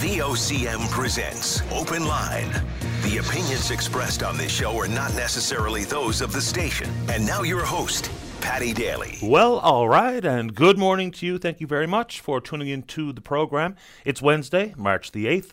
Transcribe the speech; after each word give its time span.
VOCM 0.00 0.90
presents 0.90 1.60
Open 1.70 2.06
Line. 2.06 2.50
The 3.02 3.18
opinions 3.18 3.70
expressed 3.70 4.22
on 4.22 4.38
this 4.38 4.50
show 4.50 4.74
are 4.78 4.88
not 4.88 5.14
necessarily 5.14 5.84
those 5.84 6.22
of 6.22 6.32
the 6.32 6.40
station. 6.40 6.88
And 7.10 7.26
now 7.26 7.42
your 7.42 7.62
host, 7.66 8.10
Paddy 8.40 8.72
Daly. 8.72 9.18
Well, 9.22 9.58
all 9.58 9.90
right, 9.90 10.24
and 10.24 10.54
good 10.54 10.78
morning 10.78 11.10
to 11.10 11.26
you. 11.26 11.36
Thank 11.36 11.60
you 11.60 11.66
very 11.66 11.86
much 11.86 12.20
for 12.20 12.40
tuning 12.40 12.68
in 12.68 12.84
to 12.84 13.12
the 13.12 13.20
program. 13.20 13.76
It's 14.06 14.22
Wednesday, 14.22 14.72
March 14.74 15.12
the 15.12 15.26
8th. 15.26 15.50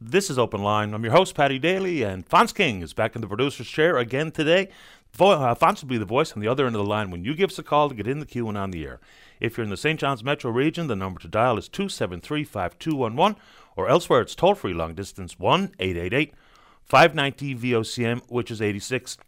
This 0.00 0.30
is 0.30 0.38
Open 0.38 0.62
Line. 0.62 0.94
I'm 0.94 1.02
your 1.02 1.12
host, 1.12 1.34
Paddy 1.34 1.58
Daly, 1.58 2.04
and 2.04 2.24
Fonz 2.24 2.54
King 2.54 2.82
is 2.82 2.92
back 2.92 3.16
in 3.16 3.20
the 3.20 3.26
producer's 3.26 3.66
chair 3.66 3.98
again 3.98 4.30
today. 4.30 4.68
Vo- 5.12 5.32
uh, 5.32 5.56
Fonz 5.56 5.82
will 5.82 5.88
be 5.88 5.98
the 5.98 6.04
voice 6.04 6.34
on 6.34 6.40
the 6.40 6.46
other 6.46 6.66
end 6.66 6.76
of 6.76 6.82
the 6.82 6.88
line 6.88 7.10
when 7.10 7.24
you 7.24 7.34
give 7.34 7.50
us 7.50 7.58
a 7.58 7.64
call 7.64 7.88
to 7.88 7.96
get 7.96 8.06
in 8.06 8.20
the 8.20 8.26
queue 8.26 8.48
and 8.48 8.56
on 8.56 8.70
the 8.70 8.84
air. 8.84 9.00
If 9.40 9.56
you're 9.56 9.64
in 9.64 9.70
the 9.70 9.76
St. 9.76 9.98
John's 9.98 10.22
metro 10.24 10.50
region, 10.50 10.86
the 10.86 10.96
number 10.96 11.20
to 11.20 11.28
dial 11.28 11.58
is 11.58 11.68
273 11.68 12.44
5211, 12.44 13.40
or 13.78 13.88
elsewhere 13.88 14.20
it's 14.20 14.34
toll 14.34 14.56
free 14.56 14.74
long 14.74 14.92
distance 14.94 15.38
1 15.38 15.72
888 15.78 16.34
590 16.82 17.54
VOCM, 17.54 18.22
which 18.28 18.50
is 18.50 18.60
86. 18.60 19.18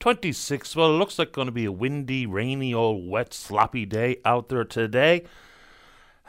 26. 0.00 0.76
Well, 0.76 0.94
it 0.94 0.98
looks 0.98 1.18
like 1.18 1.32
going 1.32 1.46
to 1.46 1.52
be 1.52 1.64
a 1.64 1.72
windy, 1.72 2.24
rainy, 2.24 2.72
old, 2.72 3.08
wet, 3.08 3.34
sloppy 3.34 3.84
day 3.84 4.18
out 4.24 4.48
there 4.48 4.64
today. 4.64 5.24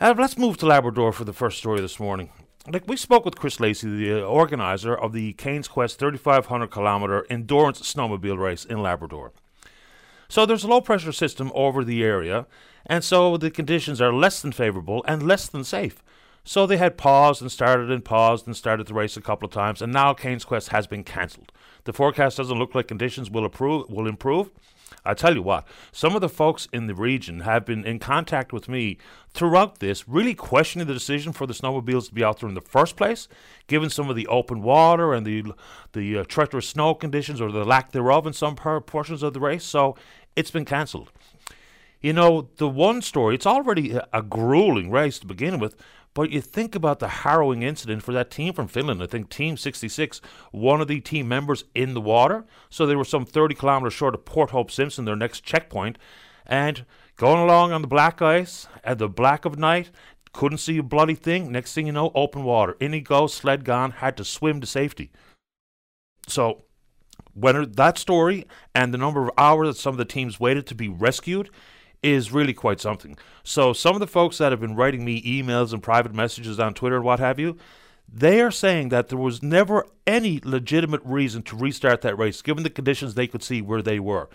Uh, 0.01 0.13
let's 0.17 0.37
move 0.37 0.57
to 0.57 0.65
Labrador 0.65 1.13
for 1.13 1.23
the 1.23 1.33
first 1.33 1.59
story 1.59 1.79
this 1.79 1.99
morning. 1.99 2.29
Like 2.67 2.87
we 2.87 2.97
spoke 2.97 3.25
with 3.25 3.37
Chris 3.37 3.59
Lacey, 3.59 3.87
the 3.87 4.23
uh, 4.23 4.25
organizer 4.25 4.95
of 4.95 5.13
the 5.13 5.33
Cain's 5.33 5.67
Quest 5.67 5.99
3,500 5.99 6.67
kilometer 6.67 7.25
endurance 7.29 7.79
snowmobile 7.81 8.39
race 8.39 8.65
in 8.65 8.81
Labrador. 8.81 9.31
So 10.27 10.45
there's 10.45 10.63
a 10.63 10.67
low 10.67 10.81
pressure 10.81 11.11
system 11.11 11.51
over 11.53 11.83
the 11.83 12.03
area, 12.03 12.47
and 12.87 13.03
so 13.03 13.37
the 13.37 13.51
conditions 13.51 14.01
are 14.01 14.11
less 14.11 14.41
than 14.41 14.51
favorable 14.51 15.05
and 15.07 15.23
less 15.23 15.47
than 15.47 15.63
safe. 15.63 16.01
So 16.47 16.65
they 16.65 16.77
had 16.77 16.95
paused 16.95 17.41
and 17.41 17.51
started 17.51 17.89
and 17.89 18.05
paused 18.05 18.45
and 18.45 18.55
started 18.55 18.85
the 18.87 18.93
race 18.93 19.17
a 19.17 19.21
couple 19.21 19.47
of 19.47 19.51
times, 19.51 19.81
and 19.81 19.91
now 19.91 20.13
Cain's 20.13 20.45
Quest 20.45 20.69
has 20.69 20.85
been 20.85 21.03
cancelled. 21.03 21.51
The 21.85 21.93
forecast 21.93 22.37
doesn't 22.37 22.59
look 22.59 22.75
like 22.75 22.87
conditions 22.87 23.31
will 23.31 23.45
improve. 23.45 23.89
Will 23.89 24.07
improve. 24.07 24.51
I 25.03 25.15
tell 25.15 25.35
you 25.35 25.41
what, 25.41 25.67
some 25.91 26.15
of 26.15 26.21
the 26.21 26.29
folks 26.29 26.67
in 26.71 26.87
the 26.87 26.95
region 26.95 27.41
have 27.41 27.65
been 27.65 27.85
in 27.85 27.99
contact 27.99 28.53
with 28.53 28.69
me 28.69 28.97
throughout 29.33 29.79
this, 29.79 30.07
really 30.07 30.33
questioning 30.33 30.87
the 30.87 30.93
decision 30.93 31.33
for 31.33 31.45
the 31.45 31.53
snowmobiles 31.53 32.07
to 32.07 32.13
be 32.13 32.23
out 32.23 32.39
there 32.39 32.49
in 32.49 32.55
the 32.55 32.61
first 32.61 32.95
place, 32.95 33.27
given 33.67 33.89
some 33.89 34.09
of 34.09 34.15
the 34.15 34.27
open 34.27 34.61
water 34.61 35.13
and 35.13 35.25
the 35.25 35.43
the 35.93 36.19
uh, 36.19 36.23
treacherous 36.25 36.69
snow 36.69 36.93
conditions 36.93 37.41
or 37.41 37.51
the 37.51 37.65
lack 37.65 37.91
thereof 37.91 38.27
in 38.27 38.33
some 38.33 38.55
portions 38.55 39.23
of 39.23 39.33
the 39.33 39.39
race. 39.39 39.63
So 39.63 39.95
it's 40.35 40.51
been 40.51 40.65
cancelled. 40.65 41.11
You 42.01 42.13
know, 42.13 42.49
the 42.57 42.69
one 42.69 43.01
story, 43.01 43.33
it's 43.33 43.47
already 43.47 43.91
a, 43.91 44.07
a 44.13 44.21
grueling 44.21 44.91
race 44.91 45.17
to 45.19 45.25
begin 45.27 45.59
with, 45.59 45.75
but 46.15 46.31
you 46.31 46.41
think 46.41 46.75
about 46.75 46.99
the 46.99 47.09
harrowing 47.09 47.61
incident 47.61 48.01
for 48.01 48.13
that 48.13 48.31
team 48.31 48.53
from 48.53 48.69
Finland. 48.69 49.03
I 49.03 49.05
think 49.05 49.29
Team 49.29 49.57
66, 49.57 50.21
one 50.51 50.79
of 50.79 50.87
the 50.87 51.01
team 51.01 51.27
members 51.27 51.65
in 51.75 51.93
the 51.93 52.01
water. 52.01 52.45
So 52.69 52.85
they 52.85 52.95
were 52.95 53.03
some 53.03 53.25
30 53.25 53.53
kilometers 53.53 53.93
short 53.93 54.15
of 54.15 54.23
Port 54.23 54.51
Hope 54.51 54.71
Simpson, 54.71 55.03
their 55.03 55.17
next 55.17 55.43
checkpoint. 55.43 55.97
And 56.45 56.85
going 57.17 57.41
along 57.41 57.73
on 57.73 57.81
the 57.81 57.87
black 57.87 58.21
ice 58.21 58.67
at 58.81 58.97
the 58.97 59.09
black 59.09 59.43
of 59.43 59.59
night, 59.59 59.91
couldn't 60.31 60.59
see 60.59 60.77
a 60.77 60.83
bloody 60.83 61.15
thing. 61.15 61.51
Next 61.51 61.73
thing 61.73 61.87
you 61.87 61.91
know, 61.91 62.11
open 62.15 62.45
water. 62.45 62.77
In 62.79 62.93
he 62.93 63.01
goes, 63.01 63.33
sled 63.33 63.65
gone, 63.65 63.91
had 63.91 64.15
to 64.15 64.23
swim 64.23 64.61
to 64.61 64.67
safety. 64.67 65.11
So 66.29 66.63
when 67.33 67.73
that 67.73 67.97
story 67.97 68.47
and 68.73 68.93
the 68.93 68.97
number 68.97 69.21
of 69.21 69.31
hours 69.37 69.67
that 69.67 69.77
some 69.77 69.93
of 69.93 69.97
the 69.97 70.05
teams 70.05 70.39
waited 70.39 70.65
to 70.67 70.75
be 70.75 70.87
rescued 70.87 71.49
is 72.05 72.31
really 72.31 72.53
quite 72.53 72.79
something. 72.79 73.17
So 73.43 73.73
some 73.73 73.95
of 73.95 73.99
the 73.99 74.07
folks 74.07 74.37
that 74.37 74.51
have 74.51 74.61
been 74.61 74.75
writing 74.75 75.03
me 75.03 75.21
emails 75.23 75.73
and 75.73 75.81
private 75.81 76.13
messages 76.13 76.59
on 76.59 76.75
Twitter 76.75 76.97
and 76.97 77.05
what 77.05 77.19
have 77.19 77.39
you, 77.39 77.57
they 78.07 78.41
are 78.41 78.51
saying 78.51 78.89
that 78.89 79.09
there 79.09 79.17
was 79.17 79.41
never 79.41 79.85
any 80.05 80.39
legitimate 80.43 81.01
reason 81.03 81.41
to 81.43 81.55
restart 81.55 82.01
that 82.01 82.17
race 82.17 82.43
given 82.43 82.63
the 82.63 82.69
conditions 82.69 83.15
they 83.15 83.27
could 83.27 83.41
see 83.41 83.61
where 83.61 83.81
they 83.81 83.99
were. 83.99 84.29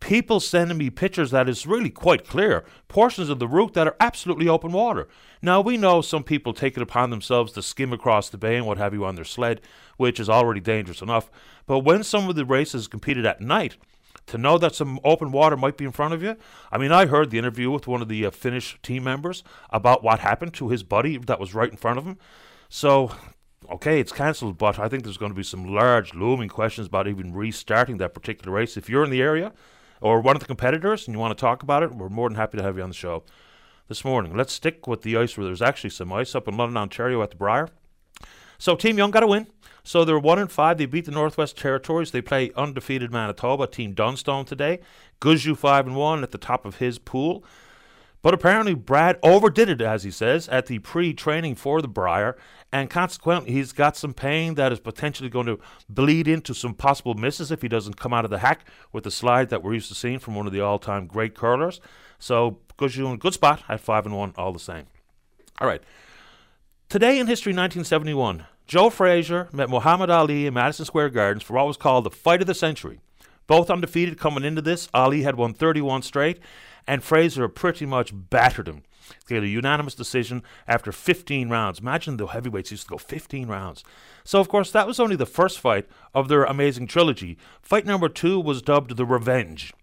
People 0.00 0.38
sending 0.38 0.76
me 0.76 0.90
pictures 0.90 1.30
that 1.30 1.48
is 1.48 1.66
really 1.66 1.88
quite 1.88 2.28
clear, 2.28 2.64
portions 2.88 3.30
of 3.30 3.38
the 3.38 3.48
route 3.48 3.72
that 3.72 3.86
are 3.86 3.96
absolutely 4.00 4.48
open 4.48 4.72
water. 4.72 5.08
Now, 5.40 5.62
we 5.62 5.78
know 5.78 6.02
some 6.02 6.24
people 6.24 6.52
take 6.52 6.76
it 6.76 6.82
upon 6.82 7.08
themselves 7.08 7.52
to 7.52 7.62
skim 7.62 7.92
across 7.92 8.28
the 8.28 8.36
bay 8.36 8.56
and 8.56 8.66
what 8.66 8.76
have 8.76 8.92
you 8.92 9.04
on 9.06 9.14
their 9.14 9.24
sled, 9.24 9.62
which 9.96 10.20
is 10.20 10.28
already 10.28 10.60
dangerous 10.60 11.00
enough. 11.00 11.30
But 11.66 11.78
when 11.80 12.04
some 12.04 12.28
of 12.28 12.36
the 12.36 12.44
races 12.44 12.86
competed 12.86 13.24
at 13.24 13.40
night, 13.40 13.78
to 14.26 14.38
know 14.38 14.58
that 14.58 14.74
some 14.74 14.98
open 15.04 15.32
water 15.32 15.56
might 15.56 15.76
be 15.76 15.84
in 15.84 15.92
front 15.92 16.14
of 16.14 16.22
you. 16.22 16.36
I 16.72 16.78
mean, 16.78 16.92
I 16.92 17.06
heard 17.06 17.30
the 17.30 17.38
interview 17.38 17.70
with 17.70 17.86
one 17.86 18.02
of 18.02 18.08
the 18.08 18.26
uh, 18.26 18.30
Finnish 18.30 18.78
team 18.82 19.04
members 19.04 19.42
about 19.70 20.02
what 20.02 20.20
happened 20.20 20.54
to 20.54 20.68
his 20.70 20.82
buddy 20.82 21.18
that 21.18 21.40
was 21.40 21.54
right 21.54 21.70
in 21.70 21.76
front 21.76 21.98
of 21.98 22.04
him. 22.04 22.18
So, 22.68 23.12
okay, 23.70 24.00
it's 24.00 24.12
cancelled, 24.12 24.58
but 24.58 24.78
I 24.78 24.88
think 24.88 25.04
there's 25.04 25.18
going 25.18 25.32
to 25.32 25.36
be 25.36 25.42
some 25.42 25.66
large, 25.66 26.14
looming 26.14 26.48
questions 26.48 26.86
about 26.86 27.06
even 27.06 27.34
restarting 27.34 27.98
that 27.98 28.14
particular 28.14 28.52
race. 28.52 28.76
If 28.76 28.88
you're 28.88 29.04
in 29.04 29.10
the 29.10 29.22
area 29.22 29.52
or 30.00 30.20
one 30.20 30.36
of 30.36 30.40
the 30.40 30.46
competitors 30.46 31.06
and 31.06 31.14
you 31.14 31.20
want 31.20 31.36
to 31.36 31.40
talk 31.40 31.62
about 31.62 31.82
it, 31.82 31.94
we're 31.94 32.08
more 32.08 32.28
than 32.28 32.36
happy 32.36 32.58
to 32.58 32.64
have 32.64 32.76
you 32.76 32.82
on 32.82 32.90
the 32.90 32.94
show 32.94 33.24
this 33.88 34.04
morning. 34.04 34.34
Let's 34.36 34.52
stick 34.52 34.86
with 34.86 35.02
the 35.02 35.16
ice 35.16 35.36
where 35.36 35.44
there's 35.44 35.62
actually 35.62 35.90
some 35.90 36.12
ice 36.12 36.34
up 36.34 36.48
in 36.48 36.56
London, 36.56 36.76
Ontario 36.78 37.22
at 37.22 37.30
the 37.30 37.36
Brier. 37.36 37.68
So 38.58 38.76
Team 38.76 38.96
Young 38.96 39.10
got 39.10 39.22
a 39.22 39.26
win. 39.26 39.46
So 39.84 40.04
they're 40.04 40.18
one 40.18 40.38
and 40.38 40.50
five. 40.50 40.78
They 40.78 40.86
beat 40.86 41.04
the 41.04 41.12
Northwest 41.12 41.58
Territories. 41.58 42.10
They 42.10 42.22
play 42.22 42.50
undefeated 42.56 43.12
Manitoba, 43.12 43.66
Team 43.66 43.92
Dunstone 43.92 44.46
today. 44.46 44.80
Gushue 45.20 45.56
five 45.56 45.86
and 45.86 45.94
one 45.94 46.22
at 46.22 46.30
the 46.30 46.38
top 46.38 46.64
of 46.64 46.76
his 46.76 46.98
pool. 46.98 47.44
But 48.22 48.32
apparently 48.32 48.72
Brad 48.72 49.18
overdid 49.22 49.68
it, 49.68 49.82
as 49.82 50.02
he 50.02 50.10
says, 50.10 50.48
at 50.48 50.64
the 50.64 50.78
pre-training 50.78 51.56
for 51.56 51.82
the 51.82 51.88
Brier, 51.88 52.38
and 52.72 52.88
consequently 52.88 53.52
he's 53.52 53.72
got 53.72 53.98
some 53.98 54.14
pain 54.14 54.54
that 54.54 54.72
is 54.72 54.80
potentially 54.80 55.28
going 55.28 55.44
to 55.44 55.58
bleed 55.90 56.26
into 56.26 56.54
some 56.54 56.72
possible 56.72 57.12
misses 57.12 57.50
if 57.50 57.60
he 57.60 57.68
doesn't 57.68 57.98
come 57.98 58.14
out 58.14 58.24
of 58.24 58.30
the 58.30 58.38
hack 58.38 58.66
with 58.94 59.04
the 59.04 59.10
slide 59.10 59.50
that 59.50 59.62
we're 59.62 59.74
used 59.74 59.88
to 59.88 59.94
seeing 59.94 60.18
from 60.18 60.34
one 60.34 60.46
of 60.46 60.54
the 60.54 60.60
all-time 60.62 61.06
great 61.06 61.34
curlers. 61.34 61.82
So 62.18 62.60
Gushue 62.78 63.04
in 63.04 63.12
a 63.12 63.18
good 63.18 63.34
spot 63.34 63.62
at 63.68 63.80
five 63.80 64.06
and 64.06 64.16
one, 64.16 64.32
all 64.38 64.54
the 64.54 64.58
same. 64.58 64.86
All 65.60 65.68
right. 65.68 65.82
Today 66.88 67.18
in 67.18 67.26
history, 67.26 67.50
1971, 67.50 68.46
Joe 68.66 68.88
Frazier 68.88 69.48
met 69.52 69.68
Muhammad 69.68 70.08
Ali 70.08 70.46
in 70.46 70.54
Madison 70.54 70.86
Square 70.86 71.10
Gardens 71.10 71.42
for 71.42 71.52
what 71.52 71.66
was 71.66 71.76
called 71.76 72.04
the 72.04 72.10
fight 72.10 72.40
of 72.40 72.46
the 72.46 72.54
century. 72.54 72.98
Both 73.46 73.68
undefeated 73.68 74.18
coming 74.18 74.42
into 74.42 74.62
this. 74.62 74.88
Ali 74.94 75.22
had 75.22 75.36
won 75.36 75.52
31 75.52 76.00
straight, 76.00 76.40
and 76.86 77.04
Frazier 77.04 77.46
pretty 77.48 77.84
much 77.84 78.12
battered 78.14 78.66
him. 78.66 78.82
He 79.28 79.34
had 79.34 79.44
a 79.44 79.48
unanimous 79.48 79.94
decision 79.94 80.42
after 80.66 80.92
15 80.92 81.50
rounds. 81.50 81.78
Imagine 81.78 82.16
the 82.16 82.26
heavyweights 82.26 82.70
used 82.70 82.84
to 82.84 82.88
go 82.88 82.96
15 82.96 83.48
rounds. 83.48 83.84
So, 84.24 84.40
of 84.40 84.48
course, 84.48 84.70
that 84.70 84.86
was 84.86 84.98
only 84.98 85.16
the 85.16 85.26
first 85.26 85.60
fight 85.60 85.86
of 86.14 86.28
their 86.28 86.44
amazing 86.44 86.86
trilogy. 86.86 87.36
Fight 87.60 87.84
number 87.84 88.08
two 88.08 88.40
was 88.40 88.62
dubbed 88.62 88.96
The 88.96 89.04
Revenge. 89.04 89.74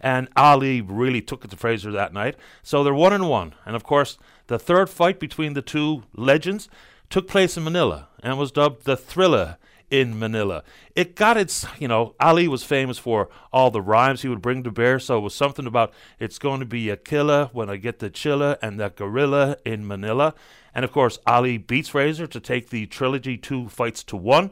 And 0.00 0.28
Ali 0.36 0.80
really 0.80 1.20
took 1.20 1.44
it 1.44 1.50
to 1.50 1.56
Frazier 1.56 1.92
that 1.92 2.14
night. 2.14 2.36
So 2.62 2.82
they're 2.82 2.94
one 2.94 3.12
and 3.12 3.28
one. 3.28 3.54
And, 3.66 3.76
of 3.76 3.84
course, 3.84 4.16
the 4.46 4.58
third 4.58 4.88
fight 4.88 5.20
between 5.20 5.52
the 5.52 5.62
two 5.62 6.04
legends 6.16 6.70
took 7.12 7.28
place 7.28 7.58
in 7.58 7.62
Manila 7.62 8.08
and 8.22 8.38
was 8.38 8.50
dubbed 8.50 8.86
the 8.86 8.96
Thriller 8.96 9.58
in 9.90 10.18
Manila. 10.18 10.64
It 10.96 11.14
got 11.14 11.36
its, 11.36 11.66
you 11.78 11.86
know, 11.86 12.14
Ali 12.18 12.48
was 12.48 12.64
famous 12.64 12.96
for 12.96 13.28
all 13.52 13.70
the 13.70 13.82
rhymes 13.82 14.22
he 14.22 14.28
would 14.28 14.40
bring 14.40 14.62
to 14.62 14.70
bear, 14.70 14.98
so 14.98 15.18
it 15.18 15.20
was 15.20 15.34
something 15.34 15.66
about 15.66 15.92
it's 16.18 16.38
going 16.38 16.60
to 16.60 16.66
be 16.66 16.88
a 16.88 16.96
killer 16.96 17.50
when 17.52 17.68
I 17.68 17.76
get 17.76 17.98
the 17.98 18.08
chiller 18.08 18.56
and 18.62 18.80
the 18.80 18.88
gorilla 18.88 19.58
in 19.62 19.86
Manila. 19.86 20.32
And 20.74 20.86
of 20.86 20.92
course, 20.92 21.18
Ali 21.26 21.58
beats 21.58 21.90
Frazier 21.90 22.26
to 22.26 22.40
take 22.40 22.70
the 22.70 22.86
trilogy 22.86 23.36
two 23.36 23.68
fights 23.68 24.02
to 24.04 24.16
one. 24.16 24.50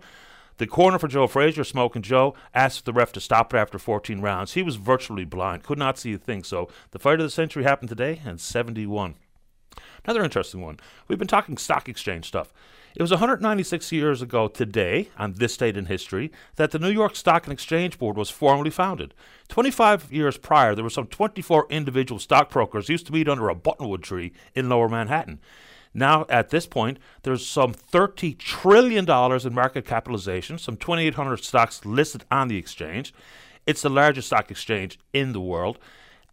The 0.59 0.67
corner 0.67 0.99
for 0.99 1.09
Joe 1.09 1.27
Frazier, 1.27 1.65
Smoking 1.65 2.03
Joe, 2.03 2.35
asked 2.55 2.85
the 2.85 2.93
ref 2.93 3.13
to 3.13 3.21
stop 3.21 3.55
it 3.55 3.57
after 3.57 3.79
14 3.79 4.21
rounds. 4.21 4.53
He 4.53 4.63
was 4.63 4.77
virtually 4.77 5.25
blind, 5.25 5.63
could 5.63 5.79
not 5.79 5.97
see 5.97 6.13
a 6.13 6.19
thing. 6.19 6.45
So 6.45 6.69
the 6.91 6.99
fight 6.99 7.21
of 7.21 7.25
the 7.25 7.31
century 7.31 7.63
happened 7.63 7.89
today 7.89 8.21
and 8.23 8.39
71. 8.39 9.15
Another 10.05 10.25
interesting 10.25 10.63
one. 10.63 10.79
We've 11.09 11.19
been 11.19 11.29
talking 11.29 11.57
stock 11.57 11.89
exchange 11.89 12.27
stuff. 12.27 12.53
It 12.97 13.03
was 13.03 13.13
196 13.13 13.93
years 13.93 14.21
ago 14.21 14.49
today, 14.49 15.11
on 15.17 15.35
this 15.35 15.57
date 15.57 15.77
in 15.77 15.87
history, 15.87 16.33
that 16.57 16.73
the 16.73 16.79
New 16.79 16.91
York 16.91 17.15
Stock 17.15 17.45
and 17.45 17.53
Exchange 17.53 17.99
Board 17.99 18.17
was 18.17 18.31
formally 18.31 18.71
founded. 18.71 19.15
25 19.49 20.13
years 20.13 20.37
prior, 20.37 20.75
there 20.75 20.83
were 20.83 20.91
some 20.91 21.07
24 21.07 21.67
individual 21.71 22.19
stockbrokers 22.19 22.89
used 22.89 23.07
to 23.07 23.13
meet 23.13 23.29
under 23.29 23.49
a 23.49 23.55
buttonwood 23.55 24.03
tree 24.03 24.33
in 24.55 24.69
lower 24.69 24.89
Manhattan. 24.89 25.41
Now, 25.95 26.27
at 26.29 26.51
this 26.51 26.67
point, 26.67 26.99
there's 27.23 27.47
some 27.47 27.75
$30 27.75 28.39
trillion 28.39 29.09
in 29.09 29.55
market 29.55 29.85
capitalization, 29.85 30.59
some 30.59 30.77
2,800 30.77 31.45
stocks 31.45 31.85
listed 31.85 32.25
on 32.31 32.49
the 32.49 32.57
exchange. 32.57 33.13
It's 33.67 33.83
the 33.83 33.89
largest 33.89 34.29
stock 34.29 34.51
exchange 34.51 34.99
in 35.13 35.33
the 35.33 35.41
world. 35.41 35.79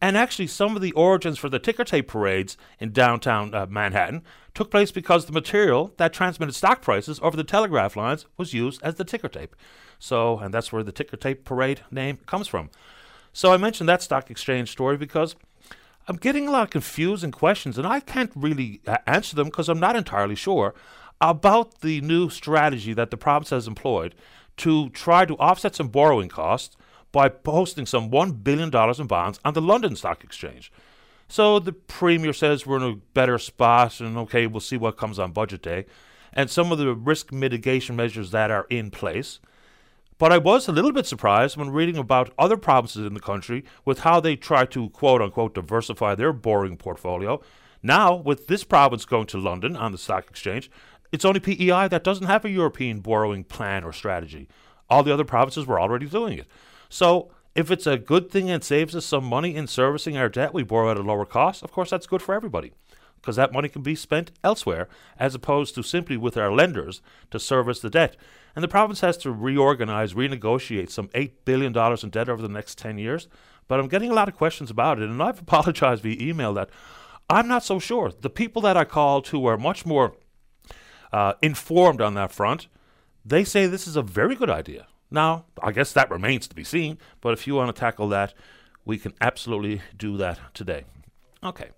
And 0.02 0.16
actually, 0.16 0.48
some 0.48 0.76
of 0.76 0.82
the 0.82 0.92
origins 0.92 1.40
for 1.40 1.50
the 1.50 1.60
ticker 1.60 1.84
tape 1.84 2.08
parades 2.08 2.56
in 2.80 2.92
downtown 2.92 3.54
uh, 3.54 3.66
Manhattan 3.68 4.24
took 4.54 4.70
place 4.70 4.92
because 4.92 5.26
the 5.26 5.32
material 5.32 5.94
that 5.98 6.14
transmitted 6.14 6.54
stock 6.54 6.82
prices 6.82 7.20
over 7.24 7.36
the 7.36 7.44
telegraph 7.44 7.96
lines 7.96 8.26
was 8.38 8.54
used 8.54 8.82
as 8.84 8.96
the 8.96 9.04
ticker 9.04 9.28
tape. 9.28 9.56
So, 10.00 10.38
and 10.38 10.54
that's 10.54 10.72
where 10.72 10.84
the 10.84 10.92
ticker 10.92 11.18
tape 11.18 11.44
parade 11.46 11.82
name 11.90 12.18
comes 12.28 12.48
from. 12.48 12.70
So, 13.34 13.52
I 13.52 13.58
mentioned 13.58 13.90
that 13.90 14.04
stock 14.04 14.30
exchange 14.30 14.72
story 14.72 14.98
because 14.98 15.36
I'm 16.08 16.16
getting 16.16 16.48
a 16.48 16.52
lot 16.52 16.64
of 16.64 16.70
confusing 16.70 17.32
questions, 17.32 17.78
and 17.78 17.86
I 17.86 18.00
can't 18.00 18.32
really 18.36 18.82
uh, 18.88 18.98
answer 19.08 19.36
them 19.36 19.48
because 19.48 19.68
I'm 19.68 19.80
not 19.80 19.96
entirely 19.96 20.36
sure. 20.36 20.74
about 21.20 21.82
the 21.82 22.00
new 22.02 22.30
strategy 22.30 22.94
that 22.94 23.10
the 23.10 23.18
province 23.18 23.50
has 23.50 23.68
employed 23.68 24.14
to 24.58 24.90
try 24.90 25.26
to 25.26 25.36
offset 25.38 25.76
some 25.76 25.88
borrowing 25.88 26.30
costs 26.30 26.78
by 27.18 27.30
posting 27.30 27.88
some 27.88 28.12
$1 28.12 28.44
billion 28.44 28.70
in 28.72 29.08
bonds 29.08 29.40
on 29.44 29.56
the 29.56 29.60
London 29.60 29.96
Stock 29.96 30.24
Exchange. 30.24 30.72
So 31.28 31.58
the 31.58 31.74
Premier 31.74 32.32
says 32.32 32.68
we're 32.68 32.78
in 32.78 32.84
a 32.84 32.96
better 33.16 33.40
spot, 33.40 34.00
and 34.00 34.16
okay, 34.20 34.46
we'll 34.46 34.60
see 34.60 34.78
what 34.78 34.98
comes 34.98 35.18
on 35.18 35.32
budget 35.32 35.64
day, 35.64 35.88
and 36.32 36.48
some 36.48 36.72
of 36.72 36.78
the 36.78 36.94
risk 36.94 37.32
mitigation 37.32 37.96
measures 37.96 38.30
that 38.30 38.52
are 38.52 38.68
in 38.70 38.92
place. 38.92 39.40
But 40.20 40.32
I 40.32 40.38
was 40.38 40.68
a 40.68 40.72
little 40.72 40.92
bit 40.92 41.08
surprised 41.08 41.58
when 41.58 41.72
reading 41.72 41.98
about 41.98 42.36
other 42.38 42.56
provinces 42.56 43.04
in 43.04 43.16
the 43.16 43.20
country 43.20 43.66
with 43.84 44.02
how 44.02 44.20
they 44.20 44.36
try 44.36 44.66
to 44.66 44.92
quote 44.92 45.20
unquote 45.20 45.56
diversify 45.56 46.14
their 46.14 46.32
borrowing 46.32 46.78
portfolio. 46.78 47.42
Now, 47.82 48.14
with 48.14 48.46
this 48.46 48.64
province 48.64 49.06
going 49.06 49.26
to 49.28 49.40
London 49.40 49.76
on 49.76 49.92
the 49.92 49.98
stock 49.98 50.30
exchange, 50.30 50.70
it's 51.12 51.26
only 51.26 51.40
PEI 51.40 51.88
that 51.88 52.04
doesn't 52.04 52.28
have 52.28 52.46
a 52.46 52.50
European 52.52 53.00
borrowing 53.00 53.44
plan 53.44 53.84
or 53.84 53.92
strategy. 53.92 54.48
All 54.88 55.02
the 55.02 55.14
other 55.14 55.26
provinces 55.26 55.66
were 55.66 55.82
already 55.82 56.06
doing 56.06 56.38
it. 56.38 56.48
So, 56.90 57.32
if 57.56 57.72
it's 57.72 57.88
a 57.88 57.98
good 57.98 58.30
thing 58.30 58.52
and 58.52 58.64
saves 58.64 58.96
us 58.96 59.06
some 59.06 59.26
money 59.26 59.56
in 59.56 59.66
servicing 59.66 60.16
our 60.16 60.30
debt 60.30 60.54
we 60.54 60.62
borrow 60.62 60.92
at 60.92 60.98
a 60.98 61.02
lower 61.02 61.26
cost, 61.26 61.64
of 61.64 61.72
course 61.72 61.90
that's 61.90 62.06
good 62.06 62.22
for 62.22 62.36
everybody 62.36 62.72
because 63.22 63.36
that 63.36 63.52
money 63.52 63.68
can 63.68 63.82
be 63.82 63.96
spent 63.96 64.32
elsewhere 64.44 64.88
as 65.20 65.36
opposed 65.36 65.76
to 65.76 65.84
simply 65.84 66.18
with 66.18 66.38
our 66.38 66.52
lenders 66.52 67.02
to 67.32 67.40
service 67.40 67.80
the 67.80 67.90
debt. 67.90 68.16
And 68.56 68.64
the 68.64 68.68
province 68.68 69.02
has 69.02 69.18
to 69.18 69.32
reorganize, 69.32 70.14
renegotiate 70.14 70.90
some 70.90 71.10
$8 71.10 71.32
billion 71.46 71.76
in 71.76 72.10
debt 72.10 72.30
over 72.30 72.42
the 72.42 72.48
next 72.48 72.78
10 72.78 72.98
years. 72.98 73.28
But 73.68 73.80
I'm 73.80 73.88
getting 73.88 74.10
a 74.10 74.14
lot 74.14 74.30
of 74.30 74.36
questions 74.36 74.72
about 74.72 75.00
it, 75.00 75.10
and 75.10 75.22
I've 75.22 75.40
apologized 75.42 76.04
via 76.04 76.16
email 76.20 76.54
that 76.54 76.70
I'm 77.30 77.48
not 77.48 77.64
so 77.64 77.80
sure. 77.80 78.12
The 78.18 78.30
people 78.30 78.62
that 78.62 78.78
I 78.78 78.86
called 78.86 79.28
who 79.28 79.46
are 79.46 79.58
much 79.58 79.86
more 79.86 80.14
uh, 81.12 81.34
informed 81.42 82.02
on 82.02 82.14
that 82.14 82.32
front, 82.32 82.68
they 83.26 83.44
say 83.44 83.68
this 83.68 83.88
is 83.88 83.98
a 83.98 84.02
very 84.02 84.36
good 84.36 84.50
idea. 84.50 84.88
Now, 85.10 85.46
I 85.62 85.72
guess 85.72 85.94
that 85.94 86.12
remains 86.12 86.48
to 86.48 86.56
be 86.56 86.64
seen, 86.64 86.98
but 87.22 87.34
if 87.34 87.48
you 87.48 87.56
want 87.56 87.74
to 87.74 87.80
tackle 87.80 88.10
that, 88.10 88.34
we 88.86 88.98
can 88.98 89.14
absolutely 89.22 89.82
do 89.96 90.18
that 90.18 90.40
today. 90.54 90.86
Okay. 91.44 91.70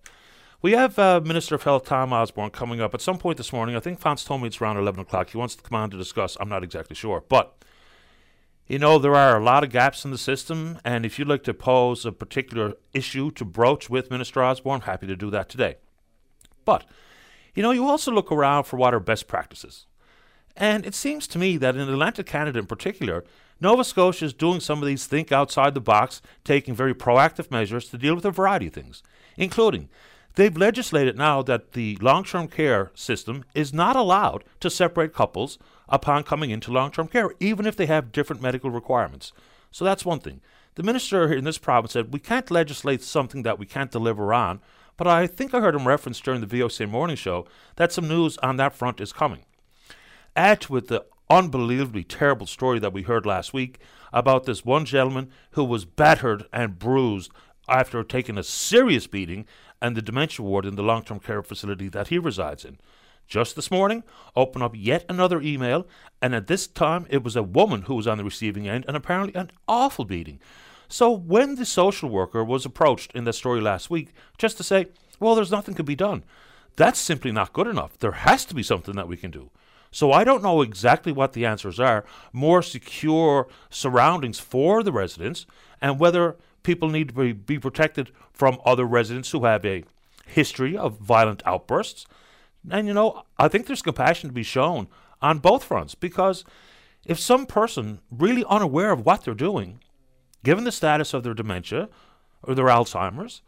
We 0.62 0.74
have 0.74 1.00
uh, 1.00 1.22
Minister 1.24 1.56
of 1.56 1.64
Health 1.64 1.86
Tom 1.86 2.12
Osborne 2.12 2.50
coming 2.50 2.82
up 2.82 2.94
at 2.94 3.02
some 3.02 3.18
point 3.18 3.38
this 3.38 3.54
morning. 3.54 3.76
I 3.76 3.80
think 3.80 4.00
Fance 4.00 4.26
told 4.26 4.42
me 4.42 4.48
it's 4.48 4.60
around 4.60 4.78
11 4.78 5.00
o'clock. 5.00 5.30
He 5.30 5.38
wants 5.38 5.56
to 5.56 5.64
come 5.64 5.80
on 5.80 5.90
to 5.92 5.98
discuss. 5.98 6.36
I'm 6.40 6.50
not 6.50 6.64
exactly 6.64 6.96
sure. 6.96 7.24
But, 7.30 7.64
you 8.68 8.78
know, 8.78 9.00
there 9.00 9.16
are 9.16 9.38
a 9.38 9.44
lot 9.44 9.64
of 9.64 9.70
gaps 9.70 10.04
in 10.04 10.12
the 10.12 10.18
system. 10.18 10.80
And 10.84 11.06
if 11.06 11.18
you'd 11.18 11.30
like 11.30 11.44
to 11.44 11.54
pose 11.54 12.06
a 12.06 12.12
particular 12.12 12.74
issue 12.94 13.32
to 13.32 13.46
broach 13.46 13.90
with 13.90 14.12
Minister 14.12 14.44
Osborne, 14.44 14.82
happy 14.82 15.08
to 15.08 15.16
do 15.16 15.30
that 15.30 15.48
today. 15.48 15.78
But, 16.66 16.86
you 17.56 17.64
know, 17.64 17.72
you 17.72 17.88
also 17.88 18.12
look 18.12 18.32
around 18.32 18.66
for 18.66 18.76
what 18.76 18.94
are 18.94 19.00
best 19.00 19.28
practices. 19.28 19.86
And 20.60 20.86
it 20.86 20.94
seems 20.94 21.26
to 21.28 21.40
me 21.40 21.58
that 21.58 21.76
in 21.76 21.90
Atlantic 21.90 22.28
Canada 22.28 22.60
in 22.60 22.68
particular, 22.68 23.24
Nova 23.60 23.84
Scotia 23.84 24.26
is 24.26 24.34
doing 24.34 24.60
some 24.60 24.82
of 24.82 24.88
these 24.88 25.08
think 25.08 25.32
outside 25.32 25.74
the 25.74 25.82
box, 25.82 26.22
taking 26.44 26.76
very 26.76 26.94
proactive 26.94 27.50
measures 27.50 27.90
to 27.90 27.98
deal 27.98 28.14
with 28.14 28.26
a 28.26 28.32
variety 28.32 28.68
of 28.68 28.74
things, 28.74 29.02
including 29.38 29.90
They've 30.36 30.56
legislated 30.56 31.18
now 31.18 31.42
that 31.42 31.74
the 31.74 31.98
long 32.02 32.24
term 32.24 32.48
care 32.48 32.92
system 32.94 33.44
is 33.54 33.74
not 33.74 33.98
allowed 33.98 34.46
to 34.62 34.70
separate 34.70 35.14
couples 35.14 35.58
upon 35.90 36.24
coming 36.24 36.50
into 36.50 36.72
long 36.72 36.92
term 36.92 37.10
care, 37.10 37.32
even 37.42 37.66
if 37.66 37.76
they 37.76 37.88
have 37.88 38.14
different 38.14 38.42
medical 38.42 38.70
requirements. 38.70 39.34
So 39.72 39.84
that's 39.84 40.06
one 40.06 40.20
thing. 40.20 40.40
The 40.76 40.84
minister 40.84 41.34
in 41.34 41.44
this 41.44 41.58
province 41.58 41.94
said, 41.94 42.14
We 42.14 42.20
can't 42.20 42.50
legislate 42.50 43.02
something 43.02 43.44
that 43.44 43.60
we 43.60 43.66
can't 43.66 43.92
deliver 43.92 44.34
on, 44.34 44.62
but 44.96 45.08
I 45.08 45.28
think 45.28 45.54
I 45.54 45.60
heard 45.60 45.76
him 45.76 45.88
reference 45.88 46.22
during 46.22 46.40
the 46.40 46.48
VOC 46.48 46.90
morning 46.90 47.18
show 47.18 47.46
that 47.76 47.92
some 47.92 48.08
news 48.08 48.38
on 48.38 48.56
that 48.58 48.74
front 48.76 49.02
is 49.02 49.12
coming. 49.12 49.44
Add 50.40 50.70
with 50.70 50.88
the 50.88 51.04
unbelievably 51.30 52.06
terrible 52.06 52.48
story 52.48 52.80
that 52.80 52.94
we 52.94 53.02
heard 53.02 53.26
last 53.26 53.54
week 53.54 53.78
about 54.14 54.46
this 54.46 54.64
one 54.64 54.86
gentleman 54.86 55.30
who 55.52 55.66
was 55.66 55.84
battered 55.84 56.46
and 56.54 56.80
bruised 56.80 57.30
after 57.68 58.06
taking 58.06 58.38
a 58.38 58.44
serious 58.44 59.06
beating 59.06 59.46
and 59.82 59.98
the 59.98 60.02
dementia 60.02 60.46
ward 60.46 60.66
in 60.66 60.78
the 60.78 60.82
long 60.82 61.04
term 61.04 61.20
care 61.20 61.44
facility 61.44 61.90
that 61.90 62.08
he 62.08 62.18
resides 62.18 62.64
in. 62.64 62.78
Just 63.28 63.58
this 63.58 63.70
morning, 63.70 64.06
open 64.34 64.62
up 64.62 64.72
yet 64.78 65.04
another 65.10 65.42
email, 65.42 65.86
and 66.22 66.34
at 66.34 66.48
this 66.48 66.68
time 66.68 67.06
it 67.10 67.22
was 67.22 67.36
a 67.36 67.44
woman 67.44 67.82
who 67.82 67.96
was 67.96 68.08
on 68.08 68.18
the 68.18 68.24
receiving 68.24 68.66
end, 68.66 68.86
and 68.88 68.96
apparently 68.96 69.36
an 69.36 69.52
awful 69.68 70.06
beating. 70.06 70.40
So 70.88 71.12
when 71.12 71.56
the 71.56 71.66
social 71.66 72.08
worker 72.08 72.46
was 72.46 72.66
approached 72.66 73.12
in 73.12 73.26
that 73.26 73.34
story 73.34 73.60
last 73.60 73.90
week, 73.90 74.14
just 74.38 74.56
to 74.56 74.64
say, 74.64 74.86
well, 75.20 75.36
there's 75.36 75.52
nothing 75.52 75.76
can 75.76 75.84
be 75.84 75.96
done, 75.98 76.24
that's 76.78 76.98
simply 76.98 77.34
not 77.34 77.52
good 77.52 77.68
enough. 77.68 78.00
There 78.00 78.14
has 78.14 78.46
to 78.46 78.56
be 78.56 78.64
something 78.64 78.96
that 78.96 79.10
we 79.10 79.18
can 79.18 79.32
do. 79.32 79.52
So 79.92 80.12
I 80.12 80.24
don't 80.24 80.44
know 80.44 80.62
exactly 80.62 81.12
what 81.12 81.34
the 81.34 81.46
answers 81.46 81.80
are. 81.80 82.06
More 82.32 82.62
secure 82.62 83.48
surroundings 83.70 84.40
for 84.40 84.84
the 84.84 84.92
residents, 84.92 85.46
and 85.82 86.00
whether 86.00 86.38
people 86.64 86.90
need 86.90 87.10
to 87.10 87.14
be, 87.14 87.32
be 87.34 87.60
protected 87.60 88.12
from 88.32 88.60
other 88.66 88.86
residents 88.86 89.32
who 89.32 89.46
have 89.46 89.66
a 89.66 89.84
history 90.26 90.78
of 90.78 91.00
violent 91.00 91.42
outbursts. 91.46 92.06
And, 92.70 92.88
you 92.88 92.94
know, 92.94 93.24
I 93.38 93.48
think 93.48 93.66
there's 93.66 93.82
compassion 93.82 94.30
to 94.30 94.34
be 94.34 94.44
shown 94.44 94.88
on 95.22 95.40
both 95.40 95.64
fronts 95.64 95.96
because 95.96 96.46
if 97.06 97.20
some 97.20 97.46
person 97.46 98.00
really 98.12 98.46
unaware 98.50 98.92
of 98.92 99.06
what 99.06 99.24
they're 99.24 99.34
doing, 99.34 99.80
given 100.44 100.64
the 100.64 100.72
status 100.72 101.14
of 101.14 101.24
their 101.24 101.34
dementia 101.34 101.90
or 102.44 102.54
their 102.54 102.68
Alzheimer's, 102.68 103.42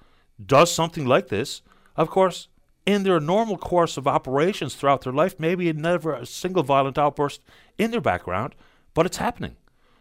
does 0.43 0.71
something 0.71 1.05
like 1.05 1.27
this, 1.27 1.61
of 1.95 2.09
course, 2.09 2.47
in 2.85 3.03
their 3.03 3.19
normal 3.19 3.57
course 3.57 3.97
of 3.97 4.07
operations 4.07 4.75
throughout 4.75 5.01
their 5.01 5.13
life, 5.13 5.39
maybe 5.39 5.71
never 5.73 6.13
a 6.13 6.25
single 6.25 6.63
violent 6.63 6.97
outburst 6.97 7.41
in 7.77 7.91
their 7.91 8.01
background, 8.01 8.55
but 8.93 9.05
it's 9.05 9.17
happening. 9.17 9.55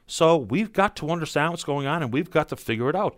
So 0.06 0.36
we've 0.36 0.72
got 0.72 0.96
to 0.96 1.10
understand 1.10 1.50
what's 1.50 1.64
going 1.64 1.86
on 1.86 2.02
and 2.02 2.12
we've 2.12 2.30
got 2.30 2.48
to 2.48 2.56
figure 2.56 2.88
it 2.88 2.96
out. 2.96 3.16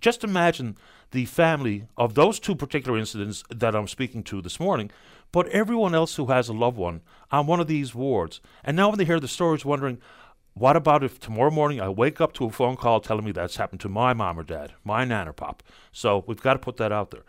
Just 0.00 0.24
imagine 0.24 0.76
the 1.12 1.24
family 1.24 1.86
of 1.96 2.14
those 2.14 2.40
two 2.40 2.54
particular 2.54 2.98
incidents 2.98 3.44
that 3.48 3.74
I'm 3.74 3.88
speaking 3.88 4.22
to 4.24 4.42
this 4.42 4.60
morning, 4.60 4.90
but 5.32 5.48
everyone 5.48 5.94
else 5.94 6.16
who 6.16 6.26
has 6.26 6.48
a 6.48 6.52
loved 6.52 6.76
one 6.76 7.00
on 7.30 7.46
one 7.46 7.60
of 7.60 7.66
these 7.66 7.94
wards. 7.94 8.40
And 8.62 8.76
now 8.76 8.88
when 8.88 8.98
they 8.98 9.04
hear 9.04 9.20
the 9.20 9.28
stories, 9.28 9.64
wondering, 9.64 9.98
what 10.52 10.76
about 10.76 11.02
if 11.02 11.18
tomorrow 11.18 11.50
morning 11.50 11.80
I 11.80 11.88
wake 11.88 12.20
up 12.20 12.32
to 12.34 12.44
a 12.44 12.50
phone 12.50 12.76
call 12.76 13.00
telling 13.00 13.24
me 13.24 13.32
that's 13.32 13.56
happened 13.56 13.80
to 13.80 13.88
my 13.88 14.12
mom 14.12 14.38
or 14.38 14.44
dad, 14.44 14.72
my 14.84 15.04
nan 15.04 15.28
or 15.28 15.32
pop? 15.32 15.62
So 15.92 16.24
we've 16.26 16.42
got 16.42 16.52
to 16.52 16.58
put 16.58 16.76
that 16.76 16.92
out 16.92 17.10
there. 17.10 17.24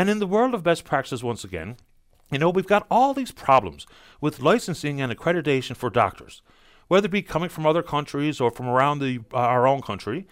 And 0.00 0.08
in 0.08 0.18
the 0.18 0.26
world 0.26 0.54
of 0.54 0.62
best 0.62 0.84
practices, 0.84 1.22
once 1.22 1.44
again, 1.44 1.76
you 2.32 2.38
know, 2.38 2.48
we've 2.48 2.66
got 2.66 2.86
all 2.90 3.12
these 3.12 3.32
problems 3.32 3.86
with 4.18 4.40
licensing 4.40 4.98
and 4.98 5.12
accreditation 5.12 5.76
for 5.76 5.90
doctors 5.90 6.40
whether 6.88 7.06
it 7.06 7.12
be 7.12 7.22
coming 7.22 7.48
from 7.48 7.66
other 7.66 7.84
countries 7.84 8.40
or 8.40 8.50
from 8.50 8.66
around 8.66 8.98
the, 8.98 9.20
uh, 9.32 9.36
our 9.36 9.64
own 9.64 9.80
country. 9.80 10.26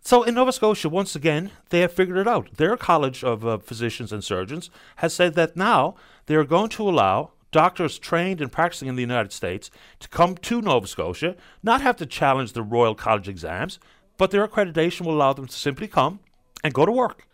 So 0.00 0.24
in 0.24 0.34
Nova 0.34 0.50
Scotia, 0.50 0.88
once 0.88 1.14
again, 1.14 1.52
they 1.68 1.78
have 1.78 1.92
figured 1.92 2.18
it 2.18 2.26
out. 2.26 2.56
Their 2.56 2.76
College 2.76 3.22
of 3.22 3.46
uh, 3.46 3.58
Physicians 3.58 4.12
and 4.12 4.24
Surgeons 4.24 4.68
has 4.96 5.14
said 5.14 5.34
that 5.34 5.56
now 5.56 5.94
they 6.26 6.34
are 6.34 6.42
going 6.42 6.70
to 6.70 6.88
allow 6.88 7.30
doctors 7.52 8.00
trained 8.00 8.40
and 8.40 8.50
practicing 8.50 8.88
in 8.88 8.96
the 8.96 9.02
United 9.02 9.32
States 9.32 9.70
to 10.00 10.08
come 10.08 10.36
to 10.38 10.60
Nova 10.60 10.88
Scotia, 10.88 11.36
not 11.62 11.82
have 11.82 11.96
to 11.98 12.06
challenge 12.06 12.52
the 12.52 12.62
Royal 12.64 12.96
College 12.96 13.28
exams, 13.28 13.78
but 14.16 14.32
their 14.32 14.44
accreditation 14.44 15.02
will 15.02 15.14
allow 15.14 15.34
them 15.34 15.46
to 15.46 15.54
simply 15.54 15.86
come 15.86 16.18
and 16.64 16.74
go 16.74 16.84
to 16.84 16.90
work. 16.90 17.27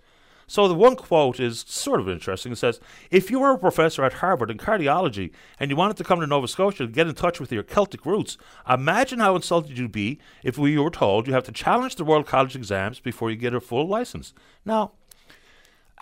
So 0.46 0.68
the 0.68 0.74
one 0.74 0.96
quote 0.96 1.40
is 1.40 1.64
sort 1.66 2.00
of 2.00 2.08
interesting. 2.08 2.52
It 2.52 2.56
says, 2.56 2.80
"If 3.10 3.30
you 3.30 3.40
were 3.40 3.52
a 3.52 3.58
professor 3.58 4.04
at 4.04 4.14
Harvard 4.14 4.50
in 4.50 4.58
cardiology 4.58 5.32
and 5.58 5.70
you 5.70 5.76
wanted 5.76 5.96
to 5.96 6.04
come 6.04 6.20
to 6.20 6.26
Nova 6.26 6.48
Scotia 6.48 6.86
to 6.86 6.92
get 6.92 7.06
in 7.06 7.14
touch 7.14 7.40
with 7.40 7.50
your 7.50 7.62
Celtic 7.62 8.04
roots, 8.04 8.36
imagine 8.68 9.20
how 9.20 9.36
insulted 9.36 9.78
you'd 9.78 9.92
be 9.92 10.18
if 10.42 10.58
we 10.58 10.78
were 10.78 10.90
told 10.90 11.26
you 11.26 11.32
have 11.32 11.44
to 11.44 11.52
challenge 11.52 11.96
the 11.96 12.04
Royal 12.04 12.24
College 12.24 12.56
exams 12.56 13.00
before 13.00 13.30
you 13.30 13.36
get 13.36 13.54
a 13.54 13.60
full 13.60 13.88
license." 13.88 14.34
Now, 14.64 14.92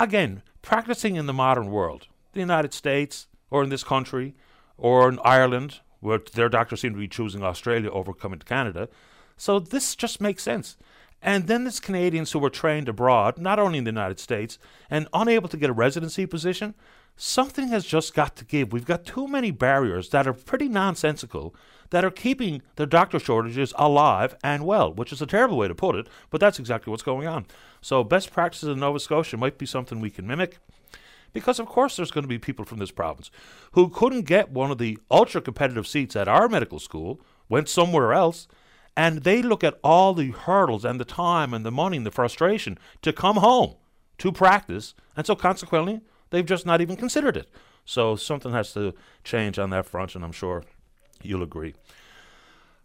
again, 0.01 0.43
practicing 0.61 1.17
in 1.17 1.27
the 1.27 1.33
modern 1.33 1.71
world, 1.71 2.09
the 2.33 2.41
United 2.41 2.73
States 2.75 3.29
or 3.51 3.63
in 3.63 3.71
this 3.71 3.85
country 3.85 4.35
or 4.77 5.09
in 5.09 5.19
Ireland, 5.25 5.81
where 6.01 6.19
their 6.19 6.49
doctors 6.49 6.81
seem 6.81 6.95
to 6.95 6.99
be 6.99 7.07
choosing 7.07 7.45
Australia 7.45 7.91
over 7.91 8.13
coming 8.13 8.41
to 8.41 8.47
Canada. 8.47 8.89
So 9.37 9.61
this 9.61 9.95
just 9.95 10.21
makes 10.21 10.43
sense. 10.43 10.77
And 11.23 11.47
then 11.47 11.65
there's 11.65 11.79
Canadians 11.79 12.33
who 12.33 12.41
were 12.41 12.51
trained 12.51 12.89
abroad, 12.89 13.39
not 13.39 13.61
only 13.61 13.79
in 13.79 13.85
the 13.85 13.91
United 13.91 14.19
States, 14.19 14.59
and 14.91 15.09
unable 15.13 15.49
to 15.49 15.57
get 15.57 15.71
a 15.71 15.75
residency 15.75 16.27
position. 16.27 16.75
Something 17.17 17.69
has 17.69 17.85
just 17.85 18.15
got 18.15 18.35
to 18.37 18.45
give. 18.45 18.73
We've 18.73 18.85
got 18.85 19.05
too 19.05 19.29
many 19.29 19.51
barriers 19.53 20.09
that 20.09 20.27
are 20.27 20.33
pretty 20.33 20.69
nonsensical 20.69 21.55
that 21.91 22.05
are 22.05 22.11
keeping 22.11 22.63
the 22.77 22.87
doctor 22.87 23.19
shortages 23.19 23.73
alive 23.77 24.35
and 24.43 24.65
well, 24.65 24.93
which 24.93 25.13
is 25.13 25.23
a 25.23 25.27
terrible 25.27 25.59
way 25.59 25.69
to 25.69 25.75
put 25.75 25.95
it, 25.95 26.09
but 26.31 26.41
that's 26.41 26.59
exactly 26.59 26.91
what's 26.91 27.03
going 27.03 27.29
on. 27.29 27.47
So, 27.83 28.03
best 28.03 28.33
practices 28.33 28.71
in 28.71 28.81
Nova 28.81 28.99
Scotia 28.99 29.37
might 29.37 29.59
be 29.59 29.67
something 29.67 30.01
we 30.01 30.11
can 30.11 30.27
mimic. 30.27 30.59
Because, 31.35 31.59
of 31.59 31.67
course, 31.67 31.97
there's 31.97 32.11
going 32.11 32.25
to 32.25 32.29
be 32.29 32.39
people 32.39 32.65
from 32.65 32.79
this 32.79 32.91
province 32.91 33.31
who 33.73 33.89
couldn't 33.89 34.23
get 34.23 34.51
one 34.51 34.71
of 34.71 34.79
the 34.79 34.99
ultra 35.11 35.41
competitive 35.41 35.87
seats 35.87 36.17
at 36.17 36.29
our 36.29 36.49
medical 36.49 36.79
school, 36.79 37.21
went 37.49 37.69
somewhere 37.69 38.13
else, 38.13 38.49
and 38.97 39.19
they 39.25 39.43
look 39.43 39.65
at 39.65 39.79
all 39.83 40.15
the 40.15 40.31
hurdles 40.31 40.85
and 40.85 41.01
the 41.01 41.05
time 41.05 41.55
and 41.55 41.65
the 41.65 41.71
money 41.71 41.97
and 41.97 42.07
the 42.07 42.11
frustration 42.11 42.79
to 43.03 43.13
come 43.13 43.37
home 43.37 43.77
to 44.19 44.33
practice. 44.33 44.95
And 45.17 45.27
so 45.27 45.35
consequently, 45.35 46.01
they've 46.31 46.47
just 46.47 46.67
not 46.67 46.81
even 46.81 46.97
considered 46.97 47.37
it. 47.37 47.49
So 47.85 48.17
something 48.17 48.53
has 48.53 48.73
to 48.75 48.95
change 49.25 49.59
on 49.59 49.71
that 49.71 49.87
front, 49.87 50.15
and 50.15 50.25
I'm 50.25 50.33
sure 50.33 50.63
you'll 51.23 51.43
agree. 51.43 51.75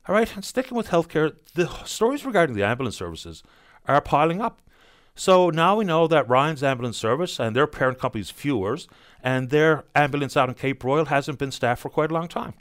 All 0.07 0.15
right, 0.15 0.33
and 0.35 0.45
sticking 0.45 0.77
with 0.77 0.89
healthcare, 0.89 1.35
the 1.53 1.67
stories 1.83 2.25
regarding 2.25 2.55
the 2.55 2.63
ambulance 2.63 2.95
services 2.95 3.43
are 3.85 4.01
piling 4.01 4.41
up. 4.41 4.61
So 5.15 5.49
now 5.49 5.75
we 5.75 5.85
know 5.85 6.07
that 6.07 6.29
Ryan's 6.29 6.63
ambulance 6.63 6.97
service 6.97 7.39
and 7.39 7.55
their 7.55 7.67
parent 7.67 7.99
company's 7.99 8.31
Feuers 8.31 8.87
and 9.21 9.49
their 9.49 9.83
ambulance 9.95 10.37
out 10.37 10.47
in 10.47 10.55
Cape 10.55 10.81
Broyle 10.81 11.07
hasn't 11.07 11.39
been 11.39 11.51
staffed 11.51 11.81
for 11.81 11.89
quite 11.89 12.11
a 12.11 12.13
long 12.13 12.27
time. 12.27 12.53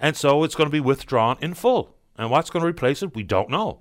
And 0.00 0.16
so 0.16 0.44
it's 0.44 0.54
going 0.54 0.68
to 0.68 0.72
be 0.72 0.80
withdrawn 0.80 1.36
in 1.40 1.54
full. 1.54 1.94
And 2.18 2.30
what's 2.30 2.50
going 2.50 2.62
to 2.62 2.68
replace 2.68 3.02
it, 3.02 3.14
we 3.14 3.22
don't 3.22 3.48
know. 3.48 3.80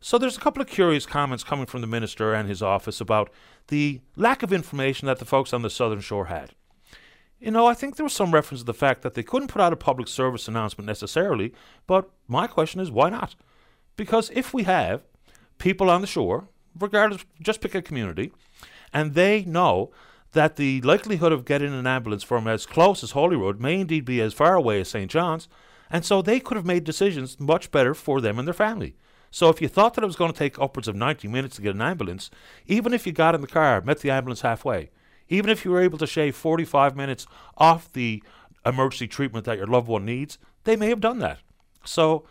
So 0.00 0.18
there's 0.18 0.36
a 0.36 0.40
couple 0.40 0.60
of 0.60 0.68
curious 0.68 1.06
comments 1.06 1.44
coming 1.44 1.66
from 1.66 1.80
the 1.80 1.86
minister 1.86 2.34
and 2.34 2.48
his 2.48 2.60
office 2.60 3.00
about 3.00 3.30
the 3.68 4.00
lack 4.16 4.42
of 4.42 4.52
information 4.52 5.06
that 5.06 5.20
the 5.20 5.24
folks 5.24 5.52
on 5.52 5.62
the 5.62 5.70
Southern 5.70 6.00
Shore 6.00 6.26
had. 6.26 6.50
You 7.38 7.52
know, 7.52 7.66
I 7.66 7.74
think 7.74 7.96
there 7.96 8.04
was 8.04 8.12
some 8.12 8.34
reference 8.34 8.60
to 8.60 8.66
the 8.66 8.74
fact 8.74 9.02
that 9.02 9.14
they 9.14 9.22
couldn't 9.22 9.48
put 9.48 9.62
out 9.62 9.72
a 9.72 9.76
public 9.76 10.08
service 10.08 10.48
announcement 10.48 10.86
necessarily, 10.86 11.52
but 11.86 12.10
my 12.26 12.48
question 12.48 12.80
is 12.80 12.90
why 12.90 13.10
not? 13.10 13.36
Because 13.96 14.30
if 14.34 14.52
we 14.52 14.64
have 14.64 15.02
people 15.58 15.88
on 15.88 16.00
the 16.00 16.06
shore, 16.06 16.48
regardless, 16.78 17.24
just 17.40 17.60
pick 17.60 17.74
a 17.74 17.82
community, 17.82 18.32
and 18.92 19.14
they 19.14 19.44
know 19.44 19.92
that 20.32 20.56
the 20.56 20.80
likelihood 20.82 21.32
of 21.32 21.44
getting 21.44 21.72
an 21.72 21.86
ambulance 21.86 22.22
from 22.22 22.48
as 22.48 22.66
close 22.66 23.04
as 23.04 23.12
Holyrood 23.12 23.60
may 23.60 23.80
indeed 23.80 24.04
be 24.04 24.20
as 24.20 24.32
far 24.32 24.54
away 24.54 24.80
as 24.80 24.88
St. 24.88 25.10
John's, 25.10 25.48
and 25.92 26.04
so 26.04 26.22
they 26.22 26.40
could 26.40 26.56
have 26.56 26.66
made 26.66 26.84
decisions 26.84 27.38
much 27.38 27.70
better 27.70 27.94
for 27.94 28.20
them 28.20 28.38
and 28.38 28.48
their 28.48 28.54
family. 28.54 28.96
So 29.30 29.50
if 29.50 29.62
you 29.62 29.68
thought 29.68 29.94
that 29.94 30.02
it 30.02 30.06
was 30.06 30.16
going 30.16 30.32
to 30.32 30.38
take 30.38 30.58
upwards 30.58 30.88
of 30.88 30.96
90 30.96 31.28
minutes 31.28 31.56
to 31.56 31.62
get 31.62 31.74
an 31.74 31.82
ambulance, 31.82 32.30
even 32.66 32.92
if 32.92 33.06
you 33.06 33.12
got 33.12 33.34
in 33.34 33.42
the 33.42 33.46
car, 33.46 33.80
met 33.82 34.00
the 34.00 34.10
ambulance 34.10 34.40
halfway, 34.40 34.90
even 35.28 35.50
if 35.50 35.64
you 35.64 35.70
were 35.70 35.80
able 35.80 35.98
to 35.98 36.06
shave 36.06 36.34
45 36.34 36.96
minutes 36.96 37.26
off 37.56 37.92
the 37.92 38.22
emergency 38.64 39.06
treatment 39.06 39.44
that 39.44 39.58
your 39.58 39.66
loved 39.66 39.88
one 39.88 40.04
needs, 40.04 40.38
they 40.64 40.76
may 40.76 40.88
have 40.88 41.00
done 41.00 41.18
that. 41.18 41.38
So 41.84 42.26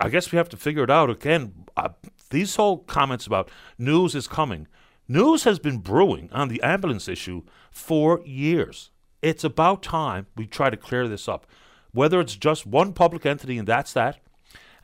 I 0.00 0.08
guess 0.08 0.32
we 0.32 0.38
have 0.38 0.48
to 0.50 0.56
figure 0.56 0.82
it 0.82 0.90
out. 0.90 1.10
Again, 1.10 1.66
uh, 1.76 1.90
these 2.30 2.56
whole 2.56 2.78
comments 2.78 3.26
about 3.26 3.50
news 3.78 4.14
is 4.14 4.26
coming. 4.26 4.66
News 5.06 5.44
has 5.44 5.58
been 5.58 5.78
brewing 5.78 6.28
on 6.32 6.48
the 6.48 6.62
ambulance 6.62 7.08
issue 7.08 7.42
for 7.70 8.20
years. 8.24 8.90
It's 9.22 9.44
about 9.44 9.82
time 9.82 10.26
we 10.36 10.46
try 10.46 10.70
to 10.70 10.76
clear 10.76 11.08
this 11.08 11.28
up. 11.28 11.46
Whether 11.98 12.20
it's 12.20 12.36
just 12.36 12.64
one 12.64 12.92
public 12.92 13.26
entity 13.26 13.58
and 13.58 13.66
that's 13.66 13.92
that, 13.94 14.20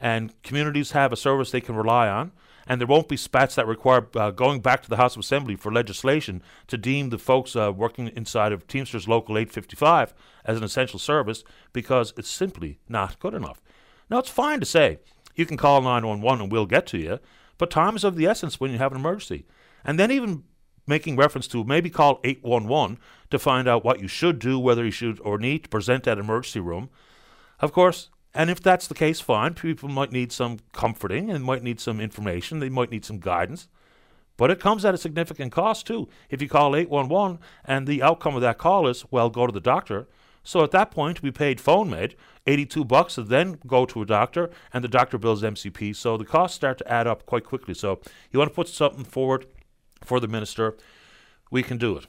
and 0.00 0.34
communities 0.42 0.90
have 0.90 1.12
a 1.12 1.16
service 1.16 1.52
they 1.52 1.60
can 1.60 1.76
rely 1.76 2.08
on, 2.08 2.32
and 2.66 2.80
there 2.80 2.88
won't 2.88 3.06
be 3.06 3.16
spats 3.16 3.54
that 3.54 3.68
require 3.68 4.08
uh, 4.16 4.32
going 4.32 4.58
back 4.58 4.82
to 4.82 4.90
the 4.90 4.96
House 4.96 5.14
of 5.14 5.20
Assembly 5.20 5.54
for 5.54 5.72
legislation 5.72 6.42
to 6.66 6.76
deem 6.76 7.10
the 7.10 7.18
folks 7.18 7.54
uh, 7.54 7.72
working 7.72 8.08
inside 8.16 8.50
of 8.50 8.66
Teamsters 8.66 9.06
Local 9.06 9.38
855 9.38 10.12
as 10.44 10.58
an 10.58 10.64
essential 10.64 10.98
service 10.98 11.44
because 11.72 12.12
it's 12.16 12.28
simply 12.28 12.80
not 12.88 13.20
good 13.20 13.34
enough. 13.34 13.62
Now, 14.10 14.18
it's 14.18 14.28
fine 14.28 14.58
to 14.58 14.66
say 14.66 14.98
you 15.36 15.46
can 15.46 15.56
call 15.56 15.82
911 15.82 16.42
and 16.42 16.50
we'll 16.50 16.66
get 16.66 16.84
to 16.88 16.98
you, 16.98 17.20
but 17.58 17.70
time 17.70 17.94
is 17.94 18.02
of 18.02 18.16
the 18.16 18.26
essence 18.26 18.58
when 18.58 18.72
you 18.72 18.78
have 18.78 18.90
an 18.90 18.98
emergency. 18.98 19.46
And 19.84 20.00
then 20.00 20.10
even 20.10 20.42
making 20.86 21.16
reference 21.16 21.46
to 21.48 21.64
maybe 21.64 21.90
call 21.90 22.20
811 22.24 22.98
to 23.30 23.38
find 23.38 23.68
out 23.68 23.84
what 23.84 24.00
you 24.00 24.08
should 24.08 24.38
do, 24.38 24.58
whether 24.58 24.84
you 24.84 24.90
should 24.90 25.20
or 25.20 25.38
need 25.38 25.64
to 25.64 25.68
present 25.68 26.06
at 26.06 26.18
emergency 26.18 26.60
room. 26.60 26.90
Of 27.60 27.72
course, 27.72 28.10
and 28.34 28.50
if 28.50 28.60
that's 28.60 28.86
the 28.86 28.94
case, 28.94 29.20
fine. 29.20 29.54
People 29.54 29.88
might 29.88 30.12
need 30.12 30.32
some 30.32 30.58
comforting 30.72 31.30
and 31.30 31.44
might 31.44 31.62
need 31.62 31.80
some 31.80 32.00
information. 32.00 32.58
They 32.58 32.68
might 32.68 32.90
need 32.90 33.04
some 33.04 33.20
guidance. 33.20 33.68
But 34.36 34.50
it 34.50 34.58
comes 34.58 34.84
at 34.84 34.94
a 34.94 34.98
significant 34.98 35.52
cost, 35.52 35.86
too. 35.86 36.08
If 36.28 36.42
you 36.42 36.48
call 36.48 36.74
811 36.74 37.38
and 37.64 37.86
the 37.86 38.02
outcome 38.02 38.34
of 38.34 38.40
that 38.42 38.58
call 38.58 38.88
is, 38.88 39.04
well, 39.10 39.30
go 39.30 39.46
to 39.46 39.52
the 39.52 39.60
doctor. 39.60 40.08
So 40.42 40.62
at 40.64 40.72
that 40.72 40.90
point, 40.90 41.22
we 41.22 41.30
paid 41.30 41.58
Fonemed 41.58 42.14
82 42.46 42.84
bucks 42.84 43.16
then 43.16 43.58
go 43.66 43.86
to 43.86 44.02
a 44.02 44.06
doctor, 44.06 44.50
and 44.72 44.84
the 44.84 44.88
doctor 44.88 45.18
bills 45.18 45.42
MCP. 45.42 45.96
So 45.96 46.16
the 46.16 46.24
costs 46.24 46.56
start 46.56 46.78
to 46.78 46.92
add 46.92 47.06
up 47.06 47.24
quite 47.26 47.44
quickly. 47.44 47.74
So 47.74 48.00
you 48.30 48.38
want 48.38 48.50
to 48.50 48.54
put 48.54 48.68
something 48.68 49.04
forward 49.04 49.46
for 50.04 50.20
the 50.20 50.28
minister, 50.28 50.76
we 51.50 51.62
can 51.62 51.78
do 51.78 51.96
it. 51.96 52.06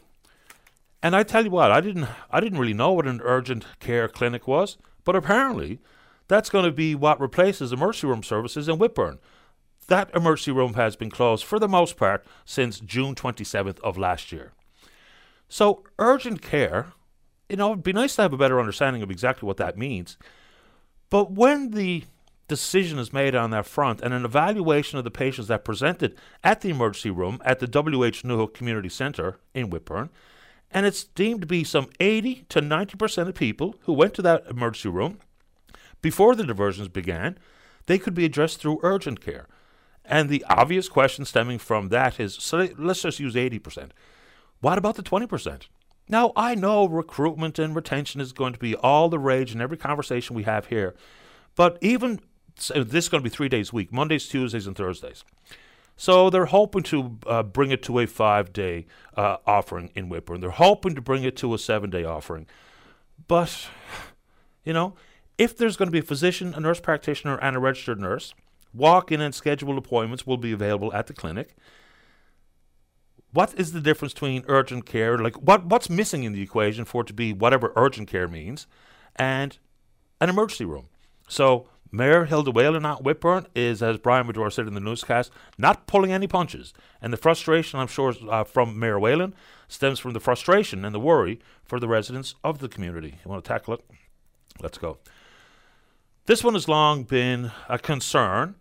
And 1.01 1.15
I 1.15 1.23
tell 1.23 1.45
you 1.45 1.51
what, 1.51 1.71
I 1.71 1.79
didn't, 1.79 2.07
I 2.29 2.39
didn't 2.39 2.59
really 2.59 2.73
know 2.73 2.91
what 2.91 3.07
an 3.07 3.21
urgent 3.23 3.65
care 3.79 4.07
clinic 4.07 4.47
was, 4.47 4.77
but 5.05 5.15
apparently 5.15 5.79
that's 6.27 6.49
going 6.49 6.65
to 6.65 6.71
be 6.71 6.95
what 6.95 7.21
replaces 7.21 7.71
emergency 7.71 8.07
room 8.07 8.23
services 8.23 8.67
in 8.67 8.77
Whitbourne. 8.77 9.19
That 9.87 10.09
emergency 10.15 10.51
room 10.51 10.73
has 10.73 10.95
been 10.95 11.11
closed 11.11 11.45
for 11.45 11.59
the 11.59 11.67
most 11.67 11.95
part 11.95 12.25
since 12.43 12.79
June 12.79 13.15
27th 13.15 13.79
of 13.81 13.97
last 13.97 14.31
year. 14.31 14.51
So, 15.47 15.83
urgent 15.99 16.41
care, 16.41 16.87
you 17.47 17.55
know, 17.55 17.71
it'd 17.71 17.83
be 17.83 17.93
nice 17.93 18.15
to 18.15 18.23
have 18.23 18.33
a 18.33 18.37
better 18.37 18.59
understanding 18.59 19.03
of 19.03 19.11
exactly 19.11 19.45
what 19.45 19.57
that 19.57 19.77
means. 19.77 20.17
But 21.11 21.31
when 21.31 21.71
the 21.71 22.05
decision 22.47 22.97
is 22.99 23.13
made 23.13 23.35
on 23.35 23.51
that 23.51 23.65
front 23.65 24.01
and 24.01 24.13
an 24.13 24.25
evaluation 24.25 24.97
of 24.97 25.03
the 25.03 25.11
patients 25.11 25.47
that 25.47 25.63
presented 25.63 26.15
at 26.43 26.61
the 26.61 26.69
emergency 26.69 27.09
room 27.09 27.39
at 27.45 27.59
the 27.59 27.67
WH 27.67 28.23
Newhook 28.23 28.53
Community 28.53 28.89
Centre 28.89 29.39
in 29.53 29.69
Whitbourne, 29.69 30.09
and 30.71 30.85
it's 30.85 31.03
deemed 31.03 31.41
to 31.41 31.47
be 31.47 31.63
some 31.63 31.89
80 31.99 32.45
to 32.49 32.61
90% 32.61 33.27
of 33.27 33.35
people 33.35 33.75
who 33.83 33.93
went 33.93 34.13
to 34.15 34.21
that 34.21 34.45
emergency 34.49 34.89
room 34.89 35.19
before 36.01 36.35
the 36.35 36.43
diversions 36.43 36.87
began, 36.87 37.37
they 37.87 37.97
could 37.97 38.13
be 38.13 38.25
addressed 38.25 38.59
through 38.59 38.79
urgent 38.83 39.21
care. 39.21 39.47
And 40.03 40.29
the 40.29 40.45
obvious 40.47 40.87
question 40.87 41.25
stemming 41.25 41.59
from 41.59 41.89
that 41.89 42.19
is 42.19 42.35
so 42.35 42.69
let's 42.77 43.01
just 43.01 43.19
use 43.19 43.35
80%. 43.35 43.89
What 44.61 44.77
about 44.77 44.95
the 44.95 45.03
20%? 45.03 45.63
Now, 46.07 46.31
I 46.35 46.53
know 46.53 46.87
recruitment 46.87 47.57
and 47.57 47.75
retention 47.75 48.21
is 48.21 48.31
going 48.31 48.53
to 48.53 48.59
be 48.59 48.75
all 48.75 49.09
the 49.09 49.17
rage 49.17 49.53
in 49.53 49.61
every 49.61 49.77
conversation 49.77 50.35
we 50.35 50.43
have 50.43 50.67
here, 50.67 50.93
but 51.55 51.79
even 51.81 52.19
so 52.57 52.83
this 52.83 53.05
is 53.05 53.09
going 53.09 53.23
to 53.23 53.29
be 53.29 53.35
three 53.35 53.49
days 53.49 53.71
a 53.71 53.75
week 53.75 53.91
Mondays, 53.91 54.27
Tuesdays, 54.27 54.67
and 54.67 54.75
Thursdays. 54.75 55.23
So 55.97 56.29
they're 56.29 56.45
hoping 56.45 56.83
to 56.83 57.17
uh, 57.25 57.43
bring 57.43 57.71
it 57.71 57.81
to 57.83 57.99
a 57.99 58.05
five 58.05 58.51
day 58.51 58.85
uh, 59.15 59.37
offering 59.45 59.91
in 59.95 60.09
Whitbourne. 60.09 60.41
They're 60.41 60.49
hoping 60.51 60.95
to 60.95 61.01
bring 61.01 61.23
it 61.23 61.37
to 61.37 61.53
a 61.53 61.57
seven 61.57 61.89
day 61.89 62.03
offering. 62.03 62.47
But, 63.27 63.67
you 64.63 64.73
know, 64.73 64.95
if 65.37 65.57
there's 65.57 65.77
going 65.77 65.87
to 65.87 65.91
be 65.91 65.99
a 65.99 66.03
physician, 66.03 66.53
a 66.53 66.59
nurse 66.59 66.79
practitioner, 66.79 67.37
and 67.37 67.55
a 67.55 67.59
registered 67.59 67.99
nurse, 67.99 68.33
walk 68.73 69.11
in 69.11 69.21
and 69.21 69.33
scheduled 69.33 69.77
appointments 69.77 70.27
will 70.27 70.37
be 70.37 70.51
available 70.51 70.93
at 70.93 71.07
the 71.07 71.13
clinic. 71.13 71.55
What 73.31 73.53
is 73.57 73.71
the 73.73 73.81
difference 73.81 74.13
between 74.13 74.43
urgent 74.47 74.85
care? 74.85 75.17
Like, 75.17 75.35
what 75.35 75.65
what's 75.65 75.89
missing 75.89 76.23
in 76.23 76.33
the 76.33 76.41
equation 76.41 76.85
for 76.85 77.01
it 77.01 77.07
to 77.07 77.13
be 77.13 77.33
whatever 77.33 77.73
urgent 77.75 78.09
care 78.09 78.27
means, 78.27 78.67
and 79.15 79.57
an 80.21 80.29
emergency 80.29 80.65
room? 80.65 80.87
So, 81.27 81.67
Mayor 81.91 82.25
Hilda 82.25 82.51
Whalen 82.51 82.85
at 82.85 83.03
Whitbourne 83.03 83.45
is, 83.55 83.81
as 83.81 83.97
Brian 83.97 84.27
Medore 84.27 84.51
said 84.51 84.67
in 84.67 84.73
the 84.73 84.79
newscast, 84.79 85.31
not 85.57 85.87
pulling 85.87 86.11
any 86.11 86.27
punches. 86.27 86.73
And 87.01 87.13
the 87.13 87.17
frustration, 87.17 87.79
I'm 87.79 87.87
sure, 87.87 88.13
uh, 88.29 88.43
from 88.43 88.77
Mayor 88.77 88.99
Whalen 88.99 89.33
stems 89.67 89.99
from 89.99 90.13
the 90.13 90.19
frustration 90.19 90.83
and 90.83 90.93
the 90.93 90.99
worry 90.99 91.39
for 91.63 91.79
the 91.79 91.87
residents 91.87 92.35
of 92.43 92.59
the 92.59 92.67
community. 92.67 93.19
You 93.23 93.31
want 93.31 93.43
to 93.43 93.47
tackle 93.47 93.75
it? 93.75 93.85
Let's 94.61 94.77
go. 94.77 94.97
This 96.25 96.43
one 96.43 96.55
has 96.55 96.67
long 96.67 97.03
been 97.03 97.51
a 97.69 97.77
concern, 97.77 98.55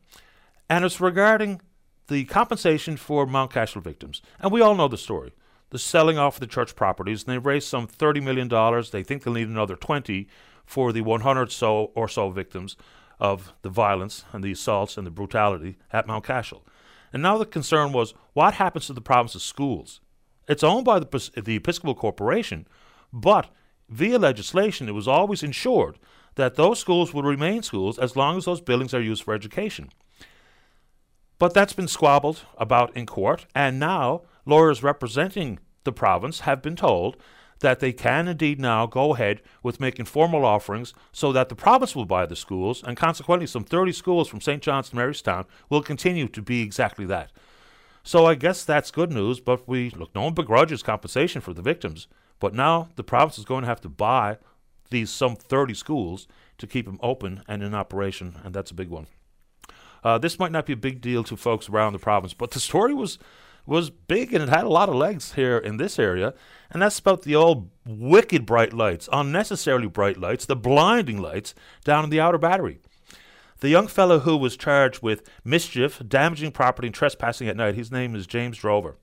and 0.68 0.84
it's 0.84 1.00
regarding 1.00 1.60
the 2.08 2.24
compensation 2.24 2.96
for 2.96 3.26
Mountcashel 3.26 3.82
victims. 3.82 4.20
And 4.38 4.52
we 4.52 4.60
all 4.60 4.74
know 4.74 4.88
the 4.88 4.98
story. 4.98 5.32
The 5.70 5.78
selling 5.78 6.18
off 6.18 6.36
of 6.36 6.40
the 6.40 6.46
church 6.46 6.76
properties, 6.76 7.24
and 7.24 7.32
they've 7.32 7.44
raised 7.44 7.66
some 7.66 7.88
$30 7.88 8.22
million. 8.22 8.48
They 8.92 9.02
think 9.02 9.22
they'll 9.22 9.34
need 9.34 9.48
another 9.48 9.76
20 9.76 10.28
for 10.64 10.92
the 10.92 11.00
100 11.00 11.50
so 11.50 11.90
or 11.94 12.08
so 12.08 12.30
victims 12.30 12.76
of 13.18 13.52
the 13.62 13.68
violence 13.68 14.24
and 14.32 14.42
the 14.42 14.52
assaults 14.52 14.96
and 14.96 15.06
the 15.06 15.10
brutality 15.10 15.76
at 15.92 16.06
Mount 16.06 16.24
Cashel. 16.24 16.64
And 17.12 17.22
now 17.22 17.38
the 17.38 17.46
concern 17.46 17.92
was 17.92 18.14
what 18.32 18.54
happens 18.54 18.86
to 18.86 18.92
the 18.92 19.00
province's 19.00 19.42
schools? 19.42 20.00
It's 20.48 20.64
owned 20.64 20.84
by 20.84 20.98
the, 20.98 21.30
the 21.42 21.56
Episcopal 21.56 21.94
Corporation, 21.94 22.66
but 23.12 23.48
via 23.88 24.18
legislation, 24.18 24.88
it 24.88 24.92
was 24.92 25.08
always 25.08 25.42
ensured 25.42 25.98
that 26.34 26.56
those 26.56 26.78
schools 26.78 27.14
will 27.14 27.22
remain 27.22 27.62
schools 27.62 27.98
as 27.98 28.16
long 28.16 28.36
as 28.36 28.44
those 28.44 28.60
buildings 28.60 28.92
are 28.92 29.00
used 29.00 29.22
for 29.22 29.34
education. 29.34 29.90
But 31.38 31.54
that's 31.54 31.72
been 31.72 31.88
squabbled 31.88 32.42
about 32.58 32.96
in 32.96 33.06
court, 33.06 33.46
and 33.54 33.78
now 33.78 34.22
lawyers 34.44 34.82
representing 34.82 35.58
the 35.84 35.92
province 35.92 36.40
have 36.40 36.62
been 36.62 36.76
told 36.76 37.16
that 37.60 37.80
they 37.80 37.92
can 37.92 38.28
indeed 38.28 38.60
now 38.60 38.86
go 38.86 39.14
ahead 39.14 39.40
with 39.62 39.80
making 39.80 40.06
formal 40.06 40.44
offerings 40.44 40.92
so 41.12 41.32
that 41.32 41.48
the 41.48 41.54
province 41.54 41.94
will 41.94 42.04
buy 42.04 42.26
the 42.26 42.36
schools, 42.36 42.82
and 42.82 42.96
consequently, 42.96 43.46
some 43.46 43.64
30 43.64 43.92
schools 43.92 44.28
from 44.28 44.40
St. 44.40 44.62
John's 44.62 44.90
to 44.90 44.96
Marystown 44.96 45.46
will 45.68 45.82
continue 45.82 46.28
to 46.28 46.42
be 46.42 46.62
exactly 46.62 47.06
that. 47.06 47.30
So 48.02 48.26
I 48.26 48.34
guess 48.34 48.64
that's 48.64 48.90
good 48.90 49.12
news, 49.12 49.40
but 49.40 49.66
we 49.66 49.90
look, 49.90 50.14
no 50.14 50.22
one 50.22 50.34
begrudges 50.34 50.82
compensation 50.82 51.40
for 51.40 51.54
the 51.54 51.62
victims. 51.62 52.06
But 52.38 52.54
now 52.54 52.90
the 52.96 53.04
province 53.04 53.38
is 53.38 53.46
going 53.46 53.62
to 53.62 53.68
have 53.68 53.80
to 53.80 53.88
buy 53.88 54.36
these 54.90 55.10
some 55.10 55.36
30 55.36 55.72
schools 55.74 56.28
to 56.58 56.66
keep 56.66 56.84
them 56.84 56.98
open 57.02 57.42
and 57.48 57.62
in 57.62 57.74
operation, 57.74 58.40
and 58.44 58.54
that's 58.54 58.70
a 58.70 58.74
big 58.74 58.90
one. 58.90 59.06
Uh, 60.02 60.18
this 60.18 60.38
might 60.38 60.52
not 60.52 60.66
be 60.66 60.74
a 60.74 60.76
big 60.76 61.00
deal 61.00 61.24
to 61.24 61.36
folks 61.36 61.68
around 61.68 61.94
the 61.94 61.98
province, 61.98 62.34
but 62.34 62.50
the 62.50 62.60
story 62.60 62.92
was 62.92 63.18
was 63.66 63.90
big 63.90 64.32
and 64.32 64.42
it 64.42 64.48
had 64.48 64.64
a 64.64 64.68
lot 64.68 64.88
of 64.88 64.94
legs 64.94 65.34
here 65.34 65.58
in 65.58 65.76
this 65.76 65.98
area. 65.98 66.34
And 66.70 66.82
that's 66.82 66.98
about 66.98 67.22
the 67.22 67.36
old 67.36 67.70
wicked 67.86 68.46
bright 68.46 68.72
lights, 68.72 69.08
unnecessarily 69.12 69.86
bright 69.86 70.16
lights, 70.16 70.46
the 70.46 70.56
blinding 70.56 71.20
lights 71.20 71.54
down 71.84 72.04
in 72.04 72.10
the 72.10 72.20
outer 72.20 72.38
battery. 72.38 72.80
The 73.60 73.68
young 73.68 73.86
fellow 73.86 74.18
who 74.20 74.36
was 74.36 74.56
charged 74.56 75.02
with 75.02 75.28
mischief, 75.44 76.02
damaging 76.06 76.52
property, 76.52 76.88
and 76.88 76.94
trespassing 76.94 77.48
at 77.48 77.56
night, 77.56 77.76
his 77.76 77.90
name 77.90 78.14
is 78.14 78.26
James 78.26 78.58
Drover. 78.58 78.96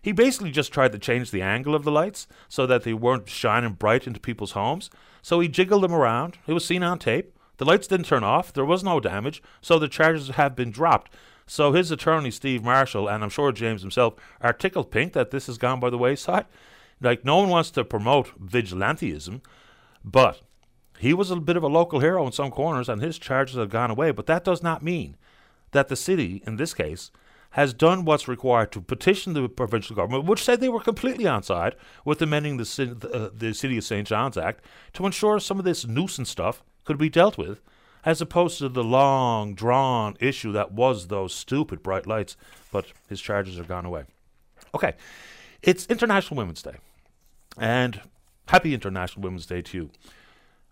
He 0.00 0.12
basically 0.12 0.52
just 0.52 0.72
tried 0.72 0.92
to 0.92 0.98
change 0.98 1.30
the 1.32 1.42
angle 1.42 1.74
of 1.74 1.82
the 1.82 1.90
lights 1.90 2.28
so 2.48 2.66
that 2.66 2.84
they 2.84 2.94
weren't 2.94 3.28
shining 3.28 3.72
bright 3.72 4.06
into 4.06 4.20
people's 4.20 4.52
homes. 4.52 4.90
So 5.22 5.40
he 5.40 5.48
jiggled 5.48 5.82
them 5.82 5.92
around. 5.92 6.38
It 6.46 6.52
was 6.52 6.64
seen 6.64 6.84
on 6.84 7.00
tape. 7.00 7.36
The 7.56 7.64
lights 7.64 7.88
didn't 7.88 8.06
turn 8.06 8.22
off. 8.22 8.52
There 8.52 8.64
was 8.64 8.84
no 8.84 9.00
damage. 9.00 9.42
So 9.60 9.78
the 9.78 9.88
charges 9.88 10.28
have 10.28 10.54
been 10.54 10.70
dropped. 10.70 11.10
So 11.46 11.72
his 11.72 11.90
attorney, 11.90 12.30
Steve 12.30 12.64
Marshall, 12.64 13.08
and 13.08 13.22
I'm 13.22 13.30
sure 13.30 13.52
James 13.52 13.82
himself, 13.82 14.14
are 14.40 14.52
tickled 14.52 14.90
pink 14.90 15.12
that 15.12 15.30
this 15.30 15.46
has 15.46 15.58
gone 15.58 15.78
by 15.78 15.90
the 15.90 15.98
wayside. 15.98 16.46
Like, 17.00 17.24
no 17.24 17.38
one 17.38 17.48
wants 17.48 17.70
to 17.72 17.84
promote 17.84 18.32
vigilantism, 18.44 19.42
but 20.04 20.40
he 20.98 21.12
was 21.12 21.30
a 21.30 21.36
bit 21.36 21.56
of 21.56 21.62
a 21.62 21.68
local 21.68 22.00
hero 22.00 22.26
in 22.26 22.32
some 22.32 22.50
corners, 22.50 22.88
and 22.88 23.00
his 23.00 23.18
charges 23.18 23.56
have 23.56 23.70
gone 23.70 23.90
away. 23.90 24.10
But 24.10 24.26
that 24.26 24.44
does 24.44 24.62
not 24.62 24.82
mean 24.82 25.16
that 25.72 25.88
the 25.88 25.96
city, 25.96 26.42
in 26.46 26.56
this 26.56 26.74
case, 26.74 27.10
has 27.50 27.72
done 27.72 28.04
what's 28.04 28.28
required 28.28 28.72
to 28.72 28.80
petition 28.80 29.32
the 29.32 29.48
provincial 29.48 29.94
government, 29.94 30.24
which 30.24 30.42
said 30.42 30.60
they 30.60 30.68
were 30.68 30.80
completely 30.80 31.26
on 31.26 31.42
side 31.42 31.74
with 32.04 32.20
amending 32.20 32.56
the, 32.56 33.08
uh, 33.12 33.30
the 33.32 33.54
City 33.54 33.78
of 33.78 33.84
St. 33.84 34.06
John's 34.06 34.36
Act 34.36 34.64
to 34.94 35.06
ensure 35.06 35.38
some 35.38 35.58
of 35.58 35.64
this 35.64 35.86
nuisance 35.86 36.28
stuff 36.28 36.62
could 36.84 36.98
be 36.98 37.08
dealt 37.08 37.38
with, 37.38 37.60
as 38.04 38.20
opposed 38.20 38.58
to 38.58 38.68
the 38.68 38.84
long, 38.84 39.54
drawn 39.54 40.16
issue 40.20 40.52
that 40.52 40.72
was 40.72 41.08
those 41.08 41.34
stupid 41.34 41.82
bright 41.82 42.06
lights. 42.06 42.36
But 42.70 42.86
his 43.08 43.20
charges 43.20 43.58
are 43.58 43.64
gone 43.64 43.86
away. 43.86 44.04
Okay, 44.74 44.94
it's 45.62 45.86
International 45.86 46.36
Women's 46.36 46.62
Day, 46.62 46.76
and 47.56 48.00
happy 48.48 48.74
International 48.74 49.22
Women's 49.22 49.46
Day 49.46 49.62
to 49.62 49.78
you. 49.78 49.90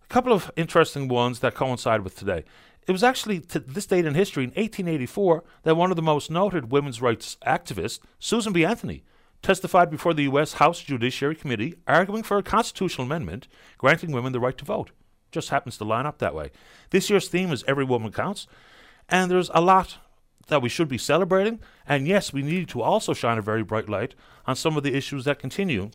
A 0.02 0.06
couple 0.08 0.32
of 0.32 0.50
interesting 0.56 1.08
ones 1.08 1.40
that 1.40 1.54
coincide 1.54 2.02
with 2.02 2.16
today. 2.16 2.44
It 2.86 2.92
was 2.92 3.02
actually 3.02 3.40
to 3.40 3.58
this 3.58 3.86
date 3.86 4.04
in 4.04 4.14
history, 4.14 4.44
in 4.44 4.50
1884, 4.50 5.42
that 5.62 5.76
one 5.76 5.90
of 5.90 5.96
the 5.96 6.02
most 6.02 6.30
noted 6.30 6.70
women's 6.70 7.00
rights 7.00 7.38
activists, 7.46 7.98
Susan 8.18 8.52
B. 8.52 8.64
Anthony, 8.64 9.02
testified 9.40 9.90
before 9.90 10.12
the 10.12 10.24
U.S. 10.24 10.54
House 10.54 10.82
Judiciary 10.82 11.34
Committee 11.34 11.76
arguing 11.86 12.22
for 12.22 12.36
a 12.36 12.42
constitutional 12.42 13.06
amendment 13.06 13.48
granting 13.78 14.12
women 14.12 14.32
the 14.32 14.40
right 14.40 14.56
to 14.58 14.64
vote. 14.64 14.90
Just 15.34 15.50
happens 15.50 15.76
to 15.78 15.84
line 15.84 16.06
up 16.06 16.18
that 16.18 16.34
way. 16.34 16.52
This 16.90 17.10
year's 17.10 17.28
theme 17.28 17.52
is 17.52 17.64
Every 17.66 17.84
Woman 17.84 18.12
Counts, 18.12 18.46
and 19.08 19.30
there's 19.30 19.50
a 19.52 19.60
lot 19.60 19.98
that 20.46 20.62
we 20.62 20.68
should 20.68 20.88
be 20.88 20.98
celebrating. 20.98 21.58
And 21.88 22.06
yes, 22.06 22.32
we 22.32 22.42
need 22.42 22.68
to 22.68 22.82
also 22.82 23.14
shine 23.14 23.36
a 23.36 23.42
very 23.42 23.64
bright 23.64 23.88
light 23.88 24.14
on 24.46 24.54
some 24.54 24.76
of 24.76 24.84
the 24.84 24.94
issues 24.94 25.24
that 25.24 25.40
continue 25.40 25.90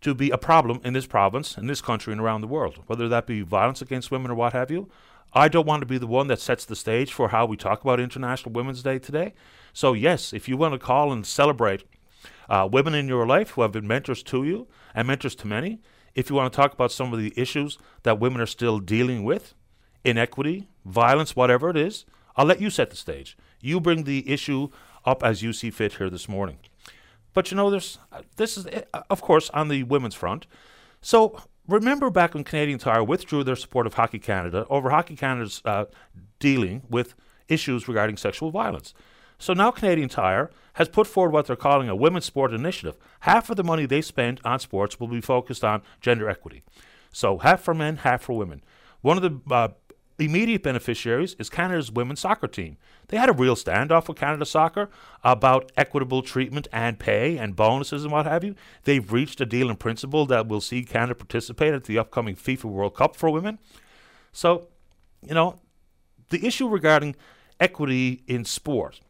to 0.00 0.14
be 0.14 0.30
a 0.30 0.38
problem 0.38 0.80
in 0.84 0.92
this 0.92 1.06
province, 1.06 1.56
in 1.56 1.66
this 1.68 1.80
country, 1.80 2.12
and 2.12 2.20
around 2.20 2.40
the 2.40 2.46
world, 2.48 2.80
whether 2.86 3.08
that 3.08 3.26
be 3.26 3.42
violence 3.42 3.80
against 3.80 4.10
women 4.10 4.30
or 4.30 4.34
what 4.34 4.52
have 4.52 4.70
you. 4.70 4.88
I 5.32 5.48
don't 5.48 5.66
want 5.66 5.82
to 5.82 5.86
be 5.86 5.98
the 5.98 6.06
one 6.06 6.28
that 6.28 6.40
sets 6.40 6.64
the 6.64 6.76
stage 6.76 7.12
for 7.12 7.28
how 7.28 7.46
we 7.46 7.56
talk 7.56 7.82
about 7.82 8.00
International 8.00 8.52
Women's 8.52 8.82
Day 8.82 8.98
today. 8.98 9.34
So, 9.72 9.92
yes, 9.92 10.32
if 10.32 10.48
you 10.48 10.56
want 10.56 10.72
to 10.72 10.78
call 10.78 11.12
and 11.12 11.26
celebrate 11.26 11.84
uh, 12.48 12.68
women 12.70 12.94
in 12.94 13.08
your 13.08 13.26
life 13.26 13.50
who 13.50 13.62
have 13.62 13.72
been 13.72 13.86
mentors 13.86 14.22
to 14.24 14.44
you 14.44 14.66
and 14.94 15.06
mentors 15.06 15.34
to 15.36 15.46
many, 15.46 15.80
if 16.18 16.28
you 16.28 16.34
want 16.34 16.52
to 16.52 16.56
talk 16.56 16.72
about 16.72 16.90
some 16.90 17.12
of 17.12 17.20
the 17.20 17.32
issues 17.36 17.78
that 18.02 18.18
women 18.18 18.40
are 18.40 18.46
still 18.46 18.80
dealing 18.80 19.22
with, 19.22 19.54
inequity, 20.04 20.68
violence, 20.84 21.36
whatever 21.36 21.70
it 21.70 21.76
is, 21.76 22.06
I'll 22.34 22.44
let 22.44 22.60
you 22.60 22.70
set 22.70 22.90
the 22.90 22.96
stage. 22.96 23.38
You 23.60 23.80
bring 23.80 24.02
the 24.02 24.28
issue 24.28 24.70
up 25.04 25.22
as 25.22 25.44
you 25.44 25.52
see 25.52 25.70
fit 25.70 25.94
here 25.94 26.10
this 26.10 26.28
morning. 26.28 26.58
But 27.34 27.52
you 27.52 27.56
know, 27.56 27.70
there's 27.70 27.98
uh, 28.10 28.22
this 28.34 28.58
is 28.58 28.66
uh, 28.66 29.02
of 29.08 29.22
course 29.22 29.48
on 29.50 29.68
the 29.68 29.84
women's 29.84 30.16
front. 30.16 30.48
So 31.00 31.40
remember 31.68 32.10
back 32.10 32.34
when 32.34 32.42
Canadian 32.42 32.80
Tire 32.80 33.04
withdrew 33.04 33.44
their 33.44 33.54
support 33.54 33.86
of 33.86 33.94
Hockey 33.94 34.18
Canada 34.18 34.66
over 34.68 34.90
Hockey 34.90 35.14
Canada's 35.14 35.62
uh, 35.64 35.84
dealing 36.40 36.82
with 36.90 37.14
issues 37.46 37.86
regarding 37.86 38.16
sexual 38.16 38.50
violence. 38.50 38.92
So 39.38 39.52
now 39.52 39.70
Canadian 39.70 40.08
Tire 40.08 40.50
has 40.74 40.88
put 40.88 41.06
forward 41.06 41.32
what 41.32 41.46
they're 41.46 41.56
calling 41.56 41.88
a 41.88 41.96
women's 41.96 42.24
sport 42.24 42.52
initiative. 42.52 42.96
Half 43.20 43.50
of 43.50 43.56
the 43.56 43.64
money 43.64 43.86
they 43.86 44.02
spend 44.02 44.40
on 44.44 44.58
sports 44.58 44.98
will 44.98 45.08
be 45.08 45.20
focused 45.20 45.64
on 45.64 45.82
gender 46.00 46.28
equity. 46.28 46.62
So 47.12 47.38
half 47.38 47.62
for 47.62 47.74
men, 47.74 47.98
half 47.98 48.22
for 48.22 48.36
women. 48.36 48.62
One 49.00 49.16
of 49.16 49.22
the 49.22 49.54
uh, 49.54 49.68
immediate 50.18 50.62
beneficiaries 50.62 51.34
is 51.38 51.48
Canada's 51.48 51.92
women's 51.92 52.20
soccer 52.20 52.48
team. 52.48 52.76
They 53.08 53.16
had 53.16 53.28
a 53.28 53.32
real 53.32 53.54
standoff 53.54 54.08
with 54.08 54.18
Canada 54.18 54.44
Soccer 54.44 54.90
about 55.22 55.70
equitable 55.76 56.22
treatment 56.22 56.66
and 56.72 56.98
pay 56.98 57.38
and 57.38 57.54
bonuses 57.54 58.02
and 58.02 58.12
what 58.12 58.26
have 58.26 58.42
you. 58.42 58.54
They've 58.84 59.12
reached 59.12 59.40
a 59.40 59.46
deal 59.46 59.70
in 59.70 59.76
principle 59.76 60.26
that 60.26 60.48
will 60.48 60.60
see 60.60 60.82
Canada 60.82 61.14
participate 61.14 61.74
at 61.74 61.84
the 61.84 61.98
upcoming 61.98 62.34
FIFA 62.34 62.64
World 62.64 62.96
Cup 62.96 63.14
for 63.14 63.30
women. 63.30 63.58
So, 64.32 64.68
you 65.22 65.34
know, 65.34 65.60
the 66.30 66.44
issue 66.44 66.68
regarding 66.68 67.14
equity 67.60 68.22
in 68.26 68.44
sport 68.44 69.00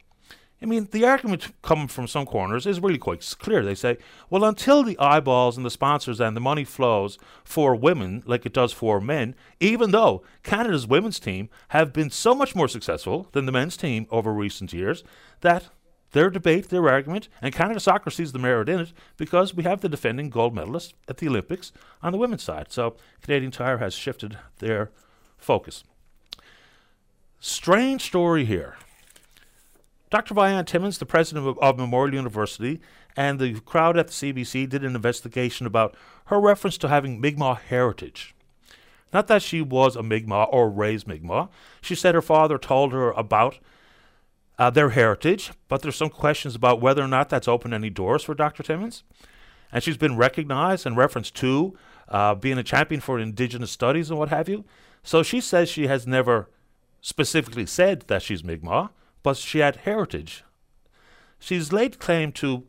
I 0.61 0.66
mean, 0.66 0.88
the 0.90 1.05
argument 1.05 1.53
coming 1.62 1.87
from 1.87 2.09
some 2.09 2.27
corners 2.27 2.66
is 2.66 2.81
really 2.81 2.99
quite 2.99 3.25
clear. 3.38 3.64
They 3.64 3.77
say, 3.77 3.97
well, 4.29 4.44
until 4.44 4.83
the 4.83 4.99
eyeballs 4.99 5.57
and 5.57 5.64
the 5.64 5.71
sponsors 5.71 6.21
and 6.21 6.37
the 6.37 6.40
money 6.40 6.64
flows 6.64 7.16
for 7.44 7.77
women 7.77 8.25
like 8.27 8.44
it 8.44 8.53
does 8.53 8.73
for 8.73 9.01
men, 9.01 9.37
even 9.61 9.92
though 9.92 10.25
Canada's 10.42 10.87
women's 10.87 11.21
team 11.21 11.49
have 11.68 11.92
been 11.92 12.11
so 12.11 12.35
much 12.35 12.57
more 12.57 12.66
successful 12.66 13.29
than 13.33 13.47
the 13.47 13.53
men's 13.53 13.77
team 13.77 14.09
over 14.11 14.33
recent 14.33 14.73
years, 14.73 15.05
that 15.42 15.68
their 16.11 16.31
debate, 16.31 16.71
their 16.71 16.88
argument, 16.88 17.29
and 17.40 17.55
Canada 17.55 17.79
Soccer 17.79 18.11
sees 18.11 18.33
the 18.33 18.38
merit 18.38 18.68
in 18.68 18.81
it 18.81 18.92
because 19.16 19.55
we 19.55 19.62
have 19.62 19.81
the 19.81 19.88
defending 19.88 20.31
gold 20.31 20.55
medalist 20.55 20.94
at 21.07 21.18
the 21.18 21.29
Olympics 21.29 21.71
on 22.03 22.12
the 22.12 22.18
women's 22.18 22.42
side. 22.42 22.66
So 22.71 22.97
Canadian 23.23 23.53
Tire 23.53 23.79
has 23.79 23.94
shifted 23.94 24.38
their 24.59 24.90
focus. 25.37 25.85
Strange 27.38 28.03
story 28.03 28.44
here. 28.44 28.77
Dr. 30.11 30.35
Vianne 30.35 30.66
Timmons, 30.66 30.99
the 30.99 31.07
president 31.07 31.47
of, 31.47 31.59
of, 31.59 31.79
Memorial 31.79 32.14
University, 32.14 32.81
and 33.16 33.38
the 33.38 33.61
crowd 33.61 33.99
at 33.99 34.09
the 34.09 34.12
CBC 34.12 34.68
did 34.68 34.85
an 34.85 34.94
investigation 34.94 35.66
about 35.66 35.94
her 36.27 36.40
reference 36.40 36.79
to 36.79 36.88
having 36.88 37.21
Mi'kmaq 37.21 37.61
heritage. 37.62 38.35
Not 39.12 39.27
that 39.29 39.42
she 39.42 39.61
was 39.61 39.97
a 39.97 40.03
Mi'kmaq 40.03 40.49
or 40.51 40.71
raised 40.71 41.07
Mi'kmaq. 41.07 41.49
She 41.81 41.94
said 41.94 42.14
her 42.14 42.23
father 42.23 42.59
told 42.59 42.92
her 42.92 43.11
about 43.12 43.59
uh, 44.59 44.71
their 44.71 44.90
heritage, 44.90 45.53
but 45.68 45.83
there's 45.83 45.97
some 45.97 46.11
questions 46.11 46.55
about 46.55 46.81
whether 46.81 47.03
or 47.03 47.09
not 47.09 47.29
that's 47.29 47.49
opened 47.49 47.75
any 47.75 47.90
doors 47.90 48.25
for 48.25 48.35
Dr. 48.35 48.62
Timmons. 48.62 49.05
And 49.71 49.85
she's 49.85 49.97
been 49.97 50.16
recognized 50.16 50.87
and 50.87 50.97
referenced 50.97 51.35
to 51.37 51.77
uh, 52.09 52.35
being 52.35 52.59
a 52.59 52.62
champion 52.62 53.01
for 53.01 53.18
Indigenous 53.18 53.71
studies 53.71 54.11
and 54.11 54.18
what 54.18 54.31
have 54.31 54.49
you. 54.49 54.64
So 55.03 55.23
she 55.23 55.40
says 55.40 55.68
she 55.68 55.87
has 55.87 56.07
never 56.07 56.49
specifically 57.01 57.66
said 57.66 58.03
that 58.09 58.23
she's 58.23 58.42
Mi'kmaq, 58.42 58.90
but 59.29 59.37
she 59.37 59.59
had 59.59 59.77
heritage. 59.77 60.43
She's 61.38 61.71
laid 61.71 61.99
claim 61.99 62.33
to 62.33 62.64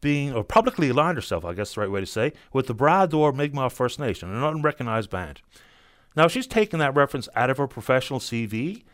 being, 0.00 0.32
or 0.32 0.44
publicly 0.44 0.90
aligned 0.90 1.18
herself, 1.18 1.44
I 1.44 1.52
guess 1.52 1.74
the 1.74 1.80
right 1.80 1.90
way 1.90 1.98
to 1.98 2.06
say, 2.06 2.32
with 2.52 2.68
the 2.68 2.74
Bras 2.74 3.08
d'Or 3.08 3.32
Mi'kmaq 3.32 3.72
First 3.72 3.98
Nation, 3.98 4.32
an 4.32 4.44
unrecognized 4.44 5.10
band. 5.10 5.40
Now, 6.14 6.28
she's 6.28 6.46
taken 6.46 6.78
that 6.78 6.94
reference 6.94 7.28
out 7.34 7.50
of 7.50 7.56
her 7.56 7.66
professional 7.66 8.20
CV. 8.20 8.84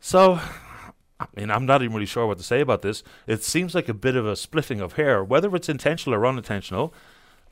So, 0.00 0.40
I 1.20 1.26
mean, 1.36 1.48
I'm 1.48 1.64
not 1.64 1.80
even 1.80 1.94
really 1.94 2.06
sure 2.06 2.26
what 2.26 2.38
to 2.38 2.44
say 2.44 2.60
about 2.60 2.82
this. 2.82 3.04
It 3.28 3.44
seems 3.44 3.72
like 3.72 3.88
a 3.88 3.94
bit 3.94 4.16
of 4.16 4.26
a 4.26 4.34
splitting 4.34 4.80
of 4.80 4.94
hair, 4.94 5.22
whether 5.22 5.54
it's 5.54 5.68
intentional 5.68 6.18
or 6.18 6.26
unintentional. 6.26 6.92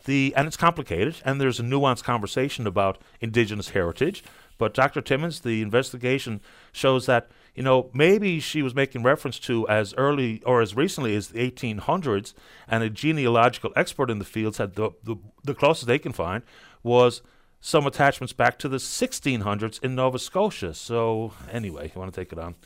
The 0.04 0.34
and 0.36 0.48
it's 0.48 0.56
complicated, 0.56 1.22
and 1.24 1.40
there's 1.40 1.60
a 1.60 1.62
nuanced 1.62 2.02
conversation 2.02 2.66
about 2.66 3.00
Indigenous 3.20 3.68
heritage. 3.68 4.24
But 4.58 4.74
Dr. 4.74 5.00
Timmons, 5.00 5.42
the 5.42 5.62
investigation 5.62 6.40
shows 6.72 7.06
that 7.06 7.30
you 7.54 7.62
know, 7.62 7.90
maybe 7.92 8.40
she 8.40 8.62
was 8.62 8.74
making 8.74 9.02
reference 9.02 9.38
to 9.40 9.68
as 9.68 9.94
early 9.94 10.42
or 10.44 10.62
as 10.62 10.74
recently 10.74 11.14
as 11.14 11.28
the 11.28 11.50
1800s, 11.50 12.32
and 12.66 12.82
a 12.82 12.90
genealogical 12.90 13.72
expert 13.76 14.10
in 14.10 14.18
the 14.18 14.24
field 14.24 14.54
said 14.54 14.74
the, 14.74 14.90
the, 15.02 15.16
the 15.44 15.54
closest 15.54 15.86
they 15.86 15.98
can 15.98 16.12
find 16.12 16.42
was 16.82 17.22
some 17.60 17.86
attachments 17.86 18.32
back 18.32 18.58
to 18.58 18.68
the 18.68 18.78
1600s 18.78 19.82
in 19.82 19.94
Nova 19.94 20.18
Scotia. 20.18 20.74
So, 20.74 21.32
anyway, 21.50 21.92
you 21.94 22.00
want 22.00 22.12
to 22.12 22.20
take 22.20 22.32
it 22.32 22.38
on. 22.38 22.56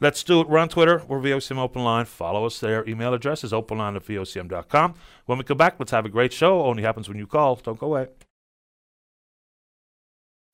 Let's 0.00 0.24
do 0.24 0.40
it. 0.40 0.48
We're 0.48 0.58
on 0.58 0.70
Twitter. 0.70 1.02
We're 1.06 1.20
VOCM 1.20 1.58
Open 1.58 1.84
Line. 1.84 2.06
Follow 2.06 2.46
us 2.46 2.58
there. 2.58 2.88
Email 2.88 3.12
address 3.12 3.44
is 3.44 3.52
openline 3.52 3.96
at 3.96 4.04
VOCM.com. 4.04 4.94
When 5.26 5.38
we 5.38 5.44
come 5.44 5.58
back, 5.58 5.76
let's 5.78 5.90
have 5.90 6.06
a 6.06 6.08
great 6.08 6.32
show. 6.32 6.62
Only 6.62 6.82
happens 6.82 7.08
when 7.08 7.18
you 7.18 7.26
call. 7.26 7.56
Don't 7.56 7.78
go 7.78 7.86
away. 7.86 8.08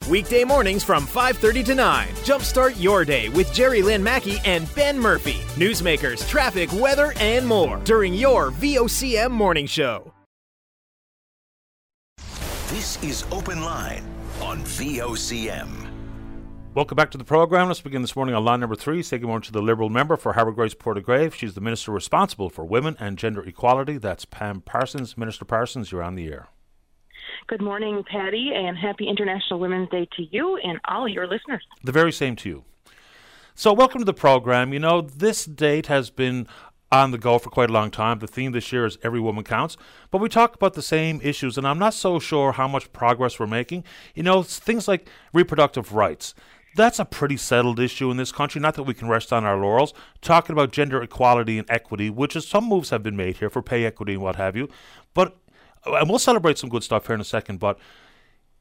Weekday 0.09 0.45
mornings 0.45 0.85
from 0.85 1.05
5:30 1.05 1.65
to 1.65 1.75
9. 1.75 2.09
Jumpstart 2.25 2.81
your 2.81 3.05
day 3.05 3.29
with 3.29 3.53
Jerry 3.53 3.83
Lynn 3.83 4.05
Mackey 4.05 4.39
and 4.45 4.73
Ben 4.77 4.97
Murphy. 4.99 5.41
Newsmakers, 5.57 6.29
traffic, 6.29 6.73
weather, 6.73 7.13
and 7.19 7.45
more 7.47 7.79
during 7.85 8.15
your 8.15 8.53
VOCM 8.53 9.33
morning 9.33 9.67
show. 9.67 10.13
This 12.69 13.03
is 13.03 13.25
Open 13.33 13.63
Line 13.63 14.05
on 14.41 14.63
VOCM. 14.63 15.69
Welcome 16.75 16.97
back 16.97 17.11
to 17.13 17.19
the 17.19 17.25
program. 17.25 17.69
Let's 17.69 17.81
begin 17.81 18.03
this 18.03 18.15
morning 18.15 18.35
on 18.35 18.45
line 18.45 18.61
number 18.61 18.77
three. 18.77 19.03
Say 19.03 19.19
good 19.19 19.27
morning 19.27 19.47
to 19.47 19.53
the 19.53 19.63
Liberal 19.63 19.89
member 19.89 20.17
for 20.17 20.35
Harbour 20.35 20.53
Grace 20.53 20.75
Port 20.75 20.97
de 20.97 21.01
Grave. 21.01 21.35
She's 21.35 21.55
the 21.55 21.61
minister 21.61 21.91
responsible 21.91 22.51
for 22.51 22.65
women 22.65 22.97
and 23.01 23.17
gender 23.17 23.43
equality. 23.43 23.99
That's 23.99 24.25
Pam 24.25 24.61
Parsons. 24.61 25.17
Minister 25.17 25.45
Parsons, 25.45 25.91
you're 25.91 26.03
on 26.03 26.17
the 26.17 26.29
air. 26.29 26.49
Good 27.49 27.63
morning, 27.63 28.03
Paddy, 28.03 28.51
and 28.53 28.77
happy 28.77 29.07
International 29.07 29.61
Women's 29.61 29.89
Day 29.89 30.09
to 30.17 30.25
you 30.33 30.57
and 30.57 30.81
all 30.85 31.07
your 31.07 31.29
listeners. 31.29 31.65
The 31.85 31.93
very 31.93 32.11
same 32.11 32.35
to 32.37 32.49
you. 32.49 32.65
So, 33.55 33.73
welcome 33.73 34.01
to 34.01 34.05
the 34.05 34.13
program. 34.13 34.73
You 34.73 34.81
know, 34.81 35.01
this 35.01 35.45
date 35.45 35.87
has 35.87 36.11
been 36.11 36.49
on 36.91 37.13
the 37.13 37.19
go 37.19 37.39
for 37.39 37.49
quite 37.49 37.71
a 37.71 37.73
long 37.73 37.93
time. 37.93 38.19
The 38.19 38.27
theme 38.27 38.51
this 38.51 38.73
year 38.73 38.85
is 38.85 38.99
Every 39.05 39.21
Woman 39.21 39.45
Counts. 39.45 39.77
But 40.11 40.19
we 40.19 40.29
talk 40.29 40.57
about 40.57 40.75
the 40.75 40.83
same 40.83 41.21
issues, 41.23 41.57
and 41.57 41.69
I'm 41.69 41.79
not 41.79 41.95
so 41.95 42.19
sure 42.19 42.51
how 42.51 42.67
much 42.67 42.93
progress 42.93 43.39
we're 43.39 43.47
making. 43.47 43.85
You 44.17 44.25
know, 44.25 44.43
things 44.43 44.89
like 44.89 45.09
reproductive 45.33 45.93
rights 45.93 46.35
that's 46.77 46.99
a 46.99 47.05
pretty 47.05 47.39
settled 47.39 47.81
issue 47.81 48.11
in 48.11 48.19
this 48.19 48.31
country. 48.31 48.61
Not 48.61 48.75
that 48.75 48.83
we 48.85 48.95
can 48.95 49.09
rest 49.09 49.33
on 49.33 49.45
our 49.45 49.57
laurels. 49.57 49.95
Talking 50.21 50.53
about 50.53 50.73
gender 50.73 51.03
equality 51.03 51.59
and 51.59 51.69
equity, 51.71 52.11
which 52.11 52.37
is 52.37 52.47
some 52.47 52.65
moves 52.65 52.91
have 52.91 53.03
been 53.03 53.17
made 53.17 53.39
here 53.39 53.51
for 53.51 53.63
pay 53.63 53.85
equity 53.85 54.13
and 54.13 54.23
what 54.23 54.37
have 54.37 54.55
you. 54.57 54.69
But 55.15 55.37
and 55.87 56.09
we'll 56.09 56.19
celebrate 56.19 56.59
some 56.59 56.71
good 56.71 56.83
stuff 56.83 57.07
here 57.07 57.15
in 57.15 57.21
a 57.21 57.25
second. 57.25 57.59
But 57.59 57.79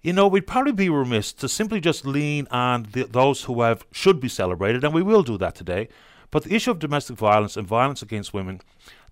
you 0.01 0.13
know, 0.13 0.27
we'd 0.27 0.45
probably 0.45 0.71
be 0.71 0.89
remiss 0.89 1.33
to 1.33 1.49
simply 1.49 1.79
just 1.81 2.05
lean 2.05 2.47
on 2.51 2.87
the, 2.91 3.05
those 3.05 3.43
who 3.43 3.61
have 3.61 3.85
should 3.91 4.19
be 4.19 4.29
celebrated, 4.29 4.83
and 4.83 4.93
we 4.93 5.01
will 5.01 5.23
do 5.23 5.37
that 5.39 5.55
today. 5.55 5.89
But 6.31 6.43
the 6.43 6.53
issue 6.53 6.71
of 6.71 6.79
domestic 6.79 7.17
violence 7.17 7.57
and 7.57 7.67
violence 7.67 8.01
against 8.01 8.33
women, 8.33 8.61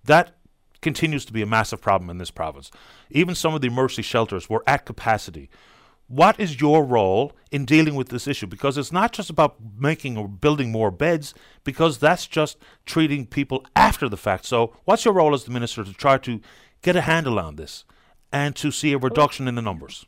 that 0.04 0.36
continues 0.82 1.24
to 1.24 1.32
be 1.32 1.42
a 1.42 1.46
massive 1.46 1.80
problem 1.80 2.10
in 2.10 2.18
this 2.18 2.30
province. 2.30 2.70
Even 3.10 3.34
some 3.34 3.54
of 3.54 3.60
the 3.60 3.68
emergency 3.68 4.02
shelters 4.02 4.48
were 4.48 4.62
at 4.66 4.84
capacity 4.84 5.48
what 6.06 6.38
is 6.38 6.60
your 6.60 6.84
role 6.84 7.32
in 7.50 7.64
dealing 7.64 7.94
with 7.94 8.08
this 8.08 8.26
issue? 8.26 8.46
Because 8.46 8.76
it's 8.76 8.92
not 8.92 9.12
just 9.12 9.30
about 9.30 9.56
making 9.78 10.18
or 10.18 10.28
building 10.28 10.70
more 10.70 10.90
beds, 10.90 11.34
because 11.64 11.98
that's 11.98 12.26
just 12.26 12.58
treating 12.84 13.26
people 13.26 13.64
after 13.74 14.08
the 14.08 14.16
fact. 14.16 14.44
So, 14.44 14.76
what's 14.84 15.04
your 15.04 15.14
role 15.14 15.34
as 15.34 15.44
the 15.44 15.50
minister 15.50 15.82
to 15.82 15.92
try 15.92 16.18
to 16.18 16.40
get 16.82 16.96
a 16.96 17.02
handle 17.02 17.38
on 17.38 17.56
this 17.56 17.84
and 18.34 18.56
to 18.56 18.72
see 18.72 18.92
a 18.92 18.98
reduction 18.98 19.46
in 19.46 19.54
the 19.54 19.62
numbers? 19.62 20.06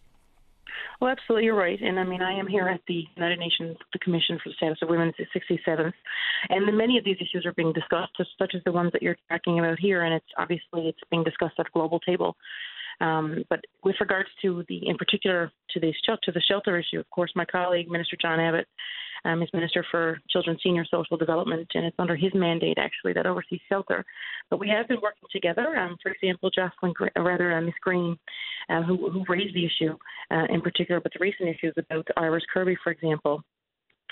Well, 1.00 1.10
absolutely, 1.10 1.44
you're 1.44 1.54
right. 1.54 1.80
And 1.80 2.00
I 2.00 2.04
mean, 2.04 2.22
I 2.22 2.32
am 2.32 2.48
here 2.48 2.66
at 2.68 2.80
the 2.88 3.04
United 3.14 3.38
Nations, 3.38 3.76
the 3.92 3.98
Commission 4.00 4.38
for 4.42 4.48
the 4.48 4.54
Status 4.56 4.78
of 4.82 4.88
Women, 4.88 5.12
the 5.16 5.26
67th, 5.38 5.92
and 6.48 6.76
many 6.76 6.98
of 6.98 7.04
these 7.04 7.18
issues 7.20 7.46
are 7.46 7.52
being 7.52 7.72
discussed, 7.72 8.12
such 8.38 8.54
as 8.54 8.62
the 8.64 8.72
ones 8.72 8.90
that 8.92 9.02
you're 9.02 9.16
talking 9.30 9.58
about 9.60 9.78
here. 9.78 10.02
And 10.02 10.14
it's 10.14 10.26
obviously 10.38 10.88
it's 10.88 10.98
being 11.10 11.22
discussed 11.22 11.54
at 11.58 11.66
a 11.66 11.70
global 11.72 12.00
table. 12.00 12.36
Um, 13.00 13.44
but 13.48 13.60
with 13.84 13.96
regards 14.00 14.30
to 14.42 14.64
the, 14.68 14.88
in 14.88 14.96
particular, 14.96 15.52
to 15.70 15.80
the 15.80 15.92
to 16.22 16.32
the 16.32 16.40
shelter 16.40 16.78
issue, 16.78 16.98
of 16.98 17.08
course, 17.10 17.30
my 17.36 17.44
colleague, 17.44 17.90
Minister 17.90 18.16
John 18.20 18.40
Abbott, 18.40 18.66
um, 19.24 19.42
is 19.42 19.48
Minister 19.52 19.84
for 19.90 20.18
Children, 20.30 20.56
Senior 20.62 20.84
Social 20.90 21.16
Development, 21.16 21.66
and 21.74 21.84
it's 21.84 21.96
under 21.98 22.16
his 22.16 22.32
mandate 22.34 22.78
actually 22.78 23.12
that 23.14 23.26
oversees 23.26 23.60
shelter. 23.68 24.04
But 24.50 24.60
we 24.60 24.68
have 24.68 24.88
been 24.88 25.00
working 25.02 25.28
together. 25.32 25.76
Um, 25.76 25.96
for 26.02 26.12
example, 26.12 26.50
Jocelyn, 26.50 26.94
rather 27.16 27.56
uh, 27.56 27.60
Miss 27.60 27.74
Green, 27.82 28.16
uh, 28.68 28.82
who, 28.82 29.10
who 29.10 29.24
raised 29.28 29.54
the 29.54 29.66
issue 29.66 29.96
uh, 30.30 30.46
in 30.50 30.60
particular, 30.60 31.00
but 31.00 31.12
the 31.12 31.18
recent 31.20 31.48
issues 31.48 31.74
about 31.76 32.06
Iris 32.16 32.44
Kirby, 32.52 32.76
for 32.82 32.92
example, 32.92 33.42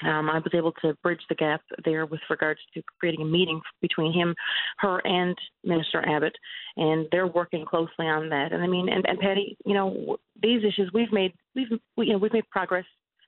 um, 0.02 0.28
I 0.28 0.38
was 0.38 0.50
able 0.54 0.72
to 0.82 0.94
bridge 1.02 1.20
the 1.28 1.34
gap 1.36 1.62
there 1.84 2.04
with 2.06 2.20
regards 2.28 2.60
to 2.74 2.82
creating 2.98 3.22
a 3.22 3.28
meeting 3.28 3.60
between 3.80 4.12
him, 4.12 4.34
her, 4.78 5.00
and 5.06 5.36
Minister 5.62 6.06
Abbott, 6.06 6.34
and 6.76 7.06
they're 7.12 7.28
working 7.28 7.64
closely 7.64 8.06
on 8.06 8.28
that. 8.30 8.52
And 8.52 8.62
I 8.62 8.66
mean, 8.66 8.88
and, 8.88 9.06
and 9.06 9.18
Paddy, 9.20 9.56
you 9.64 9.74
know, 9.74 10.16
these 10.42 10.62
issues 10.64 10.90
we've 10.92 11.12
made, 11.12 11.32
we've 11.54 11.68
we, 11.96 12.06
you 12.06 12.12
know, 12.12 12.18
we've 12.18 12.32
made 12.32 12.48
progress. 12.50 12.84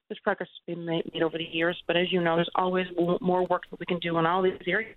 There's 0.09 0.21
progress 0.23 0.49
been 0.67 0.85
made, 0.85 1.23
over 1.23 1.37
the 1.37 1.45
years, 1.45 1.77
but 1.87 1.97
as 1.97 2.13
you 2.13 2.23
know, 2.23 2.37
there's 2.37 2.51
always 2.55 2.87
more 3.21 3.45
work 3.47 3.63
that 3.71 3.81
we 3.81 3.87
can 3.87 3.99
do 3.99 4.19
in 4.19 4.27
all 4.27 4.43
these 4.43 4.53
areas 4.67 4.97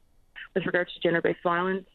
with 0.53 0.65
regards 0.65 0.93
to 0.93 0.99
gender-based 0.99 1.39
violence. 1.43 1.85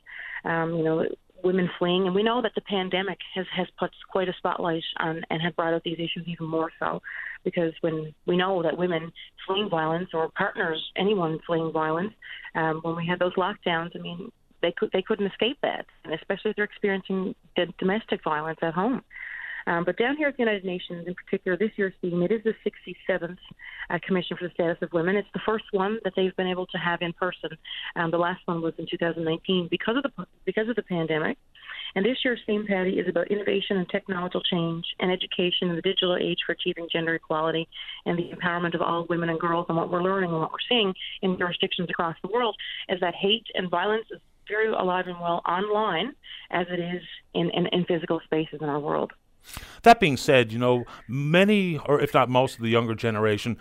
Um, 0.44 0.74
you 0.76 0.84
know, 0.84 1.06
women 1.44 1.70
fleeing, 1.78 2.06
and 2.06 2.14
we 2.14 2.22
know 2.22 2.42
that 2.42 2.52
the 2.54 2.60
pandemic 2.62 3.18
has 3.34 3.46
has 3.54 3.66
put 3.78 3.90
quite 4.10 4.28
a 4.28 4.32
spotlight 4.38 4.82
on 4.98 5.22
and 5.30 5.40
had 5.40 5.54
brought 5.54 5.74
out 5.74 5.82
these 5.84 5.98
issues 5.98 6.24
even 6.26 6.46
more 6.46 6.70
so, 6.80 7.00
because 7.44 7.72
when 7.82 8.12
we 8.26 8.36
know 8.36 8.62
that 8.62 8.76
women 8.76 9.12
fleeing 9.46 9.68
violence 9.68 10.08
or 10.12 10.28
partners, 10.30 10.82
anyone 10.96 11.38
fleeing 11.46 11.70
violence, 11.70 12.12
um, 12.54 12.80
when 12.82 12.96
we 12.96 13.06
had 13.06 13.18
those 13.18 13.34
lockdowns, 13.34 13.90
I 13.94 13.98
mean, 14.00 14.32
they 14.60 14.72
could 14.76 14.90
they 14.92 15.02
couldn't 15.02 15.26
escape 15.26 15.58
that, 15.62 15.86
and 16.04 16.14
especially 16.14 16.50
if 16.50 16.56
they're 16.56 16.64
experiencing 16.64 17.34
domestic 17.78 18.24
violence 18.24 18.58
at 18.62 18.74
home. 18.74 19.02
Um, 19.66 19.84
but 19.84 19.96
down 19.96 20.16
here 20.16 20.28
at 20.28 20.36
the 20.36 20.42
United 20.42 20.64
Nations, 20.64 21.06
in 21.06 21.14
particular, 21.14 21.56
this 21.56 21.70
year's 21.76 21.94
theme, 22.00 22.22
it 22.22 22.32
is 22.32 22.42
the 22.44 22.54
67th 22.64 23.36
uh, 23.90 23.98
Commission 24.06 24.36
for 24.36 24.48
the 24.48 24.54
Status 24.54 24.78
of 24.82 24.92
Women. 24.92 25.16
It's 25.16 25.28
the 25.32 25.40
first 25.46 25.64
one 25.72 25.98
that 26.04 26.12
they've 26.16 26.34
been 26.36 26.48
able 26.48 26.66
to 26.66 26.78
have 26.78 27.00
in 27.02 27.12
person. 27.12 27.50
Um, 27.96 28.10
the 28.10 28.18
last 28.18 28.40
one 28.46 28.60
was 28.62 28.74
in 28.78 28.86
2019 28.90 29.68
because 29.70 29.96
of 29.96 30.02
the 30.02 30.26
because 30.44 30.68
of 30.68 30.76
the 30.76 30.82
pandemic. 30.82 31.38
And 31.96 32.04
this 32.04 32.18
year's 32.24 32.40
theme, 32.46 32.66
Paddy, 32.66 32.98
is 32.98 33.08
about 33.08 33.30
innovation 33.30 33.76
and 33.76 33.88
technological 33.88 34.42
change 34.42 34.84
and 34.98 35.12
education 35.12 35.68
in 35.68 35.76
the 35.76 35.82
digital 35.82 36.16
age 36.16 36.38
for 36.44 36.52
achieving 36.52 36.88
gender 36.92 37.14
equality 37.14 37.68
and 38.04 38.18
the 38.18 38.30
empowerment 38.34 38.74
of 38.74 38.82
all 38.82 39.06
women 39.08 39.28
and 39.28 39.38
girls. 39.38 39.66
And 39.68 39.76
what 39.76 39.90
we're 39.90 40.02
learning 40.02 40.30
and 40.30 40.40
what 40.40 40.50
we're 40.50 40.68
seeing 40.68 40.92
in 41.22 41.38
jurisdictions 41.38 41.88
across 41.90 42.16
the 42.22 42.28
world 42.28 42.56
is 42.88 42.98
that 43.00 43.14
hate 43.14 43.46
and 43.54 43.70
violence 43.70 44.06
is 44.10 44.20
very 44.48 44.68
alive 44.68 45.06
and 45.06 45.18
well 45.20 45.40
online 45.46 46.12
as 46.50 46.66
it 46.70 46.80
is 46.80 47.02
in, 47.32 47.50
in, 47.50 47.66
in 47.68 47.84
physical 47.84 48.20
spaces 48.24 48.58
in 48.60 48.68
our 48.68 48.80
world. 48.80 49.12
That 49.82 50.00
being 50.00 50.16
said, 50.16 50.52
you 50.52 50.58
know, 50.58 50.84
many, 51.08 51.78
or 51.78 52.00
if 52.00 52.14
not 52.14 52.28
most 52.28 52.56
of 52.56 52.62
the 52.62 52.70
younger 52.70 52.94
generation, 52.94 53.58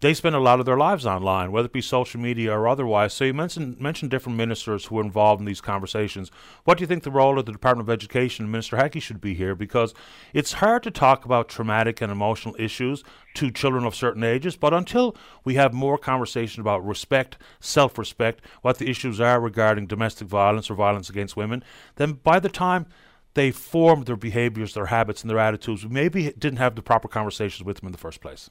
they 0.00 0.12
spend 0.12 0.34
a 0.34 0.40
lot 0.40 0.60
of 0.60 0.66
their 0.66 0.76
lives 0.76 1.06
online, 1.06 1.50
whether 1.50 1.64
it 1.64 1.72
be 1.72 1.80
social 1.80 2.20
media 2.20 2.52
or 2.52 2.68
otherwise. 2.68 3.14
So 3.14 3.24
you 3.24 3.32
mentioned 3.32 3.80
mentioned 3.80 4.10
different 4.10 4.36
ministers 4.36 4.84
who 4.84 4.98
are 4.98 5.02
involved 5.02 5.40
in 5.40 5.46
these 5.46 5.62
conversations. 5.62 6.30
What 6.64 6.76
do 6.76 6.82
you 6.82 6.86
think 6.86 7.04
the 7.04 7.10
role 7.10 7.38
of 7.38 7.46
the 7.46 7.52
Department 7.52 7.88
of 7.88 7.92
Education 7.92 8.44
and 8.44 8.52
Minister 8.52 8.76
Heckie 8.76 9.00
should 9.00 9.20
be 9.20 9.32
here? 9.32 9.54
Because 9.54 9.94
it's 10.34 10.54
hard 10.54 10.82
to 10.82 10.90
talk 10.90 11.24
about 11.24 11.48
traumatic 11.48 12.02
and 12.02 12.12
emotional 12.12 12.54
issues 12.58 13.02
to 13.34 13.50
children 13.50 13.84
of 13.84 13.94
certain 13.94 14.24
ages, 14.24 14.56
but 14.56 14.74
until 14.74 15.16
we 15.42 15.54
have 15.54 15.72
more 15.72 15.96
conversation 15.96 16.60
about 16.60 16.84
respect, 16.84 17.38
self-respect, 17.60 18.42
what 18.60 18.76
the 18.76 18.90
issues 18.90 19.20
are 19.20 19.40
regarding 19.40 19.86
domestic 19.86 20.28
violence 20.28 20.70
or 20.70 20.74
violence 20.74 21.08
against 21.08 21.34
women, 21.34 21.64
then 21.96 22.12
by 22.12 22.38
the 22.38 22.50
time 22.50 22.84
they 23.34 23.50
formed 23.50 24.06
their 24.06 24.16
behaviors, 24.16 24.74
their 24.74 24.86
habits, 24.86 25.22
and 25.22 25.30
their 25.30 25.38
attitudes. 25.38 25.84
We 25.84 25.92
maybe 25.92 26.32
didn't 26.32 26.58
have 26.58 26.74
the 26.76 26.82
proper 26.82 27.08
conversations 27.08 27.64
with 27.64 27.78
them 27.78 27.88
in 27.88 27.92
the 27.92 27.98
first 27.98 28.20
place. 28.20 28.50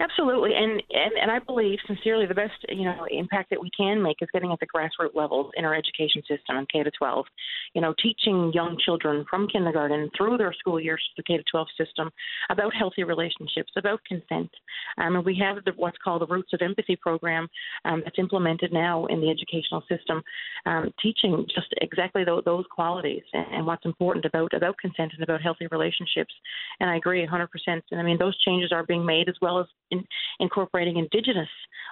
Absolutely, 0.00 0.52
and, 0.54 0.82
and 0.90 1.12
and 1.20 1.30
I 1.30 1.40
believe 1.40 1.78
sincerely 1.86 2.24
the 2.24 2.34
best 2.34 2.54
you 2.70 2.84
know 2.84 3.06
impact 3.10 3.50
that 3.50 3.60
we 3.60 3.70
can 3.76 4.02
make 4.02 4.16
is 4.22 4.28
getting 4.32 4.50
at 4.50 4.58
the 4.58 4.66
grassroots 4.66 5.14
levels 5.14 5.50
in 5.58 5.66
our 5.66 5.74
education 5.74 6.22
system 6.22 6.56
in 6.56 6.66
K 6.72 6.82
to 6.82 6.90
12. 6.90 7.26
You 7.74 7.82
know, 7.82 7.94
teaching 8.02 8.50
young 8.54 8.78
children 8.82 9.26
from 9.28 9.46
kindergarten 9.46 10.10
through 10.16 10.38
their 10.38 10.54
school 10.54 10.80
years 10.80 11.02
to 11.04 11.22
the 11.22 11.24
K 11.24 11.36
to 11.36 11.44
12 11.50 11.66
system 11.76 12.10
about 12.48 12.74
healthy 12.74 13.04
relationships, 13.04 13.72
about 13.76 14.00
consent. 14.08 14.50
Um, 14.96 15.16
and 15.16 15.24
we 15.24 15.36
have 15.38 15.62
the, 15.66 15.72
what's 15.76 15.98
called 16.02 16.22
the 16.22 16.26
Roots 16.26 16.54
of 16.54 16.62
Empathy 16.62 16.96
program 16.96 17.46
um, 17.84 18.00
that's 18.02 18.18
implemented 18.18 18.72
now 18.72 19.04
in 19.06 19.20
the 19.20 19.28
educational 19.28 19.82
system, 19.86 20.22
um, 20.64 20.94
teaching 21.02 21.44
just 21.54 21.74
exactly 21.82 22.24
those, 22.24 22.42
those 22.46 22.64
qualities 22.74 23.22
and, 23.34 23.46
and 23.52 23.66
what's 23.66 23.84
important 23.84 24.24
about 24.24 24.54
about 24.54 24.78
consent 24.78 25.12
and 25.12 25.22
about 25.22 25.42
healthy 25.42 25.66
relationships. 25.70 26.32
And 26.80 26.88
I 26.88 26.96
agree 26.96 27.26
100%. 27.26 27.48
And 27.66 28.00
I 28.00 28.02
mean 28.02 28.16
those 28.16 28.38
changes 28.40 28.72
are 28.72 28.84
being 28.84 29.04
made 29.04 29.28
as 29.28 29.36
well 29.42 29.60
as 29.60 29.66
in, 29.90 30.04
incorporating 30.38 30.96
indigenous 30.96 31.48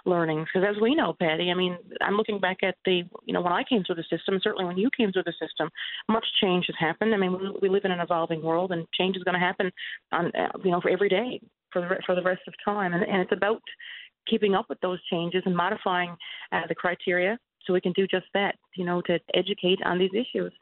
learnings 0.07 0.49
Because 0.53 0.69
as 0.77 0.81
we 0.81 0.95
know, 0.95 1.15
Paddy, 1.19 1.51
I 1.51 1.55
mean, 1.55 1.77
I'm 2.01 2.17
looking 2.17 2.41
back 2.41 2.59
at 2.63 2.77
the, 2.85 3.03
you 3.25 3.35
know, 3.35 3.41
when 3.41 3.53
I 3.53 3.65
came 3.65 3.83
through 3.85 3.97
the 3.97 4.05
system, 4.11 4.39
certainly 4.43 4.65
when 4.65 4.79
you 4.79 4.91
came 4.97 5.13
through 5.13 5.25
the 5.25 5.35
system, 5.41 5.69
much 6.09 6.27
change 6.41 6.67
has 6.67 6.77
happened. 6.79 7.15
I 7.15 7.19
mean, 7.19 7.33
we, 7.33 7.51
we 7.63 7.69
live 7.69 7.85
in 7.85 7.91
an 7.91 8.01
evolving 8.01 8.43
world, 8.43 8.73
and 8.73 8.87
change 8.99 9.17
is 9.17 9.25
going 9.25 9.35
to 9.35 9.41
happen 9.41 9.71
on, 10.13 10.27
uh, 10.35 10.49
you 10.65 10.71
know, 10.71 10.81
for 10.81 10.91
every 10.91 11.09
day 11.09 11.41
for 11.73 11.83
the 11.83 11.97
for 12.07 12.15
the 12.15 12.23
rest 12.23 12.43
of 12.47 12.55
time, 12.65 12.95
and, 12.95 13.05
and 13.05 13.21
it's 13.21 13.33
about 13.33 13.61
keeping 14.27 14.55
up 14.55 14.67
with 14.69 14.81
those 14.81 14.99
changes 15.11 15.43
and 15.47 15.57
modifying 15.57 16.15
uh, 16.53 16.63
the 16.69 16.75
criteria 16.75 17.39
so 17.65 17.73
we 17.73 17.81
can 17.81 17.93
do 17.93 18.07
just 18.07 18.27
that, 18.35 18.55
you 18.77 18.85
know, 18.85 19.01
to 19.03 19.19
educate 19.35 19.79
on 19.85 19.99
these 19.99 20.11
issues. 20.15 20.53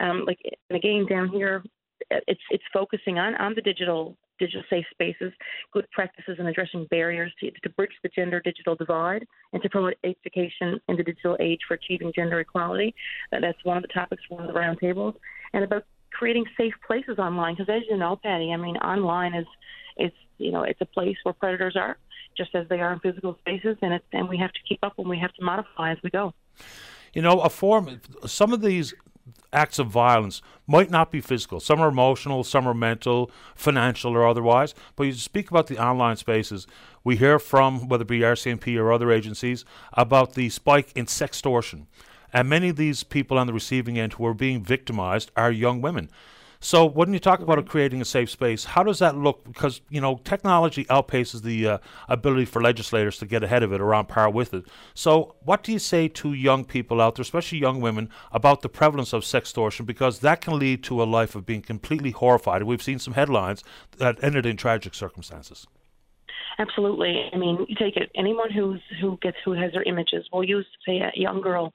Um, 0.00 0.24
like 0.26 0.38
and 0.70 0.76
again 0.76 1.06
down 1.08 1.28
here, 1.28 1.62
it's 2.10 2.40
it's 2.50 2.64
focusing 2.72 3.18
on 3.18 3.34
on 3.36 3.54
the 3.54 3.62
digital 3.62 4.16
digital 4.38 4.62
safe 4.70 4.84
spaces, 4.90 5.32
good 5.72 5.90
practices 5.90 6.36
in 6.38 6.46
addressing 6.46 6.86
barriers 6.90 7.32
to, 7.40 7.50
to 7.62 7.68
bridge 7.70 7.92
the 8.02 8.08
gender 8.08 8.40
digital 8.40 8.76
divide, 8.76 9.26
and 9.52 9.62
to 9.62 9.68
promote 9.68 9.94
education 10.04 10.80
in 10.88 10.96
the 10.96 11.02
digital 11.02 11.36
age 11.40 11.58
for 11.66 11.74
achieving 11.74 12.12
gender 12.14 12.40
equality. 12.40 12.94
That's 13.32 13.58
one 13.64 13.76
of 13.76 13.82
the 13.82 13.88
topics 13.88 14.22
for 14.28 14.46
the 14.46 14.52
roundtables, 14.52 15.14
and 15.52 15.64
about 15.64 15.84
creating 16.12 16.44
safe 16.56 16.74
places 16.86 17.18
online. 17.18 17.56
Because 17.56 17.72
as 17.74 17.82
you 17.88 17.96
know, 17.96 18.18
Paddy, 18.22 18.52
I 18.52 18.56
mean, 18.56 18.76
online 18.76 19.34
is 19.34 19.46
is 19.96 20.12
you 20.38 20.52
know 20.52 20.62
it's 20.62 20.80
a 20.80 20.86
place 20.86 21.16
where 21.22 21.34
predators 21.34 21.76
are, 21.76 21.98
just 22.36 22.54
as 22.54 22.68
they 22.68 22.80
are 22.80 22.92
in 22.92 23.00
physical 23.00 23.36
spaces, 23.40 23.76
and 23.82 23.92
it's 23.92 24.04
and 24.12 24.28
we 24.28 24.38
have 24.38 24.52
to 24.52 24.60
keep 24.68 24.78
up 24.82 24.94
and 24.98 25.08
we 25.08 25.18
have 25.18 25.32
to 25.34 25.44
modify 25.44 25.92
as 25.92 25.98
we 26.02 26.10
go. 26.10 26.32
You 27.14 27.22
know, 27.22 27.40
a 27.40 27.48
form. 27.48 28.00
Some 28.26 28.52
of 28.52 28.60
these 28.60 28.94
acts 29.52 29.78
of 29.78 29.88
violence 29.88 30.42
might 30.66 30.90
not 30.90 31.10
be 31.10 31.20
physical. 31.20 31.60
Some 31.60 31.80
are 31.80 31.88
emotional, 31.88 32.44
some 32.44 32.66
are 32.68 32.74
mental, 32.74 33.30
financial, 33.54 34.14
or 34.14 34.26
otherwise. 34.26 34.74
But 34.96 35.04
you 35.04 35.12
speak 35.14 35.50
about 35.50 35.66
the 35.66 35.82
online 35.82 36.16
spaces. 36.16 36.66
We 37.02 37.16
hear 37.16 37.38
from, 37.38 37.88
whether 37.88 38.02
it 38.02 38.08
be 38.08 38.20
RCMP 38.20 38.78
or 38.78 38.92
other 38.92 39.10
agencies, 39.10 39.64
about 39.94 40.34
the 40.34 40.50
spike 40.50 40.92
in 40.94 41.06
sextortion. 41.06 41.86
And 42.32 42.48
many 42.48 42.68
of 42.68 42.76
these 42.76 43.04
people 43.04 43.38
on 43.38 43.46
the 43.46 43.52
receiving 43.52 43.98
end 43.98 44.14
who 44.14 44.26
are 44.26 44.34
being 44.34 44.62
victimized 44.62 45.30
are 45.36 45.50
young 45.50 45.80
women. 45.80 46.10
So 46.60 46.84
when 46.84 47.12
you 47.12 47.20
talk 47.20 47.40
about 47.40 47.64
creating 47.66 48.00
a 48.00 48.04
safe 48.04 48.30
space, 48.30 48.64
how 48.64 48.82
does 48.82 48.98
that 48.98 49.16
look? 49.16 49.44
Because 49.44 49.80
you 49.88 50.00
know 50.00 50.20
technology 50.24 50.84
outpaces 50.86 51.42
the 51.42 51.68
uh, 51.68 51.78
ability 52.08 52.46
for 52.46 52.60
legislators 52.60 53.18
to 53.18 53.26
get 53.26 53.44
ahead 53.44 53.62
of 53.62 53.72
it 53.72 53.80
or 53.80 53.94
on 53.94 54.06
par 54.06 54.28
with 54.30 54.52
it. 54.54 54.64
So 54.94 55.36
what 55.44 55.62
do 55.62 55.72
you 55.72 55.78
say 55.78 56.08
to 56.08 56.32
young 56.32 56.64
people 56.64 57.00
out 57.00 57.14
there, 57.14 57.22
especially 57.22 57.58
young 57.58 57.80
women, 57.80 58.10
about 58.32 58.62
the 58.62 58.68
prevalence 58.68 59.12
of 59.12 59.24
sex 59.24 59.52
sextortion? 59.52 59.86
Because 59.86 60.18
that 60.20 60.40
can 60.40 60.58
lead 60.58 60.82
to 60.84 61.02
a 61.02 61.04
life 61.04 61.34
of 61.34 61.46
being 61.46 61.62
completely 61.62 62.10
horrified. 62.10 62.62
We've 62.64 62.82
seen 62.82 62.98
some 62.98 63.14
headlines 63.14 63.62
that 63.98 64.22
ended 64.22 64.46
in 64.46 64.56
tragic 64.56 64.94
circumstances. 64.94 65.66
Absolutely. 66.58 67.30
I 67.32 67.36
mean, 67.36 67.64
you 67.68 67.76
take 67.76 67.96
it. 67.96 68.10
Anyone 68.16 68.50
who's 68.50 68.80
who 69.00 69.16
gets 69.22 69.36
who 69.44 69.52
has 69.52 69.72
their 69.72 69.84
images. 69.84 70.28
We'll 70.32 70.44
use 70.44 70.66
say 70.84 70.98
a 70.98 71.12
young 71.14 71.40
girl 71.40 71.72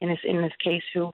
in 0.00 0.10
this 0.10 0.18
in 0.24 0.42
this 0.42 0.52
case 0.62 0.82
who 0.92 1.10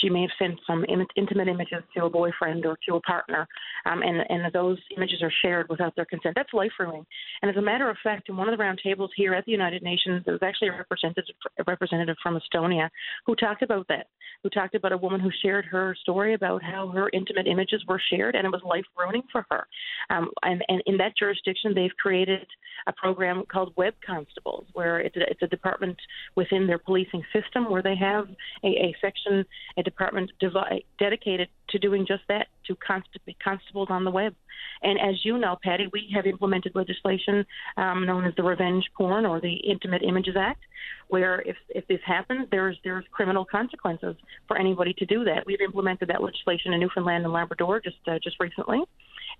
she 0.00 0.08
may 0.08 0.22
have 0.22 0.30
sent 0.38 0.58
some 0.66 0.84
Im- 0.88 1.06
intimate 1.16 1.48
images 1.48 1.82
to 1.96 2.04
a 2.04 2.10
boyfriend 2.10 2.66
or 2.66 2.78
to 2.88 2.96
a 2.96 3.00
partner, 3.00 3.46
um, 3.86 4.02
and 4.02 4.24
and 4.28 4.52
those 4.52 4.78
images 4.96 5.22
are 5.22 5.32
shared 5.42 5.68
without 5.68 5.94
their 5.96 6.04
consent. 6.04 6.34
That's 6.34 6.52
life 6.52 6.72
ruining. 6.78 7.06
And 7.42 7.50
as 7.50 7.56
a 7.56 7.62
matter 7.62 7.90
of 7.90 7.96
fact, 8.02 8.28
in 8.28 8.36
one 8.36 8.48
of 8.48 8.56
the 8.56 8.62
roundtables 8.62 9.10
here 9.16 9.34
at 9.34 9.44
the 9.44 9.52
United 9.52 9.82
Nations, 9.82 10.22
there 10.24 10.34
was 10.34 10.42
actually 10.42 10.68
a 10.68 10.76
representative 10.76 11.34
a 11.58 11.64
representative 11.66 12.16
from 12.22 12.38
Estonia 12.38 12.88
who 13.26 13.34
talked 13.34 13.62
about 13.62 13.86
that. 13.88 14.06
Who 14.42 14.50
talked 14.50 14.74
about 14.74 14.92
a 14.92 14.96
woman 14.96 15.20
who 15.20 15.30
shared 15.42 15.64
her 15.66 15.96
story 16.02 16.34
about 16.34 16.62
how 16.62 16.88
her 16.88 17.10
intimate 17.12 17.46
images 17.46 17.82
were 17.88 18.00
shared, 18.10 18.34
and 18.34 18.44
it 18.46 18.50
was 18.50 18.62
life 18.64 18.84
ruining 18.98 19.22
for 19.32 19.46
her. 19.50 19.66
Um, 20.10 20.30
and, 20.42 20.62
and 20.68 20.82
in 20.86 20.96
that 20.98 21.16
jurisdiction, 21.16 21.74
they've 21.74 21.96
created 21.98 22.46
a 22.86 22.92
program 22.92 23.44
called 23.50 23.72
Web 23.76 23.94
Constables, 24.06 24.66
where 24.74 25.00
it's 25.00 25.16
a, 25.16 25.30
it's 25.30 25.42
a 25.42 25.46
department 25.46 25.96
within 26.36 26.66
their 26.66 26.78
policing 26.78 27.22
system 27.32 27.70
where 27.70 27.82
they 27.82 27.96
have 27.96 28.28
a, 28.62 28.68
a 28.68 28.96
section 29.00 29.44
a 29.76 29.82
department 29.82 30.30
devi- 30.40 30.84
dedicated 30.98 31.48
to 31.70 31.78
doing 31.78 32.06
just 32.06 32.22
that, 32.28 32.48
to 32.66 32.76
const- 32.76 33.18
constables 33.42 33.88
on 33.90 34.04
the 34.04 34.10
web. 34.10 34.34
And 34.82 34.98
as 35.00 35.24
you 35.24 35.38
know, 35.38 35.56
Paddy, 35.62 35.88
we 35.92 36.10
have 36.14 36.26
implemented 36.26 36.72
legislation 36.74 37.44
um, 37.76 38.06
known 38.06 38.24
as 38.24 38.34
the 38.36 38.42
Revenge 38.42 38.84
Porn 38.96 39.26
or 39.26 39.40
the 39.40 39.54
Intimate 39.54 40.02
Images 40.02 40.36
Act, 40.38 40.62
where 41.08 41.40
if, 41.40 41.56
if 41.68 41.86
this 41.88 42.00
happens, 42.04 42.46
there's 42.50 42.76
there's 42.84 43.04
criminal 43.10 43.44
consequences 43.44 44.16
for 44.46 44.56
anybody 44.56 44.94
to 44.94 45.06
do 45.06 45.24
that. 45.24 45.46
We've 45.46 45.60
implemented 45.60 46.08
that 46.08 46.22
legislation 46.22 46.72
in 46.72 46.80
Newfoundland 46.80 47.24
and 47.24 47.32
Labrador 47.32 47.80
just 47.80 47.96
uh, 48.06 48.18
just 48.22 48.36
recently. 48.40 48.80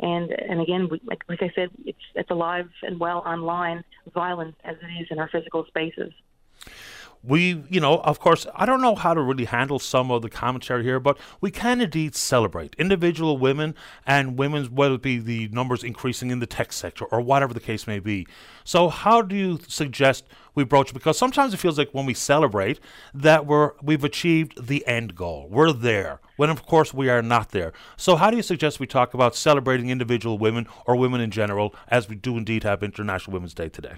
And 0.01 0.31
and 0.31 0.61
again, 0.61 0.89
we, 0.91 1.01
like, 1.05 1.23
like 1.29 1.43
I 1.43 1.53
said, 1.55 1.71
it's 1.85 1.99
it's 2.15 2.31
alive 2.31 2.69
and 2.83 2.99
well 2.99 3.19
online 3.19 3.85
violence 4.13 4.57
as 4.65 4.77
it 4.83 5.03
is 5.03 5.09
in 5.11 5.19
our 5.19 5.29
physical 5.29 5.65
spaces 5.67 6.13
we, 7.27 7.65
you 7.71 7.81
know, 7.81 8.01
of 8.01 8.21
course, 8.21 8.47
I 8.55 8.67
don't 8.67 8.83
know 8.83 8.95
how 8.95 9.15
to 9.15 9.23
really 9.23 9.47
handle 9.47 9.79
some 9.79 10.11
of 10.11 10.23
the 10.23 10.29
commentary 10.29 10.83
here, 10.85 11.01
but 11.01 11.19
we 11.41 11.51
can 11.51 11.81
indeed 11.81 12.15
celebrate 12.15 12.75
individual 12.79 13.39
women 13.39 13.75
and 14.07 14.39
women's, 14.39 14.69
whether 14.69 14.97
it 14.97 15.03
be 15.03 15.19
the 15.19 15.49
numbers 15.49 15.83
increasing 15.83 16.31
in 16.31 16.41
the 16.41 16.47
tech 16.47 16.73
sector 16.73 17.07
or 17.07 17.21
whatever 17.21 17.55
the 17.55 17.61
case 17.61 17.87
may 17.87 17.99
be. 17.99 18.27
So, 18.63 18.89
how 18.89 19.23
do 19.23 19.35
you 19.35 19.59
suggest 19.69 20.25
we 20.55 20.65
broach? 20.65 20.93
Because 20.93 21.17
sometimes 21.17 21.55
it 21.55 21.59
feels 21.59 21.79
like 21.79 21.91
when 21.93 22.05
we 22.05 22.15
celebrate 22.15 22.79
that 23.15 23.47
we're 23.47 23.73
we've 23.83 24.05
achieved 24.05 24.67
the 24.67 24.87
end 24.87 25.15
goal, 25.15 25.49
we're 25.51 25.73
there. 25.73 26.21
When 26.37 26.51
of 26.51 26.67
course 26.67 26.93
we 26.93 27.09
are 27.09 27.23
not 27.23 27.51
there. 27.51 27.73
So, 27.97 28.17
how 28.17 28.31
do 28.31 28.37
you 28.37 28.43
suggest 28.43 28.81
we 28.81 28.87
talk 28.87 29.15
about 29.15 29.35
celebrating 29.35 29.89
individual 29.89 30.37
women 30.37 30.67
or 30.87 30.97
women 30.97 31.23
in 31.23 31.31
general, 31.31 31.75
as 31.89 32.09
we 32.09 32.17
do 32.17 32.37
indeed 32.37 32.65
have 32.65 32.83
International 32.83 33.33
Women's 33.33 33.55
Day 33.55 33.71
today? 33.71 33.95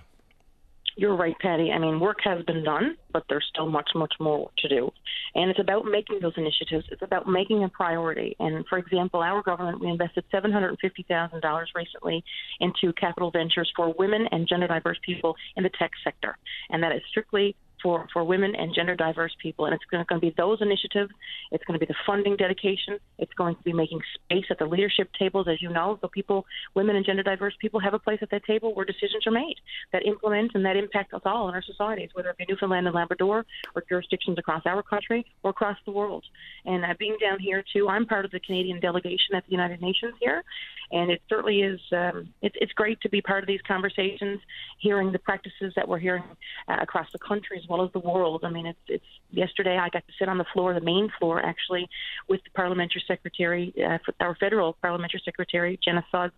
You're 0.99 1.15
right, 1.15 1.39
Paddy. 1.41 1.71
I 1.73 1.79
mean, 1.79 2.01
work 2.01 2.17
has 2.25 2.43
been 2.47 2.65
done, 2.65 2.97
but 3.13 3.25
there's 3.29 3.45
still 3.53 3.69
much, 3.69 3.91
much 3.95 4.15
more 4.19 4.51
to 4.59 4.69
do. 4.69 4.91
And 5.35 5.51
it's 5.51 5.61
about 5.61 5.85
making 5.85 6.21
those 6.23 6.33
initiatives. 6.39 6.87
It's 6.91 7.03
about 7.03 7.29
making 7.29 7.65
a 7.65 7.69
priority. 7.69 8.35
And 8.41 8.65
for 8.67 8.79
example, 8.79 9.21
our 9.21 9.43
government, 9.43 9.79
we 9.79 9.89
invested 9.89 10.25
$750,000 10.33 11.65
recently 11.75 12.25
into 12.61 12.95
capital 12.95 13.31
ventures 13.31 13.71
for 13.77 13.95
women 13.99 14.27
and 14.33 14.49
gender 14.49 14.69
diverse 14.69 14.99
people 15.05 15.37
in 15.57 15.65
the 15.65 15.71
tech 15.79 15.91
sector. 16.03 16.39
And 16.71 16.83
that 16.83 16.93
is 16.93 17.03
strictly 17.11 17.55
for, 17.87 18.09
for 18.13 18.25
women 18.25 18.53
and 18.57 18.75
gender 18.75 18.97
diverse 18.97 19.31
people. 19.41 19.67
And 19.67 19.73
it's 19.73 19.85
going 19.85 20.05
to 20.05 20.19
be 20.19 20.35
those 20.37 20.61
initiatives. 20.61 21.13
It's 21.53 21.63
going 21.67 21.79
to 21.79 21.87
be 21.87 21.87
the 21.87 21.95
funding 22.05 22.35
dedication. 22.35 22.99
It's 23.17 23.33
going 23.35 23.55
to 23.55 23.63
be 23.63 23.73
making 23.73 24.01
space 24.15 24.47
at 24.51 24.59
the 24.59 24.67
leadership 24.67 25.09
tables, 25.17 25.47
as 25.49 25.63
you 25.63 25.69
know, 25.69 25.97
so 26.01 26.09
people, 26.09 26.47
women 26.75 26.97
and 26.97 27.07
gender 27.07 27.23
diverse 27.23 27.55
people, 27.61 27.79
have 27.79 27.95
a 27.95 27.99
place 28.01 28.19
at 28.23 28.31
that 28.31 28.45
table 28.45 28.75
where 28.75 28.85
decisions 28.85 29.25
are 29.25 29.31
made 29.31 29.55
that 29.93 30.05
implement 30.05 30.51
and 30.55 30.65
that 30.67 30.77
impact 30.77 31.15
us 31.15 31.23
all 31.25 31.49
in 31.49 31.55
our 31.55 31.63
societies, 31.63 32.11
whether 32.15 32.31
it 32.31 32.39
be 32.39 32.47
Newfoundland 32.49 32.89
and 32.89 32.97
Labrador 32.97 33.47
or 33.77 33.85
jurisdictions 33.89 34.37
across 34.37 34.63
our 34.67 34.83
country 34.83 35.25
or 35.45 35.51
across 35.51 35.77
the 35.85 35.93
world. 35.93 36.25
And 36.65 36.85
uh, 36.85 36.95
being 36.99 37.17
down 37.21 37.39
here 37.39 37.63
too, 37.73 37.89
I'm 37.89 38.05
part 38.05 38.25
of 38.25 38.33
the 38.33 38.41
Canadian 38.41 38.81
delegation 38.81 39.37
at 39.37 39.45
the 39.47 39.53
United 39.53 39.81
Nations 39.81 40.15
here, 40.21 40.43
and 40.91 41.13
it 41.13 41.23
certainly 41.29 41.61
is. 41.61 41.79
Um, 41.93 42.31
it's 42.43 42.57
it's 42.61 42.73
great 42.73 43.01
to 43.03 43.09
be 43.09 43.23
part 43.23 43.45
of 43.45 43.47
these 43.47 43.61
conversations, 43.67 44.41
hearing 44.81 45.13
the 45.13 45.21
practices 45.21 45.73
that 45.77 45.87
we're 45.87 46.01
hearing 46.01 46.25
uh, 46.67 46.79
across 46.81 47.07
the 47.13 47.19
country 47.21 47.59
as 47.63 47.69
well 47.69 47.76
as 47.85 47.93
the 47.93 47.99
world. 47.99 48.43
I 48.45 48.51
mean, 48.51 48.67
it's 48.67 48.79
it's 48.89 49.05
yesterday 49.31 49.77
I 49.77 49.89
got 49.89 50.07
to 50.07 50.13
sit 50.19 50.29
on 50.29 50.39
the 50.39 50.47
floor, 50.53 50.75
the 50.75 50.81
main 50.81 51.11
floor 51.19 51.45
actually, 51.45 51.89
with 52.29 52.43
the 52.45 52.51
parliamentary 52.51 53.03
secretary, 53.07 53.75
uh, 53.85 53.99
our 54.21 54.35
federal 54.37 54.75
parliamentary 54.75 55.23
secretary 55.25 55.79
Jenna 55.85 56.05
Sudds, 56.13 56.33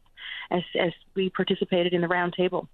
as 0.50 0.62
as 0.78 0.92
we 1.14 1.30
participated 1.30 1.92
in 1.92 2.00
the 2.00 2.08
roundtable 2.08 2.68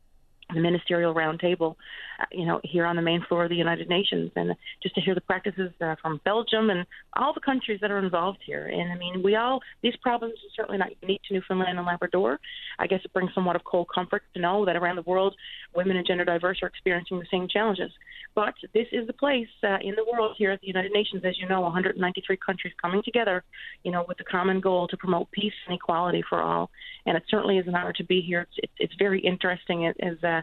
the 0.55 0.61
ministerial 0.61 1.15
roundtable, 1.15 1.77
uh, 2.21 2.25
you 2.33 2.47
know, 2.47 2.61
here 2.65 2.87
on 2.87 2.97
the 2.97 3.03
main 3.03 3.25
floor 3.29 3.45
of 3.45 3.51
the 3.51 3.57
United 3.57 3.89
Nations, 3.89 4.31
and 4.37 4.55
just 4.83 4.95
to 4.95 5.01
hear 5.01 5.15
the 5.15 5.21
practices 5.21 5.71
uh, 5.81 5.95
from 6.01 6.21
Belgium 6.25 6.71
and 6.71 6.87
all 7.15 7.33
the 7.33 7.41
countries 7.41 7.79
that 7.81 7.91
are 7.91 7.99
involved 7.99 8.39
here. 8.45 8.67
And 8.67 8.93
I 8.93 8.97
mean, 8.97 9.23
we 9.23 9.37
all 9.37 9.61
these 9.83 9.97
problems 10.03 10.35
are 10.35 10.55
certainly 10.57 10.79
not 10.79 10.91
unique 11.03 11.21
to 11.29 11.35
Newfoundland 11.35 11.79
and 11.79 11.87
Labrador. 11.87 12.39
I 12.79 12.87
guess 12.87 13.01
it 13.05 13.13
brings 13.13 13.31
somewhat 13.35 13.57
of 13.57 13.65
cold 13.65 13.89
comfort 13.95 14.23
to 14.35 14.41
know 14.41 14.65
that 14.65 14.77
around 14.77 14.97
the 14.97 15.03
world, 15.03 15.35
women 15.75 15.97
and 15.97 16.07
gender 16.07 16.25
diverse 16.25 16.59
are 16.63 16.69
experiencing 16.69 17.19
the 17.19 17.27
same 17.31 17.49
challenges. 17.49 17.91
But 18.35 18.55
this 18.73 18.87
is 18.91 19.07
the 19.07 19.13
place 19.13 19.49
uh, 19.63 19.79
in 19.81 19.95
the 19.95 20.05
world 20.11 20.35
here 20.37 20.51
at 20.51 20.61
the 20.61 20.67
United 20.67 20.91
Nations, 20.93 21.23
as 21.25 21.39
you 21.39 21.49
know, 21.49 21.61
193 21.61 22.37
countries 22.45 22.75
coming 22.83 23.01
together, 23.05 23.45
you 23.85 23.93
know, 23.93 24.05
with 24.09 24.19
the 24.19 24.25
common 24.25 24.61
goal 24.61 24.89
to 24.89 24.97
promote 24.97 25.31
peace 25.31 25.53
and 25.69 25.77
equality 25.77 26.23
for 26.29 26.43
all. 26.43 26.71
And 27.07 27.17
it 27.17 27.23
certainly 27.29 27.59
is 27.59 27.69
an 27.69 27.77
honor 27.77 27.93
to 27.93 28.05
be 28.05 28.21
here. 28.21 28.49
It's, 28.57 28.73
it's, 28.79 28.95
very 28.99 29.21
interesting 29.21 29.87
as 29.87 30.23
uh, 30.23 30.41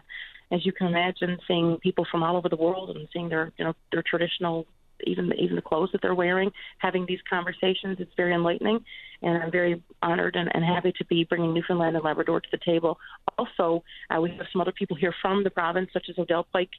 as 0.50 0.64
you 0.66 0.72
can 0.72 0.86
imagine, 0.86 1.38
seeing 1.48 1.78
people 1.78 2.06
from 2.10 2.22
all 2.22 2.36
over 2.36 2.48
the 2.48 2.56
world 2.56 2.90
and 2.96 3.08
seeing 3.12 3.28
their 3.28 3.52
you 3.56 3.64
know 3.64 3.74
their 3.90 4.02
traditional 4.02 4.66
even 5.04 5.32
even 5.38 5.56
the 5.56 5.62
clothes 5.62 5.90
that 5.92 6.02
they're 6.02 6.14
wearing, 6.14 6.50
having 6.78 7.04
these 7.06 7.18
conversations. 7.28 7.96
It's 7.98 8.12
very 8.16 8.34
enlightening, 8.34 8.84
and 9.22 9.42
I'm 9.42 9.50
very 9.50 9.82
honored 10.02 10.36
and, 10.36 10.50
and 10.54 10.64
happy 10.64 10.92
to 10.98 11.04
be 11.06 11.24
bringing 11.24 11.54
Newfoundland 11.54 11.96
and 11.96 12.04
Labrador 12.04 12.40
to 12.40 12.48
the 12.50 12.58
table. 12.64 12.98
Also, 13.38 13.82
uh, 14.10 14.20
we 14.20 14.30
have 14.30 14.46
some 14.52 14.60
other 14.60 14.72
people 14.72 14.96
here 14.96 15.14
from 15.20 15.44
the 15.44 15.50
province, 15.50 15.90
such 15.92 16.06
as 16.08 16.16
Odelle 16.16 16.44
Pike. 16.52 16.70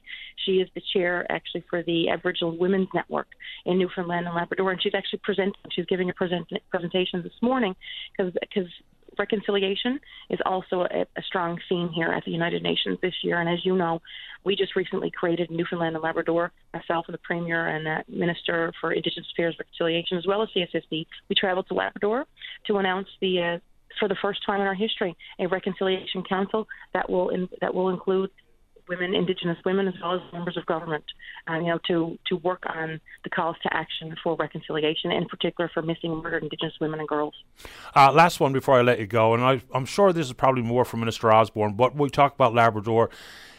She 0.44 0.52
is 0.52 0.68
the 0.74 0.82
chair 0.92 1.26
actually 1.30 1.64
for 1.68 1.82
the 1.82 2.08
Aboriginal 2.08 2.56
Women's 2.56 2.88
Network 2.94 3.28
in 3.66 3.78
Newfoundland 3.78 4.26
and 4.26 4.34
Labrador, 4.34 4.70
and 4.70 4.82
she's 4.82 4.94
actually 4.94 5.20
presenting. 5.22 5.54
She's 5.72 5.86
giving 5.86 6.10
a 6.10 6.14
present, 6.14 6.48
presentation 6.70 7.22
this 7.22 7.32
morning 7.42 7.74
because 8.16 8.32
because 8.40 8.70
reconciliation 9.18 10.00
is 10.30 10.38
also 10.44 10.82
a, 10.82 11.06
a, 11.16 11.22
strong 11.26 11.58
theme 11.68 11.90
here 11.94 12.08
at 12.08 12.24
the 12.24 12.30
United 12.30 12.62
Nations 12.62 12.98
this 13.02 13.14
year. 13.22 13.40
And 13.40 13.48
as 13.48 13.64
you 13.64 13.76
know, 13.76 14.00
we 14.44 14.56
just 14.56 14.76
recently 14.76 15.10
created 15.10 15.50
Newfoundland 15.50 15.96
and 15.96 16.02
Labrador, 16.02 16.52
myself 16.72 17.06
and 17.08 17.14
the 17.14 17.18
Premier 17.18 17.68
and 17.68 17.86
the 17.86 18.04
Minister 18.08 18.72
for 18.80 18.92
Indigenous 18.92 19.28
Affairs 19.32 19.56
Reconciliation, 19.58 20.18
as 20.18 20.26
well 20.26 20.42
as 20.42 20.48
CSSD. 20.56 21.06
We 21.28 21.34
traveled 21.36 21.68
to 21.68 21.74
Labrador 21.74 22.26
to 22.66 22.76
announce 22.78 23.08
the 23.20 23.42
uh, 23.42 23.58
for 23.98 24.08
the 24.08 24.16
first 24.20 24.40
time 24.44 24.60
in 24.60 24.66
our 24.66 24.74
history, 24.74 25.16
a 25.38 25.46
reconciliation 25.46 26.24
council 26.28 26.66
that 26.92 27.08
will 27.08 27.28
in, 27.30 27.48
that 27.60 27.74
will 27.74 27.90
include 27.90 28.30
women, 28.88 29.14
Indigenous 29.14 29.58
women, 29.64 29.88
as 29.88 29.94
well 30.02 30.14
as 30.14 30.32
members 30.32 30.56
of 30.56 30.66
government, 30.66 31.04
uh, 31.48 31.54
you 31.54 31.66
know, 31.66 31.78
to 31.88 32.18
to 32.26 32.36
work 32.36 32.64
on 32.66 33.00
the 33.22 33.30
calls 33.30 33.56
to 33.62 33.74
action 33.74 34.14
for 34.22 34.36
reconciliation, 34.36 35.10
in 35.10 35.26
particular 35.26 35.70
for 35.72 35.82
missing 35.82 36.12
and 36.12 36.22
murdered 36.22 36.42
Indigenous 36.42 36.74
women 36.80 37.00
and 37.00 37.08
girls. 37.08 37.34
Uh, 37.94 38.12
last 38.12 38.40
one 38.40 38.52
before 38.52 38.78
I 38.78 38.82
let 38.82 38.98
you 38.98 39.06
go, 39.06 39.34
and 39.34 39.42
I, 39.42 39.62
I'm 39.72 39.86
sure 39.86 40.12
this 40.12 40.26
is 40.26 40.32
probably 40.32 40.62
more 40.62 40.84
for 40.84 40.96
Minister 40.96 41.32
Osborne, 41.32 41.74
but 41.74 41.96
we 41.96 42.10
talk 42.10 42.34
about 42.34 42.54
Labrador. 42.54 43.10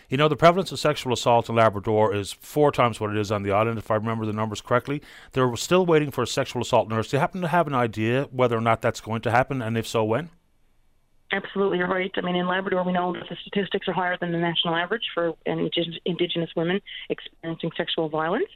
You 0.08 0.18
know, 0.18 0.28
the 0.28 0.36
prevalence 0.36 0.72
of 0.72 0.80
sexual 0.80 1.14
assault 1.14 1.50
in 1.50 1.56
Labrador 1.56 2.14
is 2.14 2.32
four 2.32 2.72
times 2.72 3.00
what 3.00 3.10
it 3.10 3.18
is 3.18 3.32
on 3.32 3.42
the 3.42 3.52
island, 3.52 3.80
if 3.80 3.90
I 3.90 3.96
remember 3.96 4.26
the 4.28 4.34
numbers 4.34 4.62
correctly. 4.62 5.02
They're 5.32 5.56
still 5.56 5.84
waiting 5.84 6.12
for 6.12 6.22
a 6.22 6.28
sexual 6.28 6.62
assault 6.62 6.90
nurse. 6.90 7.10
Do 7.10 7.18
you 7.18 7.22
happen 7.22 7.42
to 7.42 7.48
have 7.48 7.66
an 7.66 7.74
idea 7.74 8.28
whether 8.32 8.56
or 8.56 8.62
not 8.62 8.82
that's 8.82 9.02
going 9.02 9.22
to 9.22 9.32
happen, 9.32 9.64
and 9.64 9.76
if 9.78 9.88
so, 9.88 10.04
when? 10.04 10.30
Absolutely 11.36 11.80
right. 11.80 12.12
I 12.16 12.22
mean, 12.22 12.38
in 12.38 12.48
Labrador, 12.48 12.84
we 12.84 12.94
know 12.94 13.12
that 13.12 13.24
the 13.30 13.36
statistics 13.42 13.90
are 13.90 13.94
higher 13.94 14.18
than 14.22 14.32
the 14.32 14.38
national 14.38 14.74
average 14.74 15.04
for 15.14 15.34
indigenous 15.46 16.50
women 16.56 16.80
experiencing 17.10 17.72
sexual 17.76 18.08
violence. 18.08 18.48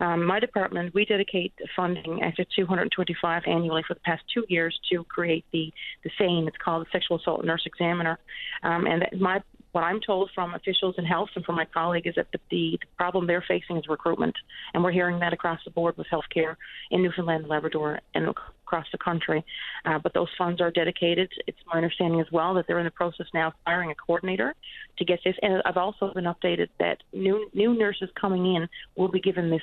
Um, 0.00 0.24
my 0.24 0.40
department, 0.40 0.92
we 0.94 1.04
dedicate 1.04 1.52
funding, 1.76 2.22
actually 2.22 2.48
225 2.56 3.42
annually 3.46 3.84
for 3.86 3.94
the 3.94 4.00
past 4.00 4.24
two 4.32 4.44
years 4.48 4.76
to 4.90 5.04
create 5.04 5.44
the 5.52 5.72
the 6.02 6.10
SANE. 6.18 6.48
It's 6.48 6.56
called 6.56 6.84
the 6.84 6.90
Sexual 6.90 7.18
Assault 7.18 7.44
Nurse 7.44 7.62
Examiner, 7.66 8.18
um, 8.64 8.86
and 8.88 9.06
my 9.20 9.40
what 9.70 9.82
I'm 9.82 10.00
told 10.00 10.30
from 10.34 10.54
officials 10.54 10.94
in 10.98 11.04
health 11.04 11.30
and 11.34 11.44
from 11.44 11.56
my 11.56 11.64
colleague 11.64 12.06
is 12.06 12.14
that 12.14 12.28
the, 12.32 12.38
the, 12.50 12.78
problem 12.96 13.26
they're 13.26 13.44
facing 13.46 13.76
is 13.76 13.88
recruitment, 13.88 14.36
and 14.72 14.84
we're 14.84 14.92
hearing 14.92 15.18
that 15.18 15.32
across 15.32 15.58
the 15.64 15.70
board 15.72 15.96
with 15.96 16.06
healthcare 16.06 16.54
in 16.92 17.02
Newfoundland 17.02 17.48
Labrador 17.48 18.00
and 18.14 18.32
across 18.74 18.86
the 18.92 18.98
country. 18.98 19.44
Uh, 19.84 19.98
but 20.02 20.12
those 20.14 20.28
funds 20.36 20.60
are 20.60 20.70
dedicated. 20.70 21.30
It's 21.46 21.58
my 21.66 21.76
understanding 21.76 22.20
as 22.20 22.26
well 22.32 22.54
that 22.54 22.66
they're 22.66 22.78
in 22.80 22.84
the 22.84 22.90
process 22.90 23.26
now 23.32 23.48
of 23.48 23.52
hiring 23.66 23.90
a 23.90 23.94
coordinator 23.94 24.54
to 24.98 25.04
get 25.04 25.20
this. 25.24 25.36
And 25.42 25.62
I've 25.64 25.76
also 25.76 26.12
been 26.12 26.24
updated 26.24 26.68
that 26.80 26.98
new 27.12 27.48
new 27.54 27.74
nurses 27.74 28.08
coming 28.20 28.54
in 28.54 28.68
will 28.96 29.08
be 29.08 29.20
given 29.20 29.50
this, 29.50 29.62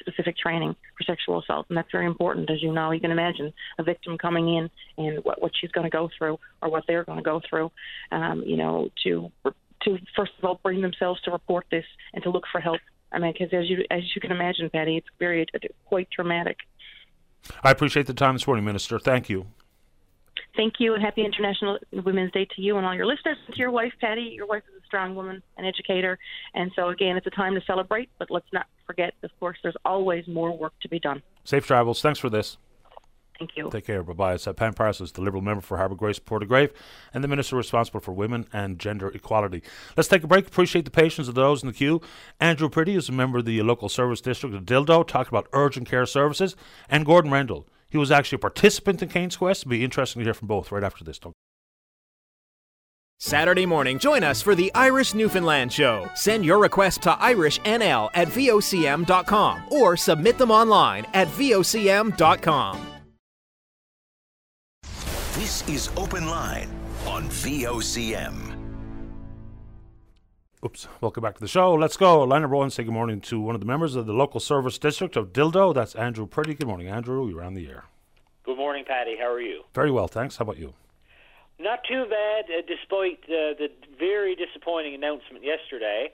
specific 0.00 0.36
training 0.38 0.74
for 0.96 1.04
sexual 1.04 1.40
assault, 1.40 1.66
and 1.68 1.76
that's 1.76 1.90
very 1.92 2.06
important. 2.06 2.50
As 2.50 2.62
you 2.62 2.72
know, 2.72 2.92
you 2.92 3.00
can 3.00 3.10
imagine 3.10 3.52
a 3.78 3.82
victim 3.82 4.16
coming 4.16 4.54
in 4.54 4.70
and 4.96 5.24
what 5.24 5.42
what 5.42 5.52
she's 5.60 5.70
going 5.72 5.84
to 5.84 5.90
go 5.90 6.08
through 6.16 6.38
or 6.62 6.70
what 6.70 6.84
they're 6.86 7.04
going 7.04 7.18
to 7.18 7.24
go 7.24 7.40
through. 7.48 7.70
Um, 8.12 8.42
you 8.46 8.56
know, 8.56 8.88
to 9.04 9.30
to 9.82 9.98
first 10.16 10.32
of 10.38 10.44
all 10.44 10.60
bring 10.62 10.80
themselves 10.80 11.20
to 11.22 11.30
report 11.30 11.66
this 11.70 11.84
and 12.14 12.22
to 12.22 12.30
look 12.30 12.44
for 12.50 12.60
help. 12.60 12.80
I 13.12 13.18
mean, 13.18 13.32
because 13.32 13.52
as 13.52 13.68
you 13.68 13.84
as 13.90 14.02
you 14.14 14.20
can 14.20 14.32
imagine, 14.32 14.70
Paddy, 14.70 14.96
it's 14.96 15.06
very 15.18 15.46
quite 15.86 16.08
traumatic. 16.10 16.56
I 17.62 17.70
appreciate 17.70 18.06
the 18.06 18.14
time 18.14 18.34
this 18.34 18.46
morning, 18.46 18.64
Minister. 18.64 18.98
Thank 18.98 19.28
you. 19.28 19.46
Thank 20.56 20.74
you, 20.78 20.94
and 20.94 21.02
happy 21.02 21.24
International 21.24 21.78
Women's 21.92 22.32
Day 22.32 22.46
to 22.56 22.62
you 22.62 22.78
and 22.78 22.86
all 22.86 22.94
your 22.94 23.04
listeners. 23.04 23.36
And 23.46 23.54
to 23.54 23.58
your 23.60 23.70
wife, 23.70 23.92
Paddy. 24.00 24.32
Your 24.34 24.46
wife 24.46 24.62
is 24.68 24.82
a 24.82 24.86
strong 24.86 25.14
woman, 25.14 25.42
an 25.58 25.66
educator, 25.66 26.18
and 26.54 26.70
so 26.74 26.88
again, 26.88 27.16
it's 27.16 27.26
a 27.26 27.30
time 27.30 27.54
to 27.54 27.60
celebrate. 27.66 28.08
But 28.18 28.30
let's 28.30 28.46
not 28.52 28.66
forget, 28.86 29.12
of 29.22 29.30
course, 29.38 29.58
there's 29.62 29.76
always 29.84 30.26
more 30.26 30.56
work 30.56 30.72
to 30.80 30.88
be 30.88 30.98
done. 30.98 31.22
Safe 31.44 31.66
travels. 31.66 32.00
Thanks 32.00 32.18
for 32.18 32.30
this. 32.30 32.56
Thank 33.38 33.56
you. 33.56 33.68
Take 33.70 33.86
care. 33.86 34.02
Bye 34.02 34.12
bye. 34.14 34.34
It's 34.34 34.46
uh, 34.46 34.52
Pam 34.52 34.72
Parsons, 34.74 35.12
the 35.12 35.20
Liberal 35.20 35.42
member 35.42 35.60
for 35.60 35.76
Harbour 35.76 35.94
Grace, 35.94 36.18
Port 36.18 36.40
de 36.40 36.46
Grave, 36.46 36.72
and 37.12 37.22
the 37.22 37.28
Minister 37.28 37.56
responsible 37.56 38.00
for 38.00 38.12
women 38.12 38.46
and 38.52 38.78
gender 38.78 39.08
equality. 39.08 39.62
Let's 39.96 40.08
take 40.08 40.24
a 40.24 40.26
break. 40.26 40.46
Appreciate 40.46 40.84
the 40.84 40.90
patience 40.90 41.28
of 41.28 41.34
those 41.34 41.62
in 41.62 41.66
the 41.66 41.74
queue. 41.74 42.00
Andrew 42.40 42.68
Pretty 42.68 42.94
is 42.94 43.08
a 43.08 43.12
member 43.12 43.38
of 43.38 43.44
the 43.44 43.60
local 43.62 43.88
service 43.88 44.20
district 44.20 44.54
of 44.54 44.64
Dildo, 44.64 45.06
talking 45.06 45.28
about 45.28 45.48
urgent 45.52 45.88
care 45.88 46.06
services, 46.06 46.56
and 46.88 47.04
Gordon 47.04 47.30
Rendell. 47.30 47.66
He 47.88 47.98
was 47.98 48.10
actually 48.10 48.36
a 48.36 48.40
participant 48.40 49.02
in 49.02 49.08
Cain's 49.08 49.36
Quest. 49.36 49.62
It'll 49.62 49.70
be 49.70 49.84
interesting 49.84 50.20
to 50.20 50.24
hear 50.24 50.34
from 50.34 50.48
both 50.48 50.72
right 50.72 50.84
after 50.84 51.04
this. 51.04 51.18
Don't 51.18 51.34
Saturday 53.18 53.64
morning, 53.64 53.98
join 53.98 54.22
us 54.22 54.42
for 54.42 54.54
the 54.54 54.70
Irish 54.74 55.14
Newfoundland 55.14 55.72
Show. 55.72 56.06
Send 56.14 56.44
your 56.44 56.58
request 56.58 57.02
to 57.02 57.12
irishnl 57.12 58.10
at 58.12 58.28
vocm.com 58.28 59.62
or 59.70 59.96
submit 59.96 60.36
them 60.36 60.50
online 60.50 61.06
at 61.14 61.28
vocm.com. 61.28 62.95
This 65.36 65.68
is 65.68 65.90
Open 65.98 66.30
Line 66.30 66.70
on 67.06 67.28
VOCM. 67.28 68.56
Oops. 70.64 70.88
Welcome 71.02 71.22
back 71.22 71.34
to 71.34 71.40
the 71.42 71.46
show. 71.46 71.74
Let's 71.74 71.98
go. 71.98 72.22
Line 72.22 72.40
number 72.40 72.56
one, 72.56 72.70
say 72.70 72.84
good 72.84 72.94
morning 72.94 73.20
to 73.20 73.38
one 73.38 73.54
of 73.54 73.60
the 73.60 73.66
members 73.66 73.96
of 73.96 74.06
the 74.06 74.14
local 74.14 74.40
service 74.40 74.78
district 74.78 75.14
of 75.14 75.34
Dildo. 75.34 75.74
That's 75.74 75.94
Andrew 75.94 76.26
Pretty. 76.26 76.54
Good 76.54 76.66
morning, 76.66 76.88
Andrew. 76.88 77.28
You're 77.28 77.44
on 77.44 77.52
the 77.52 77.68
air. 77.68 77.84
Good 78.44 78.56
morning, 78.56 78.86
Paddy. 78.88 79.18
How 79.20 79.30
are 79.30 79.42
you? 79.42 79.64
Very 79.74 79.90
well, 79.90 80.08
thanks. 80.08 80.38
How 80.38 80.44
about 80.44 80.56
you? 80.56 80.72
Not 81.60 81.80
too 81.86 82.06
bad, 82.08 82.46
uh, 82.46 82.62
despite 82.66 83.18
uh, 83.24 83.60
the 83.60 83.68
very 83.98 84.36
disappointing 84.36 84.94
announcement 84.94 85.44
yesterday. 85.44 86.12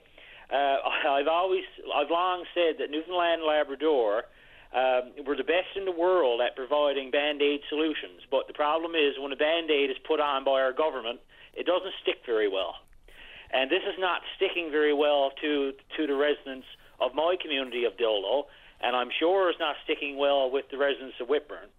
Uh, 0.51 0.55
I've 1.07 1.29
always, 1.29 1.63
I've 1.95 2.09
long 2.09 2.43
said 2.53 2.75
that 2.79 2.91
Newfoundland 2.91 3.43
Labrador 3.47 4.25
um, 4.73 5.13
we're 5.25 5.37
the 5.37 5.43
best 5.43 5.75
in 5.75 5.85
the 5.85 5.91
world 5.91 6.41
at 6.41 6.55
providing 6.55 7.11
band 7.11 7.41
aid 7.41 7.61
solutions, 7.69 8.25
but 8.31 8.47
the 8.47 8.53
problem 8.53 8.93
is 8.95 9.13
when 9.19 9.31
a 9.31 9.35
band 9.35 9.69
aid 9.69 9.89
is 9.89 9.97
put 10.07 10.19
on 10.19 10.43
by 10.43 10.61
our 10.61 10.73
government, 10.73 11.19
it 11.53 11.65
doesn't 11.65 11.93
stick 12.01 12.25
very 12.25 12.49
well. 12.49 12.75
And 13.51 13.69
this 13.69 13.83
is 13.85 13.99
not 13.99 14.21
sticking 14.35 14.71
very 14.71 14.93
well 14.93 15.31
to, 15.41 15.73
to 15.97 16.07
the 16.07 16.15
residents 16.15 16.65
of 16.99 17.13
my 17.13 17.35
community 17.39 17.85
of 17.85 17.93
Dildo, 17.93 18.45
and 18.81 18.95
I'm 18.95 19.09
sure 19.19 19.49
it's 19.49 19.59
not 19.59 19.75
sticking 19.83 20.17
well 20.17 20.49
with 20.49 20.65
the 20.71 20.77
residents 20.77 21.15
of 21.21 21.27
Whitbourne. 21.27 21.69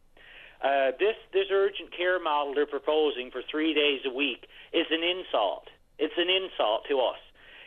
Uh, 0.62 0.92
this 0.98 1.16
this 1.33 1.44
urgent 1.52 1.92
care 1.94 2.18
model 2.18 2.54
they're 2.54 2.64
proposing 2.64 3.30
for 3.30 3.42
three 3.50 3.74
days 3.74 4.00
a 4.07 4.14
week 4.14 4.46
is 4.72 4.87
an 4.90 5.02
insult. 5.02 5.68
It's 5.98 6.14
an 6.16 6.30
insult 6.30 6.87
to 6.88 7.00
us. 7.00 7.20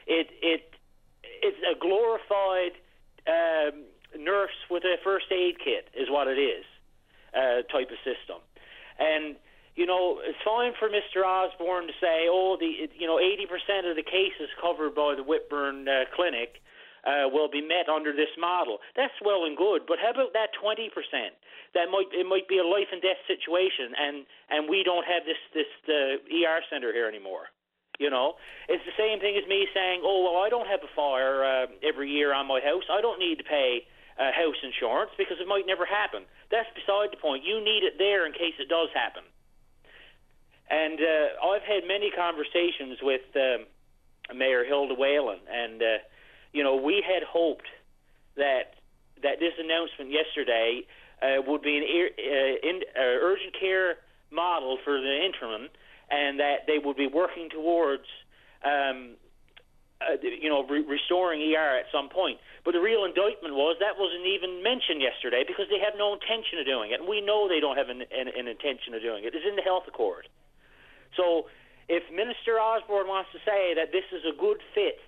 It 0.07 0.27
it 0.41 0.73
it's 1.43 1.61
a 1.61 1.77
glorified 1.77 2.73
um, 3.27 3.83
nurse 4.17 4.55
with 4.69 4.83
a 4.83 4.95
first 5.03 5.31
aid 5.31 5.55
kit 5.63 5.89
is 5.93 6.09
what 6.09 6.27
it 6.27 6.39
is, 6.39 6.65
uh, 7.33 7.61
type 7.71 7.89
of 7.89 7.99
system. 8.03 8.41
And 8.99 9.35
you 9.77 9.85
know, 9.85 10.17
it's 10.25 10.41
fine 10.41 10.73
for 10.81 10.89
Mr. 10.89 11.21
Osborne 11.21 11.85
to 11.85 11.93
say, 12.01 12.25
oh, 12.25 12.57
the 12.59 12.89
you 12.97 13.05
know, 13.05 13.21
80% 13.21 13.85
of 13.89 13.95
the 13.95 14.01
cases 14.01 14.49
covered 14.59 14.95
by 14.97 15.13
the 15.13 15.21
Whitbourne 15.21 15.85
uh, 15.85 16.09
clinic 16.17 16.65
uh, 17.05 17.29
will 17.29 17.47
be 17.47 17.61
met 17.61 17.85
under 17.85 18.11
this 18.11 18.33
model. 18.41 18.81
That's 18.97 19.13
well 19.23 19.45
and 19.45 19.55
good, 19.55 19.85
but 19.87 20.01
how 20.01 20.11
about 20.11 20.33
that 20.33 20.49
20%? 20.57 20.89
That 21.77 21.93
might 21.93 22.09
it 22.11 22.25
might 22.25 22.49
be 22.49 22.57
a 22.57 22.65
life 22.65 22.89
and 22.91 23.01
death 23.01 23.21
situation, 23.29 23.93
and 23.93 24.25
and 24.49 24.65
we 24.67 24.81
don't 24.81 25.05
have 25.05 25.23
this 25.29 25.37
this 25.53 25.69
uh, 25.85 26.17
ER 26.25 26.59
center 26.73 26.91
here 26.91 27.07
anymore. 27.07 27.53
You 27.99 28.09
know, 28.09 28.37
it's 28.69 28.85
the 28.85 28.97
same 28.97 29.19
thing 29.19 29.37
as 29.41 29.47
me 29.49 29.65
saying, 29.73 30.01
oh, 30.05 30.21
well, 30.21 30.41
I 30.45 30.49
don't 30.49 30.67
have 30.69 30.85
a 30.85 30.91
fire 30.93 31.41
uh, 31.41 31.65
every 31.81 32.11
year 32.11 32.31
on 32.31 32.45
my 32.45 32.61
house. 32.61 32.85
I 32.93 33.01
don't 33.01 33.17
need 33.17 33.37
to 33.41 33.43
pay 33.43 33.85
uh, 34.19 34.31
house 34.33 34.57
insurance 34.63 35.11
because 35.17 35.37
it 35.39 35.47
might 35.47 35.65
never 35.65 35.85
happen. 35.85 36.23
That's 36.49 36.69
beside 36.73 37.11
the 37.11 37.21
point. 37.21 37.43
You 37.45 37.61
need 37.63 37.83
it 37.83 37.97
there 37.97 38.25
in 38.25 38.33
case 38.33 38.57
it 38.59 38.69
does 38.69 38.89
happen. 38.93 39.23
And 40.69 40.99
uh, 40.99 41.47
I've 41.47 41.63
had 41.63 41.87
many 41.87 42.11
conversations 42.11 42.99
with 43.01 43.21
um, 43.35 43.65
Mayor 44.35 44.65
Hilda 44.65 44.95
Whalen, 44.95 45.39
and 45.47 45.81
uh, 45.81 45.97
you 46.51 46.63
know 46.63 46.75
we 46.75 47.03
had 47.05 47.23
hoped 47.23 47.67
that 48.35 48.75
that 49.23 49.39
this 49.39 49.53
announcement 49.57 50.11
yesterday 50.11 50.81
uh, 51.21 51.41
would 51.47 51.61
be 51.61 51.77
an 51.77 51.83
uh, 51.83 52.67
in, 52.67 52.81
uh, 52.95 52.99
urgent 52.99 53.55
care 53.57 53.95
model 54.29 54.77
for 54.83 54.99
the 54.99 55.25
interim, 55.25 55.69
and 56.11 56.39
that 56.39 56.67
they 56.67 56.79
would 56.79 56.97
be 56.97 57.07
working 57.07 57.49
towards 57.49 58.03
um, 58.65 59.15
uh, 60.01 60.13
you 60.21 60.49
know, 60.49 60.63
re- 60.67 60.85
restoring 60.85 61.41
ER 61.41 61.79
at 61.79 61.85
some 61.91 62.09
point. 62.09 62.37
But 62.67 62.75
the 62.75 62.83
real 62.83 63.07
indictment 63.07 63.55
was 63.55 63.79
that 63.79 63.95
wasn't 63.95 64.27
even 64.27 64.59
mentioned 64.59 64.99
yesterday 64.99 65.47
because 65.47 65.71
they 65.71 65.79
have 65.79 65.95
no 65.95 66.11
intention 66.11 66.59
of 66.59 66.67
doing 66.67 66.91
it. 66.91 66.99
And 66.99 67.07
we 67.07 67.23
know 67.23 67.47
they 67.47 67.63
don't 67.63 67.79
have 67.79 67.87
an, 67.87 68.03
an, 68.03 68.27
an 68.27 68.51
intention 68.51 68.91
of 68.91 68.99
doing 68.99 69.23
it. 69.23 69.31
It's 69.31 69.47
in 69.47 69.55
the 69.55 69.63
health 69.63 69.87
accord. 69.87 70.27
So 71.15 71.47
if 71.87 72.03
Minister 72.11 72.59
Osborne 72.59 73.07
wants 73.07 73.31
to 73.31 73.39
say 73.47 73.71
that 73.79 73.95
this 73.95 74.03
is 74.11 74.27
a 74.27 74.35
good 74.35 74.59
fit 74.75 74.99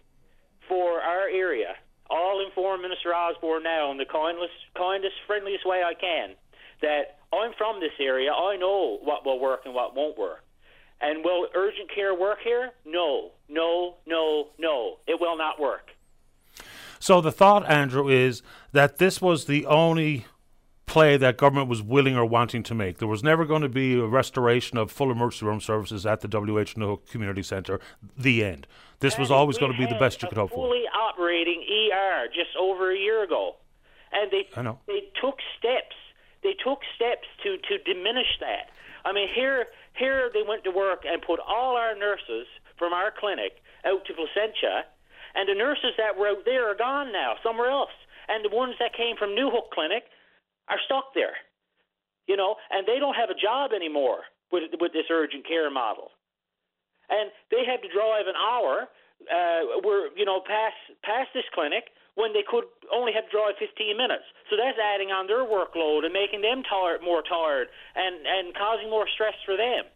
for 0.72 1.04
our 1.04 1.28
area, 1.28 1.76
I'll 2.08 2.40
inform 2.40 2.80
Minister 2.80 3.12
Osborne 3.12 3.68
now 3.68 3.92
in 3.92 4.00
the 4.00 4.08
kindest, 4.08 4.56
kindest, 4.80 5.20
friendliest 5.28 5.68
way 5.68 5.84
I 5.84 6.00
can 6.00 6.40
that 6.80 7.20
I'm 7.36 7.52
from 7.60 7.84
this 7.84 8.00
area. 8.00 8.32
I 8.32 8.56
know 8.56 9.04
what 9.04 9.28
will 9.28 9.38
work 9.44 9.68
and 9.68 9.76
what 9.76 10.00
won't 10.00 10.18
work. 10.18 10.48
And 11.04 11.26
will 11.28 11.52
urgent 11.54 11.92
care 11.94 12.16
work 12.16 12.40
here? 12.40 12.72
No, 12.88 13.36
no, 13.52 14.00
no, 14.08 14.56
no. 14.58 15.04
It 15.12 15.20
will 15.20 15.36
not 15.36 15.60
work. 15.60 15.92
So 17.00 17.22
the 17.22 17.32
thought, 17.32 17.68
Andrew, 17.70 18.08
is 18.08 18.42
that 18.74 18.98
this 18.98 19.22
was 19.22 19.46
the 19.46 19.66
only 19.66 20.26
play 20.86 21.18
that 21.18 21.38
government 21.38 21.70
was 21.70 21.84
willing 21.84 22.18
or 22.18 22.26
wanting 22.26 22.64
to 22.64 22.74
make. 22.74 22.98
There 22.98 23.08
was 23.08 23.24
never 23.24 23.46
going 23.46 23.62
to 23.62 23.70
be 23.70 24.00
a 24.00 24.06
restoration 24.06 24.78
of 24.78 24.92
full 24.92 25.12
emergency 25.12 25.46
room 25.46 25.62
services 25.62 26.06
at 26.06 26.22
the 26.22 26.28
WH 26.28 26.74
Newhook 26.76 27.08
Community 27.08 27.44
Centre. 27.44 27.80
The 28.18 28.44
end. 28.44 28.68
This 29.00 29.14
and 29.14 29.22
was 29.22 29.32
always 29.32 29.58
going 29.58 29.72
to 29.72 29.78
be 29.78 29.86
the 29.86 30.00
best 30.00 30.22
you 30.22 30.28
could 30.28 30.38
hope 30.38 30.50
for. 30.50 30.68
Fully 30.68 30.84
operating 30.88 31.64
ER 31.64 32.28
just 32.34 32.50
over 32.60 32.92
a 32.92 32.98
year 32.98 33.24
ago, 33.24 33.56
and 34.12 34.32
they 34.32 34.48
I 34.58 34.62
know. 34.64 34.80
they 34.88 35.04
took 35.22 35.38
steps. 35.58 35.96
They 36.44 36.56
took 36.64 36.80
steps 36.96 37.28
to 37.44 37.58
to 37.58 37.78
diminish 37.86 38.40
that. 38.42 38.72
I 39.06 39.14
mean, 39.14 39.30
here 39.34 39.68
here 39.94 40.30
they 40.34 40.42
went 40.42 40.64
to 40.66 40.72
work 40.72 41.04
and 41.08 41.22
put 41.22 41.40
all 41.40 41.78
our 41.78 41.96
nurses 41.96 42.48
from 42.78 42.94
our 42.94 43.12
clinic 43.12 43.62
out 43.86 44.06
to 44.06 44.14
Placentia, 44.14 44.86
and 45.36 45.48
the 45.48 45.56
nurses 45.56 45.94
that 45.98 46.18
were 46.18 46.30
out 46.30 46.46
there 46.46 46.70
are 46.70 46.76
gone 46.76 47.12
now, 47.12 47.36
somewhere 47.44 47.70
else. 47.70 47.94
And 48.28 48.46
the 48.46 48.54
ones 48.54 48.76
that 48.80 48.94
came 48.94 49.18
from 49.18 49.34
Newhook 49.34 49.74
Clinic 49.74 50.04
are 50.70 50.78
stuck 50.86 51.14
there, 51.16 51.34
you 52.28 52.38
know, 52.38 52.56
and 52.70 52.86
they 52.86 53.00
don't 53.00 53.18
have 53.18 53.30
a 53.30 53.38
job 53.38 53.72
anymore 53.74 54.30
with 54.52 54.70
with 54.80 54.94
this 54.94 55.10
urgent 55.10 55.48
care 55.48 55.70
model. 55.70 56.14
And 57.10 57.32
they 57.50 57.66
had 57.66 57.82
to 57.82 57.90
drive 57.90 58.30
an 58.30 58.38
hour. 58.38 58.86
Uh, 59.26 59.82
we're 59.84 60.14
you 60.16 60.26
know 60.26 60.42
past 60.46 60.78
past 61.04 61.30
this 61.34 61.48
clinic 61.54 61.90
when 62.16 62.34
they 62.34 62.46
could 62.46 62.66
only 62.94 63.14
have 63.14 63.30
drive 63.32 63.56
15 63.58 63.98
minutes. 63.98 64.28
So 64.50 64.58
that's 64.60 64.78
adding 64.78 65.10
on 65.10 65.26
their 65.26 65.46
workload 65.48 66.06
and 66.06 66.14
making 66.14 66.42
them 66.42 66.62
tired, 66.68 67.02
more 67.02 67.24
tired, 67.26 67.68
and 67.96 68.26
and 68.26 68.54
causing 68.54 68.90
more 68.90 69.10
stress 69.10 69.36
for 69.46 69.58
them. 69.58 69.90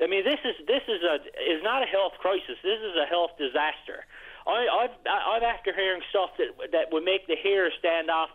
I 0.00 0.06
mean, 0.06 0.24
this 0.24 0.40
is 0.40 0.56
this 0.66 0.82
is 0.88 1.02
a 1.04 1.20
is 1.36 1.60
not 1.62 1.82
a 1.82 1.86
health 1.86 2.16
crisis. 2.18 2.56
This 2.62 2.80
is 2.80 2.96
a 2.96 3.04
health 3.04 3.36
disaster. 3.36 4.08
I, 4.46 4.66
I've, 4.66 4.96
I'm 5.06 5.44
after 5.44 5.70
hearing 5.74 6.02
stuff 6.10 6.30
that 6.38 6.72
that 6.72 6.90
would 6.90 7.04
make 7.04 7.26
the 7.26 7.36
hair 7.36 7.70
stand 7.78 8.10
off 8.10 8.30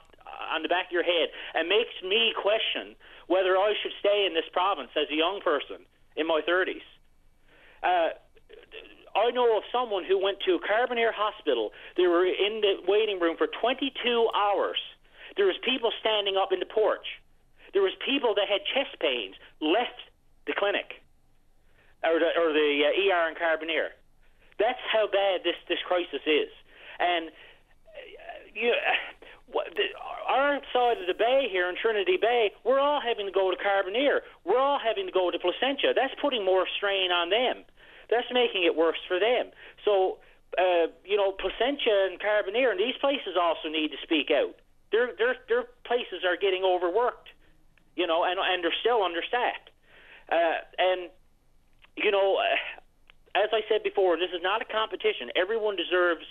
on 0.54 0.62
the 0.62 0.70
back 0.70 0.88
of 0.88 0.92
your 0.92 1.04
head 1.04 1.30
and 1.56 1.68
makes 1.68 1.96
me 2.04 2.34
question 2.36 2.96
whether 3.28 3.58
I 3.58 3.74
should 3.82 3.92
stay 4.00 4.26
in 4.28 4.34
this 4.34 4.48
province 4.54 4.92
as 4.96 5.10
a 5.12 5.16
young 5.16 5.42
person 5.44 5.84
in 6.16 6.28
my 6.28 6.42
30s. 6.48 6.86
Uh, 7.84 8.16
I 9.16 9.32
know 9.32 9.58
of 9.58 9.64
someone 9.72 10.06
who 10.06 10.22
went 10.22 10.40
to 10.46 10.60
Carbonear 10.60 11.12
Hospital. 11.12 11.72
They 11.96 12.08
were 12.08 12.26
in 12.26 12.62
the 12.62 12.86
waiting 12.88 13.20
room 13.20 13.36
for 13.38 13.48
22 13.48 13.92
hours. 14.36 14.78
There 15.36 15.46
was 15.46 15.56
people 15.66 15.92
standing 16.00 16.38
up 16.38 16.52
in 16.52 16.60
the 16.60 16.70
porch. 16.70 17.20
There 17.74 17.82
was 17.82 17.94
people 18.06 18.36
that 18.36 18.48
had 18.48 18.62
chest 18.74 19.00
pains 19.00 19.36
left 19.60 20.00
the 20.46 20.54
clinic 20.54 21.04
or 22.04 22.20
the, 22.20 22.30
or 22.38 22.54
the 22.54 22.82
uh, 22.86 23.14
ER 23.14 23.30
in 23.30 23.36
Carbonear. 23.36 23.90
That's 24.60 24.82
how 24.92 25.08
bad 25.08 25.42
this 25.44 25.58
this 25.70 25.80
crisis 25.88 26.22
is, 26.26 26.50
and 27.00 27.30
uh, 27.30 27.32
you. 28.54 28.72
Uh, 28.72 29.18
the, 29.48 29.88
our 30.28 30.60
side 30.74 31.00
of 31.00 31.08
the 31.08 31.16
bay 31.18 31.48
here 31.50 31.70
in 31.70 31.76
Trinity 31.80 32.18
Bay, 32.20 32.52
we're 32.66 32.80
all 32.80 33.00
having 33.00 33.26
to 33.26 33.32
go 33.32 33.50
to 33.50 33.58
Carbonear. 33.58 34.20
We're 34.44 34.60
all 34.60 34.80
having 34.80 35.06
to 35.08 35.12
go 35.12 35.32
to 35.32 35.40
Placentia. 35.40 35.94
That's 35.96 36.14
putting 36.22 36.44
more 36.44 36.68
strain 36.76 37.12
on 37.12 37.30
them. 37.30 37.64
That's 38.10 38.28
making 38.32 38.64
it 38.64 38.76
worse 38.76 39.00
for 39.08 39.20
them. 39.20 39.52
So, 39.84 40.20
uh, 40.58 40.92
you 41.04 41.16
know, 41.16 41.32
Placentia 41.32 42.12
and 42.12 42.20
Carbonear 42.20 42.72
and 42.72 42.80
these 42.80 42.96
places 43.00 43.36
also 43.40 43.70
need 43.70 43.92
to 43.92 44.00
speak 44.04 44.32
out. 44.32 44.56
Their 44.92 45.12
their 45.18 45.36
their 45.48 45.64
places 45.84 46.24
are 46.24 46.38
getting 46.40 46.64
overworked, 46.64 47.28
you 47.96 48.08
know, 48.08 48.24
and 48.24 48.40
and 48.40 48.64
they're 48.64 48.80
still 48.80 49.04
understaffed. 49.04 49.72
Uh, 50.32 50.64
and 50.78 51.10
you 51.98 52.12
know, 52.12 52.38
as 53.36 53.50
I 53.52 53.62
said 53.70 53.84
before, 53.84 54.18
this 54.18 54.32
is 54.34 54.42
not 54.42 54.62
a 54.62 54.66
competition. 54.66 55.30
Everyone 55.36 55.76
deserves 55.76 56.26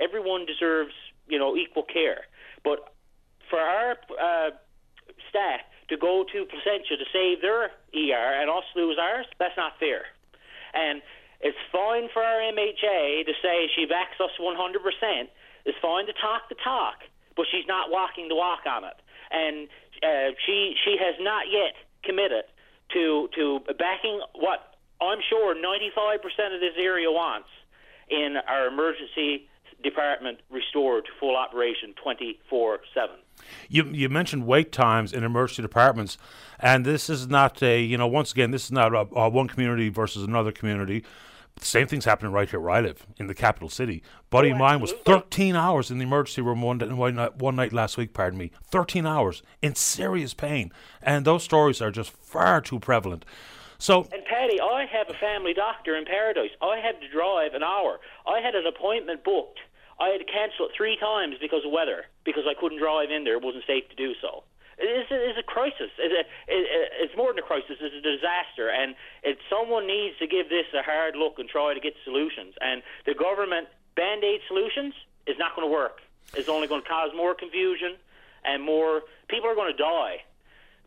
everyone 0.00 0.46
deserves 0.46 0.92
you 1.26 1.38
know 1.38 1.56
equal 1.56 1.84
care. 1.84 2.24
But 2.64 2.94
for 3.50 3.58
our 3.58 3.92
uh, 4.20 4.50
staff 5.28 5.60
to 5.88 5.96
go 5.96 6.24
to 6.32 6.44
Placentia 6.46 6.96
to 6.96 7.06
save 7.12 7.42
their 7.42 7.68
ER 7.92 8.28
and 8.40 8.48
us 8.48 8.64
lose 8.76 8.96
ours, 9.00 9.26
that's 9.38 9.56
not 9.56 9.72
fair. 9.78 10.06
And 10.72 11.02
it's 11.40 11.58
fine 11.70 12.08
for 12.12 12.22
our 12.22 12.40
MHA 12.40 13.26
to 13.26 13.34
say 13.42 13.68
she 13.74 13.84
backs 13.84 14.16
us 14.22 14.30
100%. 14.40 15.28
It's 15.66 15.78
fine 15.82 16.06
to 16.06 16.12
talk 16.14 16.48
the 16.48 16.54
talk, 16.62 17.02
but 17.36 17.46
she's 17.50 17.66
not 17.66 17.90
walking 17.90 18.28
the 18.28 18.36
walk 18.36 18.64
on 18.66 18.84
it. 18.84 18.96
And 19.30 19.68
uh, 20.02 20.34
she 20.46 20.74
she 20.84 20.96
has 20.98 21.14
not 21.20 21.46
yet 21.50 21.74
committed 22.04 22.44
to 22.92 23.28
to 23.34 23.60
backing 23.78 24.20
what 24.34 24.71
I'm 25.08 25.20
sure 25.28 25.54
95% 25.54 26.54
of 26.54 26.60
this 26.60 26.74
area 26.78 27.10
wants 27.10 27.48
in 28.08 28.36
our 28.48 28.66
emergency 28.66 29.48
department 29.82 30.38
restored 30.50 31.04
to 31.04 31.10
full 31.18 31.36
operation 31.36 31.94
24 32.02 32.80
7. 32.94 33.16
You 33.68 33.84
you 33.86 34.08
mentioned 34.08 34.46
wait 34.46 34.72
times 34.72 35.12
in 35.12 35.24
emergency 35.24 35.62
departments, 35.62 36.18
and 36.60 36.84
this 36.84 37.10
is 37.10 37.26
not 37.26 37.62
a 37.62 37.82
you 37.82 37.98
know 37.98 38.06
once 38.06 38.32
again 38.32 38.50
this 38.50 38.64
is 38.64 38.72
not 38.72 38.94
a, 38.94 39.06
a 39.14 39.28
one 39.28 39.48
community 39.48 39.88
versus 39.88 40.22
another 40.22 40.52
community. 40.52 41.04
The 41.56 41.66
same 41.66 41.86
thing's 41.86 42.06
happening 42.06 42.32
right 42.32 42.48
here 42.48 42.60
where 42.60 42.70
I 42.70 42.80
live 42.80 43.06
in 43.18 43.26
the 43.26 43.34
capital 43.34 43.68
city. 43.68 44.02
Buddy 44.30 44.50
oh, 44.50 44.52
of 44.52 44.58
mine 44.58 44.80
was 44.80 44.92
13 45.04 45.54
hours 45.54 45.90
in 45.90 45.98
the 45.98 46.04
emergency 46.04 46.40
room 46.40 46.62
one, 46.62 46.96
one, 46.96 47.14
night, 47.14 47.36
one 47.36 47.56
night 47.56 47.74
last 47.74 47.98
week, 47.98 48.14
pardon 48.14 48.38
me. 48.38 48.50
13 48.70 49.04
hours 49.04 49.42
in 49.60 49.74
serious 49.74 50.32
pain. 50.32 50.72
And 51.02 51.26
those 51.26 51.42
stories 51.42 51.82
are 51.82 51.90
just 51.90 52.10
far 52.10 52.62
too 52.62 52.80
prevalent. 52.80 53.26
So, 53.82 54.06
and 54.14 54.24
Paddy, 54.24 54.60
I 54.60 54.86
have 54.86 55.10
a 55.10 55.18
family 55.18 55.54
doctor 55.54 55.96
in 55.96 56.04
Paradise. 56.04 56.54
I 56.62 56.78
had 56.78 57.00
to 57.00 57.08
drive 57.10 57.54
an 57.54 57.64
hour. 57.64 57.98
I 58.24 58.38
had 58.38 58.54
an 58.54 58.64
appointment 58.64 59.24
booked. 59.24 59.58
I 59.98 60.14
had 60.14 60.18
to 60.18 60.24
cancel 60.24 60.66
it 60.66 60.72
three 60.76 60.96
times 60.96 61.34
because 61.40 61.66
of 61.66 61.72
weather, 61.72 62.06
because 62.22 62.44
I 62.46 62.54
couldn't 62.54 62.78
drive 62.78 63.10
in 63.10 63.24
there. 63.24 63.34
It 63.34 63.42
wasn't 63.42 63.64
safe 63.66 63.88
to 63.90 63.96
do 63.96 64.14
so. 64.22 64.44
It's 64.78 65.10
a, 65.10 65.18
it's 65.28 65.38
a 65.38 65.42
crisis. 65.42 65.90
It's, 65.98 66.14
a, 66.14 66.22
it's 66.46 67.16
more 67.16 67.34
than 67.34 67.42
a 67.42 67.46
crisis. 67.46 67.82
It's 67.82 67.98
a 67.98 68.06
disaster, 68.06 68.70
and 68.70 68.94
it, 69.24 69.38
someone 69.50 69.88
needs 69.88 70.16
to 70.22 70.28
give 70.28 70.48
this 70.48 70.70
a 70.78 70.82
hard 70.86 71.16
look 71.16 71.40
and 71.42 71.48
try 71.48 71.74
to 71.74 71.80
get 71.80 71.94
solutions. 72.04 72.54
And 72.60 72.86
the 73.04 73.14
government 73.14 73.66
band-aid 73.96 74.42
solutions 74.46 74.94
is 75.26 75.34
not 75.42 75.56
going 75.56 75.66
to 75.66 75.72
work. 75.72 75.98
It's 76.38 76.48
only 76.48 76.68
going 76.68 76.82
to 76.82 76.88
cause 76.88 77.10
more 77.16 77.34
confusion 77.34 77.98
and 78.44 78.62
more. 78.62 79.02
People 79.26 79.50
are 79.50 79.56
going 79.56 79.74
to 79.74 79.82
die. 79.82 80.22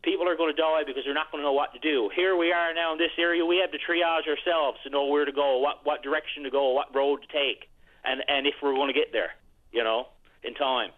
People 0.06 0.30
are 0.30 0.38
going 0.38 0.56
to 0.56 0.62
die 0.62 0.84
because 0.86 1.04
they're 1.04 1.16
not 1.16 1.32
going 1.32 1.42
to 1.42 1.46
know 1.46 1.54
what 1.54 1.74
to 1.74 1.80
do. 1.80 2.12
Here 2.16 2.38
we 2.38 2.52
are 2.52 2.74
now 2.76 2.94
in 2.94 3.00
this 3.00 3.12
area. 3.18 3.44
We 3.44 3.58
have 3.58 3.72
to 3.72 3.80
triage 3.80 4.30
ourselves 4.30 4.78
to 4.84 4.92
know 4.92 5.08
where 5.08 5.26
to 5.26 5.32
go, 5.32 5.58
what 5.58 5.84
what 5.84 6.04
direction 6.04 6.44
to 6.44 6.52
go, 6.52 6.72
what 6.72 6.94
road 6.96 7.22
to 7.24 7.28
take, 7.28 7.70
and 8.04 8.22
and 8.28 8.46
if 8.46 8.54
we're 8.62 8.76
going 8.76 8.94
to 8.94 8.94
get 8.94 9.12
there, 9.12 9.32
you 9.72 9.84
know, 9.84 10.08
in 10.44 10.54
time. 10.54 10.92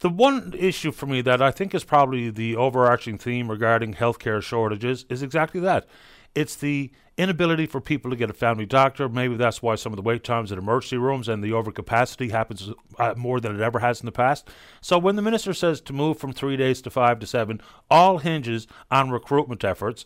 The 0.00 0.08
one 0.08 0.54
issue 0.56 0.92
for 0.92 1.06
me 1.06 1.20
that 1.22 1.42
I 1.42 1.50
think 1.50 1.74
is 1.74 1.84
probably 1.84 2.30
the 2.30 2.56
overarching 2.56 3.18
theme 3.18 3.50
regarding 3.50 3.94
healthcare 3.94 4.42
shortages 4.42 5.04
is 5.10 5.22
exactly 5.22 5.60
that. 5.60 5.86
It's 6.34 6.56
the 6.56 6.92
inability 7.18 7.66
for 7.66 7.80
people 7.80 8.10
to 8.10 8.16
get 8.16 8.30
a 8.30 8.32
family 8.34 8.64
doctor. 8.64 9.08
Maybe 9.08 9.36
that's 9.36 9.60
why 9.60 9.74
some 9.74 9.92
of 9.92 9.96
the 9.96 10.02
wait 10.02 10.24
times 10.24 10.52
at 10.52 10.58
emergency 10.58 10.96
rooms 10.96 11.28
and 11.28 11.42
the 11.42 11.50
overcapacity 11.50 12.30
happens 12.30 12.70
uh, 12.98 13.14
more 13.16 13.40
than 13.40 13.54
it 13.54 13.60
ever 13.60 13.80
has 13.80 14.00
in 14.00 14.06
the 14.06 14.12
past. 14.12 14.48
So 14.80 14.98
when 14.98 15.16
the 15.16 15.22
minister 15.22 15.52
says 15.52 15.80
to 15.82 15.92
move 15.92 16.18
from 16.18 16.32
three 16.32 16.56
days 16.56 16.80
to 16.82 16.90
five 16.90 17.18
to 17.18 17.26
seven, 17.26 17.60
all 17.90 18.18
hinges 18.18 18.66
on 18.90 19.10
recruitment 19.10 19.64
efforts. 19.64 20.04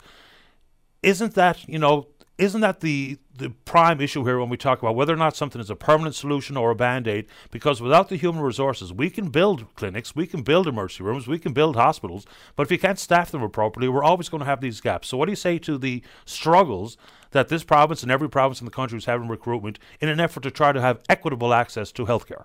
Isn't 1.03 1.35
that, 1.35 1.69
you 1.69 1.79
know, 1.79 2.09
isn't 2.39 2.61
that 2.63 2.81
the 2.81 3.19
the 3.37 3.51
prime 3.64 4.01
issue 4.01 4.24
here 4.24 4.39
when 4.39 4.49
we 4.49 4.57
talk 4.57 4.80
about 4.80 4.95
whether 4.95 5.12
or 5.12 5.16
not 5.16 5.37
something 5.37 5.61
is 5.61 5.70
a 5.70 5.76
permanent 5.76 6.14
solution 6.14 6.57
or 6.57 6.70
a 6.70 6.74
band-aid 6.74 7.26
because 7.51 7.80
without 7.80 8.09
the 8.09 8.16
human 8.16 8.43
resources 8.43 8.93
we 8.93 9.09
can 9.09 9.30
build 9.30 9.66
clinics 9.74 10.14
we 10.14 10.26
can 10.26 10.43
build 10.43 10.66
emergency 10.66 11.03
rooms 11.03 11.26
we 11.26 11.39
can 11.39 11.53
build 11.53 11.76
hospitals 11.76 12.26
but 12.57 12.64
if 12.64 12.70
you 12.70 12.78
can't 12.78 12.99
staff 12.99 13.30
them 13.30 13.43
appropriately 13.43 13.89
we're 13.89 14.05
always 14.05 14.28
going 14.28 14.41
to 14.41 14.47
have 14.47 14.61
these 14.61 14.80
gaps. 14.80 15.09
So 15.09 15.16
what 15.16 15.26
do 15.26 15.33
you 15.33 15.37
say 15.37 15.59
to 15.59 15.78
the 15.78 16.03
struggles 16.24 16.97
that 17.30 17.49
this 17.49 17.64
province 17.64 18.03
and 18.03 18.12
every 18.12 18.28
province 18.28 18.61
in 18.61 18.64
the 18.64 18.70
country 18.70 18.99
is 18.99 19.07
having 19.07 19.28
recruitment 19.28 19.78
in 20.01 20.09
an 20.09 20.20
effort 20.20 20.43
to 20.43 20.51
try 20.51 20.72
to 20.72 20.80
have 20.80 21.01
equitable 21.09 21.55
access 21.55 21.93
to 21.93 22.07
healthcare? 22.07 22.45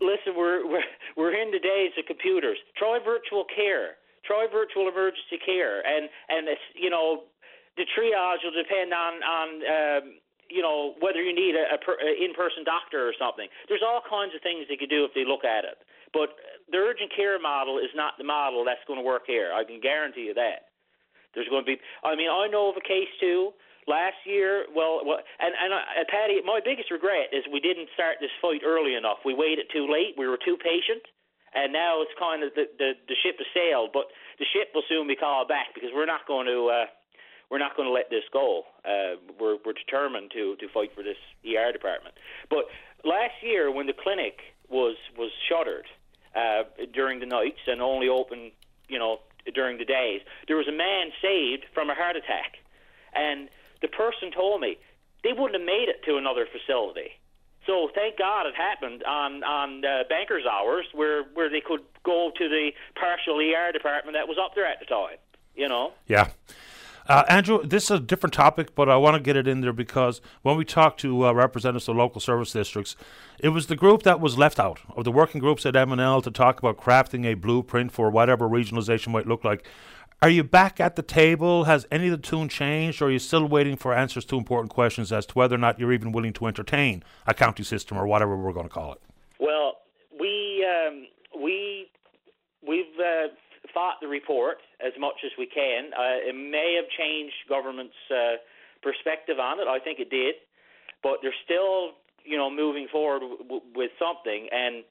Listen 0.00 0.34
we're 0.36 0.66
we're, 0.66 0.82
we're 1.16 1.34
in 1.34 1.50
the 1.50 1.58
days 1.58 1.92
of 1.98 2.06
computers. 2.06 2.58
Try 2.76 2.98
virtual 3.04 3.44
care. 3.44 3.96
Try 4.24 4.46
virtual 4.50 4.88
emergency 4.88 5.38
care. 5.44 5.82
And 5.86 6.08
and 6.28 6.48
you 6.74 6.90
know 6.90 7.24
the 7.76 7.86
triage 7.96 8.44
will 8.44 8.56
depend 8.56 8.92
on 8.92 9.12
on 9.22 9.48
um, 9.64 10.04
you 10.50 10.60
know 10.60 10.94
whether 11.00 11.22
you 11.22 11.32
need 11.32 11.56
a, 11.56 11.74
a, 11.74 11.78
per, 11.80 11.96
a 11.96 12.12
in-person 12.12 12.64
doctor 12.64 13.08
or 13.08 13.14
something. 13.16 13.48
There's 13.68 13.84
all 13.84 14.04
kinds 14.04 14.36
of 14.36 14.44
things 14.44 14.68
they 14.68 14.76
could 14.76 14.92
do 14.92 15.04
if 15.04 15.12
they 15.16 15.24
look 15.24 15.44
at 15.44 15.64
it. 15.64 15.80
But 16.12 16.36
the 16.68 16.76
urgent 16.76 17.08
care 17.16 17.40
model 17.40 17.80
is 17.80 17.88
not 17.96 18.20
the 18.20 18.28
model 18.28 18.64
that's 18.64 18.84
going 18.84 19.00
to 19.00 19.06
work 19.06 19.24
here. 19.24 19.50
I 19.56 19.64
can 19.64 19.80
guarantee 19.80 20.28
you 20.28 20.36
that. 20.36 20.68
There's 21.32 21.48
going 21.48 21.64
to 21.64 21.70
be. 21.72 21.80
I 22.04 22.12
mean, 22.12 22.28
I 22.28 22.48
know 22.52 22.68
of 22.68 22.76
a 22.76 22.84
case 22.84 23.08
too. 23.16 23.56
Last 23.88 24.20
year, 24.28 24.68
well, 24.70 25.02
well, 25.02 25.18
and 25.40 25.56
and 25.56 25.72
uh, 25.72 26.04
Paddy, 26.06 26.38
my 26.44 26.60
biggest 26.62 26.92
regret 26.92 27.32
is 27.32 27.42
we 27.50 27.58
didn't 27.58 27.88
start 27.96 28.20
this 28.20 28.30
fight 28.38 28.60
early 28.62 28.94
enough. 28.94 29.24
We 29.24 29.34
waited 29.34 29.66
too 29.72 29.88
late. 29.90 30.14
We 30.14 30.28
were 30.28 30.38
too 30.38 30.54
patient, 30.60 31.02
and 31.56 31.72
now 31.72 32.04
it's 32.04 32.14
kind 32.20 32.44
of 32.44 32.52
the 32.54 32.68
the, 32.78 32.92
the 33.08 33.16
ship 33.24 33.40
has 33.40 33.48
sailed. 33.56 33.90
But 33.96 34.12
the 34.38 34.46
ship 34.52 34.70
will 34.76 34.86
soon 34.86 35.08
be 35.08 35.16
called 35.16 35.48
back 35.48 35.72
because 35.74 35.90
we're 35.96 36.06
not 36.06 36.28
going 36.28 36.46
to. 36.46 36.68
Uh, 36.68 36.86
we're 37.52 37.58
not 37.58 37.76
going 37.76 37.86
to 37.86 37.92
let 37.92 38.08
this 38.08 38.24
go. 38.32 38.62
Uh, 38.82 39.20
we're, 39.38 39.58
we're 39.62 39.74
determined 39.74 40.30
to, 40.32 40.56
to 40.56 40.68
fight 40.72 40.90
for 40.96 41.02
this 41.02 41.20
ER 41.44 41.70
department. 41.70 42.14
But 42.48 42.64
last 43.04 43.34
year, 43.42 43.70
when 43.70 43.86
the 43.86 43.92
clinic 43.92 44.40
was 44.70 44.96
was 45.18 45.30
shuttered 45.50 45.84
uh, 46.34 46.64
during 46.94 47.20
the 47.20 47.26
nights 47.26 47.60
and 47.66 47.82
only 47.82 48.08
open, 48.08 48.52
you 48.88 48.98
know, 48.98 49.18
during 49.54 49.76
the 49.76 49.84
days, 49.84 50.22
there 50.48 50.56
was 50.56 50.66
a 50.66 50.72
man 50.72 51.12
saved 51.20 51.66
from 51.74 51.90
a 51.90 51.94
heart 51.94 52.16
attack, 52.16 52.56
and 53.12 53.50
the 53.82 53.88
person 53.88 54.32
told 54.32 54.62
me 54.62 54.78
they 55.22 55.34
wouldn't 55.36 55.60
have 55.60 55.66
made 55.66 55.92
it 55.92 56.02
to 56.06 56.16
another 56.16 56.46
facility. 56.48 57.20
So 57.66 57.90
thank 57.94 58.18
God 58.18 58.46
it 58.46 58.56
happened 58.56 59.04
on 59.04 59.44
on 59.44 59.84
uh, 59.84 60.04
bankers' 60.08 60.46
hours 60.50 60.86
where 60.94 61.24
where 61.34 61.50
they 61.50 61.60
could 61.60 61.84
go 62.02 62.32
to 62.34 62.48
the 62.48 62.70
partial 62.98 63.38
ER 63.38 63.72
department 63.72 64.16
that 64.16 64.26
was 64.26 64.38
up 64.42 64.54
there 64.54 64.64
at 64.64 64.80
the 64.80 64.86
time. 64.86 65.20
You 65.54 65.68
know. 65.68 65.92
Yeah. 66.08 66.30
Uh, 67.08 67.24
Andrew, 67.28 67.64
this 67.64 67.84
is 67.84 67.90
a 67.90 68.00
different 68.00 68.32
topic, 68.32 68.74
but 68.74 68.88
I 68.88 68.96
want 68.96 69.16
to 69.16 69.20
get 69.20 69.36
it 69.36 69.48
in 69.48 69.60
there 69.60 69.72
because 69.72 70.20
when 70.42 70.56
we 70.56 70.64
talked 70.64 71.00
to 71.00 71.26
uh, 71.26 71.32
representatives 71.32 71.88
of 71.88 71.96
local 71.96 72.20
service 72.20 72.52
districts, 72.52 72.96
it 73.40 73.48
was 73.48 73.66
the 73.66 73.76
group 73.76 74.04
that 74.04 74.20
was 74.20 74.38
left 74.38 74.60
out 74.60 74.80
of 74.96 75.04
the 75.04 75.12
working 75.12 75.40
groups 75.40 75.66
at 75.66 75.74
MNL 75.74 76.22
to 76.22 76.30
talk 76.30 76.58
about 76.58 76.76
crafting 76.76 77.26
a 77.26 77.34
blueprint 77.34 77.92
for 77.92 78.10
whatever 78.10 78.48
regionalization 78.48 79.08
might 79.08 79.26
look 79.26 79.44
like. 79.44 79.66
Are 80.22 80.30
you 80.30 80.44
back 80.44 80.78
at 80.78 80.94
the 80.94 81.02
table? 81.02 81.64
Has 81.64 81.84
any 81.90 82.06
of 82.06 82.12
the 82.12 82.28
tune 82.28 82.48
changed, 82.48 83.02
or 83.02 83.06
are 83.06 83.10
you 83.10 83.18
still 83.18 83.44
waiting 83.48 83.74
for 83.74 83.92
answers 83.92 84.24
to 84.26 84.36
important 84.36 84.70
questions 84.70 85.10
as 85.10 85.26
to 85.26 85.34
whether 85.34 85.56
or 85.56 85.58
not 85.58 85.80
you're 85.80 85.92
even 85.92 86.12
willing 86.12 86.32
to 86.34 86.46
entertain 86.46 87.02
a 87.26 87.34
county 87.34 87.64
system 87.64 87.98
or 87.98 88.06
whatever 88.06 88.36
we're 88.36 88.52
going 88.52 88.68
to 88.68 88.72
call 88.72 88.92
it? 88.92 89.00
Well, 89.40 89.78
we 90.20 90.64
um, 90.64 91.06
we 91.42 91.90
we've 92.64 92.84
uh, 93.00 93.34
fought 93.74 93.96
the 94.00 94.08
report 94.08 94.58
as 94.80 94.92
much 94.98 95.16
as 95.24 95.32
we 95.38 95.46
can. 95.46 95.92
Uh, 95.92 96.18
it 96.30 96.34
may 96.34 96.74
have 96.76 96.88
changed 96.98 97.34
government's 97.48 97.96
uh, 98.10 98.36
perspective 98.82 99.38
on 99.38 99.60
it. 99.60 99.68
I 99.68 99.78
think 99.78 100.00
it 100.00 100.10
did. 100.10 100.34
but 101.02 101.18
they're 101.22 101.34
still 101.44 101.92
you 102.24 102.36
know 102.36 102.50
moving 102.50 102.86
forward 102.90 103.20
w- 103.20 103.42
w- 103.42 103.66
with 103.74 103.90
something. 103.98 104.48
And 104.52 104.84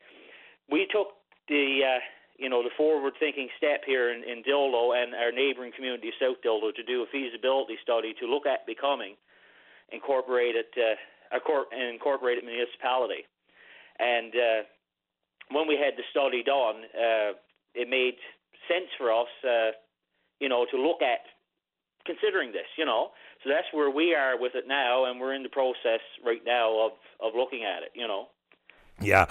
we 0.70 0.88
took 0.92 1.10
the 1.48 1.82
uh, 1.98 2.00
you 2.38 2.50
know 2.50 2.64
the 2.64 2.72
forward 2.78 3.14
thinking 3.20 3.50
step 3.58 3.82
here 3.86 4.12
in, 4.14 4.24
in 4.24 4.44
Dildo 4.44 4.96
and 4.96 5.16
our 5.16 5.32
neighbouring 5.32 5.72
community 5.76 6.12
South 6.20 6.38
Dildo 6.46 6.74
to 6.76 6.84
do 6.84 7.04
a 7.04 7.08
feasibility 7.12 7.78
study 7.84 8.14
to 8.20 8.28
look 8.28 8.46
at 8.46 8.66
becoming 8.68 9.16
incorporated 9.92 10.66
uh, 10.78 10.96
an 11.72 11.88
incorporated 11.94 12.44
municipality. 12.44 13.24
And 14.00 14.34
uh, 14.36 14.62
when 15.52 15.68
we 15.68 15.76
had 15.76 15.96
the 15.98 16.04
study 16.12 16.44
done, 16.44 16.84
uh, 16.96 17.32
it 17.76 17.88
made 17.90 18.16
sense 18.68 18.90
for 18.98 19.12
us, 19.12 19.32
uh, 19.44 19.72
you 20.40 20.50
know, 20.50 20.66
to 20.72 20.78
look 20.78 21.02
at 21.02 21.22
considering 22.06 22.52
this, 22.52 22.68
you 22.78 22.86
know. 22.86 23.10
So 23.44 23.50
that's 23.50 23.68
where 23.72 23.90
we 23.90 24.16
are 24.16 24.40
with 24.40 24.54
it 24.56 24.66
now, 24.68 25.06
and 25.06 25.20
we're 25.20 25.34
in 25.34 25.44
the 25.44 25.50
process 25.50 26.02
right 26.26 26.42
now 26.46 26.88
of, 26.88 26.92
of 27.22 27.34
looking 27.36 27.64
at 27.64 27.84
it, 27.84 27.92
you 27.94 28.08
know. 28.08 28.28
Yeah, 29.00 29.26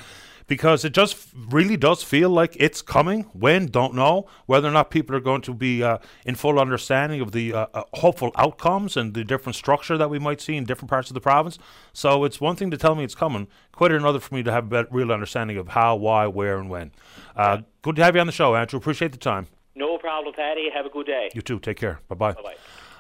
because 0.51 0.85
it 0.85 0.93
just 0.93 1.29
really 1.35 1.77
does 1.77 2.03
feel 2.03 2.29
like 2.29 2.57
it's 2.59 2.83
coming. 2.83 3.23
When, 3.33 3.67
don't 3.67 3.95
know. 3.95 4.27
Whether 4.47 4.67
or 4.67 4.73
not 4.73 4.91
people 4.91 5.15
are 5.15 5.21
going 5.21 5.43
to 5.43 5.55
be 5.55 5.83
uh, 5.83 5.99
in 6.27 6.35
full 6.35 6.59
understanding 6.59 7.21
of 7.21 7.31
the 7.31 7.53
uh, 7.53 7.67
uh, 7.73 7.83
hopeful 7.95 8.33
outcomes 8.37 8.97
and 8.97 9.15
the 9.15 9.23
different 9.23 9.55
structure 9.55 9.97
that 9.97 10.11
we 10.11 10.19
might 10.19 10.41
see 10.41 10.57
in 10.57 10.65
different 10.65 10.91
parts 10.91 11.09
of 11.09 11.15
the 11.15 11.21
province. 11.21 11.57
So 11.93 12.25
it's 12.25 12.41
one 12.41 12.57
thing 12.57 12.73
to 12.73 12.77
tell 12.77 12.97
me 12.97 13.05
it's 13.05 13.15
coming, 13.15 13.47
quite 13.71 13.93
another 13.93 14.19
for 14.19 14.35
me 14.35 14.43
to 14.43 14.51
have 14.51 14.73
a 14.73 14.89
real 14.91 15.13
understanding 15.13 15.57
of 15.57 15.69
how, 15.69 15.95
why, 15.95 16.27
where, 16.27 16.59
and 16.59 16.69
when. 16.69 16.91
Uh, 17.37 17.59
good 17.83 17.95
to 17.97 18.03
have 18.03 18.17
you 18.17 18.21
on 18.21 18.27
the 18.27 18.33
show, 18.33 18.57
Andrew. 18.57 18.79
Appreciate 18.79 19.13
the 19.13 19.19
time. 19.19 19.47
No 19.77 19.99
problem, 19.99 20.35
Paddy. 20.35 20.69
Have 20.75 20.85
a 20.85 20.91
good 20.91 21.07
day. 21.07 21.31
You 21.33 21.43
too. 21.43 21.61
Take 21.61 21.77
care. 21.77 22.01
Bye 22.09 22.17
bye. 22.17 22.33
Bye 22.33 22.43
bye. 22.43 22.57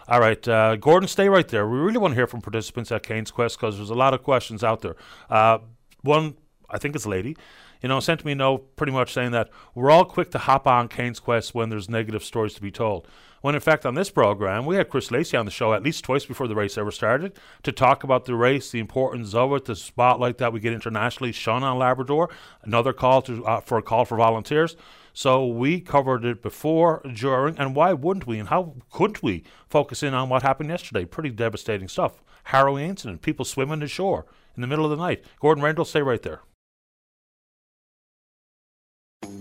All 0.09 0.21
right, 0.21 0.49
uh, 0.49 0.77
Gordon, 0.77 1.09
stay 1.09 1.29
right 1.29 1.47
there. 1.47 1.69
We 1.69 1.79
really 1.79 1.99
want 1.99 2.13
to 2.13 2.17
hear 2.17 2.27
from 2.27 2.41
participants 2.41 2.91
at 2.91 3.03
Cain's 3.05 3.31
Quest 3.31 3.59
because 3.59 3.77
there's 3.77 3.91
a 3.91 3.95
lot 3.95 4.15
of 4.15 4.23
questions 4.23 4.65
out 4.65 4.81
there. 4.81 4.97
Uh, 5.29 5.59
one, 6.03 6.37
I 6.71 6.79
think 6.79 6.95
it's 6.95 7.07
lady, 7.07 7.37
you 7.83 7.89
know, 7.89 8.01
sent 8.01 8.25
me 8.25 8.33
a 8.33 8.35
note 8.35 8.77
pretty 8.77 8.93
much 8.93 9.13
saying 9.13 9.33
that 9.33 9.51
we're 9.75 9.91
all 9.91 10.05
quick 10.05 10.31
to 10.33 10.39
hop 10.39 10.67
on 10.67 10.89
Cain's 10.89 11.21
Quest 11.21 11.55
when 11.55 11.69
there's 11.69 11.89
negative 11.89 12.23
stories 12.23 12.55
to 12.55 12.63
be 12.63 12.71
told. 12.71 13.07
When 13.41 13.55
in 13.55 13.61
fact, 13.61 13.87
on 13.87 13.95
this 13.95 14.11
program, 14.11 14.67
we 14.67 14.77
had 14.77 14.91
Chris 14.91 15.11
Lacey 15.11 15.37
on 15.37 15.47
the 15.47 15.51
show 15.51 15.73
at 15.73 15.83
least 15.83 16.05
twice 16.05 16.27
before 16.27 16.47
the 16.47 16.55
race 16.55 16.77
ever 16.77 16.91
started 16.91 17.33
to 17.63 17.73
talk 17.73 18.05
about 18.05 18.27
the 18.27 18.35
race, 18.35 18.71
the 18.71 18.81
importance 18.81 19.35
of 19.35 19.53
it, 19.55 19.65
the 19.65 19.75
spotlight 19.75 20.37
that 20.39 20.53
we 20.53 20.61
get 20.61 20.75
internationally 20.75 21.33
shone 21.33 21.63
on 21.63 21.79
Labrador, 21.79 22.29
another 22.63 22.93
call 22.93 23.23
to 23.23 23.45
uh, 23.47 23.61
for 23.61 23.79
a 23.79 23.83
call 23.83 24.05
for 24.05 24.17
volunteers. 24.17 24.77
So 25.13 25.47
we 25.47 25.81
covered 25.81 26.25
it 26.25 26.43
before, 26.43 27.03
during, 27.15 27.59
and 27.59 27.75
why 27.75 27.95
wouldn't 27.95 28.27
we? 28.27 28.39
And 28.39 28.49
how 28.49 28.75
couldn't 28.91 29.23
we 29.23 29.45
focus 29.69 30.03
in 30.03 30.15
on 30.15 30.29
what 30.29 30.43
happened 30.43 30.69
yesterday? 30.69 31.05
Pretty 31.05 31.31
devastating 31.31 31.89
stuff. 31.89 32.23
Harrowing 32.45 32.89
incident. 32.89 33.23
People 33.23 33.45
swimming 33.45 33.83
ashore 33.83 34.27
in 34.55 34.61
the 34.61 34.67
middle 34.67 34.85
of 34.85 34.91
the 34.91 34.97
night. 34.97 35.25
Gordon 35.41 35.65
Randall, 35.65 35.85
stay 35.85 36.03
right 36.03 36.23
there. 36.23 36.41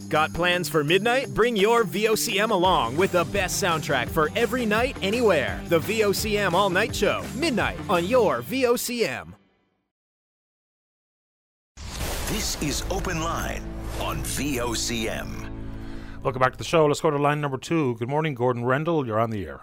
Got 0.10 0.34
plans 0.34 0.68
for 0.68 0.84
midnight? 0.84 1.34
Bring 1.34 1.56
your 1.56 1.84
VOCM 1.84 2.50
along 2.50 2.98
with 2.98 3.12
the 3.12 3.26
best 3.26 3.62
soundtrack 3.62 4.10
for 4.10 4.30
every 4.36 4.66
night, 4.66 4.98
anywhere. 5.02 5.62
The 5.68 5.80
VOCM 5.80 6.54
All 6.54 6.70
Night 6.70 6.96
Show, 6.96 7.24
midnight 7.36 7.78
on 7.90 8.06
your 8.06 8.42
VOCM. 8.42 9.34
This 12.30 12.62
is 12.62 12.84
Open 12.92 13.24
Line 13.24 13.64
on 14.00 14.20
VOCM. 14.20 15.50
Welcome 16.22 16.40
back 16.40 16.52
to 16.52 16.58
the 16.58 16.64
show. 16.64 16.86
Let's 16.86 17.02
go 17.02 17.10
to 17.10 17.18
line 17.18 17.42
number 17.42 17.58
two. 17.58 17.96
Good 17.96 18.10
morning, 18.10 18.36
Gordon 18.36 18.66
Rendell. 18.66 19.06
You're 19.08 19.20
on 19.20 19.30
the 19.30 19.46
air. 19.46 19.62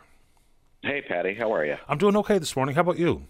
Hey, 0.82 1.02
Paddy, 1.06 1.34
how 1.34 1.52
are 1.52 1.64
you? 1.64 1.76
I'm 1.88 1.98
doing 1.98 2.16
okay 2.16 2.38
this 2.38 2.56
morning. 2.56 2.74
How 2.74 2.80
about 2.80 2.98
you? 2.98 3.26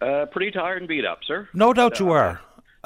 Uh, 0.00 0.26
pretty 0.26 0.50
tired 0.50 0.82
and 0.82 0.88
beat 0.88 1.04
up, 1.04 1.20
sir. 1.26 1.48
No 1.52 1.72
doubt 1.72 1.98
you 1.98 2.10
are. 2.10 2.40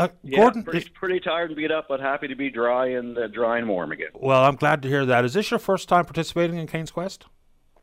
Uh, 0.04 0.08
Yeah, 0.22 0.38
Gordon, 0.38 0.62
pretty, 0.64 0.88
pretty 0.90 1.20
tired 1.20 1.50
and 1.50 1.56
beat 1.56 1.70
up, 1.70 1.86
but 1.88 2.00
happy 2.00 2.28
to 2.28 2.34
be 2.36 2.50
dry 2.50 2.88
and 2.88 3.16
uh, 3.16 3.28
dry 3.28 3.58
and 3.58 3.68
warm 3.68 3.92
again. 3.92 4.08
well, 4.14 4.44
I'm 4.44 4.56
glad 4.56 4.82
to 4.82 4.88
hear 4.88 5.04
that. 5.06 5.24
Is 5.24 5.34
this 5.34 5.50
your 5.50 5.60
first 5.60 5.88
time 5.88 6.04
participating 6.04 6.56
in 6.56 6.66
Kane's 6.66 6.90
Quest? 6.90 7.26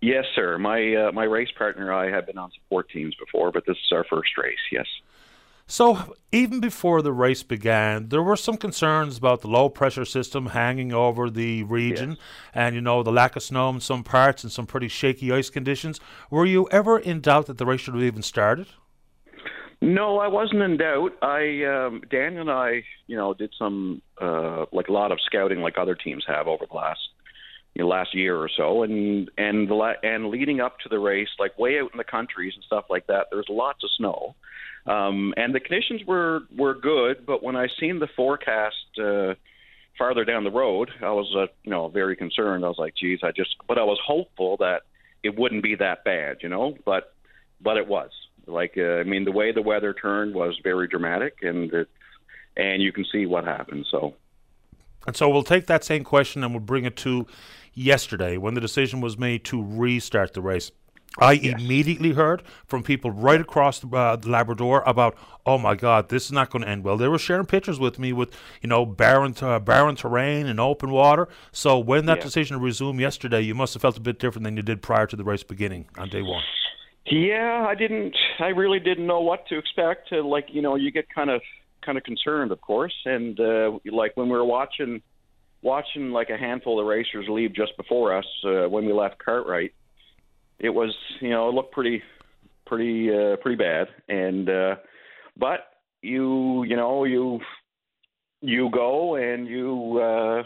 Yes, 0.01 0.25
sir. 0.33 0.57
My 0.57 0.95
uh, 0.95 1.11
my 1.11 1.25
race 1.25 1.51
partner 1.57 1.91
and 1.91 2.11
I 2.13 2.15
have 2.15 2.25
been 2.25 2.37
on 2.37 2.51
support 2.51 2.89
teams 2.89 3.15
before, 3.15 3.51
but 3.51 3.65
this 3.65 3.75
is 3.75 3.91
our 3.91 4.05
first 4.09 4.37
race. 4.37 4.57
Yes. 4.71 4.85
So, 5.71 6.15
even 6.31 6.61
before 6.61 7.03
the 7.03 7.11
race 7.11 7.43
began, 7.43 8.09
there 8.09 8.23
were 8.23 8.35
some 8.35 8.57
concerns 8.57 9.19
about 9.19 9.41
the 9.41 9.47
low 9.49 9.69
pressure 9.69 10.03
system 10.03 10.47
hanging 10.47 10.91
over 10.91 11.29
the 11.29 11.61
region 11.61 12.17
and, 12.55 12.73
you 12.73 12.81
know, 12.81 13.03
the 13.03 13.11
lack 13.11 13.35
of 13.35 13.43
snow 13.43 13.69
in 13.69 13.79
some 13.79 14.03
parts 14.03 14.43
and 14.43 14.51
some 14.51 14.65
pretty 14.65 14.87
shaky 14.87 15.31
ice 15.31 15.51
conditions. 15.51 15.99
Were 16.31 16.47
you 16.47 16.67
ever 16.71 16.97
in 16.97 17.21
doubt 17.21 17.45
that 17.45 17.59
the 17.59 17.67
race 17.67 17.81
should 17.81 17.93
have 17.93 18.01
even 18.01 18.23
started? 18.23 18.65
No, 19.81 20.19
I 20.19 20.27
wasn't 20.27 20.61
in 20.61 20.77
doubt. 20.77 21.13
I 21.21 21.63
um, 21.63 22.01
Dan 22.09 22.37
and 22.37 22.51
I, 22.51 22.83
you 23.07 23.15
know, 23.15 23.33
did 23.33 23.53
some 23.57 24.01
uh, 24.21 24.65
like 24.73 24.89
a 24.89 24.91
lot 24.91 25.11
of 25.11 25.19
scouting, 25.25 25.61
like 25.61 25.77
other 25.77 25.95
teams 25.95 26.25
have 26.27 26.47
over 26.47 26.65
the 26.69 26.75
last 26.75 26.99
you 27.75 27.83
know, 27.83 27.87
last 27.87 28.13
year 28.13 28.35
or 28.35 28.49
so, 28.49 28.83
and 28.83 29.29
and 29.37 29.69
the 29.69 29.73
la- 29.73 29.93
and 30.03 30.29
leading 30.29 30.59
up 30.59 30.79
to 30.79 30.89
the 30.89 30.99
race, 30.99 31.29
like 31.39 31.57
way 31.57 31.79
out 31.79 31.91
in 31.93 31.97
the 31.97 32.03
countries 32.03 32.53
and 32.55 32.63
stuff 32.63 32.85
like 32.89 33.07
that, 33.07 33.27
there's 33.31 33.47
lots 33.49 33.83
of 33.83 33.89
snow, 33.95 34.35
um, 34.85 35.33
and 35.37 35.53
the 35.53 35.59
conditions 35.61 36.01
were 36.05 36.41
were 36.57 36.73
good. 36.73 37.25
But 37.25 37.41
when 37.41 37.55
I 37.55 37.67
seen 37.79 37.99
the 37.99 38.09
forecast 38.15 38.99
uh, 39.01 39.35
farther 39.97 40.25
down 40.25 40.43
the 40.43 40.51
road, 40.51 40.89
I 41.01 41.11
was 41.11 41.33
uh, 41.35 41.47
you 41.63 41.71
know 41.71 41.87
very 41.87 42.15
concerned. 42.15 42.65
I 42.65 42.67
was 42.67 42.79
like, 42.79 42.95
geez, 42.95 43.19
I 43.23 43.31
just, 43.31 43.55
but 43.67 43.77
I 43.77 43.83
was 43.83 43.99
hopeful 44.05 44.57
that 44.57 44.81
it 45.23 45.37
wouldn't 45.37 45.63
be 45.63 45.75
that 45.75 46.03
bad, 46.03 46.37
you 46.41 46.49
know, 46.49 46.75
but 46.85 47.13
but 47.61 47.77
it 47.77 47.87
was. 47.87 48.09
Like, 48.47 48.73
uh, 48.77 48.97
I 48.97 49.03
mean, 49.03 49.25
the 49.25 49.31
way 49.31 49.51
the 49.51 49.61
weather 49.61 49.93
turned 49.93 50.33
was 50.33 50.59
very 50.63 50.87
dramatic, 50.87 51.37
and 51.41 51.71
it, 51.73 51.87
and 52.57 52.81
you 52.81 52.91
can 52.91 53.05
see 53.11 53.25
what 53.25 53.43
happened. 53.45 53.85
So, 53.89 54.15
And 55.07 55.15
so 55.15 55.29
we'll 55.29 55.43
take 55.43 55.67
that 55.67 55.83
same 55.83 56.03
question 56.03 56.43
and 56.43 56.53
we'll 56.53 56.59
bring 56.59 56.83
it 56.85 56.95
to 56.97 57.25
yesterday 57.73 58.37
when 58.37 58.53
the 58.53 58.61
decision 58.61 58.99
was 59.01 59.17
made 59.17 59.45
to 59.45 59.63
restart 59.63 60.33
the 60.33 60.41
race. 60.41 60.71
I 61.17 61.33
immediately 61.33 62.11
heard 62.13 62.43
from 62.67 62.83
people 62.83 63.09
right 63.09 63.41
across 63.41 63.79
the, 63.79 63.87
uh, 63.95 64.17
Labrador 64.23 64.83
about, 64.85 65.17
oh 65.45 65.57
my 65.57 65.75
God, 65.75 66.09
this 66.09 66.25
is 66.25 66.31
not 66.31 66.49
going 66.51 66.63
to 66.63 66.69
end 66.69 66.83
well. 66.83 66.97
They 66.97 67.07
were 67.07 67.17
sharing 67.17 67.45
pictures 67.45 67.79
with 67.79 67.97
me 67.97 68.13
with, 68.13 68.31
you 68.61 68.69
know, 68.69 68.85
barren, 68.85 69.33
uh, 69.41 69.59
barren 69.59 69.95
terrain 69.95 70.45
and 70.45 70.59
open 70.59 70.91
water. 70.91 71.27
So 71.51 71.79
when 71.79 72.05
that 72.05 72.17
Yeah. 72.17 72.23
decision 72.25 72.57
to 72.57 72.63
resume 72.63 72.99
yesterday, 72.99 73.41
you 73.41 73.55
must 73.55 73.73
have 73.73 73.81
felt 73.81 73.97
a 73.97 74.01
bit 74.01 74.19
different 74.19 74.43
than 74.43 74.55
you 74.55 74.63
did 74.63 74.81
prior 74.81 75.07
to 75.07 75.15
the 75.15 75.23
race 75.23 75.43
beginning 75.43 75.87
on 75.97 76.09
day 76.09 76.21
one. 76.21 76.43
Yeah, 77.11 77.65
I 77.67 77.75
didn't, 77.75 78.15
I 78.39 78.47
really 78.47 78.79
didn't 78.79 79.07
know 79.07 79.21
what 79.21 79.47
to 79.47 79.57
expect. 79.57 80.09
Uh, 80.11 80.23
like, 80.23 80.47
you 80.51 80.61
know, 80.61 80.75
you 80.75 80.91
get 80.91 81.05
kind 81.13 81.29
of 81.29 81.41
kind 81.85 81.97
of 81.97 82.03
concerned, 82.03 82.51
of 82.51 82.59
course, 82.61 82.93
and 83.05 83.39
uh, 83.39 83.71
like 83.91 84.15
when 84.15 84.27
we 84.27 84.33
were 84.33 84.45
watching 84.45 85.01
watching 85.61 86.11
like 86.11 86.29
a 86.29 86.37
handful 86.37 86.79
of 86.79 86.85
racers 86.85 87.25
leave 87.29 87.53
just 87.53 87.75
before 87.77 88.15
us 88.15 88.25
uh, 88.45 88.67
when 88.69 88.85
we 88.85 88.93
left 88.93 89.23
Cartwright, 89.23 89.73
it 90.57 90.69
was, 90.69 90.95
you 91.21 91.29
know, 91.29 91.49
it 91.49 91.53
looked 91.53 91.73
pretty 91.73 92.01
pretty 92.65 93.09
uh, 93.09 93.37
pretty 93.37 93.57
bad, 93.57 93.87
and 94.07 94.49
uh, 94.49 94.75
but 95.37 95.59
you, 96.01 96.63
you 96.63 96.75
know, 96.75 97.05
you 97.05 97.39
you 98.41 98.69
go 98.71 99.15
and 99.15 99.47
you 99.47 99.99
uh 100.01 100.43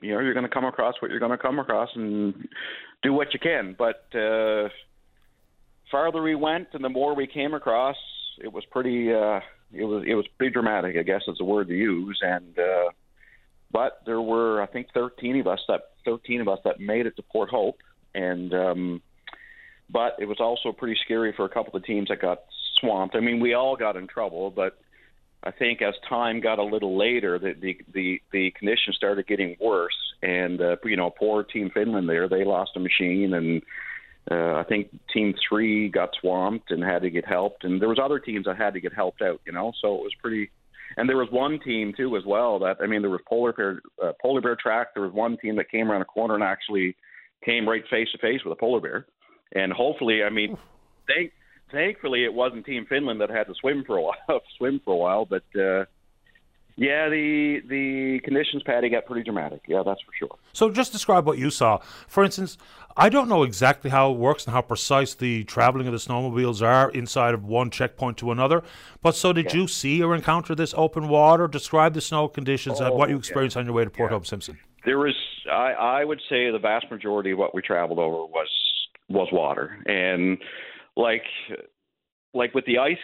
you 0.00 0.12
know 0.12 0.20
you're 0.20 0.34
going 0.34 0.46
to 0.46 0.52
come 0.52 0.64
across 0.64 0.94
what 1.00 1.10
you're 1.10 1.20
going 1.20 1.30
to 1.30 1.38
come 1.38 1.58
across 1.58 1.88
and 1.94 2.48
do 3.02 3.12
what 3.12 3.32
you 3.32 3.40
can. 3.40 3.74
But 3.78 4.04
uh 4.14 4.68
farther 5.90 6.22
we 6.22 6.34
went 6.34 6.68
and 6.72 6.84
the 6.84 6.88
more 6.88 7.14
we 7.14 7.26
came 7.26 7.54
across 7.54 7.96
it 8.42 8.52
was 8.52 8.64
pretty 8.70 9.12
uh 9.12 9.40
it 9.72 9.84
was 9.84 10.04
it 10.06 10.14
was 10.14 10.26
pretty 10.38 10.52
dramatic 10.52 10.96
i 10.96 11.02
guess 11.02 11.22
is 11.28 11.38
the 11.38 11.44
word 11.44 11.68
to 11.68 11.74
use. 11.74 12.18
And 12.22 12.58
uh 12.58 12.90
but 13.70 14.00
there 14.06 14.20
were 14.20 14.62
i 14.62 14.66
think 14.66 14.88
13 14.94 15.40
of 15.40 15.46
us 15.46 15.60
that 15.68 15.90
13 16.04 16.40
of 16.40 16.48
us 16.48 16.58
that 16.64 16.80
made 16.80 17.06
it 17.06 17.16
to 17.16 17.22
port 17.22 17.50
hope. 17.50 17.78
And 18.14 18.52
um 18.54 19.02
but 19.88 20.16
it 20.18 20.26
was 20.26 20.40
also 20.40 20.72
pretty 20.72 20.98
scary 21.04 21.32
for 21.36 21.44
a 21.44 21.48
couple 21.48 21.76
of 21.76 21.84
teams 21.84 22.08
that 22.08 22.20
got 22.20 22.40
swamped. 22.80 23.14
I 23.16 23.20
mean 23.20 23.40
we 23.40 23.54
all 23.54 23.76
got 23.76 23.96
in 23.96 24.06
trouble 24.06 24.50
but 24.50 24.78
I 25.42 25.52
think 25.52 25.80
as 25.80 25.94
time 26.08 26.40
got 26.40 26.58
a 26.58 26.64
little 26.64 26.98
later, 26.98 27.38
the 27.38 27.54
the 27.60 27.78
the, 27.92 28.22
the 28.32 28.50
conditions 28.58 28.96
started 28.96 29.28
getting 29.28 29.56
worse, 29.60 29.94
and 30.20 30.60
uh, 30.60 30.76
you 30.84 30.96
know, 30.96 31.10
poor 31.10 31.44
Team 31.44 31.70
Finland 31.72 32.08
there, 32.08 32.28
they 32.28 32.44
lost 32.44 32.72
a 32.74 32.80
machine, 32.80 33.32
and 33.32 33.62
uh, 34.30 34.54
I 34.54 34.64
think 34.68 34.88
Team 35.12 35.34
Three 35.48 35.88
got 35.88 36.10
swamped 36.20 36.70
and 36.70 36.82
had 36.82 37.02
to 37.02 37.10
get 37.10 37.26
helped, 37.26 37.64
and 37.64 37.80
there 37.80 37.88
was 37.88 38.00
other 38.02 38.18
teams 38.18 38.46
that 38.46 38.56
had 38.56 38.74
to 38.74 38.80
get 38.80 38.92
helped 38.92 39.22
out, 39.22 39.40
you 39.46 39.52
know, 39.52 39.72
so 39.80 39.94
it 39.94 40.02
was 40.02 40.12
pretty. 40.20 40.50
And 40.96 41.08
there 41.08 41.16
was 41.16 41.28
one 41.30 41.58
team 41.60 41.92
too 41.96 42.16
as 42.16 42.24
well 42.24 42.58
that 42.60 42.76
I 42.80 42.86
mean, 42.86 43.02
there 43.02 43.10
was 43.10 43.20
polar 43.28 43.52
bear 43.52 43.82
uh, 44.02 44.12
polar 44.20 44.40
bear 44.40 44.56
track. 44.60 44.88
There 44.94 45.04
was 45.04 45.12
one 45.12 45.36
team 45.36 45.56
that 45.56 45.70
came 45.70 45.90
around 45.90 46.02
a 46.02 46.06
corner 46.06 46.34
and 46.34 46.42
actually 46.42 46.96
came 47.44 47.68
right 47.68 47.82
face 47.90 48.08
to 48.12 48.18
face 48.18 48.40
with 48.44 48.52
a 48.52 48.60
polar 48.60 48.80
bear, 48.80 49.06
and 49.52 49.72
hopefully, 49.72 50.22
I 50.24 50.30
mean, 50.30 50.56
they 51.06 51.30
thankfully 51.70 52.24
it 52.24 52.32
wasn't 52.32 52.66
Team 52.66 52.86
Finland 52.88 53.20
that 53.20 53.30
had 53.30 53.46
to 53.46 53.54
swim 53.60 53.84
for 53.86 53.98
a 53.98 54.02
while, 54.28 54.40
swim 54.58 54.80
for 54.84 54.94
a 54.94 54.96
while, 54.96 55.24
but 55.24 55.44
uh, 55.60 55.84
Yeah, 56.76 57.08
the 57.08 57.62
the 57.66 58.20
conditions, 58.22 58.62
Paddy, 58.62 58.90
got 58.90 59.06
pretty 59.06 59.22
dramatic. 59.22 59.62
Yeah, 59.66 59.82
that's 59.84 60.00
for 60.02 60.12
sure. 60.18 60.36
So, 60.52 60.68
just 60.68 60.92
describe 60.92 61.26
what 61.26 61.38
you 61.38 61.48
saw. 61.48 61.78
For 62.06 62.22
instance, 62.22 62.58
I 62.98 63.08
don't 63.08 63.30
know 63.30 63.44
exactly 63.44 63.90
how 63.90 64.12
it 64.12 64.18
works 64.18 64.44
and 64.44 64.52
how 64.52 64.60
precise 64.60 65.14
the 65.14 65.44
traveling 65.44 65.86
of 65.86 65.92
the 65.92 65.98
snowmobiles 65.98 66.60
are 66.60 66.90
inside 66.90 67.32
of 67.32 67.44
one 67.44 67.70
checkpoint 67.70 68.18
to 68.18 68.30
another. 68.30 68.62
But 69.00 69.16
so, 69.16 69.32
did 69.32 69.46
yeah. 69.46 69.60
you 69.60 69.68
see 69.68 70.02
or 70.02 70.14
encounter 70.14 70.54
this 70.54 70.74
open 70.76 71.08
water? 71.08 71.48
Describe 71.48 71.94
the 71.94 72.02
snow 72.02 72.28
conditions 72.28 72.78
oh, 72.78 72.86
and 72.86 72.94
what 72.94 73.08
you 73.08 73.16
oh, 73.16 73.18
experienced 73.20 73.56
yeah. 73.56 73.60
on 73.60 73.66
your 73.66 73.74
way 73.74 73.84
to 73.84 73.90
Port 73.90 74.10
yeah. 74.10 74.16
Hope 74.16 74.26
Simpson. 74.26 74.58
There 74.84 74.98
was, 74.98 75.16
I, 75.50 75.72
I 75.72 76.04
would 76.04 76.20
say, 76.28 76.50
the 76.50 76.58
vast 76.60 76.90
majority 76.90 77.30
of 77.30 77.38
what 77.38 77.54
we 77.54 77.62
traveled 77.62 77.98
over 77.98 78.26
was 78.26 78.48
was 79.08 79.28
water, 79.32 79.78
and 79.86 80.36
like 80.94 81.24
like 82.34 82.54
with 82.54 82.66
the 82.66 82.78
ice 82.78 82.98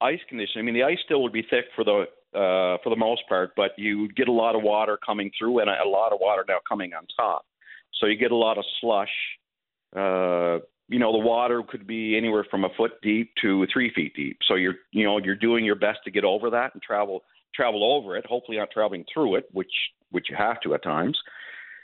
ice 0.00 0.20
condition. 0.26 0.58
I 0.58 0.62
mean, 0.62 0.74
the 0.74 0.84
ice 0.84 0.98
still 1.04 1.22
would 1.22 1.32
be 1.32 1.42
thick 1.42 1.66
for 1.76 1.84
the 1.84 2.06
uh, 2.34 2.78
for 2.82 2.90
the 2.90 2.96
most 2.96 3.22
part, 3.28 3.52
but 3.56 3.72
you 3.76 4.08
get 4.12 4.28
a 4.28 4.32
lot 4.32 4.54
of 4.54 4.62
water 4.62 4.98
coming 5.04 5.30
through 5.38 5.60
and 5.60 5.70
a, 5.70 5.88
lot 5.88 6.12
of 6.12 6.18
water 6.20 6.44
now 6.46 6.58
coming 6.68 6.92
on 6.94 7.06
top. 7.16 7.44
So 7.98 8.06
you 8.06 8.16
get 8.16 8.30
a 8.30 8.36
lot 8.36 8.58
of 8.58 8.64
slush. 8.80 9.10
Uh, 9.94 10.64
you 10.88 10.98
know, 10.98 11.12
the 11.12 11.18
water 11.18 11.62
could 11.62 11.86
be 11.86 12.16
anywhere 12.16 12.44
from 12.50 12.64
a 12.64 12.68
foot 12.76 12.92
deep 13.02 13.32
to 13.42 13.66
three 13.72 13.92
feet 13.94 14.14
deep. 14.14 14.38
So 14.46 14.54
you're, 14.54 14.76
you 14.92 15.04
know, 15.04 15.18
you're 15.18 15.36
doing 15.36 15.64
your 15.64 15.74
best 15.74 15.98
to 16.04 16.10
get 16.10 16.24
over 16.24 16.50
that 16.50 16.74
and 16.74 16.82
travel 16.82 17.22
travel 17.54 17.84
over 17.84 18.16
it. 18.16 18.26
Hopefully, 18.26 18.58
not 18.58 18.70
traveling 18.70 19.04
through 19.12 19.36
it, 19.36 19.48
which 19.52 19.72
which 20.10 20.26
you 20.30 20.36
have 20.36 20.60
to 20.62 20.74
at 20.74 20.82
times. 20.82 21.18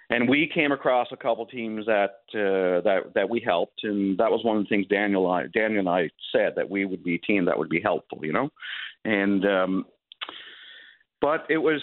And 0.09 0.29
we 0.29 0.49
came 0.53 0.71
across 0.71 1.09
a 1.11 1.17
couple 1.17 1.47
teams 1.47 1.87
that 1.87 2.21
uh, 2.33 2.81
that 2.83 3.13
that 3.15 3.29
we 3.29 3.41
helped, 3.45 3.83
and 3.83 4.17
that 4.19 4.31
was 4.31 4.45
one 4.45 4.57
of 4.57 4.63
the 4.63 4.69
things 4.69 4.87
Daniel 4.87 5.29
I, 5.29 5.47
Daniel 5.53 5.81
and 5.81 5.89
I 5.89 6.11
said 6.31 6.53
that 6.55 6.71
we 6.71 6.85
would 6.85 7.03
be 7.03 7.17
a 7.17 7.19
team 7.19 7.45
that 7.47 7.59
would 7.59 7.69
be 7.69 7.81
helpful, 7.81 8.21
you 8.23 8.33
know. 8.33 8.49
And 9.05 9.45
um, 9.45 9.87
but 11.21 11.47
it 11.49 11.59
was 11.59 11.81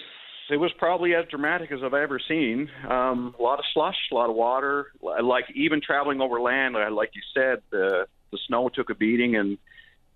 it 0.49 0.57
was 0.57 0.71
probably 0.77 1.15
as 1.15 1.25
dramatic 1.29 1.71
as 1.71 1.79
I've 1.83 1.93
ever 1.93 2.19
seen. 2.27 2.69
Um, 2.89 3.33
a 3.39 3.41
lot 3.41 3.59
of 3.59 3.65
slush, 3.73 3.95
a 4.11 4.15
lot 4.15 4.29
of 4.29 4.35
water. 4.35 4.87
Like 5.01 5.45
even 5.55 5.81
traveling 5.81 6.21
over 6.21 6.39
land, 6.41 6.75
like 6.93 7.11
you 7.13 7.21
said, 7.33 7.61
the 7.71 8.07
the 8.31 8.39
snow 8.47 8.69
took 8.69 8.89
a 8.89 8.95
beating, 8.95 9.35
and 9.35 9.57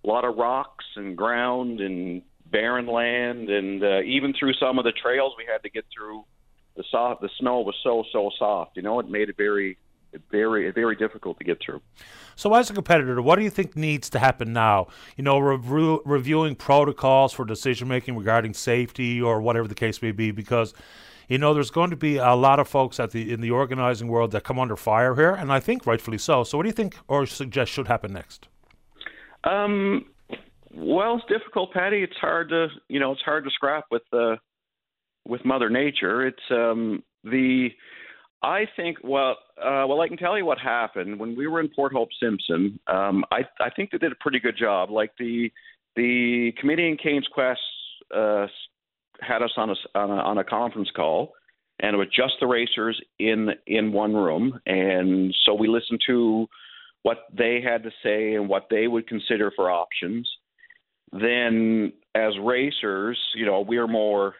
a 0.03 0.07
lot 0.07 0.25
of 0.25 0.37
rocks 0.37 0.85
and 0.95 1.15
ground 1.15 1.79
and 1.79 2.21
barren 2.51 2.87
land, 2.87 3.49
and 3.49 3.83
uh, 3.83 4.01
even 4.01 4.33
through 4.37 4.53
some 4.53 4.79
of 4.79 4.85
the 4.85 4.91
trails 4.91 5.33
we 5.37 5.45
had 5.51 5.63
to 5.63 5.69
get 5.69 5.85
through, 5.95 6.23
the 6.75 6.83
soft 6.89 7.21
the 7.21 7.29
snow 7.39 7.61
was 7.61 7.75
so 7.83 8.03
so 8.11 8.29
soft. 8.37 8.75
You 8.75 8.81
know, 8.81 8.99
it 8.99 9.09
made 9.09 9.29
it 9.29 9.37
very 9.37 9.77
very 10.31 10.71
very 10.71 10.95
difficult 10.95 11.37
to 11.39 11.43
get 11.43 11.59
through. 11.61 11.81
So, 12.35 12.53
as 12.53 12.69
a 12.69 12.73
competitor, 12.73 13.21
what 13.21 13.37
do 13.37 13.43
you 13.43 13.49
think 13.49 13.75
needs 13.75 14.09
to 14.11 14.19
happen 14.19 14.53
now? 14.53 14.87
You 15.15 15.23
know, 15.23 15.39
re- 15.39 15.99
reviewing 16.05 16.55
protocols 16.55 17.33
for 17.33 17.45
decision 17.45 17.87
making 17.87 18.15
regarding 18.15 18.53
safety 18.53 19.21
or 19.21 19.41
whatever 19.41 19.67
the 19.67 19.75
case 19.75 20.01
may 20.01 20.11
be, 20.11 20.31
because 20.31 20.73
you 21.27 21.37
know 21.37 21.53
there's 21.53 21.71
going 21.71 21.89
to 21.89 21.95
be 21.95 22.17
a 22.17 22.35
lot 22.35 22.59
of 22.59 22.67
folks 22.67 22.99
at 22.99 23.11
the 23.11 23.31
in 23.31 23.41
the 23.41 23.51
organizing 23.51 24.07
world 24.07 24.31
that 24.31 24.43
come 24.43 24.59
under 24.59 24.75
fire 24.75 25.15
here, 25.15 25.33
and 25.33 25.51
I 25.51 25.59
think 25.59 25.85
rightfully 25.85 26.17
so. 26.17 26.43
So, 26.43 26.57
what 26.57 26.63
do 26.63 26.69
you 26.69 26.73
think 26.73 26.97
or 27.07 27.25
suggest 27.25 27.71
should 27.71 27.87
happen 27.87 28.13
next? 28.13 28.47
Um, 29.43 30.05
well, 30.73 31.15
it's 31.17 31.25
difficult, 31.27 31.73
Paddy. 31.73 32.03
It's 32.03 32.17
hard 32.17 32.49
to 32.49 32.67
you 32.87 32.99
know 32.99 33.11
it's 33.11 33.21
hard 33.21 33.45
to 33.45 33.49
scrap 33.51 33.85
with 33.89 34.03
uh, 34.13 34.35
with 35.27 35.43
Mother 35.43 35.69
Nature. 35.69 36.27
It's 36.27 36.51
um, 36.51 37.03
the 37.23 37.69
I 38.43 38.65
think 38.75 38.97
well, 39.03 39.35
uh, 39.57 39.85
well, 39.87 40.01
I 40.01 40.07
can 40.07 40.17
tell 40.17 40.37
you 40.37 40.45
what 40.45 40.59
happened 40.59 41.19
when 41.19 41.35
we 41.35 41.47
were 41.47 41.59
in 41.59 41.69
Port 41.75 41.91
Hope 41.91 42.09
Simpson. 42.21 42.79
Um, 42.87 43.25
I 43.31 43.41
I 43.59 43.69
think 43.75 43.91
they 43.91 43.97
did 43.97 44.11
a 44.11 44.15
pretty 44.19 44.39
good 44.39 44.55
job. 44.57 44.91
Like 44.91 45.11
the 45.17 45.51
the 45.95 46.53
committee 46.59 46.87
in 46.87 46.97
Cain's 46.97 47.27
Quest 47.33 47.59
uh, 48.15 48.45
had 49.21 49.41
us 49.41 49.51
on 49.57 49.71
a, 49.71 49.75
on 49.97 50.11
a 50.11 50.15
on 50.15 50.37
a 50.37 50.43
conference 50.43 50.89
call, 50.95 51.33
and 51.79 51.95
it 51.95 51.97
was 51.97 52.09
just 52.15 52.35
the 52.39 52.47
racers 52.47 53.01
in 53.17 53.49
in 53.65 53.91
one 53.91 54.13
room, 54.13 54.59
and 54.67 55.35
so 55.45 55.55
we 55.55 55.67
listened 55.67 56.01
to 56.07 56.47
what 57.01 57.25
they 57.35 57.61
had 57.61 57.83
to 57.83 57.91
say 58.03 58.35
and 58.35 58.47
what 58.49 58.67
they 58.69 58.87
would 58.87 59.07
consider 59.07 59.51
for 59.55 59.71
options. 59.71 60.29
Then, 61.11 61.93
as 62.13 62.33
racers, 62.43 63.17
you 63.35 63.45
know, 63.45 63.61
we're 63.61 63.87
more 63.87 64.35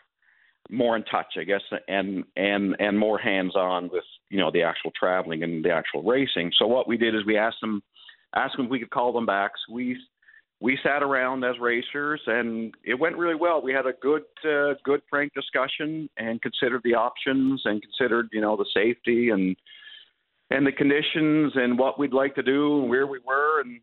more 0.70 0.96
in 0.96 1.04
touch, 1.04 1.34
I 1.40 1.44
guess, 1.44 1.62
and 1.88 2.24
and 2.36 2.76
and 2.80 2.98
more 2.98 3.18
hands-on 3.18 3.90
with 3.92 4.04
you 4.30 4.38
know 4.40 4.52
the 4.52 4.64
actual 4.64 4.92
traveling 4.98 5.44
and 5.44 5.64
the 5.64 5.72
actual 5.72 6.04
racing. 6.04 6.52
So 6.58 6.68
what 6.68 6.88
we 6.88 6.98
did 6.98 7.16
is 7.16 7.26
we 7.26 7.38
asked 7.38 7.62
them 7.62 7.82
asked 8.36 8.58
them 8.58 8.66
if 8.66 8.72
we 8.72 8.80
could 8.80 8.90
call 8.90 9.14
them 9.14 9.26
back. 9.26 9.52
So 9.68 9.74
we 9.74 9.98
we 10.60 10.78
sat 10.84 11.04
around 11.04 11.44
as 11.44 11.60
racers, 11.60 12.22
and 12.26 12.74
it 12.84 12.96
went 12.96 13.18
really 13.18 13.36
well. 13.36 13.62
We 13.62 13.74
had 13.74 13.86
a 13.86 13.94
good 14.02 14.24
uh, 14.44 14.74
good 14.84 15.02
frank 15.10 15.34
discussion 15.34 16.10
and 16.18 16.42
considered 16.42 16.82
the 16.84 16.96
options 16.96 17.62
and 17.66 17.82
considered 17.82 18.30
you 18.32 18.42
know 18.42 18.58
the 18.58 18.66
safety 18.74 19.30
and 19.30 19.56
and 20.50 20.66
the 20.66 20.72
conditions 20.72 21.54
and 21.56 21.78
what 21.78 22.00
we'd 22.00 22.14
like 22.14 22.36
to 22.36 22.44
do 22.44 22.80
and 22.82 22.90
where 22.90 23.06
we 23.06 23.20
were 23.26 23.62
and 23.62 23.82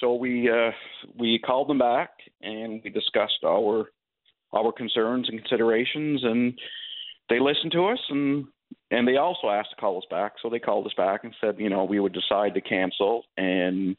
so 0.00 0.14
we 0.14 0.50
uh, 0.50 0.70
we 1.18 1.38
called 1.38 1.68
them 1.68 1.78
back 1.78 2.10
and 2.42 2.80
we 2.82 2.90
discussed 2.90 3.44
our 3.44 3.90
our 4.56 4.72
concerns 4.72 5.28
and 5.28 5.38
considerations, 5.38 6.24
and 6.24 6.58
they 7.28 7.38
listened 7.38 7.72
to 7.72 7.86
us 7.86 7.98
and 8.08 8.46
and 8.90 9.06
they 9.06 9.16
also 9.16 9.48
asked 9.48 9.70
to 9.70 9.76
call 9.76 9.98
us 9.98 10.04
back. 10.10 10.34
So 10.42 10.48
they 10.48 10.58
called 10.58 10.86
us 10.86 10.92
back 10.96 11.24
and 11.24 11.34
said, 11.40 11.56
you 11.58 11.68
know, 11.68 11.84
we 11.84 12.00
would 12.00 12.12
decide 12.12 12.54
to 12.54 12.60
cancel 12.60 13.24
and 13.36 13.96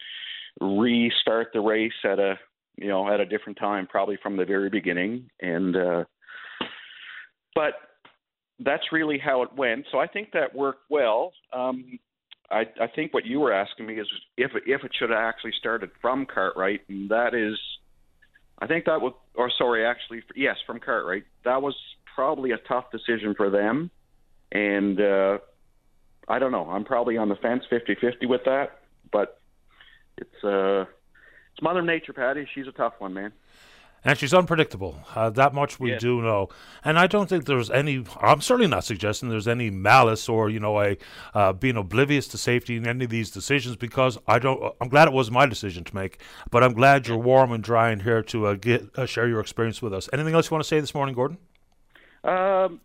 restart 0.59 1.49
the 1.53 1.59
race 1.59 1.91
at 2.03 2.19
a 2.19 2.35
you 2.77 2.87
know 2.87 3.11
at 3.11 3.19
a 3.19 3.25
different 3.25 3.57
time, 3.57 3.87
probably 3.87 4.17
from 4.21 4.37
the 4.37 4.45
very 4.45 4.69
beginning. 4.69 5.29
And 5.41 5.75
uh, 5.75 6.03
but 7.55 7.73
that's 8.59 8.91
really 8.91 9.19
how 9.19 9.43
it 9.43 9.53
went. 9.55 9.85
So 9.91 9.99
I 9.99 10.07
think 10.07 10.31
that 10.33 10.55
worked 10.55 10.83
well. 10.89 11.31
Um, 11.53 11.99
I, 12.49 12.61
I 12.81 12.87
think 12.95 13.13
what 13.13 13.25
you 13.25 13.39
were 13.39 13.53
asking 13.53 13.87
me 13.87 13.95
is 13.95 14.07
if 14.37 14.51
if 14.65 14.83
it 14.83 14.91
should 14.97 15.09
have 15.09 15.19
actually 15.19 15.53
started 15.59 15.89
from 16.01 16.25
Cartwright, 16.25 16.81
and 16.87 17.09
that 17.09 17.33
is 17.33 17.57
I 18.59 18.67
think 18.67 18.85
that 18.85 19.01
was, 19.01 19.13
or 19.35 19.51
sorry, 19.55 19.85
actually, 19.85 20.23
yes, 20.35 20.55
from 20.65 20.79
Cartwright. 20.79 21.25
That 21.45 21.61
was 21.61 21.75
probably 22.15 22.51
a 22.51 22.57
tough 22.57 22.91
decision 22.91 23.35
for 23.35 23.49
them, 23.49 23.91
and 24.51 24.99
uh, 24.99 25.37
I 26.27 26.39
don't 26.39 26.51
know. 26.51 26.69
I'm 26.69 26.83
probably 26.83 27.17
on 27.17 27.29
the 27.29 27.35
fence, 27.35 27.63
50-50 27.71 28.27
with 28.27 28.41
that, 28.45 28.79
but 29.11 29.39
it's 30.17 30.43
uh, 30.43 30.85
it's 31.53 31.61
Mother 31.61 31.81
Nature, 31.81 32.13
Paddy. 32.13 32.47
She's 32.53 32.67
a 32.67 32.71
tough 32.71 32.93
one, 32.99 33.13
man 33.13 33.31
and 34.03 34.17
she's 34.17 34.33
unpredictable. 34.33 34.99
Uh, 35.15 35.29
that 35.31 35.53
much 35.53 35.79
we 35.79 35.91
yeah. 35.91 35.97
do 35.97 36.21
know. 36.21 36.49
And 36.83 36.97
I 36.97 37.07
don't 37.07 37.27
think 37.27 37.45
there's 37.45 37.69
any. 37.69 38.05
I'm 38.21 38.41
certainly 38.41 38.69
not 38.69 38.83
suggesting 38.83 39.29
there's 39.29 39.47
any 39.47 39.69
malice 39.69 40.29
or 40.29 40.49
you 40.49 40.59
know 40.59 40.81
a 40.81 40.97
uh, 41.33 41.53
being 41.53 41.77
oblivious 41.77 42.27
to 42.29 42.37
safety 42.37 42.77
in 42.77 42.87
any 42.87 43.05
of 43.05 43.11
these 43.11 43.31
decisions 43.31 43.75
because 43.75 44.17
I 44.27 44.39
don't. 44.39 44.73
I'm 44.79 44.89
glad 44.89 45.07
it 45.07 45.13
was 45.13 45.31
my 45.31 45.45
decision 45.45 45.83
to 45.83 45.95
make, 45.95 46.21
but 46.51 46.63
I'm 46.63 46.73
glad 46.73 47.07
you're 47.07 47.17
warm 47.17 47.51
and 47.51 47.63
dry 47.63 47.89
and 47.89 48.01
here 48.01 48.23
to 48.23 48.47
uh, 48.47 48.53
get 48.53 48.87
uh, 48.97 49.05
share 49.05 49.27
your 49.27 49.39
experience 49.39 49.81
with 49.81 49.93
us. 49.93 50.09
Anything 50.13 50.33
else 50.33 50.49
you 50.49 50.55
want 50.55 50.63
to 50.63 50.67
say 50.67 50.79
this 50.79 50.93
morning, 50.93 51.15
Gordon? 51.15 51.37
Um, 52.23 52.81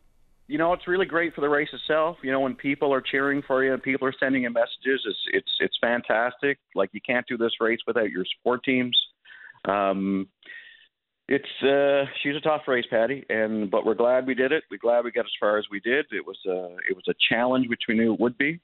you 0.48 0.58
know, 0.58 0.72
it's 0.72 0.86
really 0.86 1.06
great 1.06 1.34
for 1.34 1.40
the 1.40 1.48
race 1.48 1.70
itself. 1.72 2.18
You 2.22 2.30
know, 2.30 2.40
when 2.40 2.54
people 2.54 2.92
are 2.92 3.00
cheering 3.00 3.42
for 3.46 3.64
you 3.64 3.72
and 3.72 3.82
people 3.82 4.06
are 4.06 4.14
sending 4.18 4.42
you 4.42 4.50
messages, 4.50 5.00
it's 5.06 5.18
it's 5.32 5.52
it's 5.60 5.78
fantastic. 5.80 6.58
Like 6.74 6.90
you 6.92 7.00
can't 7.00 7.26
do 7.26 7.36
this 7.36 7.52
race 7.60 7.80
without 7.86 8.10
your 8.10 8.24
support 8.36 8.64
teams. 8.64 8.98
Um, 9.66 10.28
it's 11.32 11.62
uh, 11.62 12.04
she's 12.22 12.36
a 12.36 12.40
tough 12.40 12.62
race, 12.68 12.84
Paddy, 12.90 13.24
and 13.30 13.70
but 13.70 13.86
we're 13.86 13.94
glad 13.94 14.26
we 14.26 14.34
did 14.34 14.52
it. 14.52 14.64
We're 14.70 14.76
glad 14.76 15.02
we 15.02 15.12
got 15.12 15.24
as 15.24 15.32
far 15.40 15.56
as 15.56 15.64
we 15.70 15.80
did. 15.80 16.04
It 16.10 16.26
was 16.26 16.36
a 16.46 16.52
uh, 16.52 16.76
it 16.90 16.94
was 16.94 17.06
a 17.08 17.14
challenge 17.30 17.68
which 17.70 17.84
we 17.88 17.94
knew 17.94 18.12
it 18.12 18.20
would 18.20 18.36
be, 18.36 18.60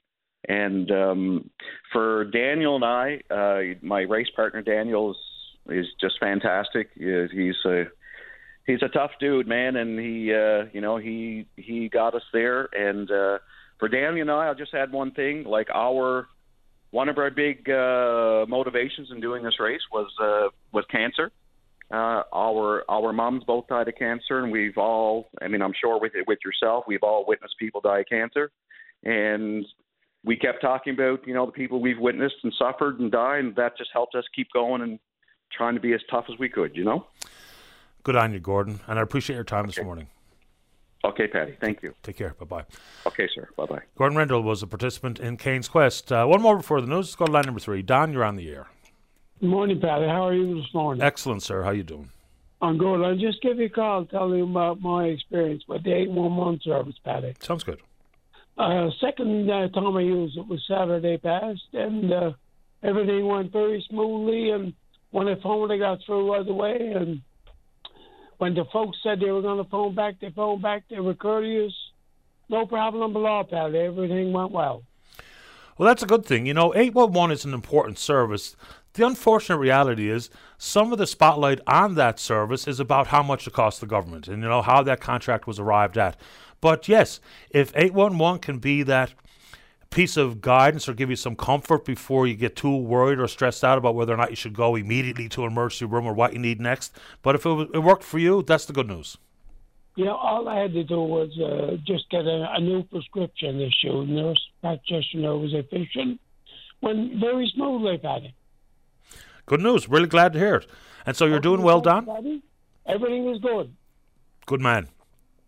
and 0.47 0.91
um, 0.91 1.49
for 1.91 2.25
Daniel 2.25 2.75
and 2.75 2.85
I, 2.85 3.21
uh, 3.31 3.75
my 3.81 4.01
race 4.01 4.29
partner 4.35 4.61
Daniel 4.61 5.11
is 5.11 5.77
is 5.79 5.87
just 5.99 6.19
fantastic. 6.19 6.91
He's 6.93 7.55
a 7.65 7.85
he's 8.67 8.83
a 8.83 8.89
tough 8.89 9.11
dude, 9.19 9.47
man, 9.47 9.75
and 9.75 9.99
he 9.99 10.31
uh, 10.31 10.65
you 10.71 10.81
know 10.81 10.97
he 10.97 11.47
he 11.55 11.89
got 11.89 12.13
us 12.13 12.23
there. 12.33 12.69
And 12.71 13.09
uh, 13.09 13.39
for 13.79 13.89
Daniel 13.89 14.21
and 14.21 14.31
I, 14.31 14.45
I'll 14.45 14.53
just 14.53 14.75
add 14.75 14.91
one 14.91 15.09
thing: 15.09 15.43
like 15.43 15.69
our 15.73 16.27
one 16.91 17.09
of 17.09 17.17
our 17.17 17.31
big 17.31 17.67
uh, 17.67 18.45
motivations 18.47 19.09
in 19.11 19.21
doing 19.21 19.41
this 19.41 19.59
race 19.59 19.81
was 19.91 20.11
uh, 20.21 20.49
was 20.71 20.85
cancer 20.91 21.31
uh, 21.91 22.23
our 22.33 22.83
our 22.89 23.11
moms 23.11 23.43
both 23.45 23.67
died 23.67 23.87
of 23.87 23.95
cancer, 23.95 24.43
and 24.43 24.51
we've 24.51 24.77
all, 24.77 25.29
I 25.41 25.47
mean, 25.47 25.61
I'm 25.61 25.73
sure 25.79 25.99
with 25.99 26.13
with 26.27 26.39
yourself, 26.45 26.85
we've 26.87 27.03
all 27.03 27.25
witnessed 27.27 27.55
people 27.59 27.81
die 27.81 27.99
of 27.99 28.05
cancer, 28.07 28.51
and 29.03 29.65
we 30.23 30.35
kept 30.35 30.61
talking 30.61 30.93
about 30.93 31.27
you 31.27 31.33
know 31.33 31.45
the 31.45 31.51
people 31.51 31.81
we've 31.81 31.99
witnessed 31.99 32.35
and 32.43 32.53
suffered 32.57 32.99
and 32.99 33.11
died, 33.11 33.39
and 33.39 33.55
that 33.55 33.77
just 33.77 33.89
helped 33.91 34.15
us 34.15 34.23
keep 34.35 34.47
going 34.53 34.81
and 34.81 34.99
trying 35.51 35.73
to 35.73 35.81
be 35.81 35.93
as 35.93 36.01
tough 36.11 36.25
as 36.31 36.37
we 36.37 36.47
could, 36.47 36.75
you 36.75 36.83
know. 36.83 37.07
Good 38.03 38.15
on 38.15 38.33
you, 38.33 38.39
Gordon, 38.39 38.79
and 38.87 38.99
I 38.99 39.01
appreciate 39.01 39.35
your 39.35 39.43
time 39.43 39.65
okay. 39.65 39.71
this 39.75 39.83
morning. 39.83 40.07
Okay, 41.03 41.27
Paddy. 41.27 41.57
Thank 41.59 41.81
you. 41.81 41.93
Take 42.03 42.17
care. 42.17 42.35
Bye 42.39 42.45
bye. 42.45 42.65
Okay, 43.07 43.27
sir. 43.33 43.49
Bye 43.55 43.65
bye. 43.65 43.81
Gordon 43.97 44.17
Rendell 44.17 44.43
was 44.43 44.61
a 44.61 44.67
participant 44.67 45.19
in 45.19 45.37
Cain's 45.37 45.69
Quest. 45.69 46.11
Uh, 46.11 46.25
one 46.25 46.41
more 46.41 46.57
before 46.57 46.81
the 46.81 46.87
news. 46.87 47.07
Let's 47.07 47.15
go 47.15 47.25
to 47.25 47.31
line 47.31 47.43
number 47.45 47.61
three. 47.61 47.81
Don, 47.81 48.11
you're 48.11 48.25
on 48.25 48.35
the 48.35 48.49
air. 48.49 48.67
Morning, 49.41 49.79
Paddy. 49.79 50.05
How 50.05 50.27
are 50.27 50.33
you 50.33 50.61
this 50.61 50.73
morning? 50.73 51.01
Excellent, 51.01 51.41
sir. 51.41 51.63
How 51.63 51.69
you 51.69 51.83
doing? 51.83 52.09
I'm 52.61 52.77
good. 52.77 53.01
I'll 53.01 53.15
just 53.15 53.41
give 53.41 53.57
you 53.57 53.67
a 53.67 53.69
call, 53.69 54.05
tell 54.05 54.35
you 54.35 54.43
about 54.43 54.81
my 54.81 55.05
experience 55.05 55.63
with 55.65 55.83
the 55.83 55.93
811 55.93 56.59
service, 56.61 56.95
Paddy. 57.05 57.35
Sounds 57.39 57.63
good. 57.63 57.79
Uh, 58.57 58.89
second 58.99 59.49
uh, 59.49 59.69
time 59.69 59.95
I 59.95 60.01
used 60.01 60.37
it 60.37 60.45
was 60.45 60.61
Saturday 60.67 61.17
past, 61.17 61.61
and 61.71 62.11
uh, 62.11 62.31
everything 62.83 63.25
went 63.27 63.53
very 63.53 63.85
smoothly. 63.89 64.49
And 64.49 64.73
when 65.11 65.29
I 65.29 65.35
phoned, 65.41 65.71
I 65.71 65.77
got 65.77 65.99
through 66.05 66.33
right 66.33 66.45
away. 66.45 66.91
And 66.93 67.21
when 68.39 68.55
the 68.55 68.65
folks 68.73 68.97
said 69.01 69.21
they 69.21 69.31
were 69.31 69.41
going 69.41 69.63
to 69.63 69.69
phone 69.69 69.95
back, 69.95 70.15
they 70.19 70.31
phoned 70.31 70.61
back. 70.61 70.83
They 70.89 70.99
were 70.99 71.13
courteous. 71.13 71.73
No 72.49 72.65
problem 72.65 73.15
at 73.15 73.29
all, 73.29 73.45
Paddy. 73.45 73.77
Everything 73.77 74.33
went 74.33 74.51
well. 74.51 74.83
Well, 75.77 75.87
that's 75.87 76.03
a 76.03 76.07
good 76.07 76.25
thing. 76.25 76.45
You 76.45 76.53
know, 76.53 76.75
811 76.75 77.31
is 77.31 77.45
an 77.45 77.53
important 77.53 77.97
service. 77.97 78.57
The 78.93 79.05
unfortunate 79.05 79.57
reality 79.57 80.09
is 80.09 80.29
some 80.57 80.91
of 80.91 80.97
the 80.97 81.07
spotlight 81.07 81.61
on 81.67 81.95
that 81.95 82.19
service 82.19 82.67
is 82.67 82.79
about 82.79 83.07
how 83.07 83.21
much 83.21 83.47
it 83.47 83.53
costs 83.53 83.79
the 83.79 83.85
government 83.85 84.27
and, 84.27 84.41
you 84.41 84.49
know, 84.49 84.61
how 84.61 84.81
that 84.83 84.99
contract 84.99 85.47
was 85.47 85.59
arrived 85.59 85.97
at. 85.97 86.17
But 86.61 86.87
yes, 86.87 87.19
if 87.51 87.71
811 87.75 88.41
can 88.41 88.59
be 88.59 88.83
that 88.83 89.13
piece 89.89 90.17
of 90.17 90.41
guidance 90.41 90.87
or 90.87 90.93
give 90.93 91.09
you 91.09 91.15
some 91.15 91.35
comfort 91.35 91.83
before 91.85 92.27
you 92.27 92.35
get 92.35 92.55
too 92.55 92.75
worried 92.75 93.19
or 93.19 93.27
stressed 93.27 93.63
out 93.63 93.77
about 93.77 93.95
whether 93.95 94.13
or 94.13 94.17
not 94.17 94.29
you 94.29 94.35
should 94.35 94.53
go 94.53 94.75
immediately 94.75 95.27
to 95.29 95.45
an 95.45 95.51
emergency 95.51 95.85
room 95.85 96.05
or 96.05 96.13
what 96.13 96.33
you 96.33 96.39
need 96.39 96.59
next. 96.59 96.95
But 97.21 97.35
if 97.35 97.45
it, 97.45 97.69
it 97.73 97.79
worked 97.79 98.03
for 98.03 98.19
you, 98.19 98.43
that's 98.43 98.65
the 98.65 98.73
good 98.73 98.87
news. 98.87 99.17
You 99.95 100.05
know, 100.05 100.15
all 100.15 100.47
I 100.47 100.59
had 100.59 100.73
to 100.73 100.83
do 100.83 101.01
was 101.01 101.29
uh, 101.39 101.77
just 101.85 102.09
get 102.09 102.25
a, 102.25 102.53
a, 102.53 102.61
new 102.61 102.83
prescription 102.83 103.59
issued. 103.59 104.07
Nurse 104.07 104.41
practitioner 104.61 105.35
was 105.35 105.53
efficient. 105.53 106.21
Went 106.81 107.19
very 107.19 107.51
smoothly, 107.53 107.97
Paddy. 107.97 108.33
Good 109.49 109.61
news. 109.61 109.89
Really 109.89 110.07
glad 110.07 110.33
to 110.33 110.39
hear 110.39 110.55
it. 110.55 110.67
And 111.07 111.17
so 111.17 111.25
you're 111.25 111.39
doing 111.39 111.63
well, 111.63 111.81
Don? 111.81 112.07
Everything 112.85 113.29
is 113.29 113.41
good. 113.41 113.75
Good 114.45 114.61
man. 114.61 114.89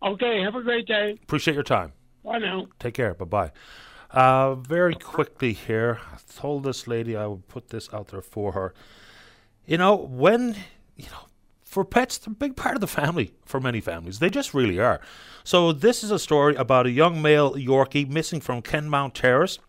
Okay, 0.01 0.41
have 0.41 0.55
a 0.55 0.63
great 0.63 0.87
day. 0.87 1.19
Appreciate 1.21 1.53
your 1.53 1.61
time. 1.61 1.93
Bye 2.25 2.39
now. 2.39 2.65
Take 2.79 2.95
care. 2.95 3.13
Bye 3.13 3.25
bye. 3.25 3.51
Uh, 4.09 4.55
very 4.55 4.95
quickly 4.95 5.53
here, 5.53 5.99
I 6.11 6.17
told 6.35 6.63
this 6.63 6.87
lady 6.87 7.15
I 7.15 7.27
would 7.27 7.47
put 7.47 7.69
this 7.69 7.93
out 7.93 8.07
there 8.07 8.23
for 8.23 8.53
her. 8.53 8.73
You 9.67 9.77
know, 9.77 9.95
when, 9.95 10.55
you 10.95 11.05
know, 11.05 11.27
for 11.63 11.85
pets, 11.85 12.17
they're 12.17 12.31
a 12.31 12.35
big 12.35 12.55
part 12.55 12.73
of 12.73 12.81
the 12.81 12.87
family 12.87 13.35
for 13.45 13.59
many 13.59 13.81
families. 13.81 14.17
They 14.17 14.31
just 14.31 14.55
really 14.55 14.79
are. 14.79 14.99
So, 15.43 15.71
this 15.71 16.03
is 16.03 16.09
a 16.09 16.17
story 16.17 16.55
about 16.55 16.87
a 16.87 16.91
young 16.91 17.21
male 17.21 17.53
Yorkie 17.53 18.09
missing 18.09 18.41
from 18.41 18.63
Kenmount 18.63 19.13
Terrace 19.13 19.59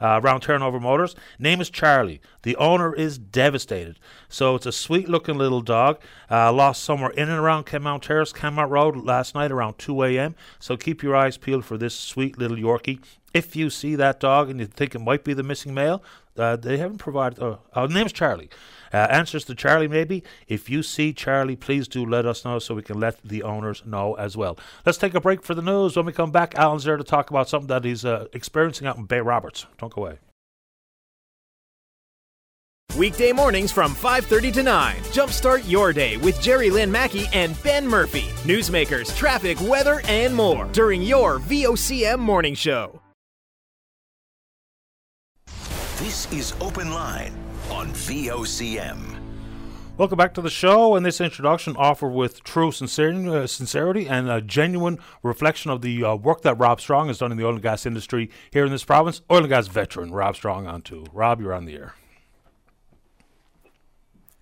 uh, 0.00 0.20
around 0.22 0.40
Turnover 0.40 0.80
Motors. 0.80 1.14
Name 1.38 1.60
is 1.60 1.70
Charlie. 1.70 2.20
The 2.42 2.56
owner 2.56 2.94
is 2.94 3.18
devastated. 3.18 3.98
So 4.28 4.54
it's 4.54 4.66
a 4.66 4.72
sweet 4.72 5.08
looking 5.08 5.36
little 5.38 5.60
dog. 5.60 6.00
Uh, 6.30 6.52
lost 6.52 6.82
somewhere 6.82 7.10
in 7.10 7.28
and 7.28 7.38
around 7.38 7.66
Kenmount 7.66 8.02
Terrace, 8.02 8.32
Kenmount 8.32 8.70
Road 8.70 8.96
last 8.96 9.34
night 9.34 9.52
around 9.52 9.78
2 9.78 10.02
a.m. 10.04 10.34
So 10.58 10.76
keep 10.76 11.02
your 11.02 11.16
eyes 11.16 11.36
peeled 11.36 11.64
for 11.64 11.78
this 11.78 11.94
sweet 11.94 12.38
little 12.38 12.56
Yorkie. 12.56 13.00
If 13.32 13.56
you 13.56 13.68
see 13.68 13.96
that 13.96 14.20
dog 14.20 14.48
and 14.48 14.60
you 14.60 14.66
think 14.66 14.94
it 14.94 15.00
might 15.00 15.24
be 15.24 15.34
the 15.34 15.42
missing 15.42 15.74
male, 15.74 16.02
uh, 16.36 16.56
they 16.56 16.78
haven't 16.78 16.98
provided. 16.98 17.40
Uh, 17.40 17.56
uh, 17.72 17.86
name's 17.86 18.12
Charlie. 18.12 18.50
Uh, 18.92 19.08
answers 19.10 19.44
to 19.44 19.54
Charlie, 19.54 19.88
maybe. 19.88 20.22
If 20.46 20.70
you 20.70 20.82
see 20.82 21.12
Charlie, 21.12 21.56
please 21.56 21.88
do 21.88 22.06
let 22.06 22.26
us 22.26 22.44
know 22.44 22.58
so 22.60 22.74
we 22.74 22.82
can 22.82 23.00
let 23.00 23.20
the 23.22 23.42
owners 23.42 23.82
know 23.84 24.14
as 24.14 24.36
well. 24.36 24.56
Let's 24.86 24.98
take 24.98 25.14
a 25.14 25.20
break 25.20 25.42
for 25.42 25.54
the 25.54 25.62
news. 25.62 25.96
When 25.96 26.06
we 26.06 26.12
come 26.12 26.30
back, 26.30 26.54
Alan's 26.54 26.84
there 26.84 26.96
to 26.96 27.04
talk 27.04 27.30
about 27.30 27.48
something 27.48 27.68
that 27.68 27.84
he's 27.84 28.04
uh, 28.04 28.26
experiencing 28.32 28.86
out 28.86 28.96
in 28.96 29.04
Bay 29.04 29.20
Roberts. 29.20 29.66
Don't 29.78 29.92
go 29.92 30.02
away. 30.02 30.18
Weekday 32.96 33.32
mornings 33.32 33.72
from 33.72 33.92
5:30 33.92 34.52
to 34.52 34.62
9. 34.62 34.96
Jumpstart 35.10 35.68
your 35.68 35.92
day 35.92 36.16
with 36.18 36.40
Jerry 36.40 36.70
Lynn 36.70 36.92
Mackey 36.92 37.26
and 37.32 37.60
Ben 37.64 37.88
Murphy. 37.88 38.28
Newsmakers, 38.44 39.16
traffic, 39.16 39.60
weather, 39.62 40.00
and 40.06 40.32
more 40.32 40.66
during 40.72 41.02
your 41.02 41.40
VOCM 41.40 42.20
morning 42.20 42.54
show. 42.54 43.00
This 46.04 46.30
is 46.34 46.52
Open 46.60 46.92
Line 46.92 47.32
on 47.70 47.88
VOCM. 47.92 48.98
Welcome 49.96 50.18
back 50.18 50.34
to 50.34 50.42
the 50.42 50.50
show. 50.50 50.96
And 50.96 51.06
this 51.06 51.18
introduction 51.18 51.74
offered 51.78 52.10
with 52.10 52.44
true 52.44 52.72
sincerity, 52.72 53.26
uh, 53.26 53.46
sincerity 53.46 54.06
and 54.06 54.28
a 54.30 54.42
genuine 54.42 54.98
reflection 55.22 55.70
of 55.70 55.80
the 55.80 56.04
uh, 56.04 56.14
work 56.14 56.42
that 56.42 56.58
Rob 56.58 56.82
Strong 56.82 57.06
has 57.08 57.16
done 57.16 57.32
in 57.32 57.38
the 57.38 57.46
oil 57.46 57.54
and 57.54 57.62
gas 57.62 57.86
industry 57.86 58.28
here 58.50 58.66
in 58.66 58.70
this 58.70 58.84
province. 58.84 59.22
Oil 59.30 59.38
and 59.38 59.48
gas 59.48 59.66
veteran 59.66 60.12
Rob 60.12 60.36
Strong 60.36 60.66
on 60.66 60.82
to 60.82 61.06
Rob, 61.10 61.40
you're 61.40 61.54
on 61.54 61.64
the 61.64 61.74
air. 61.74 61.94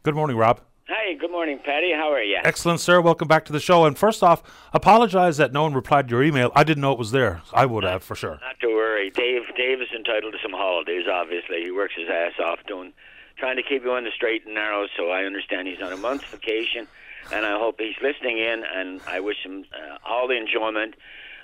Good 0.02 0.16
morning, 0.16 0.36
Rob. 0.36 0.62
Hi, 0.88 1.14
good 1.14 1.30
morning, 1.30 1.60
Paddy. 1.64 1.92
How 1.92 2.12
are 2.12 2.22
you? 2.22 2.38
Excellent, 2.42 2.80
sir. 2.80 3.00
Welcome 3.00 3.28
back 3.28 3.44
to 3.44 3.52
the 3.52 3.60
show. 3.60 3.84
And 3.84 3.96
first 3.96 4.22
off, 4.22 4.42
apologize 4.72 5.36
that 5.36 5.52
no 5.52 5.62
one 5.62 5.74
replied 5.74 6.08
to 6.08 6.14
your 6.14 6.24
email. 6.24 6.50
I 6.56 6.64
didn't 6.64 6.80
know 6.80 6.92
it 6.92 6.98
was 6.98 7.12
there. 7.12 7.40
I 7.52 7.66
would 7.66 7.84
have 7.84 8.02
for 8.02 8.16
sure. 8.16 8.38
Not 8.42 8.58
to 8.60 8.66
worry. 8.66 9.10
Dave 9.10 9.42
Dave 9.56 9.80
is 9.80 9.88
entitled 9.94 10.32
to 10.32 10.38
some 10.42 10.52
holidays, 10.52 11.04
obviously. 11.10 11.62
He 11.62 11.70
works 11.70 11.94
his 11.96 12.08
ass 12.08 12.32
off 12.44 12.58
doing 12.66 12.92
trying 13.36 13.56
to 13.56 13.62
keep 13.62 13.84
you 13.84 13.92
on 13.92 14.04
the 14.04 14.10
straight 14.14 14.44
and 14.44 14.54
narrow, 14.54 14.86
so 14.96 15.10
I 15.10 15.24
understand 15.24 15.66
he's 15.66 15.80
on 15.80 15.92
a 15.92 15.96
month's 15.96 16.24
vacation 16.24 16.86
and 17.32 17.46
I 17.46 17.58
hope 17.58 17.76
he's 17.78 17.94
listening 18.02 18.38
in 18.38 18.64
and 18.64 19.00
I 19.06 19.20
wish 19.20 19.38
him 19.44 19.64
uh, 19.72 19.98
all 20.04 20.28
the 20.28 20.36
enjoyment. 20.36 20.94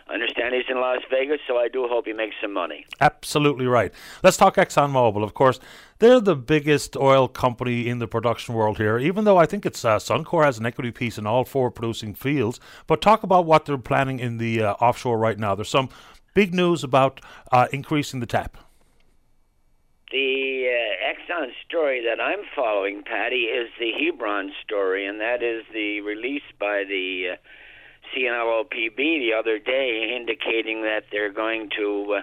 I 0.09 0.15
understand 0.15 0.55
he's 0.55 0.65
in 0.71 0.81
Las 0.81 1.03
Vegas, 1.11 1.41
so 1.47 1.59
I 1.59 1.69
do 1.69 1.87
hope 1.87 2.07
he 2.07 2.15
makes 2.15 2.35
some 2.41 2.53
money. 2.53 2.87
Absolutely 3.01 3.67
right. 3.67 3.93
Let's 4.23 4.39
talk 4.39 4.57
ExxonMobil. 4.57 5.23
Of 5.23 5.35
course, 5.35 5.61
they're 5.99 6.21
the 6.21 6.37
biggest 6.37 6.97
oil 6.97 7.29
company 7.29 7.89
in 7.89 7.99
the 7.99 8.09
production 8.09 8.55
world 8.55 8.79
here, 8.79 8.99
even 8.99 9.25
though 9.25 9.37
I 9.37 9.45
think 9.45 9.67
it's 9.67 9.85
uh, 9.85 9.99
Suncor 9.99 10.45
has 10.45 10.59
an 10.59 10.65
equity 10.65 10.93
piece 10.93 11.19
in 11.19 11.27
all 11.27 11.45
four 11.45 11.71
producing 11.71 12.15
fields. 12.15 12.59
But 12.87 13.03
talk 13.03 13.23
about 13.23 13.45
what 13.45 13.67
they're 13.67 13.77
planning 13.77 14.19
in 14.19 14.39
the 14.39 14.63
uh, 14.63 14.73
offshore 14.75 15.19
right 15.19 15.39
now. 15.39 15.55
There's 15.55 15.69
some 15.69 15.91
big 16.33 16.55
news 16.55 16.83
about 16.83 17.21
uh, 17.53 17.67
increasing 17.71 18.21
the 18.21 18.27
tap. 18.27 18.57
The 20.11 20.71
uh, 20.71 21.11
Exxon 21.13 21.49
story 21.67 22.03
that 22.07 22.19
I'm 22.19 22.41
following, 22.57 23.03
Paddy, 23.03 23.43
is 23.43 23.69
the 23.79 23.93
Hebron 23.93 24.53
story, 24.65 25.05
and 25.05 25.21
that 25.21 25.43
is 25.43 25.65
the 25.75 26.01
release 26.01 26.49
by 26.59 26.85
the 26.89 27.33
uh, 27.33 27.37
CNLOPB 28.15 28.97
the 28.97 29.33
other 29.39 29.59
day 29.59 30.15
indicating 30.17 30.83
that 30.83 31.05
they're 31.11 31.33
going 31.33 31.71
to 31.77 32.19
uh, 32.19 32.23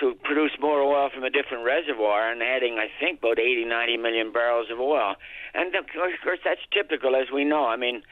to 0.00 0.14
produce 0.22 0.52
more 0.60 0.80
oil 0.80 1.10
from 1.12 1.24
a 1.24 1.30
different 1.30 1.64
reservoir 1.64 2.30
and 2.30 2.42
adding, 2.42 2.78
I 2.78 2.86
think, 3.00 3.18
about 3.18 3.38
80, 3.38 3.64
90 3.64 3.96
million 3.96 4.32
barrels 4.32 4.68
of 4.70 4.78
oil. 4.78 5.14
And 5.54 5.74
of 5.74 5.86
course, 5.92 6.40
that's 6.44 6.60
typical, 6.72 7.16
as 7.16 7.32
we 7.34 7.44
know. 7.44 7.66
I 7.66 7.76
mean, 7.76 8.02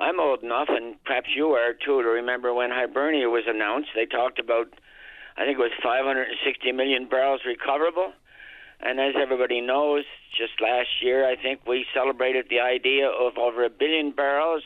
I'm 0.00 0.20
old 0.20 0.42
enough, 0.42 0.68
and 0.68 1.02
perhaps 1.04 1.28
you 1.34 1.48
are 1.50 1.72
too, 1.74 2.02
to 2.02 2.08
remember 2.08 2.54
when 2.54 2.70
Hibernia 2.70 3.28
was 3.28 3.44
announced. 3.46 3.90
They 3.94 4.06
talked 4.06 4.38
about, 4.38 4.68
I 5.36 5.44
think 5.44 5.58
it 5.58 5.62
was 5.62 5.72
560 5.82 6.72
million 6.72 7.08
barrels 7.08 7.42
recoverable. 7.46 8.12
And 8.80 9.00
as 9.00 9.14
everybody 9.20 9.60
knows, 9.60 10.04
just 10.36 10.60
last 10.60 11.02
year, 11.02 11.28
I 11.28 11.34
think 11.34 11.66
we 11.66 11.84
celebrated 11.92 12.46
the 12.48 12.60
idea 12.60 13.08
of 13.08 13.36
over 13.36 13.64
a 13.64 13.70
billion 13.70 14.12
barrels 14.12 14.62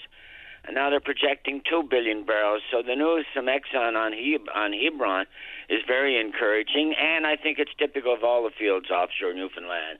and 0.64 0.74
now 0.74 0.90
they're 0.90 1.00
projecting 1.00 1.60
two 1.68 1.82
billion 1.82 2.24
barrels. 2.24 2.62
So 2.70 2.82
the 2.82 2.94
news 2.94 3.26
from 3.34 3.46
Exxon 3.46 3.96
on 3.96 4.12
Heb- 4.12 4.54
on 4.54 4.72
Hebron 4.72 5.26
is 5.68 5.80
very 5.86 6.20
encouraging, 6.20 6.94
and 6.98 7.26
I 7.26 7.36
think 7.36 7.58
it's 7.58 7.72
typical 7.78 8.14
of 8.14 8.22
all 8.22 8.44
the 8.44 8.50
fields 8.50 8.90
offshore 8.90 9.34
Newfoundland. 9.34 9.98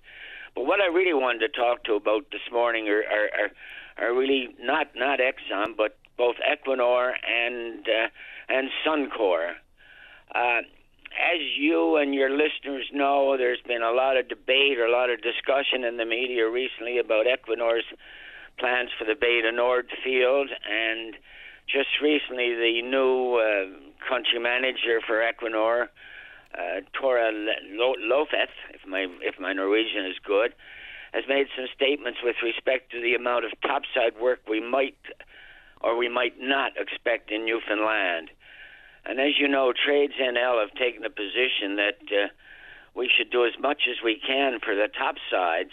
But 0.55 0.67
what 0.67 0.81
I 0.81 0.87
really 0.87 1.15
wanted 1.15 1.41
to 1.41 1.49
talk 1.49 1.85
to 1.85 1.95
about 1.95 2.31
this 2.31 2.47
morning 2.53 2.89
are 2.89 3.03
are, 3.03 3.29
are, 3.41 4.07
are 4.07 4.15
really 4.15 4.55
not 4.61 4.89
not 4.95 5.19
Exxon, 5.19 5.77
but 5.77 5.97
both 6.17 6.37
Equinor 6.37 7.13
and 7.29 7.87
uh, 7.89 8.09
and 8.49 8.69
Suncor. 8.87 9.55
Uh, 10.35 10.61
as 11.13 11.41
you 11.59 11.97
and 11.97 12.15
your 12.15 12.31
listeners 12.31 12.89
know, 12.93 13.37
there's 13.37 13.61
been 13.67 13.83
a 13.83 13.93
lot 13.93 14.17
of 14.17 14.29
debate 14.29 14.79
or 14.79 14.87
a 14.87 14.93
lot 14.93 15.11
of 15.11 15.21
discussion 15.21 15.85
in 15.85 15.99
the 15.99 16.07
media 16.07 16.49
recently 16.49 16.99
about 16.99 17.27
Equinor's 17.27 17.85
plans 18.59 18.91
for 18.99 19.05
the 19.05 19.15
du 19.15 19.53
Nord 19.53 19.91
field, 20.05 20.51
and 20.69 21.15
just 21.67 21.89
recently 22.03 22.55
the 22.55 22.83
new 22.83 23.37
uh, 23.37 24.09
country 24.09 24.39
manager 24.39 25.01
for 25.07 25.21
Equinor, 25.21 25.89
uh, 26.55 26.81
Tore 26.93 27.19
Løseth, 27.19 28.55
if 28.75 28.87
my 28.87 29.07
if 29.23 29.39
my 29.41 29.53
Norwegian 29.53 30.07
is 30.07 30.17
good, 30.25 30.53
has 31.13 31.25
made 31.29 31.47
some 31.57 31.67
statements 31.75 32.19
with 32.23 32.37
respect 32.43 32.91
to 32.93 33.01
the 33.01 33.15
amount 33.15 33.45
of 33.45 33.53
topside 33.63 34.21
work 34.21 34.41
we 34.49 34.61
might 34.61 34.97
or 35.81 35.97
we 35.97 36.09
might 36.09 36.39
not 36.39 36.73
expect 36.77 37.31
in 37.31 37.45
Newfoundland. 37.45 38.31
And 39.05 39.19
as 39.19 39.35
you 39.39 39.49
know, 39.49 39.73
Trades 39.73 40.15
NL 40.21 40.61
have 40.61 40.75
taken 40.79 41.03
the 41.03 41.11
position 41.11 41.77
that 41.77 41.99
uh, 42.13 42.29
we 42.95 43.11
should 43.11 43.31
do 43.31 43.45
as 43.45 43.53
much 43.61 43.83
as 43.91 43.97
we 44.05 44.21
can 44.25 44.61
for 44.61 44.75
the 44.75 44.89
topsides 44.89 45.73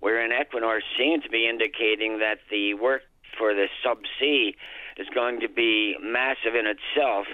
wherein 0.00 0.30
Equinor 0.30 0.80
seems 0.98 1.24
to 1.24 1.30
be 1.30 1.48
indicating 1.48 2.18
that 2.18 2.38
the 2.50 2.74
work 2.74 3.02
for 3.38 3.54
the 3.54 3.66
subsea 3.84 4.54
is 4.96 5.06
going 5.14 5.40
to 5.40 5.48
be 5.48 5.96
massive 6.02 6.54
in 6.54 6.66
itself 6.66 7.26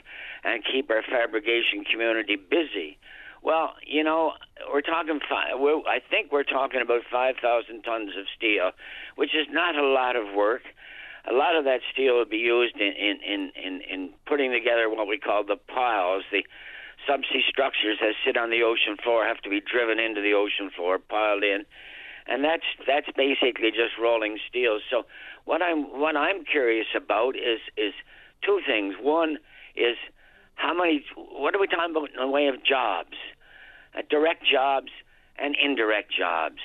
and 0.45 0.63
keep 0.65 0.91
our 0.91 1.03
fabrication 1.03 1.85
community 1.91 2.37
busy. 2.37 2.99
Well, 3.43 3.75
you 3.87 4.05
know, 4.05 4.33
we're 4.73 4.83
talking 4.83 5.19
five. 5.29 5.59
We're, 5.59 5.79
I 5.79 5.99
think 6.11 6.31
we're 6.31 6.45
talking 6.45 6.81
about 6.81 7.03
five 7.11 7.37
thousand 7.43 7.83
tons 7.83 8.11
of 8.19 8.27
steel, 8.37 8.71
which 9.17 9.35
is 9.35 9.47
not 9.51 9.77
a 9.77 9.87
lot 9.87 10.15
of 10.15 10.35
work. 10.35 10.63
A 11.29 11.35
lot 11.35 11.57
of 11.57 11.65
that 11.65 11.81
steel 11.93 12.19
will 12.19 12.25
be 12.25 12.39
used 12.39 12.77
in 12.77 12.93
in 12.93 13.19
in 13.23 13.53
in, 13.57 13.81
in 13.83 14.11
putting 14.27 14.53
together 14.53 14.89
what 14.89 15.09
we 15.09 15.19
call 15.19 15.45
the 15.45 15.57
piles. 15.57 16.23
The 16.31 16.45
subsea 17.09 17.43
structures 17.49 17.99
that 18.01 18.15
sit 18.25 18.37
on 18.37 18.51
the 18.51 18.63
ocean 18.63 18.97
floor 19.03 19.27
have 19.27 19.39
to 19.39 19.51
be 19.51 19.61
driven 19.61 19.99
into 19.99 20.21
the 20.21 20.35
ocean 20.35 20.71
floor, 20.75 20.99
piled 20.99 21.43
in, 21.43 21.65
and 22.27 22.45
that's 22.45 22.67
that's 22.87 23.09
basically 23.17 23.71
just 23.71 23.99
rolling 24.01 24.39
steel. 24.49 24.79
So 24.91 25.05
what 25.45 25.63
I'm 25.63 25.99
what 26.01 26.17
I'm 26.17 26.45
curious 26.45 26.87
about 26.97 27.37
is 27.37 27.61
is 27.77 27.95
two 28.45 28.61
things. 28.67 28.95
One 29.01 29.39
is 29.77 29.97
how 30.55 30.75
many 30.75 31.05
what 31.17 31.55
are 31.55 31.61
we 31.61 31.67
talking 31.67 31.91
about 31.91 32.11
in 32.11 32.21
the 32.21 32.29
way 32.29 32.47
of 32.47 32.65
jobs, 32.65 33.17
uh, 33.97 34.03
direct 34.09 34.45
jobs 34.51 34.91
and 35.39 35.57
indirect 35.63 36.13
jobs. 36.17 36.59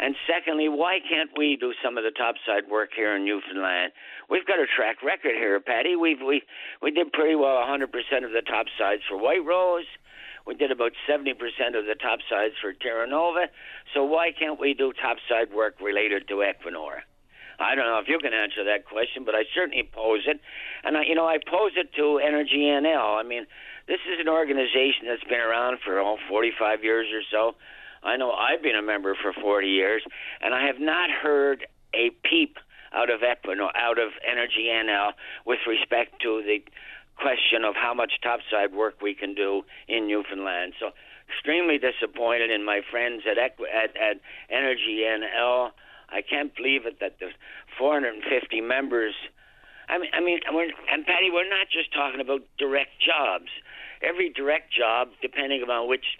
And 0.00 0.16
secondly, 0.26 0.68
why 0.68 0.98
can't 1.06 1.28
we 1.36 1.58
do 1.60 1.74
some 1.84 1.98
of 1.98 2.04
the 2.04 2.10
topside 2.10 2.70
work 2.70 2.88
here 2.96 3.14
in 3.14 3.26
Newfoundland? 3.26 3.92
We've 4.30 4.46
got 4.46 4.58
a 4.58 4.64
track 4.64 5.02
record 5.02 5.34
here, 5.36 5.60
Paddy. 5.60 5.94
We've 5.94 6.20
we 6.26 6.42
we 6.80 6.90
did 6.90 7.12
pretty 7.12 7.34
well 7.34 7.56
100% 7.56 7.84
of 8.24 8.32
the 8.32 8.40
topsides 8.40 9.02
for 9.08 9.18
White 9.18 9.44
Rose. 9.44 9.84
We 10.46 10.54
did 10.54 10.70
about 10.70 10.92
70% 11.08 11.32
of 11.78 11.86
the 11.86 11.94
topsides 11.94 12.54
for 12.60 12.72
Terra 12.72 13.06
Nova. 13.06 13.48
So 13.94 14.04
why 14.04 14.32
can't 14.32 14.58
we 14.58 14.74
do 14.74 14.92
topside 14.92 15.54
work 15.54 15.80
related 15.80 16.28
to 16.28 16.34
Equinor? 16.36 17.02
I 17.60 17.74
don't 17.74 17.84
know 17.84 17.98
if 17.98 18.08
you 18.08 18.18
can 18.18 18.32
answer 18.32 18.64
that 18.64 18.86
question, 18.86 19.24
but 19.24 19.34
I 19.34 19.44
certainly 19.54 19.88
pose 19.92 20.22
it. 20.26 20.40
And, 20.82 20.96
I, 20.96 21.02
you 21.04 21.14
know, 21.14 21.26
I 21.26 21.36
pose 21.38 21.72
it 21.76 21.92
to 21.96 22.18
Energy 22.18 22.64
NL. 22.64 23.20
I 23.20 23.22
mean, 23.22 23.46
this 23.86 24.00
is 24.08 24.18
an 24.18 24.28
organization 24.28 25.06
that's 25.06 25.24
been 25.24 25.40
around 25.40 25.78
for 25.84 26.00
oh, 26.00 26.16
45 26.28 26.82
years 26.82 27.08
or 27.12 27.20
so. 27.30 27.56
I 28.02 28.16
know 28.16 28.32
I've 28.32 28.62
been 28.62 28.76
a 28.76 28.82
member 28.82 29.14
for 29.20 29.34
40 29.34 29.68
years, 29.68 30.02
and 30.40 30.54
I 30.54 30.66
have 30.66 30.80
not 30.80 31.10
heard 31.10 31.66
a 31.92 32.10
peep 32.24 32.56
out 32.92 33.10
of 33.10 33.20
Equinor, 33.20 33.70
out 33.76 33.98
of 33.98 34.10
Energy 34.26 34.68
NL, 34.72 35.12
with 35.44 35.60
respect 35.66 36.20
to 36.22 36.42
the 36.42 36.64
question 37.20 37.64
of 37.64 37.74
how 37.76 37.94
much 37.94 38.12
topside 38.22 38.72
work 38.72 39.00
we 39.02 39.14
can 39.14 39.34
do 39.34 39.62
in 39.88 40.06
Newfoundland. 40.06 40.74
So, 40.80 40.90
extremely 41.28 41.78
disappointed 41.78 42.50
in 42.50 42.64
my 42.64 42.80
friends 42.90 43.22
at 43.30 43.36
Equ- 43.38 43.70
at, 43.70 43.96
at 43.96 44.20
Energy 44.50 45.04
NL. 45.06 45.70
I 46.08 46.22
can't 46.22 46.54
believe 46.56 46.86
it 46.86 46.98
that 47.00 47.16
there's 47.20 47.34
450 47.78 48.60
members. 48.60 49.14
I 49.88 49.98
mean, 49.98 50.10
I 50.12 50.20
mean, 50.20 50.40
we're, 50.50 50.70
and 50.90 51.06
Paddy, 51.06 51.30
we're 51.32 51.48
not 51.48 51.68
just 51.70 51.92
talking 51.92 52.20
about 52.20 52.42
direct 52.58 52.98
jobs. 52.98 53.50
Every 54.02 54.30
direct 54.30 54.72
job, 54.72 55.08
depending 55.22 55.62
upon 55.62 55.88
which 55.88 56.18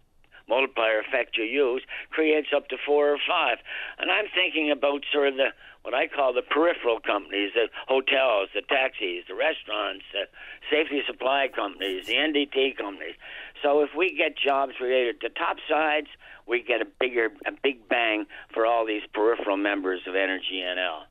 multiplier 0.50 0.98
effect 0.98 1.38
you 1.38 1.44
use, 1.44 1.82
creates 2.10 2.48
up 2.54 2.68
to 2.68 2.76
four 2.84 3.10
or 3.14 3.18
five. 3.26 3.58
And 3.98 4.10
I'm 4.10 4.26
thinking 4.34 4.70
about 4.70 5.04
sort 5.12 5.28
of 5.28 5.36
the 5.36 5.50
what 5.82 5.94
I 5.94 6.08
call 6.08 6.34
the 6.34 6.42
peripheral 6.42 7.00
companies, 7.00 7.52
the 7.54 7.68
hotels, 7.88 8.50
the 8.54 8.60
taxis, 8.60 9.24
the 9.28 9.34
restaurants, 9.34 10.04
the 10.12 10.28
safety 10.70 11.00
supply 11.06 11.48
companies, 11.54 12.06
the 12.06 12.14
NDT 12.14 12.76
companies. 12.76 13.14
So 13.62 13.80
if 13.80 13.90
we 13.96 14.14
get 14.14 14.36
jobs 14.36 14.74
related 14.80 15.22
to 15.22 15.30
top 15.30 15.56
sides, 15.68 16.08
we 16.46 16.62
get 16.62 16.82
a 16.82 16.86
bigger, 16.98 17.30
a 17.46 17.52
big 17.62 17.88
bang 17.88 18.26
for 18.52 18.66
all 18.66 18.84
these 18.84 19.02
peripheral 19.14 19.56
members 19.56 20.02
of 20.06 20.14
Energy 20.14 20.60
NL. 20.62 21.04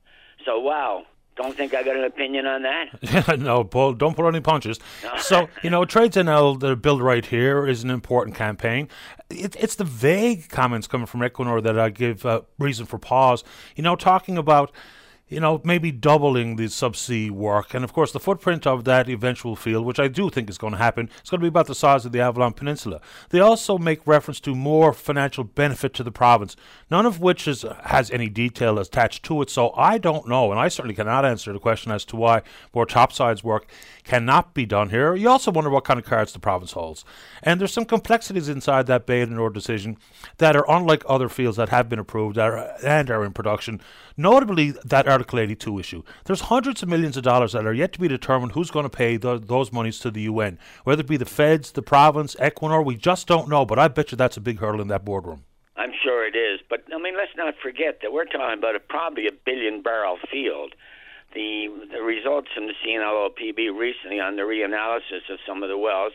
So 0.44 0.60
wow, 0.60 1.04
don't 1.36 1.56
think 1.56 1.74
I 1.74 1.82
got 1.82 1.96
an 1.96 2.04
opinion 2.04 2.46
on 2.46 2.62
that. 2.62 3.38
no, 3.38 3.64
Paul, 3.64 3.94
don't 3.94 4.14
pull 4.14 4.28
any 4.28 4.40
punches. 4.40 4.78
so, 5.18 5.48
you 5.62 5.70
know, 5.70 5.84
Trades 5.84 6.16
NL, 6.16 6.60
the 6.60 6.76
build 6.76 7.00
right 7.00 7.24
here 7.24 7.66
is 7.66 7.82
an 7.82 7.90
important 7.90 8.36
campaign. 8.36 8.88
It, 9.30 9.56
it's 9.58 9.76
the 9.76 9.84
vague 9.84 10.48
comments 10.48 10.86
coming 10.86 11.06
from 11.06 11.20
Equinor 11.20 11.62
that 11.62 11.78
I 11.78 11.90
give 11.90 12.26
uh, 12.26 12.42
reason 12.58 12.86
for 12.86 12.98
pause. 12.98 13.44
You 13.76 13.82
know, 13.82 13.96
talking 13.96 14.36
about 14.36 14.72
you 15.30 15.38
know, 15.38 15.60
maybe 15.64 15.92
doubling 15.92 16.56
the 16.56 16.64
subsea 16.64 17.30
work. 17.30 17.72
And 17.72 17.84
of 17.84 17.92
course, 17.92 18.10
the 18.10 18.18
footprint 18.18 18.66
of 18.66 18.84
that 18.84 19.08
eventual 19.08 19.54
field, 19.54 19.86
which 19.86 20.00
I 20.00 20.08
do 20.08 20.28
think 20.28 20.50
is 20.50 20.58
going 20.58 20.72
to 20.72 20.78
happen, 20.78 21.08
is 21.22 21.30
going 21.30 21.38
to 21.38 21.44
be 21.44 21.48
about 21.48 21.68
the 21.68 21.74
size 21.74 22.04
of 22.04 22.10
the 22.10 22.20
Avalon 22.20 22.52
Peninsula. 22.52 23.00
They 23.30 23.38
also 23.38 23.78
make 23.78 24.06
reference 24.06 24.40
to 24.40 24.56
more 24.56 24.92
financial 24.92 25.44
benefit 25.44 25.94
to 25.94 26.02
the 26.02 26.10
province, 26.10 26.56
none 26.90 27.06
of 27.06 27.20
which 27.20 27.46
is, 27.46 27.64
has 27.84 28.10
any 28.10 28.28
detail 28.28 28.78
attached 28.80 29.22
to 29.24 29.40
it. 29.40 29.50
So 29.50 29.70
I 29.76 29.98
don't 29.98 30.28
know, 30.28 30.50
and 30.50 30.58
I 30.58 30.66
certainly 30.66 30.96
cannot 30.96 31.24
answer 31.24 31.52
the 31.52 31.60
question 31.60 31.92
as 31.92 32.04
to 32.06 32.16
why 32.16 32.42
more 32.74 32.84
topsides 32.84 33.44
work 33.44 33.70
cannot 34.02 34.52
be 34.52 34.66
done 34.66 34.90
here. 34.90 35.14
You 35.14 35.28
also 35.28 35.52
wonder 35.52 35.70
what 35.70 35.84
kind 35.84 36.00
of 36.00 36.06
cards 36.06 36.32
the 36.32 36.40
province 36.40 36.72
holds. 36.72 37.04
And 37.44 37.60
there's 37.60 37.72
some 37.72 37.84
complexities 37.84 38.48
inside 38.48 38.88
that 38.88 39.06
Bay 39.06 39.24
du 39.24 39.30
Nord 39.30 39.54
decision 39.54 39.96
that 40.38 40.56
are 40.56 40.68
unlike 40.68 41.04
other 41.06 41.28
fields 41.28 41.56
that 41.56 41.68
have 41.68 41.88
been 41.88 42.00
approved 42.00 42.36
and 42.36 43.10
are 43.10 43.24
in 43.24 43.32
production 43.32 43.80
Notably, 44.20 44.72
that 44.84 45.08
Article 45.20 45.38
82 45.38 45.78
issue. 45.78 46.02
There's 46.24 46.40
hundreds 46.40 46.82
of 46.82 46.88
millions 46.88 47.14
of 47.18 47.22
dollars 47.22 47.52
that 47.52 47.66
are 47.66 47.74
yet 47.74 47.92
to 47.92 48.00
be 48.00 48.08
determined 48.08 48.52
who's 48.52 48.70
going 48.70 48.84
to 48.84 48.88
pay 48.88 49.18
those 49.18 49.70
monies 49.70 49.98
to 49.98 50.10
the 50.10 50.22
UN. 50.22 50.58
Whether 50.84 51.02
it 51.02 51.08
be 51.08 51.18
the 51.18 51.26
feds, 51.26 51.72
the 51.72 51.82
province, 51.82 52.34
Equinor, 52.36 52.82
we 52.82 52.96
just 52.96 53.26
don't 53.26 53.46
know. 53.46 53.66
But 53.66 53.78
I 53.78 53.88
bet 53.88 54.12
you 54.12 54.16
that's 54.16 54.38
a 54.38 54.40
big 54.40 54.60
hurdle 54.60 54.80
in 54.80 54.88
that 54.88 55.04
boardroom. 55.04 55.44
I'm 55.76 55.92
sure 56.02 56.26
it 56.26 56.34
is. 56.34 56.60
But, 56.70 56.84
I 56.90 56.96
mean, 56.96 57.18
let's 57.18 57.36
not 57.36 57.52
forget 57.62 57.98
that 58.00 58.14
we're 58.14 58.24
talking 58.24 58.58
about 58.58 58.76
a, 58.76 58.80
probably 58.80 59.26
a 59.26 59.32
billion 59.44 59.82
barrel 59.82 60.16
field. 60.32 60.74
The, 61.34 61.68
the 61.92 62.00
results 62.00 62.48
from 62.54 62.66
the 62.66 62.74
CNLOPB 62.82 63.76
recently 63.78 64.20
on 64.20 64.36
the 64.36 64.42
reanalysis 64.42 65.28
of 65.30 65.38
some 65.46 65.62
of 65.62 65.68
the 65.68 65.76
wells, 65.76 66.14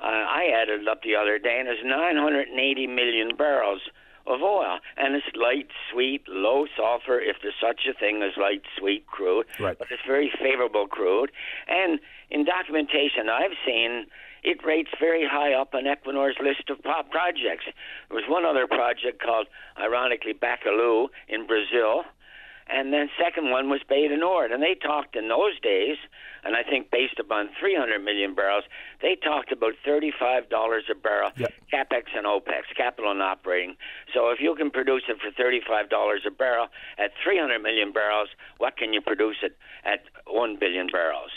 uh, 0.00 0.06
I 0.06 0.50
added 0.60 0.88
up 0.88 1.04
the 1.04 1.14
other 1.14 1.38
day, 1.38 1.58
and 1.60 1.68
there's 1.68 1.84
980 1.84 2.88
million 2.88 3.36
barrels 3.36 3.82
of 4.26 4.40
oil, 4.42 4.78
and 4.96 5.14
it's 5.14 5.26
light, 5.36 5.68
sweet, 5.92 6.22
low 6.28 6.66
sulfur, 6.76 7.20
if 7.20 7.36
there's 7.42 7.54
such 7.60 7.82
a 7.88 7.92
thing 7.98 8.22
as 8.22 8.36
light, 8.36 8.62
sweet 8.78 9.06
crude. 9.06 9.46
Right. 9.60 9.78
But 9.78 9.88
it's 9.90 10.02
very 10.06 10.30
favorable 10.40 10.86
crude, 10.86 11.30
and 11.68 12.00
in 12.30 12.44
documentation 12.44 13.28
I've 13.28 13.56
seen, 13.66 14.06
it 14.42 14.64
rates 14.64 14.90
very 15.00 15.26
high 15.26 15.54
up 15.54 15.74
on 15.74 15.84
Equinor's 15.84 16.36
list 16.42 16.68
of 16.68 16.82
pop 16.82 17.10
projects. 17.10 17.64
There 18.08 18.16
was 18.16 18.24
one 18.28 18.44
other 18.44 18.66
project 18.66 19.22
called, 19.22 19.46
ironically, 19.78 20.34
Bacalhau 20.34 21.08
in 21.28 21.46
Brazil, 21.46 22.04
and 22.68 22.92
then 22.92 23.08
second 23.22 23.50
one 23.50 23.68
was 23.68 23.80
Bay 23.88 24.08
du 24.08 24.16
Nord, 24.16 24.52
and 24.52 24.62
they 24.62 24.74
talked 24.74 25.16
in 25.16 25.28
those 25.28 25.58
days 25.60 25.96
and 26.44 26.54
I 26.54 26.62
think 26.62 26.90
based 26.90 27.18
upon 27.18 27.48
300 27.58 27.98
million 28.04 28.34
barrels, 28.34 28.64
they 29.00 29.16
talked 29.16 29.50
about 29.50 29.72
$35 29.86 30.10
a 30.90 30.94
barrel 30.94 31.30
yep. 31.36 31.52
capex 31.72 32.04
and 32.14 32.26
opex, 32.26 32.64
capital 32.76 33.10
and 33.10 33.22
operating. 33.22 33.76
So 34.12 34.30
if 34.30 34.40
you 34.40 34.54
can 34.54 34.70
produce 34.70 35.04
it 35.08 35.16
for 35.20 35.30
$35 35.42 36.26
a 36.26 36.30
barrel 36.30 36.68
at 36.98 37.12
300 37.22 37.58
million 37.60 37.92
barrels, 37.92 38.28
what 38.58 38.76
can 38.76 38.92
you 38.92 39.00
produce 39.00 39.36
it 39.42 39.56
at 39.84 40.04
1 40.26 40.56
billion 40.58 40.88
barrels? 40.88 41.30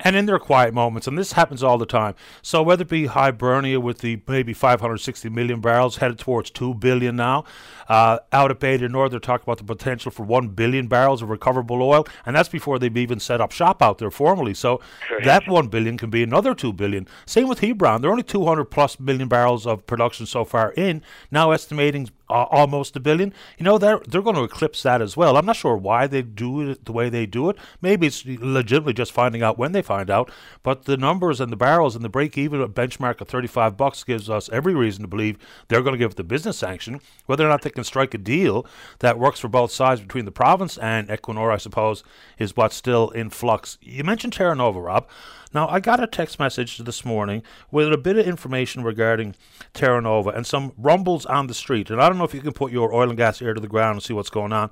And 0.00 0.16
in 0.16 0.26
their 0.26 0.38
quiet 0.38 0.74
moments, 0.74 1.06
and 1.06 1.16
this 1.16 1.32
happens 1.32 1.62
all 1.62 1.78
the 1.78 1.86
time. 1.86 2.14
So 2.42 2.62
whether 2.62 2.82
it 2.82 2.88
be 2.88 3.06
Hibernia 3.06 3.80
with 3.80 3.98
the 3.98 4.20
maybe 4.26 4.52
560 4.52 5.28
million 5.28 5.60
barrels 5.60 5.96
headed 5.96 6.18
towards 6.18 6.50
2 6.50 6.74
billion 6.74 7.16
now, 7.16 7.44
uh, 7.88 8.18
out 8.32 8.50
at 8.50 8.60
Bay 8.60 8.76
du 8.76 8.88
Nord, 8.88 9.12
they're 9.12 9.20
talking 9.20 9.44
about 9.44 9.58
the 9.58 9.64
potential 9.64 10.10
for 10.10 10.24
1 10.24 10.48
billion 10.48 10.86
barrels 10.86 11.22
of 11.22 11.30
recoverable 11.30 11.82
oil, 11.82 12.06
and 12.24 12.34
that's 12.34 12.48
before 12.48 12.78
they've 12.78 12.96
even 12.96 13.20
set 13.20 13.40
up 13.40 13.52
shop 13.52 13.82
out 13.82 13.98
there 13.98 14.10
formally. 14.10 14.54
So 14.54 14.80
Correct. 15.08 15.24
that 15.24 15.48
1 15.48 15.68
billion 15.68 15.98
can 15.98 16.10
be 16.10 16.22
another 16.22 16.54
2 16.54 16.72
billion. 16.72 17.06
Same 17.26 17.48
with 17.48 17.60
Hebron. 17.60 18.00
They're 18.00 18.10
only 18.10 18.22
200 18.22 18.66
plus 18.66 18.98
million 19.00 19.28
barrels 19.28 19.66
of 19.66 19.86
production 19.86 20.26
so 20.26 20.44
far 20.44 20.72
in, 20.72 21.02
now 21.30 21.50
estimating 21.50 22.08
uh, 22.30 22.46
almost 22.50 22.96
a 22.96 23.00
billion. 23.00 23.34
You 23.58 23.64
know, 23.64 23.78
they're 23.78 24.00
they're 24.06 24.22
going 24.22 24.36
to 24.36 24.44
eclipse 24.44 24.82
that 24.84 25.02
as 25.02 25.16
well. 25.16 25.36
I'm 25.36 25.46
not 25.46 25.56
sure 25.56 25.76
why 25.76 26.06
they 26.06 26.22
do 26.22 26.70
it 26.70 26.84
the 26.84 26.92
way 26.92 27.08
they 27.08 27.26
do 27.26 27.50
it. 27.50 27.56
Maybe 27.82 28.06
it's 28.06 28.24
legitimately 28.24 28.94
just 28.94 29.12
finding 29.12 29.42
out 29.42 29.58
when 29.58 29.72
they 29.72 29.82
find 29.82 30.10
out. 30.10 30.30
But 30.62 30.84
the 30.84 30.96
numbers 30.96 31.40
and 31.40 31.50
the 31.50 31.56
barrels 31.56 31.96
and 31.96 32.04
the 32.04 32.08
break 32.08 32.38
even 32.38 32.60
benchmark 32.72 33.20
of 33.20 33.28
35 33.28 33.76
bucks 33.76 34.04
gives 34.04 34.30
us 34.30 34.48
every 34.50 34.74
reason 34.74 35.02
to 35.02 35.08
believe 35.08 35.38
they're 35.68 35.82
going 35.82 35.94
to 35.94 35.98
give 35.98 36.14
the 36.14 36.24
business 36.24 36.58
sanction. 36.58 37.00
Whether 37.26 37.44
or 37.44 37.48
not 37.48 37.62
they 37.62 37.70
can 37.70 37.84
strike 37.84 38.14
a 38.14 38.18
deal 38.18 38.66
that 39.00 39.18
works 39.18 39.40
for 39.40 39.48
both 39.48 39.72
sides 39.72 40.00
between 40.00 40.24
the 40.24 40.32
province 40.32 40.78
and 40.78 41.08
Equinor, 41.08 41.52
I 41.52 41.56
suppose, 41.56 42.02
is 42.38 42.56
what's 42.56 42.76
still 42.76 43.10
in 43.10 43.30
flux. 43.30 43.78
You 43.80 44.04
mentioned 44.04 44.32
Terra 44.32 44.54
Nova, 44.54 44.80
Rob. 44.80 45.08
Now, 45.52 45.68
I 45.68 45.80
got 45.80 46.02
a 46.02 46.06
text 46.06 46.38
message 46.38 46.78
this 46.78 47.04
morning 47.04 47.42
with 47.72 47.92
a 47.92 47.98
bit 47.98 48.16
of 48.16 48.26
information 48.26 48.84
regarding 48.84 49.34
Terra 49.74 50.00
Nova 50.00 50.30
and 50.30 50.46
some 50.46 50.72
rumbles 50.78 51.26
on 51.26 51.48
the 51.48 51.54
street. 51.54 51.90
And 51.90 52.00
I 52.00 52.08
don't 52.08 52.18
know 52.18 52.24
if 52.24 52.34
you 52.34 52.40
can 52.40 52.52
put 52.52 52.70
your 52.70 52.94
oil 52.94 53.08
and 53.08 53.16
gas 53.16 53.42
ear 53.42 53.54
to 53.54 53.60
the 53.60 53.66
ground 53.66 53.96
and 53.96 54.02
see 54.02 54.14
what's 54.14 54.30
going 54.30 54.52
on. 54.52 54.70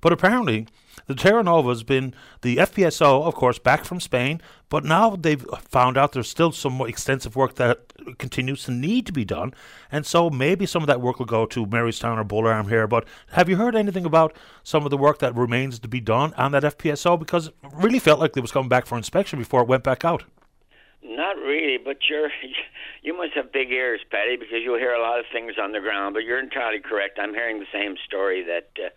But 0.00 0.12
apparently, 0.12 0.68
the 1.10 1.16
Terra 1.16 1.42
Nova 1.42 1.70
has 1.70 1.82
been 1.82 2.14
the 2.42 2.58
FPSO, 2.58 3.24
of 3.24 3.34
course, 3.34 3.58
back 3.58 3.84
from 3.84 3.98
Spain, 3.98 4.40
but 4.68 4.84
now 4.84 5.16
they've 5.16 5.44
found 5.58 5.98
out 5.98 6.12
there's 6.12 6.28
still 6.28 6.52
some 6.52 6.80
extensive 6.82 7.34
work 7.34 7.56
that 7.56 7.92
continues 8.18 8.62
to 8.66 8.70
need 8.70 9.06
to 9.06 9.12
be 9.12 9.24
done, 9.24 9.52
and 9.90 10.06
so 10.06 10.30
maybe 10.30 10.66
some 10.66 10.84
of 10.84 10.86
that 10.86 11.00
work 11.00 11.18
will 11.18 11.26
go 11.26 11.46
to 11.46 11.66
Marystown 11.66 12.16
or 12.16 12.22
Bull 12.22 12.46
Arm 12.46 12.68
here. 12.68 12.86
But 12.86 13.08
have 13.32 13.48
you 13.48 13.56
heard 13.56 13.74
anything 13.74 14.04
about 14.04 14.36
some 14.62 14.84
of 14.84 14.90
the 14.90 14.96
work 14.96 15.18
that 15.18 15.34
remains 15.34 15.80
to 15.80 15.88
be 15.88 15.98
done 16.00 16.32
on 16.34 16.52
that 16.52 16.62
FPSO? 16.62 17.18
Because 17.18 17.48
it 17.48 17.54
really 17.72 17.98
felt 17.98 18.20
like 18.20 18.36
it 18.36 18.40
was 18.40 18.52
coming 18.52 18.68
back 18.68 18.86
for 18.86 18.96
inspection 18.96 19.40
before 19.40 19.62
it 19.62 19.66
went 19.66 19.82
back 19.82 20.04
out. 20.04 20.22
not 21.02 21.38
really, 21.38 21.76
but 21.76 21.96
you're 22.08 22.30
you 23.02 23.16
must 23.16 23.32
have 23.34 23.50
big 23.50 23.72
ears, 23.72 24.00
Paddy, 24.12 24.36
because 24.36 24.58
you'll 24.62 24.78
hear 24.78 24.92
a 24.92 25.02
lot 25.02 25.18
of 25.18 25.24
things 25.32 25.54
on 25.60 25.72
the 25.72 25.80
ground. 25.80 26.14
But 26.14 26.22
you're 26.22 26.38
entirely 26.38 26.78
correct. 26.78 27.18
I'm 27.20 27.34
hearing 27.34 27.58
the 27.58 27.72
same 27.72 27.96
story 28.06 28.44
that 28.44 28.70
uh, 28.78 28.90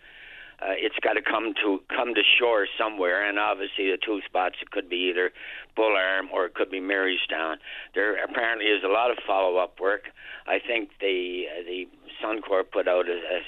uh, 0.61 0.75
it's 0.77 0.95
got 1.01 1.13
to 1.13 1.21
come 1.21 1.53
to 1.63 1.81
come 1.89 2.13
to 2.13 2.21
shore 2.39 2.67
somewhere, 2.77 3.27
and 3.27 3.39
obviously 3.39 3.91
the 3.91 3.97
two 3.97 4.21
spots 4.25 4.55
it 4.61 4.71
could 4.71 4.89
be 4.89 5.09
either 5.09 5.31
Bull 5.75 5.95
Arm 5.97 6.29
or 6.33 6.45
it 6.45 6.53
could 6.53 6.69
be 6.69 6.79
Marystown. 6.79 7.57
There 7.95 8.23
apparently 8.23 8.67
is 8.67 8.83
a 8.83 8.87
lot 8.91 9.11
of 9.11 9.17
follow 9.25 9.57
up 9.57 9.79
work. 9.79 10.09
I 10.47 10.59
think 10.59 10.89
the 10.99 11.45
uh, 11.49 11.63
the 11.63 11.87
Suncor 12.23 12.63
put 12.69 12.87
out 12.87 13.07
a, 13.09 13.13
a 13.13 13.41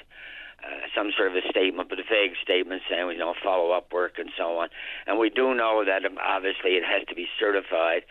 uh, 0.65 0.87
some 0.95 1.11
sort 1.15 1.29
of 1.29 1.35
a 1.35 1.47
statement, 1.49 1.89
but 1.89 1.99
a 1.99 2.03
vague 2.09 2.33
statement 2.41 2.81
saying, 2.89 3.07
you 3.11 3.17
know, 3.17 3.35
follow 3.43 3.71
up 3.71 3.93
work 3.93 4.17
and 4.17 4.29
so 4.35 4.57
on. 4.57 4.69
And 5.05 5.19
we 5.19 5.29
do 5.29 5.53
know 5.53 5.83
that 5.85 6.05
um, 6.05 6.17
obviously 6.17 6.71
it 6.71 6.83
has 6.83 7.05
to 7.07 7.13
be 7.13 7.27
certified. 7.39 8.01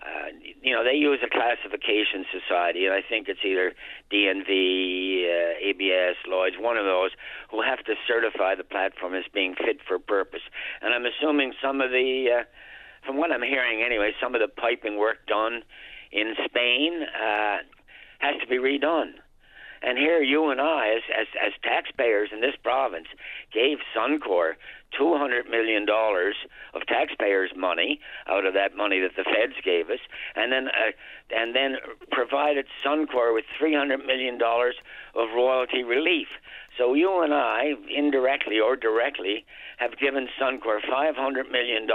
Uh, 0.00 0.32
you 0.62 0.72
know, 0.72 0.82
they 0.82 0.96
use 0.96 1.20
a 1.22 1.28
classification 1.28 2.24
society, 2.32 2.86
and 2.86 2.94
I 2.94 3.02
think 3.06 3.28
it's 3.28 3.44
either 3.44 3.74
DNV, 4.10 4.48
uh, 4.48 5.68
ABS, 5.68 6.16
Lloyd's, 6.26 6.56
one 6.58 6.78
of 6.78 6.84
those, 6.84 7.10
who 7.50 7.60
have 7.60 7.84
to 7.84 7.94
certify 8.08 8.54
the 8.54 8.64
platform 8.64 9.14
as 9.14 9.24
being 9.32 9.54
fit 9.54 9.78
for 9.86 9.98
purpose. 9.98 10.40
And 10.80 10.94
I'm 10.94 11.04
assuming 11.04 11.52
some 11.62 11.80
of 11.80 11.90
the, 11.90 12.40
uh, 12.40 12.44
from 13.06 13.18
what 13.18 13.30
I'm 13.30 13.42
hearing 13.42 13.82
anyway, 13.82 14.12
some 14.22 14.34
of 14.34 14.40
the 14.40 14.48
piping 14.48 14.96
work 14.96 15.26
done 15.26 15.62
in 16.12 16.34
Spain 16.46 17.02
uh, 17.04 17.58
has 18.20 18.40
to 18.40 18.46
be 18.48 18.56
redone. 18.56 19.20
And 19.82 19.96
here 19.96 20.20
you 20.20 20.50
and 20.50 20.60
I, 20.60 20.94
as, 20.96 21.02
as, 21.18 21.26
as 21.46 21.52
taxpayers 21.62 22.30
in 22.32 22.40
this 22.40 22.54
province, 22.62 23.06
gave 23.52 23.78
Suncor 23.96 24.52
$200 24.98 25.48
million 25.50 25.86
of 25.88 26.86
taxpayers' 26.86 27.52
money 27.56 28.00
out 28.26 28.46
of 28.46 28.54
that 28.54 28.76
money 28.76 29.00
that 29.00 29.16
the 29.16 29.24
feds 29.24 29.54
gave 29.64 29.90
us, 29.90 30.00
and 30.34 30.52
then, 30.52 30.68
uh, 30.68 30.92
and 31.34 31.54
then 31.54 31.76
provided 32.10 32.66
Suncor 32.84 33.34
with 33.34 33.44
$300 33.60 34.04
million 34.06 34.40
of 34.42 35.28
royalty 35.34 35.82
relief. 35.82 36.28
So 36.78 36.94
you 36.94 37.22
and 37.22 37.34
I, 37.34 37.74
indirectly 37.94 38.58
or 38.58 38.76
directly, 38.76 39.44
have 39.78 39.98
given 39.98 40.28
Suncor 40.40 40.80
$500 40.80 41.50
million, 41.50 41.88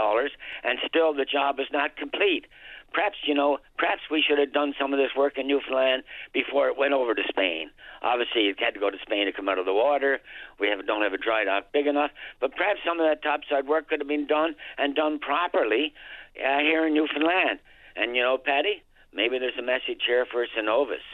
and 0.63 0.79
still 0.87 1.13
the 1.13 1.25
job 1.25 1.59
is 1.59 1.67
not 1.71 1.95
complete 1.97 2.45
perhaps 2.93 3.17
you 3.25 3.33
know, 3.33 3.57
perhaps 3.77 4.01
we 4.09 4.23
should 4.25 4.39
have 4.39 4.53
done 4.53 4.73
some 4.79 4.93
of 4.93 4.99
this 4.99 5.11
work 5.17 5.37
in 5.37 5.47
Newfoundland 5.47 6.03
before 6.33 6.67
it 6.67 6.77
went 6.77 6.93
over 6.93 7.13
to 7.13 7.21
Spain. 7.27 7.69
Obviously, 8.01 8.47
it 8.47 8.59
had 8.59 8.73
to 8.73 8.79
go 8.79 8.89
to 8.89 8.97
Spain 9.01 9.25
to 9.25 9.33
come 9.33 9.49
out 9.49 9.59
of 9.59 9.65
the 9.65 9.73
water. 9.73 10.19
We 10.59 10.67
have, 10.69 10.85
don't 10.85 11.03
have 11.03 11.13
a 11.13 11.17
dry 11.17 11.43
dock 11.43 11.71
big 11.73 11.87
enough, 11.87 12.11
but 12.39 12.55
perhaps 12.55 12.79
some 12.85 12.99
of 12.99 13.05
that 13.05 13.21
topside 13.21 13.67
work 13.67 13.89
could 13.89 13.99
have 13.99 14.07
been 14.07 14.27
done 14.27 14.55
and 14.77 14.95
done 14.95 15.19
properly 15.19 15.93
uh, 16.39 16.59
here 16.59 16.87
in 16.87 16.93
Newfoundland. 16.93 17.59
And 17.95 18.15
you 18.15 18.21
know, 18.21 18.37
Paddy, 18.37 18.83
maybe 19.13 19.39
there's 19.39 19.57
a 19.57 19.63
message 19.63 20.03
here 20.05 20.25
for 20.25 20.45
Cenovus. 20.55 21.05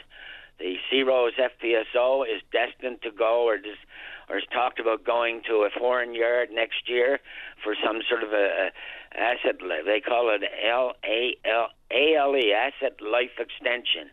The 0.58 0.76
SeaRose 0.92 1.32
FPSO 1.38 2.22
is 2.22 2.42
destined 2.52 3.02
to 3.02 3.10
go, 3.10 3.42
or 3.42 3.56
just, 3.56 3.80
or 4.28 4.38
is 4.38 4.44
talked 4.52 4.78
about 4.78 5.04
going 5.04 5.42
to 5.48 5.66
a 5.66 5.70
foreign 5.76 6.14
yard 6.14 6.50
next 6.52 6.88
year 6.88 7.18
for 7.64 7.74
some 7.84 8.00
sort 8.08 8.22
of 8.22 8.32
a, 8.32 8.68
a 8.68 8.70
asset. 9.14 9.56
They 9.84 10.00
call 10.00 10.30
it 10.34 10.42
L 10.66 10.92
A 11.04 11.36
L 11.44 11.68
A 11.90 12.16
L 12.16 12.36
E 12.36 12.52
asset 12.52 13.00
life 13.00 13.38
extension. 13.38 14.10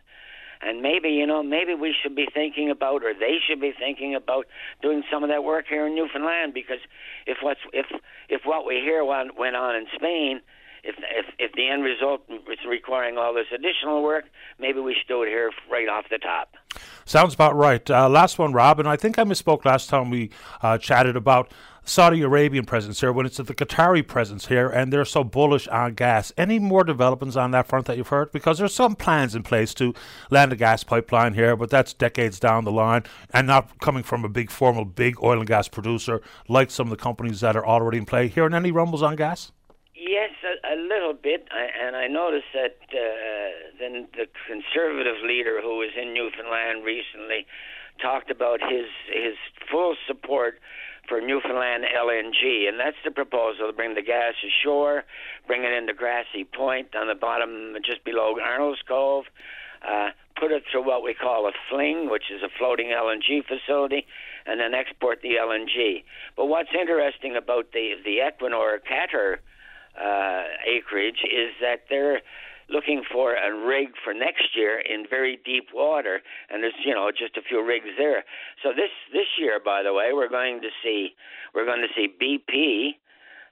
And 0.62 0.82
maybe 0.82 1.08
you 1.08 1.26
know, 1.26 1.42
maybe 1.42 1.74
we 1.74 1.94
should 2.02 2.14
be 2.14 2.28
thinking 2.32 2.70
about, 2.70 3.02
or 3.02 3.14
they 3.14 3.38
should 3.46 3.60
be 3.60 3.72
thinking 3.78 4.14
about, 4.14 4.46
doing 4.82 5.02
some 5.10 5.22
of 5.22 5.30
that 5.30 5.42
work 5.42 5.64
here 5.68 5.86
in 5.86 5.94
Newfoundland. 5.94 6.52
Because 6.52 6.80
if 7.26 7.38
what's 7.42 7.60
if 7.72 7.86
if 8.28 8.42
what 8.44 8.66
we 8.66 8.74
hear 8.74 9.04
went, 9.04 9.38
went 9.38 9.56
on 9.56 9.74
in 9.74 9.86
Spain, 9.94 10.40
if 10.84 10.96
if 10.98 11.26
if 11.38 11.52
the 11.52 11.68
end 11.68 11.82
result 11.82 12.22
is 12.28 12.58
requiring 12.68 13.16
all 13.16 13.32
this 13.32 13.46
additional 13.54 14.02
work, 14.02 14.26
maybe 14.58 14.80
we 14.80 14.94
should 14.94 15.08
do 15.08 15.22
it 15.22 15.28
here 15.28 15.50
right 15.70 15.88
off 15.88 16.04
the 16.10 16.18
top. 16.18 16.54
Sounds 17.04 17.34
about 17.34 17.56
right. 17.56 17.90
Uh, 17.90 18.08
last 18.08 18.38
one, 18.38 18.52
Rob, 18.52 18.78
and 18.78 18.88
I 18.88 18.96
think 18.96 19.18
I 19.18 19.24
misspoke 19.24 19.64
last 19.64 19.88
time 19.88 20.10
we 20.10 20.30
uh, 20.62 20.78
chatted 20.78 21.16
about 21.16 21.50
Saudi 21.90 22.22
Arabian 22.22 22.64
presence 22.64 23.00
here 23.00 23.12
when 23.12 23.26
it's 23.26 23.38
the 23.38 23.42
Qatari 23.42 24.06
presence 24.06 24.46
here, 24.46 24.68
and 24.68 24.92
they're 24.92 25.04
so 25.04 25.24
bullish 25.24 25.66
on 25.66 25.94
gas. 25.94 26.32
Any 26.36 26.60
more 26.60 26.84
developments 26.84 27.34
on 27.34 27.50
that 27.50 27.66
front 27.66 27.86
that 27.86 27.96
you've 27.96 28.06
heard? 28.06 28.30
Because 28.30 28.58
there's 28.58 28.72
some 28.72 28.94
plans 28.94 29.34
in 29.34 29.42
place 29.42 29.74
to 29.74 29.92
land 30.30 30.52
a 30.52 30.56
gas 30.56 30.84
pipeline 30.84 31.34
here, 31.34 31.56
but 31.56 31.68
that's 31.68 31.92
decades 31.92 32.38
down 32.38 32.62
the 32.62 32.70
line, 32.70 33.02
and 33.34 33.48
not 33.48 33.80
coming 33.80 34.04
from 34.04 34.24
a 34.24 34.28
big 34.28 34.52
formal 34.52 34.84
big 34.84 35.20
oil 35.20 35.40
and 35.40 35.48
gas 35.48 35.66
producer 35.66 36.22
like 36.48 36.70
some 36.70 36.86
of 36.86 36.90
the 36.96 37.02
companies 37.02 37.40
that 37.40 37.56
are 37.56 37.66
already 37.66 37.98
in 37.98 38.06
play. 38.06 38.28
Hearing 38.28 38.54
any 38.54 38.70
rumbles 38.70 39.02
on 39.02 39.16
gas? 39.16 39.50
Yes, 39.96 40.30
a, 40.44 40.74
a 40.74 40.76
little 40.76 41.12
bit, 41.12 41.48
I, 41.50 41.86
and 41.86 41.96
I 41.96 42.06
noticed 42.06 42.54
that 42.54 42.78
uh, 42.92 43.80
then 43.80 44.06
the 44.12 44.26
conservative 44.46 45.24
leader 45.26 45.60
who 45.60 45.78
was 45.78 45.90
in 46.00 46.14
Newfoundland 46.14 46.84
recently 46.84 47.46
talked 48.00 48.30
about 48.30 48.60
his 48.62 48.86
his 49.12 49.34
full 49.68 49.96
support 50.06 50.60
for 51.10 51.20
Newfoundland 51.20 51.84
LNG, 51.84 52.68
and 52.68 52.78
that's 52.78 52.96
the 53.04 53.10
proposal 53.10 53.66
to 53.66 53.72
bring 53.72 53.94
the 53.96 54.02
gas 54.02 54.34
ashore, 54.46 55.02
bring 55.48 55.64
it 55.64 55.72
into 55.72 55.92
Grassy 55.92 56.44
Point 56.44 56.94
on 56.94 57.08
the 57.08 57.16
bottom, 57.16 57.74
just 57.84 58.04
below 58.04 58.36
Arnold's 58.40 58.80
Cove, 58.86 59.24
uh, 59.82 60.10
put 60.38 60.52
it 60.52 60.62
through 60.70 60.86
what 60.86 61.02
we 61.02 61.12
call 61.12 61.48
a 61.48 61.52
fling, 61.68 62.08
which 62.08 62.30
is 62.30 62.42
a 62.42 62.48
floating 62.56 62.94
LNG 62.94 63.42
facility, 63.44 64.06
and 64.46 64.60
then 64.60 64.72
export 64.72 65.20
the 65.22 65.34
LNG. 65.34 66.04
But 66.36 66.46
what's 66.46 66.70
interesting 66.72 67.34
about 67.36 67.72
the 67.72 67.94
the 68.04 68.18
Equinor 68.18 68.78
Qatar 68.86 69.38
uh, 70.00 70.44
acreage 70.64 71.24
is 71.24 71.50
that 71.60 71.86
they're 71.90 72.22
looking 72.70 73.02
for 73.10 73.34
a 73.34 73.54
rig 73.66 73.88
for 74.02 74.14
next 74.14 74.56
year 74.56 74.80
in 74.80 75.04
very 75.08 75.38
deep 75.44 75.68
water, 75.74 76.20
and 76.48 76.62
there's 76.62 76.74
you 76.84 76.94
know 76.94 77.10
just 77.10 77.36
a 77.36 77.42
few 77.42 77.64
rigs 77.64 77.90
there. 77.98 78.24
So 78.62 78.70
this 78.70 78.90
this 79.12 79.26
year, 79.38 79.60
by 79.64 79.82
the 79.82 79.92
way, 79.92 80.10
we're 80.12 80.28
going 80.28 80.60
to 80.62 80.70
see 80.82 81.14
we're 81.54 81.66
going 81.66 81.82
to 81.82 81.92
see 81.94 82.08
BP. 82.08 82.94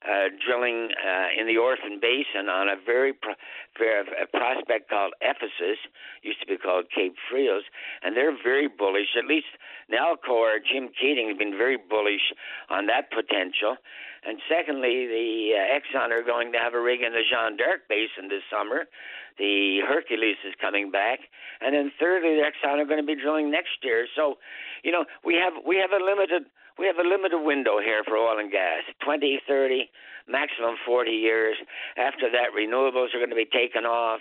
Uh, 0.07 0.31
drilling 0.47 0.95
uh, 0.95 1.27
in 1.35 1.49
the 1.49 1.59
Orphan 1.59 1.99
Basin 2.01 2.49
on 2.49 2.69
a 2.69 2.77
very 2.87 3.13
pro- 3.13 3.35
a 3.35 4.27
prospect 4.31 4.89
called 4.89 5.13
Ephesus, 5.21 5.79
used 6.23 6.41
to 6.41 6.47
be 6.47 6.57
called 6.57 6.87
Cape 6.95 7.17
Frios, 7.27 7.67
and 8.03 8.17
they're 8.17 8.37
very 8.41 8.69
bullish. 8.69 9.19
At 9.19 9.27
least 9.27 9.51
Nalcor, 9.91 10.63
Jim 10.63 10.91
Keating 10.95 11.27
has 11.29 11.37
been 11.37 11.59
very 11.59 11.77
bullish 11.77 12.33
on 12.71 12.87
that 12.87 13.11
potential. 13.11 13.77
And 14.25 14.39
secondly, 14.49 15.07
the 15.07 15.59
uh, 15.59 15.75
Exxon 15.75 16.11
are 16.11 16.23
going 16.23 16.53
to 16.53 16.59
have 16.59 16.75
a 16.75 16.81
rig 16.81 17.03
in 17.03 17.13
the 17.13 17.23
Jeanne 17.27 17.57
d'Arc 17.57 17.89
Basin 17.89 18.29
this 18.29 18.43
summer. 18.51 18.87
The 19.39 19.81
Hercules 19.87 20.39
is 20.47 20.55
coming 20.61 20.91
back, 20.91 21.21
and 21.61 21.75
then 21.75 21.93
thirdly, 21.99 22.35
the 22.35 22.43
Exxon 22.43 22.79
are 22.79 22.85
going 22.85 23.01
to 23.01 23.07
be 23.07 23.15
drilling 23.15 23.51
next 23.51 23.83
year. 23.83 24.07
So, 24.15 24.39
you 24.83 24.91
know, 24.91 25.05
we 25.25 25.35
have 25.35 25.55
we 25.67 25.77
have 25.77 25.91
a 25.91 26.03
limited 26.03 26.51
we 26.79 26.87
have 26.87 26.99
a 26.99 27.09
limited 27.09 27.43
window 27.43 27.81
here 27.81 28.03
for 28.05 28.17
oil 28.17 28.39
and 28.39 28.51
gas 28.51 28.83
20, 29.05 29.41
30, 29.47 29.91
maximum 30.29 30.77
40 30.87 31.11
years. 31.11 31.57
After 31.97 32.31
that, 32.31 32.55
renewables 32.57 33.15
are 33.15 33.19
going 33.19 33.31
to 33.31 33.37
be 33.37 33.49
taken 33.51 33.85
off 33.85 34.21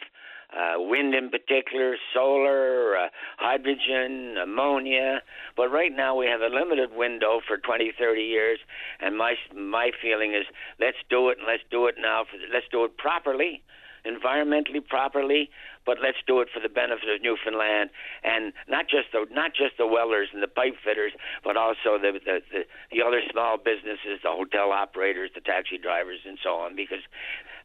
uh, 0.53 0.75
wind 0.77 1.13
in 1.13 1.29
particular, 1.29 1.97
solar, 2.13 2.95
uh, 2.97 3.07
hydrogen, 3.37 4.37
ammonia. 4.41 5.21
But 5.55 5.69
right 5.69 5.91
now 5.93 6.15
we 6.15 6.25
have 6.27 6.41
a 6.41 6.47
limited 6.47 6.95
window 6.95 7.41
for 7.45 7.57
20, 7.57 7.91
30 7.99 8.21
years, 8.21 8.59
and 9.01 9.17
my 9.17 9.35
my 9.55 9.91
feeling 10.01 10.33
is 10.33 10.45
let's 10.79 10.97
do 11.09 11.29
it 11.29 11.37
and 11.39 11.47
let's 11.47 11.63
do 11.69 11.87
it 11.87 11.95
now. 11.99 12.23
For, 12.23 12.37
let's 12.53 12.67
do 12.71 12.85
it 12.85 12.97
properly, 12.97 13.61
environmentally 14.07 14.85
properly, 14.85 15.49
but 15.85 15.97
let's 16.01 16.17
do 16.25 16.41
it 16.41 16.47
for 16.53 16.59
the 16.59 16.69
benefit 16.69 17.09
of 17.09 17.21
Newfoundland 17.21 17.89
and 18.23 18.53
not 18.67 18.87
just 18.89 19.11
the 19.11 19.25
not 19.31 19.51
just 19.53 19.77
the 19.77 19.87
welders 19.87 20.29
and 20.33 20.41
the 20.41 20.47
pipe 20.47 20.75
fitters, 20.83 21.13
but 21.43 21.57
also 21.57 21.99
the 21.99 22.19
the, 22.23 22.39
the, 22.51 22.61
the 22.91 23.03
other 23.03 23.21
small 23.31 23.57
businesses, 23.57 24.19
the 24.23 24.31
hotel 24.31 24.71
operators, 24.71 25.31
the 25.35 25.41
taxi 25.41 25.77
drivers, 25.77 26.19
and 26.25 26.37
so 26.43 26.55
on. 26.55 26.75
Because 26.75 27.03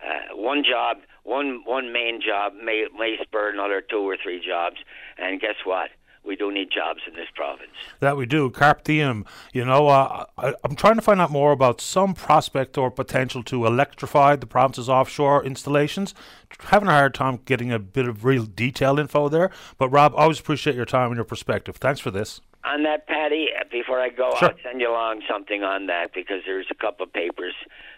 uh, 0.03 0.37
one 0.37 0.63
job, 0.69 0.99
one 1.25 1.63
one 1.65 1.93
main 1.93 2.21
job 2.21 2.53
may 2.55 2.87
may 2.97 3.17
spur 3.23 3.51
another 3.51 3.81
two 3.81 4.03
or 4.03 4.17
three 4.23 4.45
jobs, 4.45 4.77
and 5.19 5.41
guess 5.41 5.57
what? 5.65 5.91
We 6.25 6.37
do 6.37 6.53
need 6.53 6.71
jobs 6.71 7.01
in 7.09 7.15
this 7.15 7.29
province. 7.35 7.73
That 8.01 8.17
we 8.17 8.27
do. 8.27 8.49
Carpe 8.51 8.85
diem. 8.85 9.25
You 9.53 9.65
know, 9.65 9.89
uh, 9.89 10.27
I, 10.39 10.55
am 10.65 10.77
trying 10.77 10.95
to 10.95 11.03
find 11.03 11.21
out 11.21 11.33
more 11.33 11.51
about 11.51 11.81
some 11.81 12.15
prospect 12.15 12.79
or 12.79 12.91
potential 12.91 13.43
to 13.45 13.67
electrify 13.67 14.37
the 14.37 14.47
province's 14.47 14.89
offshore 14.89 15.45
installations. 15.45 16.15
Having 16.61 16.89
a 16.89 16.93
hard 16.93 17.15
time 17.15 17.41
getting 17.45 17.73
a 17.73 17.79
bit 17.79 18.07
of 18.07 18.25
real 18.25 18.47
detailed 18.47 19.01
info 19.01 19.29
there. 19.29 19.51
But 19.79 19.89
Rob, 19.89 20.15
always 20.15 20.39
appreciate 20.39 20.77
your 20.77 20.85
time 20.85 21.09
and 21.09 21.17
your 21.17 21.25
perspective. 21.25 21.77
Thanks 21.77 21.99
for 21.99 22.11
this. 22.11 22.41
On 22.65 22.85
that, 22.85 23.09
Paddy, 23.09 23.49
before 23.73 23.99
I 23.99 24.09
go, 24.09 24.33
sure. 24.39 24.51
I'll 24.51 24.55
send 24.63 24.81
you 24.81 24.89
along 24.89 25.23
something 25.29 25.65
on 25.65 25.87
that 25.87 26.15
because 26.15 26.43
there's 26.47 26.67
a 26.71 26.75
couple 26.77 27.05
of 27.05 27.13
papers 27.13 27.55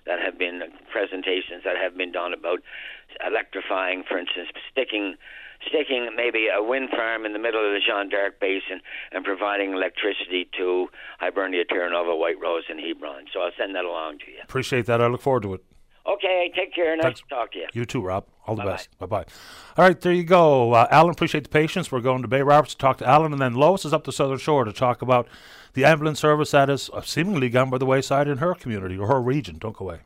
that 0.06 0.18
have 0.20 0.38
been 0.38 0.62
presentations 0.90 1.64
that 1.64 1.76
have 1.76 1.94
been 1.98 2.12
done 2.12 2.32
about 2.32 2.60
electrifying, 3.26 4.04
for 4.08 4.16
instance, 4.16 4.48
sticking 4.72 5.16
sticking 5.66 6.08
maybe 6.16 6.48
a 6.54 6.62
wind 6.62 6.90
farm 6.90 7.24
in 7.26 7.32
the 7.32 7.38
middle 7.38 7.64
of 7.64 7.72
the 7.72 7.80
Jeanne 7.86 8.08
d'Arc 8.08 8.40
Basin 8.40 8.80
and 9.12 9.24
providing 9.24 9.72
electricity 9.72 10.48
to 10.58 10.88
Hibernia, 11.20 11.64
Terra 11.64 11.90
Nova, 11.90 12.14
White 12.16 12.40
Rose, 12.40 12.64
and 12.68 12.80
Hebron. 12.80 13.24
So 13.32 13.40
I'll 13.40 13.50
send 13.58 13.74
that 13.74 13.84
along 13.84 14.18
to 14.20 14.30
you. 14.30 14.38
Appreciate 14.42 14.86
that. 14.86 15.00
I 15.00 15.06
look 15.06 15.22
forward 15.22 15.42
to 15.44 15.54
it. 15.54 15.64
Okay, 16.06 16.52
take 16.54 16.74
care. 16.74 16.94
Nice 16.96 17.02
Thanks. 17.04 17.20
to 17.22 17.26
talk 17.28 17.52
to 17.52 17.58
you. 17.60 17.66
You 17.72 17.86
too, 17.86 18.02
Rob. 18.02 18.26
All 18.46 18.54
the 18.56 18.60
Bye-bye. 18.62 18.72
best. 18.72 18.98
Bye 18.98 19.06
bye. 19.06 19.24
All 19.78 19.86
right, 19.86 19.98
there 19.98 20.12
you 20.12 20.22
go. 20.22 20.72
Uh, 20.74 20.86
Alan, 20.90 21.10
appreciate 21.12 21.44
the 21.44 21.48
patience. 21.50 21.90
We're 21.90 22.00
going 22.00 22.20
to 22.20 22.28
Bay 22.28 22.42
Roberts 22.42 22.74
to 22.74 22.78
talk 22.78 22.98
to 22.98 23.08
Alan, 23.08 23.32
and 23.32 23.40
then 23.40 23.54
Lois 23.54 23.86
is 23.86 23.94
up 23.94 24.04
the 24.04 24.12
Southern 24.12 24.36
Shore 24.36 24.64
to 24.64 24.72
talk 24.72 25.00
about 25.00 25.26
the 25.72 25.86
ambulance 25.86 26.20
service 26.20 26.50
that 26.50 26.68
is 26.68 26.90
uh, 26.92 27.00
seemingly 27.00 27.48
gone 27.48 27.70
by 27.70 27.78
the 27.78 27.86
wayside 27.86 28.28
in 28.28 28.36
her 28.38 28.54
community 28.54 28.98
or 28.98 29.06
her 29.08 29.20
region. 29.20 29.56
Don't 29.58 29.74
go 29.74 29.86
away. 29.86 30.00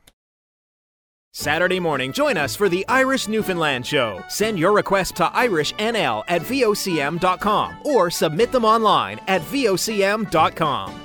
Saturday 1.33 1.79
morning, 1.79 2.11
join 2.11 2.37
us 2.37 2.55
for 2.55 2.69
the 2.69 2.83
Irish 2.87 3.27
Newfoundland 3.27 3.85
Show. 3.85 4.23
Send 4.29 4.57
your 4.57 4.73
request 4.73 5.15
to 5.17 5.25
irishnl 5.25 6.23
at 6.27 6.41
vocm.com 6.41 7.75
or 7.85 8.09
submit 8.09 8.51
them 8.51 8.65
online 8.65 9.19
at 9.27 9.41
vocm.com. 9.43 10.99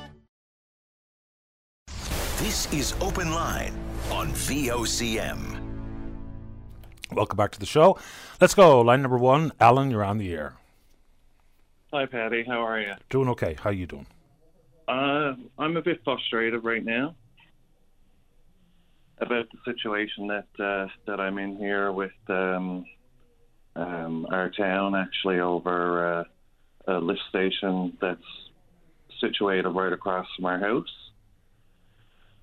This 2.39 2.73
is 2.73 2.95
Open 3.01 3.33
Line 3.33 3.75
on 4.11 4.31
VOCM. 4.33 5.61
Welcome 7.13 7.37
back 7.37 7.53
to 7.53 7.61
the 7.61 7.67
show. 7.67 7.99
Let's 8.41 8.55
go. 8.55 8.81
Line 8.81 9.03
number 9.03 9.19
one. 9.19 9.53
Alan, 9.61 9.91
you're 9.91 10.05
on 10.05 10.19
the 10.19 10.33
air. 10.33 10.57
Hi, 11.93 12.07
Paddy. 12.07 12.45
How 12.47 12.67
are 12.67 12.81
you? 12.81 12.93
Doing 13.09 13.29
okay. 13.31 13.57
How 13.61 13.71
you 13.71 13.87
doing? 13.87 14.07
Uh, 14.89 15.35
I'm 15.59 15.77
a 15.77 15.83
bit 15.83 16.01
frustrated 16.03 16.65
right 16.65 16.85
now 16.85 17.15
about 19.19 19.47
the 19.51 19.59
situation 19.65 20.27
that 20.29 20.65
uh, 20.65 20.89
that 21.07 21.21
I'm 21.21 21.39
in 21.39 21.57
here 21.57 21.93
with 21.93 22.13
um, 22.29 22.85
um, 23.77 24.27
our 24.31 24.51
town, 24.51 24.95
actually 24.95 25.41
over 25.41 26.25
uh, 26.87 26.95
a 26.95 26.99
lift 26.99 27.21
station 27.29 27.97
that's 28.01 28.21
situated 29.21 29.69
right 29.69 29.93
across 29.93 30.27
from 30.37 30.47
our 30.47 30.59
house. 30.59 30.89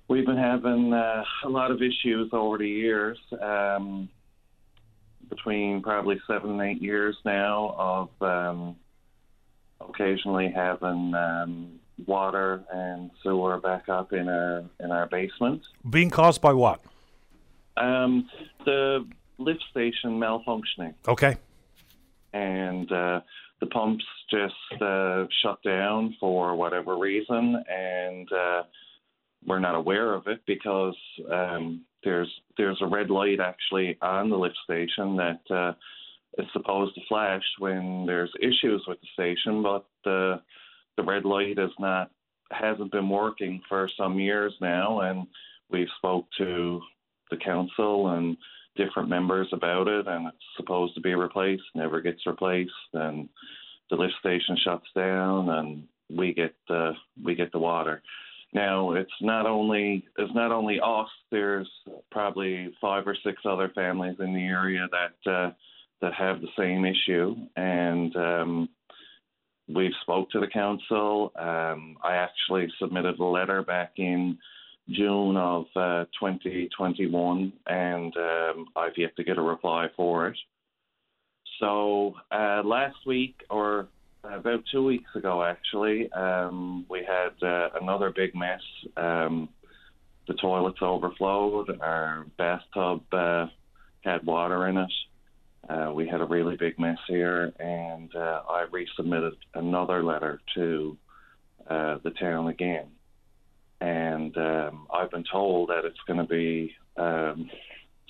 We've 0.08 0.26
been 0.26 0.36
having 0.36 0.92
uh, 0.92 1.24
a 1.44 1.48
lot 1.48 1.70
of 1.70 1.80
issues 1.80 2.30
over 2.32 2.58
the 2.58 2.68
years, 2.68 3.18
um, 3.40 4.08
between 5.28 5.82
probably 5.82 6.20
seven 6.26 6.50
and 6.50 6.62
eight 6.62 6.82
years 6.82 7.16
now, 7.24 7.74
of 7.78 8.28
um, 8.28 8.76
occasionally 9.80 10.52
having 10.54 11.14
um, 11.14 11.80
water 12.06 12.64
and 12.72 13.10
sewer 13.22 13.58
back 13.58 13.88
up 13.88 14.12
in 14.12 14.28
our 14.28 14.64
in 14.80 14.90
our 14.90 15.06
basement. 15.06 15.62
Being 15.88 16.10
caused 16.10 16.40
by 16.40 16.52
what? 16.52 16.80
Um, 17.76 18.28
the 18.64 19.06
lift 19.38 19.64
station 19.70 20.10
malfunctioning, 20.20 20.94
Okay. 21.08 21.36
and 22.32 22.90
uh, 22.92 23.20
the 23.60 23.66
pumps 23.66 24.04
just 24.30 24.82
uh, 24.82 25.24
shut 25.42 25.62
down 25.62 26.16
for 26.20 26.54
whatever 26.54 26.96
reason, 26.98 27.62
and 27.68 28.28
uh, 28.32 28.62
we're 29.46 29.58
not 29.58 29.74
aware 29.74 30.14
of 30.14 30.26
it 30.26 30.40
because 30.46 30.96
um, 31.30 31.82
there's 32.04 32.30
there's 32.56 32.78
a 32.82 32.86
red 32.86 33.10
light 33.10 33.40
actually 33.40 33.96
on 34.02 34.28
the 34.28 34.36
lift 34.36 34.56
station 34.64 35.16
that 35.16 35.40
uh, 35.50 35.72
is 36.38 36.46
supposed 36.52 36.94
to 36.94 37.00
flash 37.08 37.42
when 37.58 38.04
there's 38.06 38.32
issues 38.40 38.84
with 38.86 38.98
the 39.00 39.06
station, 39.14 39.62
but 39.62 39.86
the 40.04 40.40
the 40.96 41.02
red 41.02 41.24
light 41.24 41.58
is 41.58 41.70
not 41.78 42.10
hasn't 42.50 42.92
been 42.92 43.08
working 43.08 43.60
for 43.68 43.88
some 43.96 44.18
years 44.18 44.54
now, 44.60 45.00
and 45.00 45.26
we've 45.70 45.88
spoke 45.96 46.26
to 46.38 46.80
the 47.30 47.36
council 47.38 48.08
and 48.08 48.36
different 48.76 49.08
members 49.08 49.48
about 49.52 49.88
it, 49.88 50.06
and 50.06 50.28
it's 50.28 50.36
supposed 50.56 50.94
to 50.94 51.00
be 51.00 51.14
replaced, 51.14 51.62
never 51.74 52.00
gets 52.00 52.26
replaced, 52.26 52.72
and 52.92 53.28
the 53.90 53.96
lift 53.96 54.14
station 54.20 54.56
shuts 54.62 54.86
down, 54.94 55.48
and 55.48 55.84
we 56.10 56.34
get 56.34 56.54
the 56.68 56.92
we 57.24 57.34
get 57.34 57.52
the 57.52 57.58
water. 57.58 58.02
Now 58.52 58.92
it's 58.92 59.10
not 59.20 59.46
only 59.46 60.04
it's 60.18 60.34
not 60.34 60.52
only 60.52 60.78
us. 60.80 61.08
There's 61.30 61.68
probably 62.10 62.72
five 62.80 63.06
or 63.06 63.16
six 63.24 63.42
other 63.44 63.70
families 63.74 64.16
in 64.20 64.34
the 64.34 64.44
area 64.44 64.86
that 64.90 65.30
uh, 65.30 65.50
that 66.00 66.14
have 66.14 66.40
the 66.40 66.48
same 66.58 66.84
issue, 66.84 67.34
and 67.56 68.14
um, 68.16 68.68
we've 69.68 69.92
spoke 70.02 70.30
to 70.30 70.40
the 70.40 70.46
council. 70.46 71.32
Um, 71.36 71.96
I 72.02 72.16
actually 72.16 72.68
submitted 72.78 73.18
a 73.18 73.24
letter 73.24 73.62
back 73.62 73.92
in 73.96 74.38
June 74.90 75.36
of 75.36 75.64
uh, 75.76 76.04
2021, 76.20 77.52
and 77.66 78.16
um, 78.16 78.66
I've 78.76 78.96
yet 78.96 79.16
to 79.16 79.24
get 79.24 79.38
a 79.38 79.42
reply 79.42 79.88
for 79.96 80.28
it. 80.28 80.36
So 81.60 82.14
uh, 82.32 82.62
last 82.64 82.96
week, 83.06 83.36
or 83.48 83.88
about 84.24 84.64
two 84.70 84.84
weeks 84.84 85.10
ago, 85.14 85.42
actually, 85.42 86.10
um, 86.12 86.84
we 86.88 87.06
had 87.06 87.46
uh, 87.46 87.68
another 87.80 88.12
big 88.14 88.34
mess. 88.34 88.60
Um, 88.96 89.48
the 90.26 90.34
toilets 90.34 90.78
overflowed. 90.82 91.78
Our 91.80 92.26
bathtub 92.38 93.02
uh, 93.12 93.46
had 94.02 94.24
water 94.24 94.68
in 94.68 94.76
it. 94.76 94.92
Uh, 95.68 95.92
we 95.94 96.08
had 96.08 96.20
a 96.20 96.24
really 96.24 96.56
big 96.56 96.78
mess 96.78 96.98
here, 97.06 97.52
and 97.60 98.14
uh, 98.16 98.42
I 98.48 98.66
resubmitted 98.72 99.36
another 99.54 100.02
letter 100.02 100.40
to 100.56 100.96
uh, 101.68 101.98
the 102.02 102.10
town 102.10 102.48
again. 102.48 102.86
And 103.80 104.36
um, 104.36 104.86
I've 104.92 105.10
been 105.10 105.24
told 105.30 105.68
that 105.68 105.84
it's 105.84 106.00
going 106.06 106.18
to 106.18 106.26
be 106.26 106.74
um, 106.96 107.48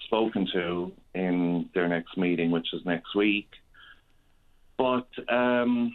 spoken 0.07 0.47
to 0.53 0.93
in 1.15 1.69
their 1.75 1.89
next 1.89 2.17
meeting, 2.17 2.51
which 2.51 2.69
is 2.73 2.81
next 2.85 3.15
week. 3.15 3.49
But 4.79 5.09
um, 5.29 5.95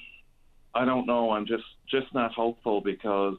I 0.74 0.86
don't 0.86 1.08
know. 1.08 1.32
I'm 1.32 1.45
just 1.45 1.64
just 1.89 2.14
not 2.14 2.34
hopeful 2.34 2.82
because 2.82 3.38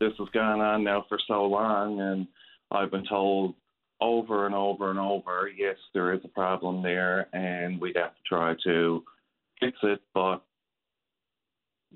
this 0.00 0.12
has 0.18 0.28
gone 0.32 0.60
on 0.60 0.84
now 0.84 1.04
for 1.08 1.18
so 1.26 1.44
long, 1.44 2.00
and 2.00 2.26
I've 2.70 2.90
been 2.90 3.06
told 3.06 3.54
over 4.00 4.46
and 4.46 4.54
over 4.54 4.90
and 4.90 4.98
over, 4.98 5.50
yes, 5.54 5.76
there 5.92 6.12
is 6.12 6.20
a 6.24 6.28
problem 6.28 6.82
there, 6.82 7.28
and 7.32 7.80
we'd 7.80 7.96
have 7.96 8.14
to 8.14 8.22
try 8.26 8.54
to 8.64 9.04
fix 9.60 9.76
it, 9.82 10.00
but 10.14 10.42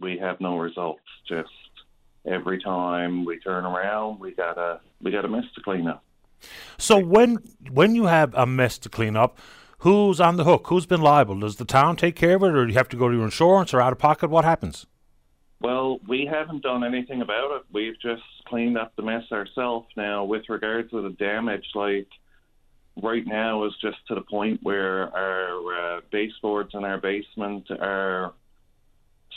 we 0.01 0.19
have 0.19 0.41
no 0.41 0.59
results. 0.59 1.03
Just 1.29 1.51
every 2.27 2.61
time 2.63 3.25
we 3.25 3.39
turn 3.39 3.65
around, 3.65 4.21
we 4.21 4.33
got 4.33 4.59
a 4.59 4.81
we 5.01 5.11
got 5.11 5.25
a 5.25 5.29
mess 5.29 5.45
to 5.55 5.61
clean 5.61 5.87
up. 5.87 6.05
So 6.79 6.99
when 6.99 7.39
when 7.71 7.95
you 7.95 8.07
have 8.07 8.35
a 8.35 8.47
mess 8.47 8.79
to 8.79 8.89
clean 8.89 9.17
up, 9.17 9.39
who's 9.79 10.21
on 10.21 10.37
the 10.37 10.45
hook? 10.45 10.67
Who's 10.69 10.87
been 10.87 11.03
liable? 11.03 11.39
Does 11.39 11.57
the 11.57 11.65
town 11.65 11.97
take 11.97 12.17
care 12.17 12.37
of 12.37 12.43
it, 12.43 12.55
or 12.55 12.65
do 12.67 12.73
you 12.73 12.79
have 12.79 12.89
to 12.91 12.97
go 12.97 13.09
to 13.09 13.15
your 13.15 13.25
insurance 13.25 13.73
or 13.73 13.81
out 13.81 13.93
of 13.93 13.99
pocket? 13.99 14.31
What 14.31 14.45
happens? 14.45 14.87
Well, 15.63 16.01
we 16.09 16.29
haven't 16.31 16.65
done 16.65 16.83
anything 16.83 17.23
about 17.23 17.57
it. 17.57 17.63
We've 17.73 17.99
just 18.01 18.23
cleaned 18.47 18.77
up 18.77 18.97
the 18.97 19.03
mess 19.03 19.23
ourselves. 19.31 19.87
Now, 19.97 20.25
with 20.25 20.49
regards 20.49 20.91
to 20.91 21.03
the 21.03 21.11
damage, 21.11 21.65
like 21.77 22.09
right 23.01 23.25
now 23.25 23.65
is 23.65 23.73
just 23.81 23.99
to 24.09 24.17
the 24.17 24.23
point 24.23 24.61
where 24.65 25.15
our 25.17 25.99
uh, 25.99 26.01
baseboards 26.11 26.71
in 26.75 26.83
our 26.83 26.99
basement 26.99 27.71
are 27.71 28.33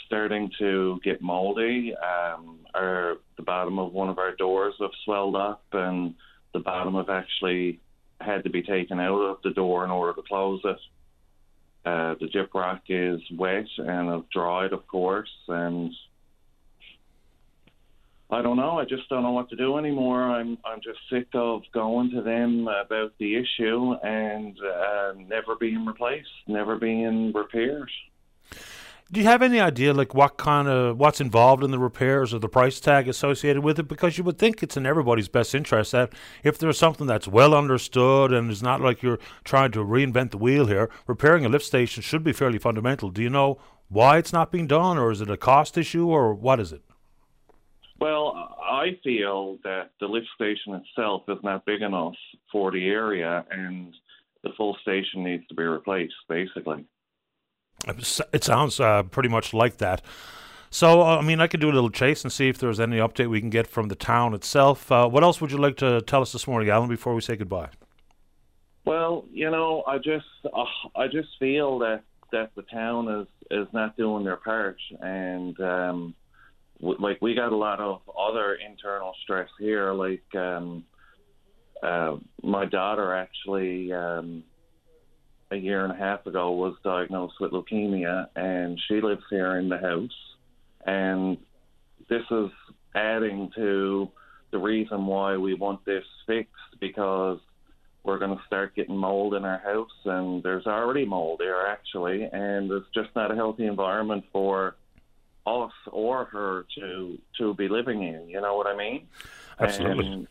starting 0.06 0.50
to 0.58 0.98
get 1.04 1.22
moldy. 1.22 1.94
Um, 1.94 2.58
our 2.74 3.18
the 3.36 3.44
bottom 3.44 3.78
of 3.78 3.92
one 3.92 4.08
of 4.08 4.18
our 4.18 4.34
doors 4.34 4.74
have 4.80 4.90
swelled 5.04 5.36
up, 5.36 5.62
and 5.72 6.14
the 6.52 6.58
bottom 6.58 6.94
have 6.94 7.08
actually 7.08 7.78
had 8.20 8.42
to 8.42 8.50
be 8.50 8.62
taken 8.62 8.98
out 8.98 9.20
of 9.20 9.36
the 9.44 9.50
door 9.50 9.84
in 9.84 9.92
order 9.92 10.14
to 10.14 10.26
close 10.26 10.60
it. 10.64 10.78
Uh, 11.84 12.16
the 12.18 12.26
gyprock 12.26 12.80
is 12.88 13.20
wet 13.38 13.66
and 13.78 14.08
have 14.08 14.28
dried, 14.30 14.72
of 14.72 14.84
course, 14.88 15.30
and 15.46 15.92
I 18.28 18.42
don't 18.42 18.56
know. 18.56 18.78
I 18.78 18.84
just 18.84 19.08
don't 19.08 19.22
know 19.22 19.30
what 19.30 19.48
to 19.50 19.56
do 19.56 19.78
anymore. 19.78 20.22
I'm 20.22 20.58
I'm 20.64 20.80
just 20.82 20.98
sick 21.10 21.28
of 21.34 21.62
going 21.72 22.10
to 22.10 22.22
them 22.22 22.66
about 22.66 23.12
the 23.18 23.36
issue 23.36 23.94
and 24.02 24.56
uh, 24.60 25.12
never 25.16 25.54
being 25.54 25.86
replaced, 25.86 26.28
never 26.48 26.76
being 26.76 27.32
repaired. 27.32 27.90
Do 29.12 29.20
you 29.20 29.26
have 29.26 29.40
any 29.40 29.60
idea, 29.60 29.94
like 29.94 30.14
what 30.14 30.36
kind 30.36 30.66
of 30.66 30.98
what's 30.98 31.20
involved 31.20 31.62
in 31.62 31.70
the 31.70 31.78
repairs 31.78 32.34
or 32.34 32.40
the 32.40 32.48
price 32.48 32.80
tag 32.80 33.06
associated 33.06 33.62
with 33.62 33.78
it? 33.78 33.86
Because 33.86 34.18
you 34.18 34.24
would 34.24 34.36
think 34.36 34.60
it's 34.60 34.76
in 34.76 34.84
everybody's 34.84 35.28
best 35.28 35.54
interest 35.54 35.92
that 35.92 36.12
if 36.42 36.58
there's 36.58 36.76
something 36.76 37.06
that's 37.06 37.28
well 37.28 37.54
understood 37.54 38.32
and 38.32 38.50
it's 38.50 38.62
not 38.62 38.80
like 38.80 39.04
you're 39.04 39.20
trying 39.44 39.70
to 39.70 39.84
reinvent 39.84 40.32
the 40.32 40.38
wheel 40.38 40.66
here, 40.66 40.90
repairing 41.06 41.44
a 41.46 41.48
lift 41.48 41.64
station 41.64 42.02
should 42.02 42.24
be 42.24 42.32
fairly 42.32 42.58
fundamental. 42.58 43.10
Do 43.10 43.22
you 43.22 43.30
know 43.30 43.60
why 43.88 44.18
it's 44.18 44.32
not 44.32 44.50
being 44.50 44.66
done, 44.66 44.98
or 44.98 45.12
is 45.12 45.20
it 45.20 45.30
a 45.30 45.36
cost 45.36 45.78
issue, 45.78 46.08
or 46.08 46.34
what 46.34 46.58
is 46.58 46.72
it? 46.72 46.82
Well, 47.98 48.56
I 48.62 48.98
feel 49.02 49.58
that 49.64 49.90
the 50.00 50.06
lift 50.06 50.26
station 50.34 50.74
itself 50.74 51.22
is 51.28 51.38
not 51.42 51.64
big 51.64 51.82
enough 51.82 52.14
for 52.52 52.70
the 52.70 52.86
area, 52.88 53.44
and 53.50 53.94
the 54.42 54.50
full 54.56 54.76
station 54.82 55.24
needs 55.24 55.46
to 55.48 55.54
be 55.54 55.62
replaced, 55.62 56.14
basically. 56.28 56.84
It 58.32 58.44
sounds 58.44 58.80
uh, 58.80 59.04
pretty 59.04 59.28
much 59.28 59.54
like 59.54 59.78
that. 59.78 60.02
So, 60.70 61.02
uh, 61.02 61.18
I 61.18 61.22
mean, 61.22 61.40
I 61.40 61.46
could 61.46 61.60
do 61.60 61.70
a 61.70 61.72
little 61.72 61.90
chase 61.90 62.22
and 62.22 62.32
see 62.32 62.48
if 62.48 62.58
there's 62.58 62.80
any 62.80 62.98
update 62.98 63.30
we 63.30 63.40
can 63.40 63.50
get 63.50 63.66
from 63.66 63.88
the 63.88 63.94
town 63.94 64.34
itself. 64.34 64.90
Uh, 64.90 65.08
what 65.08 65.22
else 65.22 65.40
would 65.40 65.50
you 65.50 65.58
like 65.58 65.76
to 65.78 66.00
tell 66.02 66.20
us 66.20 66.32
this 66.32 66.46
morning, 66.46 66.68
Alan, 66.68 66.88
before 66.88 67.14
we 67.14 67.20
say 67.20 67.36
goodbye? 67.36 67.68
Well, 68.84 69.24
you 69.32 69.50
know, 69.50 69.84
I 69.86 69.98
just 69.98 70.26
uh, 70.44 70.64
I 70.94 71.08
just 71.08 71.28
feel 71.38 71.78
that 71.80 72.02
that 72.32 72.50
the 72.56 72.62
town 72.62 73.08
is 73.08 73.26
is 73.50 73.66
not 73.72 73.96
doing 73.96 74.24
their 74.24 74.36
part, 74.36 74.76
and 75.00 75.58
um, 75.60 76.14
like 76.80 77.18
we 77.20 77.34
got 77.34 77.52
a 77.52 77.56
lot 77.56 77.80
of 77.80 78.02
other 78.18 78.54
internal 78.54 79.12
stress 79.22 79.48
here, 79.58 79.92
like 79.92 80.34
um, 80.34 80.84
uh, 81.82 82.16
my 82.42 82.64
daughter 82.66 83.14
actually 83.14 83.92
um, 83.92 84.42
a 85.50 85.56
year 85.56 85.84
and 85.84 85.92
a 85.92 85.96
half 85.96 86.26
ago 86.26 86.52
was 86.52 86.74
diagnosed 86.84 87.34
with 87.40 87.52
leukemia, 87.52 88.26
and 88.36 88.78
she 88.88 89.00
lives 89.00 89.22
here 89.30 89.58
in 89.58 89.68
the 89.68 89.78
house. 89.78 90.10
And 90.86 91.38
this 92.08 92.22
is 92.30 92.50
adding 92.94 93.50
to 93.56 94.08
the 94.52 94.58
reason 94.58 95.06
why 95.06 95.36
we 95.36 95.54
want 95.54 95.84
this 95.84 96.04
fixed 96.26 96.52
because 96.80 97.38
we're 98.04 98.18
going 98.18 98.36
to 98.36 98.44
start 98.46 98.74
getting 98.76 98.96
mold 98.96 99.34
in 99.34 99.44
our 99.44 99.58
house, 99.58 99.90
and 100.04 100.42
there's 100.42 100.66
already 100.66 101.04
mold 101.04 101.40
there 101.40 101.66
actually, 101.66 102.22
and 102.32 102.70
it's 102.70 102.86
just 102.94 103.08
not 103.16 103.32
a 103.32 103.34
healthy 103.34 103.66
environment 103.66 104.24
for 104.32 104.76
us 105.46 105.72
or 105.90 106.24
her 106.26 106.66
to 106.76 107.18
to 107.38 107.54
be 107.54 107.68
living 107.68 108.02
in. 108.02 108.28
You 108.28 108.40
know 108.40 108.56
what 108.56 108.66
I 108.66 108.76
mean? 108.76 109.06
Absolutely. 109.58 110.06
And 110.06 110.28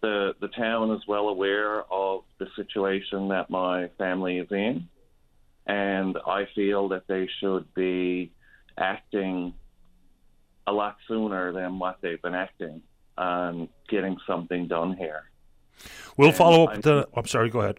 the 0.00 0.34
the 0.40 0.48
town 0.48 0.90
is 0.92 1.02
well 1.06 1.28
aware 1.28 1.82
of 1.92 2.22
the 2.38 2.46
situation 2.56 3.28
that 3.28 3.50
my 3.50 3.88
family 3.98 4.38
is 4.38 4.50
in, 4.50 4.88
and 5.66 6.16
I 6.26 6.46
feel 6.54 6.88
that 6.88 7.06
they 7.06 7.28
should 7.40 7.72
be 7.74 8.32
acting 8.78 9.54
a 10.66 10.72
lot 10.72 10.96
sooner 11.06 11.52
than 11.52 11.78
what 11.78 11.98
they've 12.00 12.22
been 12.22 12.34
acting 12.34 12.82
on 13.18 13.68
getting 13.88 14.16
something 14.26 14.66
done 14.66 14.96
here. 14.96 15.24
We'll 16.16 16.28
And 16.28 16.36
follow 16.36 16.64
up 16.64 16.70
I 16.70 16.76
with 16.76 16.84
the. 16.84 17.08
I'm 17.14 17.26
sorry. 17.26 17.50
Go 17.50 17.60
ahead. 17.60 17.78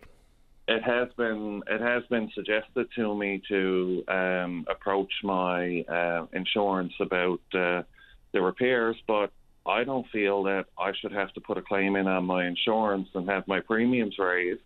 It 0.67 0.81
has 0.83 1.09
been 1.15 1.61
it 1.67 1.79
has 1.79 2.03
been 2.09 2.31
suggested 2.33 2.87
to 2.95 3.15
me 3.15 3.41
to 3.49 4.03
um, 4.07 4.65
approach 4.67 5.13
my 5.23 5.81
uh, 5.87 6.25
insurance 6.33 6.93
about 6.99 7.39
uh, 7.53 7.83
the 8.31 8.41
repairs, 8.41 8.95
but 9.07 9.31
I 9.67 9.83
don't 9.83 10.07
feel 10.09 10.43
that 10.43 10.65
I 10.77 10.91
should 10.99 11.11
have 11.11 11.31
to 11.33 11.41
put 11.41 11.57
a 11.57 11.61
claim 11.61 11.95
in 11.95 12.07
on 12.07 12.25
my 12.25 12.45
insurance 12.47 13.09
and 13.13 13.29
have 13.29 13.47
my 13.47 13.59
premiums 13.59 14.17
raised 14.17 14.61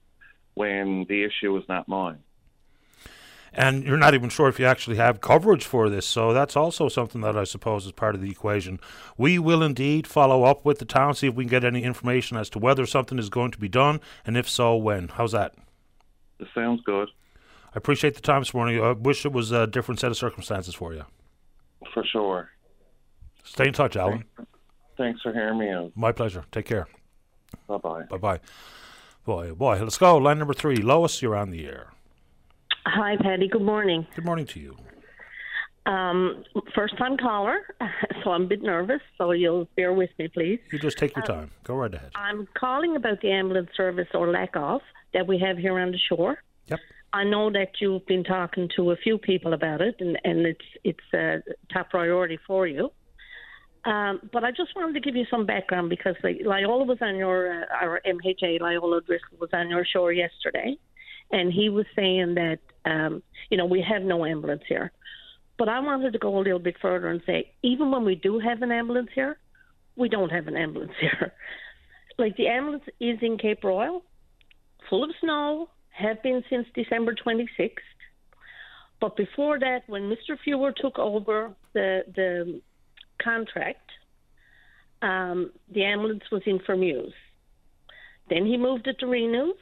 when 0.53 1.05
the 1.09 1.23
issue 1.23 1.55
is 1.57 1.63
not 1.67 1.87
mine. 1.87 2.19
and 3.53 3.83
you're 3.83 3.97
not 3.97 4.13
even 4.13 4.29
sure 4.29 4.47
if 4.47 4.59
you 4.59 4.65
actually 4.65 4.97
have 4.97 5.21
coverage 5.21 5.65
for 5.65 5.89
this. 5.89 6.05
So 6.05 6.33
that's 6.33 6.55
also 6.55 6.87
something 6.89 7.21
that 7.21 7.37
I 7.37 7.43
suppose 7.43 7.85
is 7.85 7.91
part 7.91 8.15
of 8.15 8.21
the 8.21 8.29
equation. 8.29 8.79
We 9.17 9.39
will 9.39 9.63
indeed 9.63 10.07
follow 10.07 10.43
up 10.43 10.65
with 10.65 10.79
the 10.79 10.85
town, 10.85 11.15
see 11.15 11.27
if 11.27 11.35
we 11.35 11.45
can 11.45 11.49
get 11.49 11.63
any 11.63 11.83
information 11.83 12.37
as 12.37 12.49
to 12.51 12.59
whether 12.59 12.85
something 12.85 13.19
is 13.19 13.29
going 13.29 13.51
to 13.51 13.59
be 13.59 13.69
done, 13.69 14.01
and 14.25 14.37
if 14.37 14.49
so, 14.49 14.75
when. 14.75 15.09
How's 15.09 15.31
that? 15.31 15.55
It 16.39 16.47
sounds 16.53 16.81
good 16.85 17.09
I 17.73 17.77
appreciate 17.77 18.15
the 18.15 18.21
time 18.21 18.41
this 18.41 18.53
morning. 18.53 18.81
I 18.81 18.93
wish 18.93 19.25
it 19.25 19.31
was 19.31 19.51
a 19.51 19.67
different 19.67 19.99
set 19.99 20.09
of 20.09 20.17
circumstances 20.17 20.73
for 20.73 20.93
you. 20.93 21.05
for 21.93 22.03
sure. 22.03 22.49
Stay 23.43 23.67
in 23.67 23.73
touch, 23.73 23.95
Alan. 23.95 24.23
Thanks 24.97 25.21
for 25.21 25.31
hearing 25.31 25.59
me 25.59 25.69
out. 25.69 25.91
My 25.95 26.11
pleasure. 26.11 26.45
Take 26.51 26.65
care. 26.65 26.87
Bye 27.67 27.77
bye. 27.77 28.03
Bye 28.09 28.17
bye. 28.17 28.39
Boy, 29.23 29.53
boy, 29.53 29.79
let's 29.81 29.97
go. 29.97 30.17
Line 30.17 30.39
number 30.39 30.53
three. 30.53 30.77
Lois, 30.77 31.21
you're 31.21 31.35
on 31.35 31.51
the 31.51 31.65
air. 31.65 31.93
Hi, 32.85 33.17
Paddy. 33.17 33.47
Good 33.47 33.61
morning. 33.61 34.07
Good 34.15 34.25
morning 34.25 34.47
to 34.47 34.59
you. 34.59 34.75
Um, 35.85 36.43
first 36.75 36.97
time 36.97 37.17
caller, 37.17 37.61
so 38.23 38.31
I'm 38.31 38.43
a 38.43 38.47
bit 38.47 38.61
nervous, 38.61 39.01
so 39.17 39.31
you'll 39.31 39.67
bear 39.75 39.93
with 39.93 40.09
me, 40.19 40.27
please. 40.27 40.59
You 40.71 40.79
just 40.79 40.97
take 40.97 41.15
your 41.15 41.25
time. 41.25 41.51
Go 41.63 41.75
right 41.75 41.93
ahead. 41.93 42.11
I'm 42.15 42.47
calling 42.55 42.95
about 42.95 43.21
the 43.21 43.31
ambulance 43.31 43.69
service 43.75 44.07
or 44.13 44.29
lack 44.29 44.55
of 44.55 44.81
that 45.13 45.27
we 45.27 45.39
have 45.39 45.57
here 45.57 45.79
on 45.79 45.91
the 45.91 45.97
shore. 45.97 46.41
Yep. 46.67 46.79
I 47.13 47.23
know 47.23 47.51
that 47.51 47.71
you've 47.79 48.05
been 48.05 48.23
talking 48.23 48.69
to 48.75 48.91
a 48.91 48.95
few 48.95 49.17
people 49.17 49.53
about 49.53 49.81
it, 49.81 49.95
and, 49.99 50.17
and 50.23 50.45
it's 50.45 50.65
it's 50.83 51.13
a 51.13 51.41
top 51.73 51.89
priority 51.89 52.37
for 52.45 52.67
you. 52.67 52.91
Um, 53.85 54.29
but 54.33 54.43
I 54.43 54.51
just 54.51 54.75
wanted 54.75 54.93
to 54.93 54.99
give 54.99 55.15
you 55.15 55.25
some 55.31 55.45
background 55.45 55.89
because 55.89 56.15
like, 56.23 56.39
Loyola 56.43 56.83
was 56.83 56.97
on 57.01 57.15
your 57.15 57.63
uh, 57.63 57.65
our 57.81 58.01
MHA 58.05 58.59
Loyola 58.59 59.01
Driscoll 59.01 59.39
was 59.39 59.49
on 59.53 59.69
your 59.69 59.85
shore 59.85 60.11
yesterday, 60.11 60.77
and 61.31 61.51
he 61.51 61.69
was 61.69 61.85
saying 61.95 62.35
that 62.35 62.59
um, 62.85 63.23
you 63.49 63.57
know 63.57 63.65
we 63.65 63.81
have 63.81 64.03
no 64.03 64.25
ambulance 64.25 64.63
here. 64.67 64.91
But 65.57 65.69
I 65.69 65.79
wanted 65.79 66.13
to 66.13 66.19
go 66.19 66.37
a 66.37 66.39
little 66.39 66.59
bit 66.59 66.75
further 66.81 67.09
and 67.09 67.21
say 67.25 67.51
even 67.63 67.91
when 67.91 68.05
we 68.05 68.15
do 68.15 68.39
have 68.39 68.61
an 68.61 68.71
ambulance 68.71 69.09
here, 69.15 69.37
we 69.95 70.09
don't 70.09 70.29
have 70.29 70.47
an 70.47 70.55
ambulance 70.55 70.93
here. 70.99 71.33
like 72.17 72.35
the 72.37 72.47
ambulance 72.47 72.83
is 72.99 73.17
in 73.21 73.37
Cape 73.37 73.61
Broyle, 73.61 74.01
full 74.89 75.03
of 75.03 75.11
snow, 75.21 75.69
have 75.89 76.21
been 76.23 76.43
since 76.49 76.67
December 76.73 77.13
26th. 77.13 77.71
But 79.01 79.15
before 79.15 79.59
that, 79.59 79.83
when 79.87 80.03
Mr. 80.03 80.37
Fewer 80.43 80.73
took 80.75 80.99
over 80.99 81.53
the 81.73 82.03
the 82.15 82.61
contract, 83.21 83.89
um, 85.01 85.51
the 85.73 85.83
ambulance 85.85 86.23
was 86.31 86.41
in 86.45 86.59
Fermeuse. 86.65 87.13
Then 88.29 88.45
he 88.45 88.57
moved 88.57 88.87
it 88.87 88.99
to 88.99 89.07
Renews. 89.07 89.55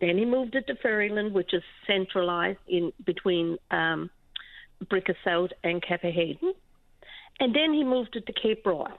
Then 0.00 0.16
he 0.16 0.24
moved 0.24 0.54
it 0.54 0.66
to 0.68 0.76
Ferryland, 0.76 1.34
which 1.34 1.52
is 1.52 1.62
centralized 1.86 2.58
in 2.68 2.92
between 3.04 3.58
um, 3.70 4.10
Brigus 4.84 5.16
South 5.24 5.50
and 5.64 5.82
Cappahayden. 5.82 6.52
And 7.40 7.54
then 7.54 7.72
he 7.72 7.84
moved 7.84 8.16
it 8.16 8.26
to 8.26 8.32
Cape 8.32 8.64
Broyle. 8.64 8.98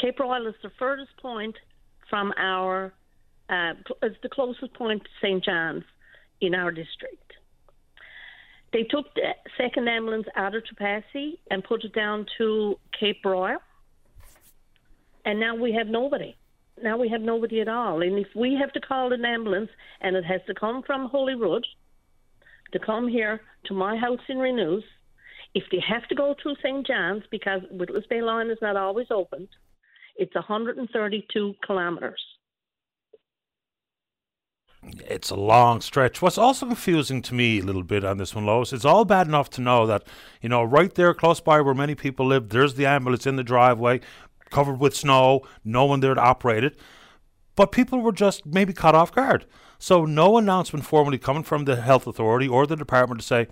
Cape 0.00 0.18
Broyle 0.18 0.48
is 0.48 0.54
the 0.62 0.70
furthest 0.78 1.16
point 1.20 1.56
from 2.08 2.32
our, 2.36 2.92
uh, 3.48 3.74
the 4.00 4.28
closest 4.30 4.74
point 4.74 5.02
to 5.02 5.08
St. 5.22 5.44
John's 5.44 5.84
in 6.40 6.54
our 6.54 6.70
district. 6.70 7.32
They 8.72 8.82
took 8.82 9.14
the 9.14 9.30
second 9.56 9.88
ambulance 9.88 10.26
out 10.36 10.54
of 10.54 10.62
Trepassey 10.64 11.38
and 11.50 11.64
put 11.64 11.84
it 11.84 11.94
down 11.94 12.26
to 12.36 12.78
Cape 12.98 13.22
Broyle. 13.24 13.58
And 15.24 15.40
now 15.40 15.54
we 15.54 15.72
have 15.72 15.86
nobody. 15.86 16.36
Now 16.82 16.96
we 16.96 17.08
have 17.08 17.22
nobody 17.22 17.60
at 17.60 17.68
all. 17.68 18.02
And 18.02 18.18
if 18.18 18.28
we 18.36 18.56
have 18.60 18.72
to 18.72 18.80
call 18.80 19.12
an 19.12 19.24
ambulance 19.24 19.70
and 20.00 20.16
it 20.16 20.24
has 20.24 20.40
to 20.46 20.54
come 20.54 20.82
from 20.82 21.08
Holyrood 21.08 21.66
to 22.72 22.78
come 22.78 23.08
here 23.08 23.40
to 23.66 23.74
my 23.74 23.96
house 23.96 24.20
in 24.28 24.38
Renews, 24.38 24.84
if 25.54 25.64
they 25.72 25.80
have 25.88 26.06
to 26.08 26.14
go 26.14 26.34
through 26.40 26.56
St. 26.62 26.86
John's 26.86 27.24
because 27.30 27.62
Witless 27.70 28.06
Bay 28.08 28.22
line 28.22 28.50
is 28.50 28.58
not 28.60 28.76
always 28.76 29.06
opened, 29.10 29.48
it's 30.16 30.34
132 30.34 31.54
kilometres. 31.66 32.20
It's 35.08 35.30
a 35.30 35.36
long 35.36 35.80
stretch. 35.80 36.22
What's 36.22 36.38
also 36.38 36.66
confusing 36.66 37.22
to 37.22 37.34
me 37.34 37.58
a 37.58 37.62
little 37.62 37.82
bit 37.82 38.04
on 38.04 38.18
this 38.18 38.34
one, 38.34 38.46
Lois, 38.46 38.72
it's 38.72 38.84
all 38.84 39.04
bad 39.04 39.26
enough 39.26 39.50
to 39.50 39.60
know 39.60 39.86
that, 39.86 40.04
you 40.40 40.48
know, 40.48 40.62
right 40.62 40.94
there 40.94 41.14
close 41.14 41.40
by 41.40 41.60
where 41.60 41.74
many 41.74 41.94
people 41.94 42.26
live, 42.26 42.48
there's 42.48 42.74
the 42.74 42.86
ambulance 42.86 43.26
in 43.26 43.36
the 43.36 43.44
driveway, 43.44 44.00
covered 44.50 44.80
with 44.80 44.96
snow, 44.96 45.42
no 45.64 45.84
one 45.84 46.00
there 46.00 46.14
to 46.14 46.20
operate 46.20 46.64
it. 46.64 46.78
But 47.58 47.72
people 47.72 47.98
were 47.98 48.12
just 48.12 48.46
maybe 48.46 48.72
caught 48.72 48.94
off 48.94 49.12
guard. 49.12 49.44
So 49.80 50.04
no 50.04 50.38
announcement 50.38 50.86
formally 50.86 51.18
coming 51.18 51.42
from 51.42 51.64
the 51.64 51.74
health 51.74 52.06
authority 52.06 52.46
or 52.46 52.68
the 52.68 52.76
department 52.76 53.20
to 53.20 53.26
say, 53.26 53.48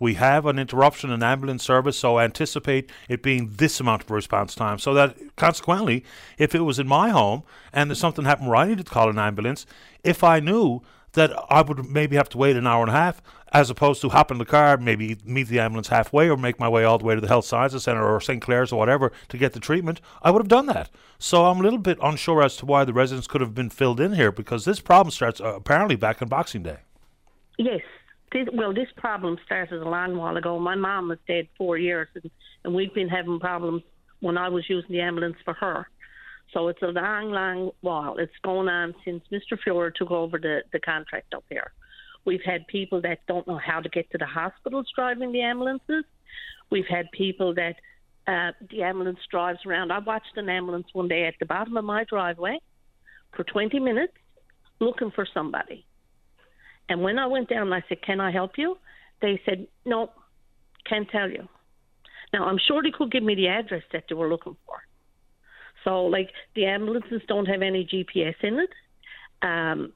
we 0.00 0.14
have 0.14 0.46
an 0.46 0.58
interruption 0.58 1.10
in 1.10 1.22
ambulance 1.22 1.62
service, 1.62 1.98
so 1.98 2.18
anticipate 2.18 2.90
it 3.10 3.22
being 3.22 3.50
this 3.58 3.78
amount 3.78 4.04
of 4.04 4.10
response 4.10 4.54
time. 4.54 4.78
So 4.78 4.94
that 4.94 5.18
consequently, 5.36 6.02
if 6.38 6.54
it 6.54 6.60
was 6.60 6.78
in 6.78 6.88
my 6.88 7.10
home 7.10 7.42
and 7.74 7.90
there's 7.90 7.98
something 7.98 8.24
happened 8.24 8.48
where 8.48 8.56
I 8.56 8.68
needed 8.68 8.86
to 8.86 8.90
call 8.90 9.10
an 9.10 9.18
ambulance, 9.18 9.66
if 10.02 10.24
I 10.24 10.40
knew 10.40 10.80
that 11.12 11.30
I 11.50 11.60
would 11.60 11.90
maybe 11.90 12.16
have 12.16 12.30
to 12.30 12.38
wait 12.38 12.56
an 12.56 12.66
hour 12.66 12.80
and 12.80 12.90
a 12.90 12.94
half 12.94 13.20
as 13.52 13.68
opposed 13.68 14.00
to 14.00 14.08
hop 14.08 14.30
in 14.30 14.38
the 14.38 14.44
car, 14.44 14.76
maybe 14.78 15.18
meet 15.24 15.48
the 15.48 15.60
ambulance 15.60 15.88
halfway 15.88 16.28
or 16.28 16.36
make 16.36 16.58
my 16.58 16.68
way 16.68 16.84
all 16.84 16.98
the 16.98 17.04
way 17.04 17.14
to 17.14 17.20
the 17.20 17.28
Health 17.28 17.44
Sciences 17.44 17.84
Centre 17.84 18.02
or 18.02 18.20
St. 18.20 18.40
Clair's 18.40 18.72
or 18.72 18.78
whatever 18.78 19.12
to 19.28 19.36
get 19.36 19.52
the 19.52 19.60
treatment, 19.60 20.00
I 20.22 20.30
would 20.30 20.40
have 20.40 20.48
done 20.48 20.66
that. 20.66 20.90
So 21.18 21.44
I'm 21.44 21.60
a 21.60 21.62
little 21.62 21.78
bit 21.78 21.98
unsure 22.02 22.42
as 22.42 22.56
to 22.56 22.66
why 22.66 22.84
the 22.84 22.94
residents 22.94 23.26
could 23.26 23.42
have 23.42 23.54
been 23.54 23.70
filled 23.70 24.00
in 24.00 24.14
here 24.14 24.32
because 24.32 24.64
this 24.64 24.80
problem 24.80 25.10
starts 25.10 25.40
uh, 25.40 25.54
apparently 25.54 25.96
back 25.96 26.22
on 26.22 26.28
Boxing 26.28 26.62
Day. 26.62 26.78
Yes. 27.58 27.82
This, 28.32 28.48
well, 28.54 28.72
this 28.72 28.88
problem 28.96 29.36
started 29.44 29.82
a 29.82 29.88
long 29.88 30.16
while 30.16 30.36
ago. 30.38 30.58
My 30.58 30.74
mom 30.74 31.08
was 31.08 31.18
dead 31.28 31.48
four 31.58 31.76
years, 31.76 32.08
and, 32.14 32.30
and 32.64 32.74
we've 32.74 32.94
been 32.94 33.08
having 33.08 33.38
problems 33.38 33.82
when 34.20 34.38
I 34.38 34.48
was 34.48 34.64
using 34.70 34.90
the 34.90 35.00
ambulance 35.00 35.36
for 35.44 35.52
her. 35.54 35.86
So 36.54 36.68
it's 36.68 36.80
a 36.82 36.86
long, 36.86 37.30
long 37.30 37.70
while. 37.82 38.16
It's 38.16 38.32
going 38.42 38.68
on 38.68 38.94
since 39.04 39.22
Mr. 39.30 39.58
Fewer 39.62 39.90
took 39.90 40.10
over 40.10 40.38
the, 40.38 40.62
the 40.72 40.80
contract 40.80 41.34
up 41.34 41.44
here. 41.50 41.72
We've 42.24 42.42
had 42.44 42.66
people 42.66 43.00
that 43.02 43.20
don't 43.26 43.46
know 43.46 43.58
how 43.58 43.80
to 43.80 43.88
get 43.88 44.10
to 44.12 44.18
the 44.18 44.26
hospitals 44.26 44.86
driving 44.94 45.32
the 45.32 45.42
ambulances. 45.42 46.04
We've 46.70 46.86
had 46.88 47.10
people 47.12 47.54
that 47.54 47.76
uh, 48.26 48.52
the 48.70 48.82
ambulance 48.82 49.18
drives 49.30 49.58
around. 49.66 49.90
I 49.90 49.98
watched 49.98 50.36
an 50.36 50.48
ambulance 50.48 50.86
one 50.92 51.08
day 51.08 51.26
at 51.26 51.34
the 51.40 51.46
bottom 51.46 51.76
of 51.76 51.84
my 51.84 52.04
driveway 52.04 52.58
for 53.34 53.44
20 53.44 53.78
minutes 53.80 54.12
looking 54.80 55.10
for 55.10 55.26
somebody. 55.32 55.84
And 56.88 57.02
when 57.02 57.18
I 57.18 57.26
went 57.26 57.48
down, 57.48 57.72
I 57.72 57.82
said, 57.88 58.02
Can 58.02 58.20
I 58.20 58.30
help 58.30 58.52
you? 58.56 58.76
They 59.20 59.40
said, 59.44 59.66
No, 59.84 60.10
can't 60.88 61.08
tell 61.10 61.30
you. 61.30 61.48
Now, 62.32 62.44
I'm 62.44 62.58
sure 62.66 62.82
they 62.82 62.90
could 62.90 63.12
give 63.12 63.22
me 63.22 63.34
the 63.34 63.48
address 63.48 63.82
that 63.92 64.04
they 64.08 64.14
were 64.14 64.28
looking 64.28 64.56
for. 64.66 64.76
So, 65.84 66.04
like, 66.04 66.30
the 66.54 66.66
ambulances 66.66 67.22
don't 67.28 67.46
have 67.46 67.62
any 67.62 67.84
GPS 67.84 68.34
in 68.42 68.58
it. 68.58 68.70
Um, 69.42 69.92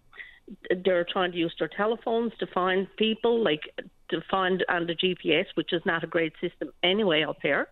they're 0.84 1.04
trying 1.04 1.32
to 1.32 1.38
use 1.38 1.54
their 1.58 1.68
telephones 1.68 2.32
to 2.38 2.46
find 2.46 2.86
people, 2.96 3.42
like, 3.42 3.62
to 4.10 4.20
find 4.30 4.64
on 4.68 4.86
the 4.86 4.94
GPS, 4.94 5.46
which 5.54 5.72
is 5.72 5.82
not 5.84 6.04
a 6.04 6.06
great 6.06 6.32
system 6.40 6.72
anyway 6.82 7.24
out 7.24 7.38
there. 7.42 7.68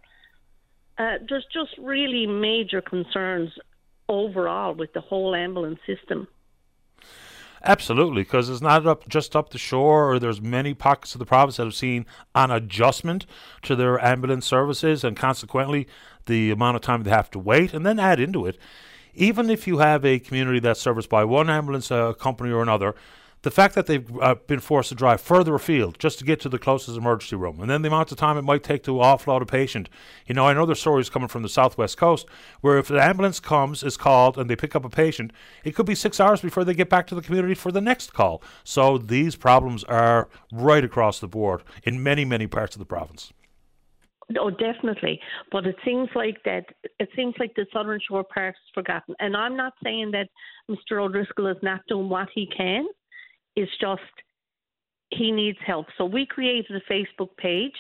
Uh, 0.98 1.14
there's 1.28 1.46
just 1.52 1.76
really 1.78 2.26
major 2.26 2.80
concerns 2.80 3.51
overall 4.09 4.74
with 4.74 4.92
the 4.92 5.01
whole 5.01 5.34
ambulance 5.34 5.80
system. 5.86 6.28
Absolutely, 7.66 8.22
because 8.22 8.51
it's 8.51 8.60
not 8.60 8.86
up 8.86 9.09
just 9.09 9.34
up 9.34 9.48
the 9.51 9.59
shore, 9.59 10.10
or 10.10 10.18
there's 10.18 10.40
many 10.40 10.74
pockets 10.74 11.14
of 11.14 11.18
the 11.18 11.24
province 11.24 11.56
that 11.56 11.64
have 11.64 11.74
seen 11.74 12.05
an 12.34 12.51
adjustment 12.51 13.24
to 13.62 13.74
their 13.74 14.02
ambulance 14.05 14.44
services, 14.44 15.02
and 15.02 15.16
consequently, 15.16 15.88
the 16.26 16.51
amount 16.51 16.76
of 16.76 16.82
time 16.82 17.02
they 17.02 17.10
have 17.10 17.30
to 17.30 17.38
wait, 17.38 17.72
and 17.72 17.86
then 17.86 17.98
add 17.98 18.20
into 18.20 18.44
it, 18.44 18.59
even 19.15 19.51
if 19.51 19.66
you 19.66 19.78
have 19.78 20.05
a 20.05 20.19
community 20.19 20.61
that's 20.61 20.81
serviced 20.81 21.09
by 21.09 21.24
one 21.24 21.51
ambulance 21.51 21.91
uh, 21.91 22.12
company 22.12 22.51
or 22.51 22.62
another, 22.62 22.95
the 23.45 23.51
fact 23.51 23.74
that 23.74 23.85
they've 23.85 24.11
uh, 24.23 24.35
been 24.47 24.59
forced 24.59 24.89
to 24.89 24.95
drive 24.95 25.20
further 25.20 25.55
afield 25.55 25.99
just 25.99 26.19
to 26.19 26.24
get 26.24 26.41
to 26.41 26.49
the 26.49 26.59
closest 26.59 26.97
emergency 26.97 27.36
room, 27.36 27.61
and 27.61 27.69
then 27.69 27.82
the 27.82 27.89
amount 27.89 28.11
of 28.11 28.16
time 28.16 28.39
it 28.39 28.43
might 28.43 28.62
take 28.62 28.82
to 28.85 28.93
offload 28.93 29.43
a 29.43 29.47
patient. 29.47 29.91
You 30.27 30.35
know, 30.35 30.47
I 30.49 30.55
know 30.55 30.65
there's 30.65 30.81
stories 30.81 31.11
coming 31.11 31.28
from 31.28 31.43
the 31.43 31.49
southwest 31.51 31.99
coast 31.99 32.27
where 32.62 32.78
if 32.78 32.89
the 32.89 33.03
ambulance 33.03 33.41
comes, 33.41 33.82
is 33.82 33.99
called, 33.99 34.39
and 34.39 34.49
they 34.49 34.57
pick 34.57 34.74
up 34.74 34.85
a 34.85 34.89
patient, 34.89 35.31
it 35.62 35.74
could 35.74 35.85
be 35.85 35.95
six 35.95 36.20
hours 36.20 36.41
before 36.41 36.65
they 36.65 36.73
get 36.73 36.89
back 36.89 37.07
to 37.09 37.15
the 37.15 37.20
community 37.20 37.55
for 37.55 37.70
the 37.70 37.82
next 37.82 38.15
call. 38.15 38.43
So 38.65 38.97
these 38.97 39.36
problems 39.36 39.85
are 39.85 40.31
right 40.51 40.82
across 40.82 41.20
the 41.20 41.28
board 41.28 41.62
in 41.82 42.03
many, 42.03 42.24
many 42.24 42.47
parts 42.47 42.74
of 42.74 42.78
the 42.78 42.86
province. 42.86 43.31
Oh, 44.38 44.51
definitely. 44.51 45.20
But 45.52 45.66
it 45.66 45.76
seems 45.84 46.09
like 46.14 46.42
that. 46.44 46.64
It 46.98 47.09
seems 47.14 47.34
like 47.38 47.55
the 47.55 47.66
Southern 47.72 48.01
Shore 48.09 48.24
is 48.36 48.55
forgotten. 48.72 49.14
And 49.18 49.36
I'm 49.36 49.56
not 49.56 49.74
saying 49.82 50.12
that 50.12 50.28
Mr. 50.70 51.02
O'Driscoll 51.02 51.48
is 51.48 51.56
not 51.62 51.80
doing 51.88 52.09
what 52.09 52.28
he 52.34 52.48
can. 52.56 52.86
It's 53.56 53.70
just 53.80 54.01
he 55.10 55.30
needs 55.30 55.59
help. 55.64 55.86
So 55.98 56.05
we 56.05 56.26
created 56.26 56.70
a 56.74 56.92
Facebook 56.92 57.36
page 57.36 57.74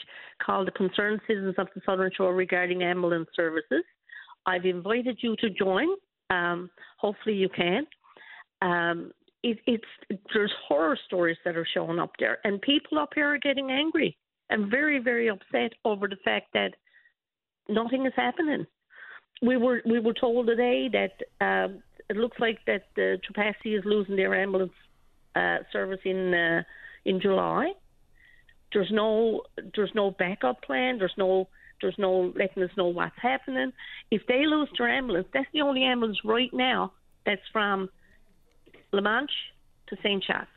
called 0.44 0.66
the 0.66 0.72
Concerned 0.72 1.20
Citizens 1.26 1.54
of 1.58 1.68
the 1.74 1.80
Southern 1.86 2.10
Shore 2.16 2.34
regarding 2.34 2.82
ambulance 2.82 3.28
services. 3.34 3.82
I've 4.46 4.66
invited 4.66 5.18
you 5.22 5.36
to 5.36 5.50
join. 5.50 5.88
Um, 6.30 6.70
hopefully 6.98 7.34
you 7.34 7.48
can. 7.48 7.86
Um, 8.62 9.12
it, 9.42 9.58
it's 9.66 10.20
there's 10.32 10.52
horror 10.68 10.98
stories 11.06 11.36
that 11.44 11.56
are 11.56 11.66
showing 11.74 11.98
up 11.98 12.12
there, 12.18 12.38
and 12.44 12.60
people 12.62 12.98
up 12.98 13.10
here 13.14 13.34
are 13.34 13.38
getting 13.38 13.70
angry 13.70 14.16
and 14.50 14.70
very 14.70 14.98
very 14.98 15.28
upset 15.28 15.72
over 15.84 16.08
the 16.08 16.16
fact 16.24 16.52
that 16.54 16.74
nothing 17.68 18.06
is 18.06 18.12
happening. 18.16 18.66
We 19.42 19.56
were 19.56 19.82
we 19.84 20.00
were 20.00 20.14
told 20.14 20.46
today 20.46 20.88
that 20.92 21.12
uh, 21.40 21.68
it 22.08 22.16
looks 22.16 22.38
like 22.38 22.58
that 22.66 22.84
the 22.96 23.18
Trepassey 23.26 23.78
is 23.78 23.84
losing 23.84 24.16
their 24.16 24.34
ambulance 24.34 24.72
uh, 25.34 25.58
service 25.72 26.00
in 26.04 26.32
uh, 26.34 26.62
in 27.04 27.20
July. 27.20 27.72
There's 28.72 28.90
no 28.90 29.42
there's 29.74 29.94
no 29.94 30.10
backup 30.10 30.62
plan. 30.62 30.98
There's 30.98 31.14
no 31.16 31.48
there's 31.80 31.98
no 31.98 32.32
letting 32.36 32.62
us 32.62 32.70
know 32.76 32.86
what's 32.86 33.18
happening. 33.20 33.72
If 34.10 34.26
they 34.26 34.46
lose 34.46 34.68
their 34.78 34.88
ambulance, 34.88 35.28
that's 35.32 35.48
the 35.52 35.62
only 35.62 35.84
ambulance 35.84 36.18
right 36.24 36.52
now 36.52 36.92
that's 37.26 37.46
from 37.52 37.88
La 38.92 39.00
Manche 39.00 39.32
to 39.88 39.96
St. 40.02 40.22
Charles. 40.22 40.48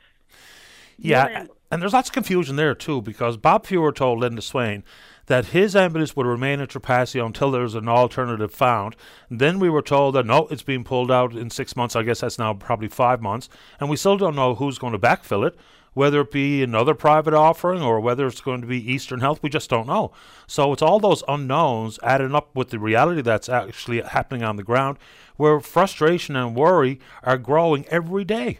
Yeah, 0.97 1.45
and 1.69 1.81
there's 1.81 1.93
lots 1.93 2.09
of 2.09 2.13
confusion 2.13 2.55
there 2.55 2.75
too 2.75 3.01
because 3.01 3.37
Bob 3.37 3.65
Fewer 3.65 3.91
told 3.91 4.19
Linda 4.19 4.41
Swain 4.41 4.83
that 5.27 5.47
his 5.47 5.75
ambulance 5.75 6.15
would 6.15 6.25
remain 6.25 6.61
at 6.61 6.69
Trepassey 6.69 7.23
until 7.23 7.51
there's 7.51 7.75
an 7.75 7.87
alternative 7.87 8.53
found. 8.53 8.95
Then 9.29 9.59
we 9.59 9.69
were 9.69 9.81
told 9.81 10.15
that 10.15 10.25
no, 10.25 10.47
it's 10.47 10.63
being 10.63 10.83
pulled 10.83 11.11
out 11.11 11.33
in 11.33 11.49
six 11.49 11.75
months. 11.75 11.95
I 11.95 12.03
guess 12.03 12.21
that's 12.21 12.39
now 12.39 12.53
probably 12.53 12.87
five 12.87 13.21
months, 13.21 13.49
and 13.79 13.89
we 13.89 13.97
still 13.97 14.17
don't 14.17 14.35
know 14.35 14.55
who's 14.55 14.79
going 14.79 14.93
to 14.93 14.99
backfill 14.99 15.45
it. 15.45 15.55
Whether 15.93 16.21
it 16.21 16.31
be 16.31 16.61
another 16.61 16.93
private 16.93 17.33
offering 17.33 17.81
or 17.81 17.99
whether 17.99 18.27
it's 18.27 18.39
going 18.39 18.61
to 18.61 18.67
be 18.67 18.91
Eastern 18.91 19.19
Health, 19.19 19.41
we 19.41 19.49
just 19.49 19.67
don't 19.67 19.87
know. 19.87 20.11
So 20.45 20.71
it's 20.71 20.83
all 20.83 20.99
those 20.99 21.23
unknowns 21.27 21.97
adding 22.03 22.35
up 22.35 22.55
with 22.55 22.69
the 22.69 22.77
reality 22.77 23.23
that's 23.23 23.49
actually 23.49 24.01
happening 24.01 24.43
on 24.43 24.57
the 24.57 24.63
ground, 24.63 24.99
where 25.37 25.59
frustration 25.59 26.35
and 26.35 26.55
worry 26.55 26.99
are 27.23 27.39
growing 27.39 27.83
every 27.87 28.23
day. 28.23 28.59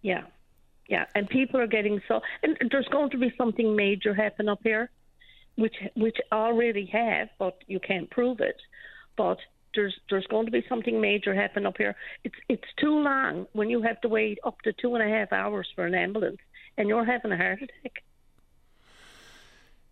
Yeah, 0.00 0.22
yeah, 0.88 1.06
and 1.14 1.28
people 1.28 1.60
are 1.60 1.66
getting 1.66 2.00
so. 2.08 2.20
And 2.42 2.56
there's 2.70 2.88
going 2.88 3.10
to 3.10 3.18
be 3.18 3.32
something 3.36 3.74
major 3.74 4.14
happen 4.14 4.48
up 4.48 4.60
here, 4.62 4.90
which 5.56 5.76
which 5.96 6.18
already 6.30 6.86
have, 6.86 7.28
but 7.38 7.58
you 7.66 7.80
can't 7.80 8.10
prove 8.10 8.40
it. 8.40 8.60
But 9.16 9.38
there's 9.74 9.94
there's 10.10 10.26
going 10.26 10.46
to 10.46 10.52
be 10.52 10.64
something 10.68 11.00
major 11.00 11.34
happen 11.34 11.66
up 11.66 11.78
here. 11.78 11.96
It's 12.22 12.34
it's 12.48 12.68
too 12.78 12.98
long 12.98 13.46
when 13.52 13.70
you 13.70 13.82
have 13.82 14.00
to 14.02 14.08
wait 14.08 14.38
up 14.44 14.60
to 14.62 14.72
two 14.72 14.94
and 14.94 15.02
a 15.02 15.08
half 15.08 15.32
hours 15.32 15.68
for 15.74 15.86
an 15.86 15.94
ambulance, 15.94 16.38
and 16.76 16.88
you're 16.88 17.04
having 17.04 17.32
a 17.32 17.36
heart 17.36 17.62
attack. 17.62 18.02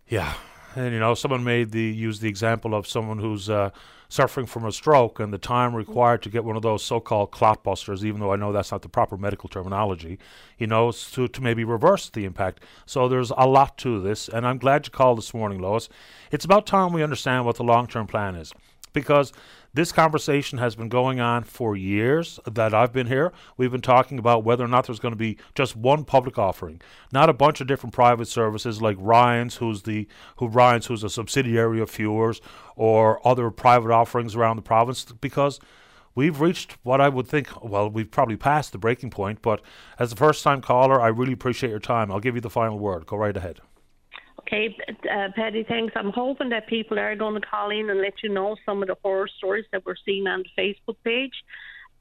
Yeah, 0.07 0.33
and 0.75 0.93
you 0.93 0.99
know, 0.99 1.13
someone 1.13 1.43
made 1.43 1.71
the 1.71 1.81
use 1.81 2.19
the 2.19 2.29
example 2.29 2.73
of 2.75 2.87
someone 2.87 3.19
who's 3.19 3.49
uh, 3.49 3.69
suffering 4.09 4.45
from 4.45 4.65
a 4.65 4.71
stroke 4.71 5.19
and 5.19 5.33
the 5.33 5.37
time 5.37 5.75
required 5.75 6.21
to 6.21 6.29
get 6.29 6.43
one 6.43 6.55
of 6.55 6.61
those 6.61 6.83
so-called 6.83 7.31
clot 7.31 7.63
busters, 7.63 8.05
even 8.05 8.19
though 8.19 8.31
I 8.31 8.35
know 8.35 8.51
that's 8.51 8.71
not 8.71 8.81
the 8.81 8.89
proper 8.89 9.17
medical 9.17 9.49
terminology, 9.49 10.19
you 10.57 10.67
know, 10.67 10.91
to, 10.91 11.27
to 11.27 11.41
maybe 11.41 11.63
reverse 11.63 12.09
the 12.09 12.25
impact. 12.25 12.63
So 12.85 13.07
there's 13.07 13.31
a 13.35 13.47
lot 13.47 13.77
to 13.79 13.99
this, 13.99 14.29
and 14.29 14.45
I'm 14.45 14.59
glad 14.59 14.85
you 14.85 14.91
called 14.91 15.17
this 15.17 15.33
morning, 15.33 15.59
Lois. 15.59 15.89
It's 16.31 16.45
about 16.45 16.67
time 16.67 16.93
we 16.93 17.03
understand 17.03 17.45
what 17.45 17.55
the 17.55 17.63
long-term 17.63 18.07
plan 18.07 18.35
is 18.35 18.53
because 18.93 19.33
this 19.73 19.91
conversation 19.91 20.59
has 20.59 20.75
been 20.75 20.89
going 20.89 21.19
on 21.19 21.43
for 21.43 21.75
years 21.75 22.39
that 22.45 22.73
I've 22.73 22.93
been 22.93 23.07
here. 23.07 23.33
We've 23.57 23.71
been 23.71 23.81
talking 23.81 24.19
about 24.19 24.43
whether 24.43 24.63
or 24.63 24.67
not 24.67 24.85
there's 24.85 24.99
going 24.99 25.13
to 25.13 25.17
be 25.17 25.37
just 25.55 25.75
one 25.75 26.05
public 26.05 26.37
offering, 26.37 26.81
not 27.11 27.29
a 27.29 27.33
bunch 27.33 27.59
of 27.59 27.67
different 27.67 27.93
private 27.93 28.27
services 28.27 28.81
like 28.81 28.97
Ryan's, 28.99 29.55
who's 29.55 29.81
the 29.81 30.07
who 30.37 30.47
Ryan's, 30.47 30.85
who's 30.85 31.03
a 31.03 31.09
subsidiary 31.09 31.81
of 31.81 31.89
Fewers, 31.89 32.39
or 32.75 33.25
other 33.27 33.49
private 33.49 33.91
offerings 33.91 34.35
around 34.35 34.57
the 34.57 34.61
province, 34.61 35.05
because 35.05 35.59
we've 36.13 36.39
reached 36.39 36.77
what 36.83 37.01
I 37.01 37.09
would 37.09 37.27
think. 37.27 37.49
Well, 37.63 37.89
we've 37.89 38.11
probably 38.11 38.37
passed 38.37 38.73
the 38.73 38.77
breaking 38.77 39.09
point. 39.09 39.41
But 39.41 39.61
as 39.97 40.11
a 40.11 40.15
first-time 40.15 40.61
caller, 40.61 41.01
I 41.01 41.07
really 41.07 41.33
appreciate 41.33 41.71
your 41.71 41.79
time. 41.79 42.11
I'll 42.11 42.19
give 42.19 42.35
you 42.35 42.41
the 42.41 42.49
final 42.49 42.77
word. 42.77 43.07
Go 43.07 43.17
right 43.17 43.35
ahead. 43.35 43.59
Okay, 44.45 44.75
uh, 45.09 45.29
Paddy, 45.35 45.63
thanks. 45.63 45.93
I'm 45.95 46.11
hoping 46.11 46.49
that 46.49 46.67
people 46.67 46.99
are 46.99 47.15
going 47.15 47.39
to 47.39 47.47
call 47.47 47.71
in 47.71 47.89
and 47.89 48.01
let 48.01 48.21
you 48.21 48.29
know 48.29 48.55
some 48.65 48.81
of 48.81 48.89
the 48.89 48.97
horror 49.01 49.29
stories 49.37 49.65
that 49.71 49.85
we're 49.85 49.95
seeing 50.05 50.27
on 50.27 50.43
the 50.43 50.61
Facebook 50.61 50.97
page. 51.03 51.33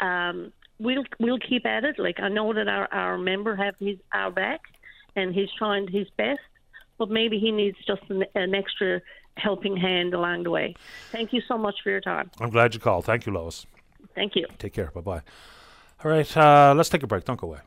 Um, 0.00 0.52
we'll 0.78 1.04
we'll 1.20 1.38
keep 1.38 1.64
at 1.64 1.84
it. 1.84 1.98
Like 1.98 2.18
I 2.20 2.28
know 2.28 2.52
that 2.52 2.68
our, 2.68 2.92
our 2.92 3.16
member 3.16 3.54
have 3.56 3.76
his 3.78 3.96
our 4.12 4.30
back, 4.30 4.60
and 5.14 5.34
he's 5.34 5.50
trying 5.56 5.86
his 5.88 6.08
best, 6.16 6.40
but 6.98 7.10
maybe 7.10 7.38
he 7.38 7.52
needs 7.52 7.78
just 7.86 8.02
an, 8.08 8.24
an 8.34 8.54
extra 8.54 9.00
helping 9.36 9.76
hand 9.76 10.12
along 10.12 10.42
the 10.42 10.50
way. 10.50 10.74
Thank 11.10 11.32
you 11.32 11.40
so 11.46 11.56
much 11.56 11.76
for 11.82 11.90
your 11.90 12.00
time. 12.00 12.30
I'm 12.40 12.50
glad 12.50 12.74
you 12.74 12.80
called. 12.80 13.04
Thank 13.04 13.24
you, 13.24 13.32
Lois. 13.32 13.66
Thank 14.14 14.36
you. 14.36 14.46
Take 14.58 14.74
care. 14.74 14.90
Bye 14.92 15.00
bye. 15.00 15.22
All 16.04 16.10
right, 16.10 16.36
uh, 16.36 16.74
let's 16.76 16.88
take 16.88 17.04
a 17.04 17.06
break. 17.06 17.24
Don't 17.24 17.40
go 17.40 17.46
away. 17.46 17.60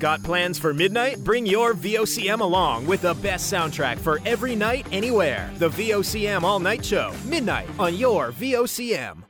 Got 0.00 0.22
plans 0.22 0.58
for 0.58 0.72
midnight? 0.72 1.22
Bring 1.22 1.44
your 1.44 1.74
VOCM 1.74 2.40
along 2.40 2.86
with 2.86 3.02
the 3.02 3.12
best 3.14 3.52
soundtrack 3.52 3.98
for 3.98 4.18
every 4.24 4.56
night, 4.56 4.86
anywhere. 4.92 5.50
The 5.58 5.68
VOCM 5.68 6.42
All 6.42 6.58
Night 6.58 6.82
Show, 6.82 7.12
midnight 7.26 7.68
on 7.78 7.94
your 7.96 8.32
VOCM. 8.32 9.24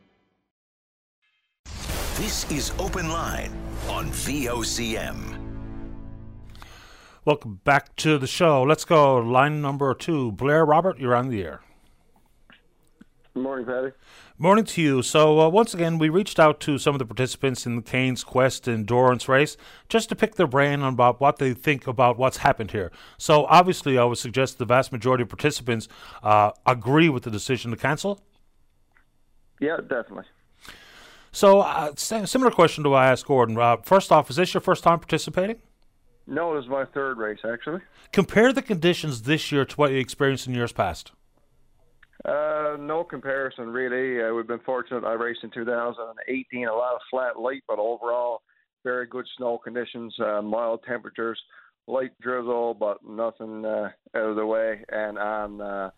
This 2.14 2.48
is 2.52 2.72
Open 2.78 3.08
Line 3.08 3.50
on 3.88 4.10
VOCM. 4.10 5.38
Welcome 7.24 7.60
back 7.64 7.96
to 7.96 8.16
the 8.16 8.28
show. 8.28 8.62
Let's 8.62 8.84
go 8.84 9.16
line 9.16 9.60
number 9.60 9.92
two. 9.92 10.30
Blair 10.32 10.64
Robert, 10.64 11.00
you're 11.00 11.16
on 11.16 11.30
the 11.30 11.42
air. 11.42 11.62
Good 13.34 13.42
morning, 13.42 13.66
Paddy. 13.66 13.90
Morning 14.42 14.64
to 14.64 14.80
you. 14.80 15.02
So, 15.02 15.38
uh, 15.38 15.50
once 15.50 15.74
again, 15.74 15.98
we 15.98 16.08
reached 16.08 16.40
out 16.40 16.60
to 16.60 16.78
some 16.78 16.94
of 16.94 16.98
the 16.98 17.04
participants 17.04 17.66
in 17.66 17.76
the 17.76 17.82
Cain's 17.82 18.24
Quest 18.24 18.66
endurance 18.66 19.28
race 19.28 19.58
just 19.86 20.08
to 20.08 20.16
pick 20.16 20.36
their 20.36 20.46
brain 20.46 20.80
on 20.80 20.94
about 20.94 21.20
what 21.20 21.36
they 21.36 21.52
think 21.52 21.86
about 21.86 22.16
what's 22.16 22.38
happened 22.38 22.70
here. 22.70 22.90
So, 23.18 23.44
obviously, 23.50 23.98
I 23.98 24.04
would 24.04 24.16
suggest 24.16 24.56
the 24.56 24.64
vast 24.64 24.92
majority 24.92 25.24
of 25.24 25.28
participants 25.28 25.88
uh, 26.22 26.52
agree 26.64 27.10
with 27.10 27.24
the 27.24 27.30
decision 27.30 27.70
to 27.72 27.76
cancel. 27.76 28.18
Yeah, 29.60 29.76
definitely. 29.76 30.24
So, 31.32 31.60
uh, 31.60 31.94
similar 31.96 32.50
question 32.50 32.82
to 32.84 32.94
I 32.94 33.08
asked 33.10 33.26
Gordon. 33.26 33.58
Uh, 33.58 33.76
first 33.82 34.10
off, 34.10 34.30
is 34.30 34.36
this 34.36 34.54
your 34.54 34.62
first 34.62 34.82
time 34.82 35.00
participating? 35.00 35.56
No, 36.26 36.56
it 36.56 36.60
is 36.60 36.66
my 36.66 36.86
third 36.86 37.18
race, 37.18 37.40
actually. 37.44 37.82
Compare 38.10 38.54
the 38.54 38.62
conditions 38.62 39.20
this 39.20 39.52
year 39.52 39.66
to 39.66 39.76
what 39.76 39.90
you 39.90 39.98
experienced 39.98 40.46
in 40.46 40.54
years 40.54 40.72
past. 40.72 41.12
Uh, 42.24 42.76
no 42.78 43.04
comparison 43.08 43.68
really. 43.68 44.22
Uh, 44.22 44.34
we've 44.34 44.46
been 44.46 44.60
fortunate. 44.60 45.04
I 45.04 45.14
raced 45.14 45.40
in 45.42 45.50
2018, 45.50 46.66
a 46.66 46.72
lot 46.72 46.94
of 46.94 47.00
flat 47.10 47.38
light, 47.38 47.62
but 47.66 47.78
overall 47.78 48.42
very 48.84 49.06
good 49.06 49.26
snow 49.36 49.58
conditions, 49.58 50.14
uh, 50.20 50.42
mild 50.42 50.80
temperatures, 50.86 51.40
light 51.86 52.12
drizzle, 52.20 52.74
but 52.74 52.98
nothing 53.06 53.64
uh, 53.64 53.90
out 54.14 54.30
of 54.30 54.36
the 54.36 54.46
way. 54.46 54.84
And 54.88 55.18
on 55.18 55.60
uh, 55.60 55.90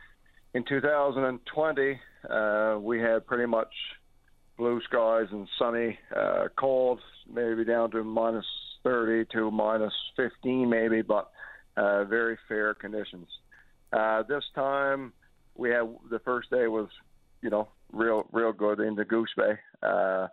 in 0.55 0.65
2020, 0.69 2.01
uh, 2.29 2.79
we 2.81 3.01
had 3.01 3.27
pretty 3.27 3.47
much 3.47 3.73
blue 4.59 4.81
skies 4.89 5.27
and 5.33 5.49
sunny, 5.59 5.99
uh, 6.15 6.49
cold, 6.59 7.01
maybe 7.33 7.65
down 7.65 7.91
to 7.93 8.05
minus 8.05 8.47
30 8.85 9.29
to 9.33 9.51
minus 9.51 9.93
15 10.17 10.69
maybe, 10.69 11.03
but 11.03 11.31
uh, 11.77 12.05
very 12.05 12.39
fair 12.49 12.75
conditions. 12.75 13.29
Uh, 13.93 14.23
this 14.29 14.45
time 14.55 15.13
we 15.57 15.71
had 15.71 15.83
the 16.11 16.21
first 16.21 16.51
day 16.51 16.67
was, 16.67 16.89
you 17.43 17.51
know, 17.51 17.69
real 17.93 18.27
real 18.33 18.53
good 18.53 18.81
into 18.81 19.05
Goose 19.05 19.33
Bay. 19.37 19.55
Uh, 19.83 20.29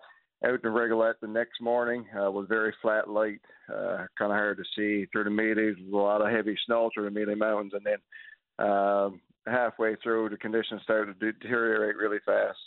out 0.46 0.64
in 0.64 0.72
Rigolet 0.72 1.16
the 1.22 1.28
next 1.28 1.62
morning 1.62 2.06
uh, 2.16 2.32
was 2.32 2.48
very 2.48 2.74
flat 2.82 3.10
light, 3.10 3.42
uh, 3.70 4.06
kind 4.18 4.32
of 4.32 4.38
hard 4.38 4.58
to 4.58 4.64
see 4.76 5.06
through 5.12 5.26
the 5.26 5.30
Mealy. 5.30 5.74
A 5.92 5.96
lot 5.96 6.22
of 6.22 6.32
heavy 6.32 6.58
snow 6.66 6.90
through 6.94 7.06
the 7.06 7.12
Mealy 7.12 7.36
Mountains, 7.36 7.74
and 7.74 7.86
then 7.86 8.66
um, 8.66 9.22
halfway 9.46 9.96
through, 9.98 10.30
the 10.30 10.38
conditions 10.38 10.82
started 10.84 11.20
to 11.20 11.32
deteriorate 11.34 11.98
really 11.98 12.20
fast. 12.26 12.58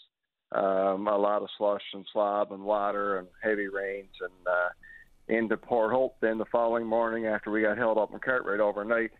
Um, 0.53 1.09
a 1.09 1.17
lot 1.17 1.41
of 1.41 1.49
slush 1.57 1.83
and 1.95 2.05
slob 2.13 2.53
and 2.53 2.63
water 2.63 3.19
and 3.19 3.29
heavy 3.43 3.69
rains, 3.69 4.13
and 4.21 4.47
uh, 4.47 5.35
into 5.35 5.57
Port 5.57 5.93
Hope. 5.93 6.17
Then 6.21 6.37
the 6.37 6.45
following 6.53 6.87
morning, 6.87 7.27
after 7.27 7.51
we 7.51 7.63
got 7.63 7.79
held 7.79 7.97
up 7.97 8.13
in 8.13 8.19
Cartwright 8.19 8.61
overnight, 8.61 9.13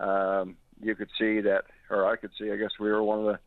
um, 0.00 0.56
you 0.80 0.96
could 0.96 1.10
see 1.18 1.40
that, 1.42 1.64
or 1.90 2.06
I 2.06 2.16
could 2.16 2.30
see, 2.38 2.50
I 2.50 2.56
guess 2.56 2.70
we 2.78 2.88
were 2.90 3.02
one 3.02 3.20
of 3.20 3.24
the 3.24 3.38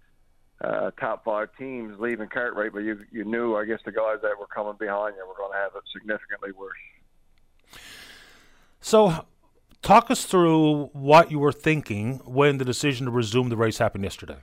uh, 0.68 0.92
top 1.00 1.24
five 1.24 1.50
teams 1.58 2.00
leaving 2.00 2.28
Cartwright, 2.30 2.74
but 2.74 2.80
you 2.80 3.00
you 3.12 3.24
knew, 3.24 3.56
I 3.56 3.66
guess, 3.66 3.80
the 3.86 3.92
guys 3.92 4.18
that 4.24 4.40
were 4.40 4.48
coming 4.48 4.76
behind 4.80 5.16
you 5.16 5.28
were 5.28 5.36
going 5.38 5.52
to 5.52 5.58
have 5.58 5.72
it 5.76 5.84
significantly 5.94 6.52
worse. 6.52 7.80
So, 8.80 9.26
talk 9.82 10.10
us 10.10 10.26
through 10.26 10.86
what 10.94 11.30
you 11.32 11.40
were 11.40 11.52
thinking 11.52 12.20
when 12.26 12.58
the 12.58 12.66
decision 12.66 13.06
to 13.06 13.12
resume 13.12 13.50
the 13.50 13.58
race 13.58 13.78
happened 13.78 14.04
yesterday. 14.04 14.38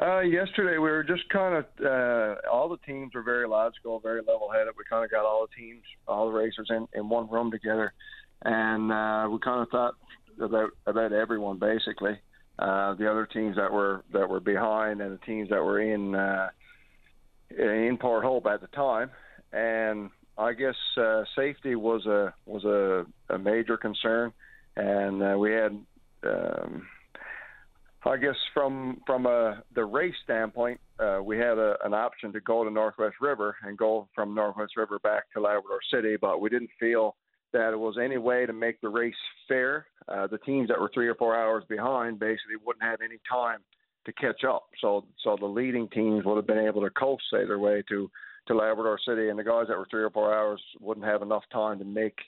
Uh, 0.00 0.20
yesterday 0.20 0.78
we 0.78 0.90
were 0.90 1.04
just 1.04 1.28
kind 1.28 1.54
of 1.54 1.66
uh, 1.84 2.36
all 2.50 2.68
the 2.68 2.78
teams 2.78 3.12
were 3.14 3.22
very 3.22 3.46
logical, 3.46 4.00
very 4.00 4.22
level-headed. 4.26 4.72
We 4.78 4.84
kind 4.88 5.04
of 5.04 5.10
got 5.10 5.26
all 5.26 5.46
the 5.46 5.54
teams, 5.54 5.82
all 6.08 6.26
the 6.26 6.32
racers 6.32 6.68
in 6.70 6.88
in 6.94 7.10
one 7.10 7.28
room 7.28 7.50
together, 7.50 7.92
and 8.40 8.90
uh, 8.90 9.28
we 9.30 9.38
kind 9.40 9.60
of 9.60 9.68
thought 9.68 9.94
about 10.40 10.70
about 10.86 11.12
everyone 11.12 11.58
basically 11.58 12.18
uh, 12.62 12.94
the 12.94 13.10
other 13.10 13.26
teams 13.26 13.56
that 13.56 13.72
were 13.72 14.04
that 14.12 14.28
were 14.28 14.38
behind 14.38 15.00
and 15.00 15.12
the 15.12 15.24
teams 15.26 15.48
that 15.50 15.62
were 15.62 15.80
in 15.80 16.14
uh, 16.14 16.48
in 17.50 17.98
Port 18.00 18.24
Hope 18.24 18.46
at 18.46 18.60
the 18.60 18.68
time, 18.68 19.10
and 19.52 20.10
I 20.38 20.52
guess 20.52 20.76
uh, 20.96 21.24
safety 21.34 21.74
was 21.74 22.06
a 22.06 22.32
was 22.46 22.64
a, 22.64 23.04
a 23.34 23.38
major 23.38 23.76
concern, 23.76 24.32
and 24.76 25.22
uh, 25.22 25.36
we 25.38 25.52
had. 25.52 25.78
Um, 26.24 26.86
I 28.04 28.16
guess 28.16 28.34
from 28.52 29.00
from 29.06 29.26
a 29.26 29.62
the 29.76 29.84
race 29.84 30.14
standpoint, 30.24 30.80
uh, 30.98 31.20
we 31.22 31.38
had 31.38 31.58
a, 31.58 31.76
an 31.84 31.94
option 31.94 32.32
to 32.32 32.40
go 32.40 32.64
to 32.64 32.70
Northwest 32.70 33.16
River 33.20 33.56
and 33.64 33.78
go 33.78 34.08
from 34.12 34.34
Northwest 34.34 34.76
River 34.76 34.98
back 34.98 35.24
to 35.34 35.40
Labrador 35.40 35.78
City, 35.92 36.16
but 36.20 36.40
we 36.40 36.50
didn't 36.50 36.70
feel 36.80 37.14
that 37.52 37.72
it 37.72 37.78
was 37.78 37.96
any 38.02 38.18
way 38.18 38.46
to 38.46 38.52
make 38.52 38.80
the 38.80 38.88
race 38.88 39.14
fair. 39.48 39.86
Uh, 40.08 40.26
the 40.26 40.38
teams 40.38 40.68
that 40.68 40.80
were 40.80 40.90
three 40.92 41.08
or 41.08 41.14
four 41.14 41.36
hours 41.36 41.64
behind 41.68 42.18
basically 42.18 42.56
wouldn't 42.64 42.82
have 42.82 43.00
any 43.00 43.18
time 43.30 43.60
to 44.04 44.12
catch 44.12 44.44
up. 44.44 44.68
So 44.80 45.04
so 45.22 45.36
the 45.38 45.46
leading 45.46 45.88
teams 45.88 46.24
would 46.24 46.36
have 46.36 46.46
been 46.46 46.66
able 46.66 46.82
to 46.82 46.90
coast 46.90 47.24
say 47.32 47.44
their 47.44 47.58
way 47.58 47.82
to 47.88 48.10
to 48.48 48.54
Labrador 48.54 48.98
City, 49.06 49.28
and 49.28 49.38
the 49.38 49.44
guys 49.44 49.66
that 49.68 49.78
were 49.78 49.86
three 49.90 50.02
or 50.02 50.10
four 50.10 50.34
hours 50.34 50.60
wouldn't 50.80 51.06
have 51.06 51.22
enough 51.22 51.44
time 51.52 51.78
to 51.78 51.84
make 51.84 52.18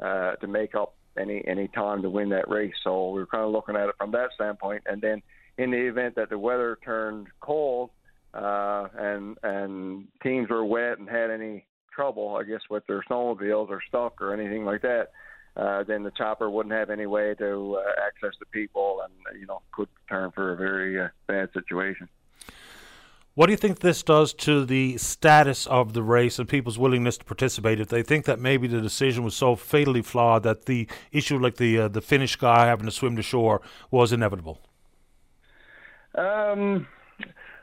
uh, 0.00 0.36
to 0.36 0.46
make 0.46 0.74
up 0.74 0.94
any 1.18 1.42
any 1.46 1.68
time 1.68 2.02
to 2.02 2.10
win 2.10 2.28
that 2.30 2.48
race. 2.48 2.74
So 2.84 3.10
we 3.10 3.20
were 3.20 3.26
kind 3.26 3.44
of 3.44 3.50
looking 3.50 3.76
at 3.76 3.88
it 3.88 3.94
from 3.98 4.12
that 4.12 4.30
standpoint. 4.34 4.84
And 4.86 5.00
then 5.02 5.22
in 5.58 5.70
the 5.70 5.88
event 5.88 6.14
that 6.16 6.30
the 6.30 6.38
weather 6.38 6.78
turned 6.84 7.28
cold 7.40 7.90
uh, 8.34 8.88
and 8.96 9.36
and 9.42 10.08
teams 10.22 10.48
were 10.48 10.64
wet 10.64 10.98
and 10.98 11.08
had 11.08 11.30
any 11.30 11.66
trouble, 11.96 12.36
I 12.36 12.44
guess, 12.44 12.60
with 12.70 12.86
their 12.86 13.02
snowmobiles 13.10 13.70
or 13.70 13.80
stuck 13.88 14.20
or 14.20 14.32
anything 14.32 14.64
like 14.66 14.82
that, 14.82 15.08
uh, 15.56 15.82
then 15.84 16.02
the 16.02 16.10
chopper 16.10 16.50
wouldn't 16.50 16.74
have 16.74 16.90
any 16.90 17.06
way 17.06 17.34
to 17.34 17.78
uh, 17.78 18.06
access 18.06 18.38
the 18.38 18.46
people, 18.46 19.00
and 19.02 19.40
you 19.40 19.46
know 19.46 19.62
could 19.72 19.88
turn 20.08 20.30
for 20.32 20.52
a 20.52 20.56
very 20.56 21.00
uh, 21.00 21.08
bad 21.26 21.48
situation. 21.54 22.08
What 23.34 23.46
do 23.46 23.52
you 23.52 23.58
think 23.58 23.80
this 23.80 24.02
does 24.02 24.32
to 24.34 24.64
the 24.64 24.96
status 24.96 25.66
of 25.66 25.92
the 25.92 26.02
race 26.02 26.38
and 26.38 26.48
people's 26.48 26.78
willingness 26.78 27.18
to 27.18 27.24
participate? 27.24 27.80
If 27.80 27.88
they 27.88 28.02
think 28.02 28.24
that 28.24 28.38
maybe 28.38 28.66
the 28.66 28.80
decision 28.80 29.24
was 29.24 29.34
so 29.34 29.56
fatally 29.56 30.00
flawed 30.00 30.42
that 30.44 30.64
the 30.64 30.88
issue, 31.12 31.38
like 31.38 31.56
the 31.56 31.78
uh, 31.80 31.88
the 31.88 32.00
Finnish 32.00 32.36
guy 32.36 32.66
having 32.66 32.86
to 32.86 32.92
swim 32.92 33.16
to 33.16 33.22
shore, 33.22 33.60
was 33.90 34.12
inevitable. 34.12 34.60
Um, 36.14 36.86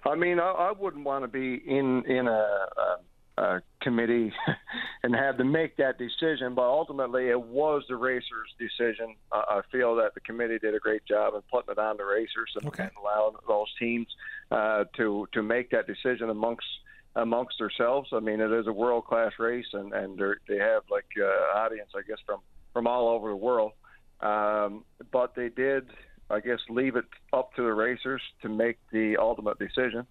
I 0.06 0.16
mean, 0.16 0.40
I, 0.40 0.52
I 0.52 0.72
wouldn't 0.72 1.06
want 1.06 1.24
to 1.24 1.28
be 1.28 1.56
in 1.56 2.04
in 2.06 2.28
a, 2.28 2.32
a 2.32 2.98
uh, 3.38 3.60
committee 3.82 4.32
and 5.04 5.16
have 5.16 5.38
to 5.38 5.44
make 5.44 5.78
that 5.78 5.98
decision. 5.98 6.54
But 6.56 6.64
ultimately, 6.64 7.30
it 7.30 7.42
was 7.42 7.84
the 7.90 7.96
racers' 7.96 8.54
decision. 8.60 9.16
Uh, 9.32 9.44
I 9.50 9.62
feel 9.72 9.96
that 9.96 10.14
the 10.14 10.20
committee 10.22 10.60
did 10.60 10.76
a 10.76 10.80
great 10.80 11.06
job 11.06 11.34
in 11.34 11.42
putting 11.52 11.72
it 11.72 11.80
on 11.80 11.98
the 11.98 12.06
racers 12.06 12.52
and, 12.56 12.68
okay. 12.68 12.90
allowing 13.02 13.36
those 13.48 13.68
teams 13.80 14.08
uh, 14.52 14.86
to 14.98 15.28
to 15.34 15.42
make 15.42 15.72
that 15.72 15.88
decision 15.88 16.30
amongst 16.30 16.68
amongst 17.16 17.58
themselves. 17.58 18.10
I 18.12 18.20
mean, 18.20 18.40
it 18.40 18.52
is 18.52 18.68
a 18.68 18.74
world 18.74 19.06
class 19.06 19.34
race, 19.40 19.68
and 19.74 19.94
and 19.94 20.20
they 20.48 20.58
have 20.58 20.84
like 20.90 21.06
uh, 21.20 21.58
audience, 21.58 21.90
I 21.96 22.02
guess, 22.08 22.20
from 22.26 22.40
from 22.74 22.88
all 22.88 23.10
over 23.10 23.30
the 23.30 23.36
world. 23.36 23.74
Um, 24.22 24.86
but 25.12 25.36
they 25.36 25.50
did, 25.50 25.90
I 26.30 26.40
guess, 26.40 26.60
leave 26.70 26.96
it 26.96 27.06
up 27.34 27.54
to 27.56 27.62
the 27.62 27.74
racers 27.74 28.22
to 28.42 28.50
make 28.50 28.78
the 28.92 29.18
ultimate 29.18 29.60
decision. 29.60 30.08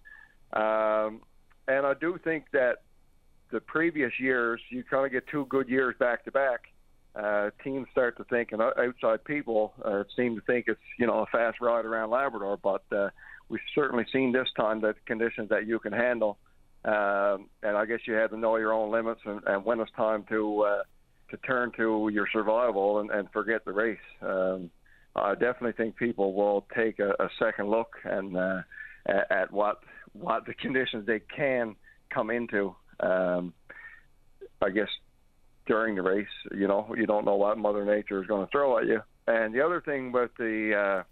Um, 0.53 1.21
and 1.67 1.85
I 1.85 1.93
do 1.99 2.19
think 2.23 2.45
that 2.53 2.83
the 3.53 3.61
previous 3.61 4.11
years, 4.19 4.59
you 4.69 4.83
kind 4.83 5.05
of 5.05 5.11
get 5.11 5.27
two 5.27 5.45
good 5.45 5.69
years 5.69 5.95
back 5.99 6.25
to 6.25 6.31
back. 6.31 6.61
Uh, 7.15 7.51
teams 7.63 7.87
start 7.91 8.17
to 8.17 8.23
think, 8.23 8.51
and 8.51 8.61
outside 8.61 9.23
people 9.23 9.71
uh, 9.85 10.03
seem 10.15 10.35
to 10.35 10.41
think 10.41 10.65
it's 10.67 10.81
you 10.97 11.05
know 11.05 11.19
a 11.19 11.25
fast 11.27 11.61
ride 11.61 11.85
around 11.85 12.09
Labrador. 12.09 12.57
But 12.57 12.83
uh, 12.91 13.09
we've 13.49 13.61
certainly 13.75 14.05
seen 14.11 14.31
this 14.31 14.47
time 14.57 14.81
that 14.81 14.95
conditions 15.05 15.49
that 15.49 15.67
you 15.67 15.77
can 15.77 15.93
handle, 15.93 16.39
um, 16.83 17.49
and 17.61 17.77
I 17.77 17.85
guess 17.85 17.99
you 18.07 18.15
have 18.15 18.31
to 18.31 18.37
know 18.37 18.55
your 18.57 18.73
own 18.73 18.91
limits 18.91 19.21
and, 19.25 19.41
and 19.45 19.63
when 19.63 19.79
it's 19.79 19.91
time 19.91 20.25
to 20.29 20.61
uh, 20.61 20.83
to 21.29 21.37
turn 21.37 21.71
to 21.77 22.09
your 22.11 22.27
survival 22.33 22.99
and, 22.99 23.11
and 23.11 23.29
forget 23.31 23.63
the 23.63 23.71
race. 23.71 23.97
Um, 24.21 24.71
I 25.15 25.33
definitely 25.33 25.73
think 25.73 25.95
people 25.95 26.33
will 26.33 26.65
take 26.75 26.97
a, 26.97 27.11
a 27.19 27.29
second 27.37 27.69
look 27.69 27.91
and 28.03 28.35
uh, 28.35 28.61
at, 29.05 29.31
at 29.31 29.51
what 29.51 29.81
what 30.13 30.47
the 30.47 30.55
conditions 30.55 31.05
they 31.05 31.21
can 31.35 31.75
come 32.09 32.31
into 32.31 32.75
um, 33.05 33.53
I 34.61 34.69
guess 34.69 34.89
during 35.67 35.95
the 35.95 36.01
race, 36.01 36.27
you 36.55 36.67
know, 36.67 36.93
you 36.97 37.05
don't 37.05 37.25
know 37.25 37.35
what 37.35 37.57
Mother 37.57 37.85
Nature 37.85 38.21
is 38.21 38.27
going 38.27 38.45
to 38.45 38.51
throw 38.51 38.77
at 38.77 38.87
you. 38.87 39.01
And 39.27 39.53
the 39.53 39.61
other 39.61 39.81
thing 39.81 40.11
with 40.11 40.31
the 40.37 41.03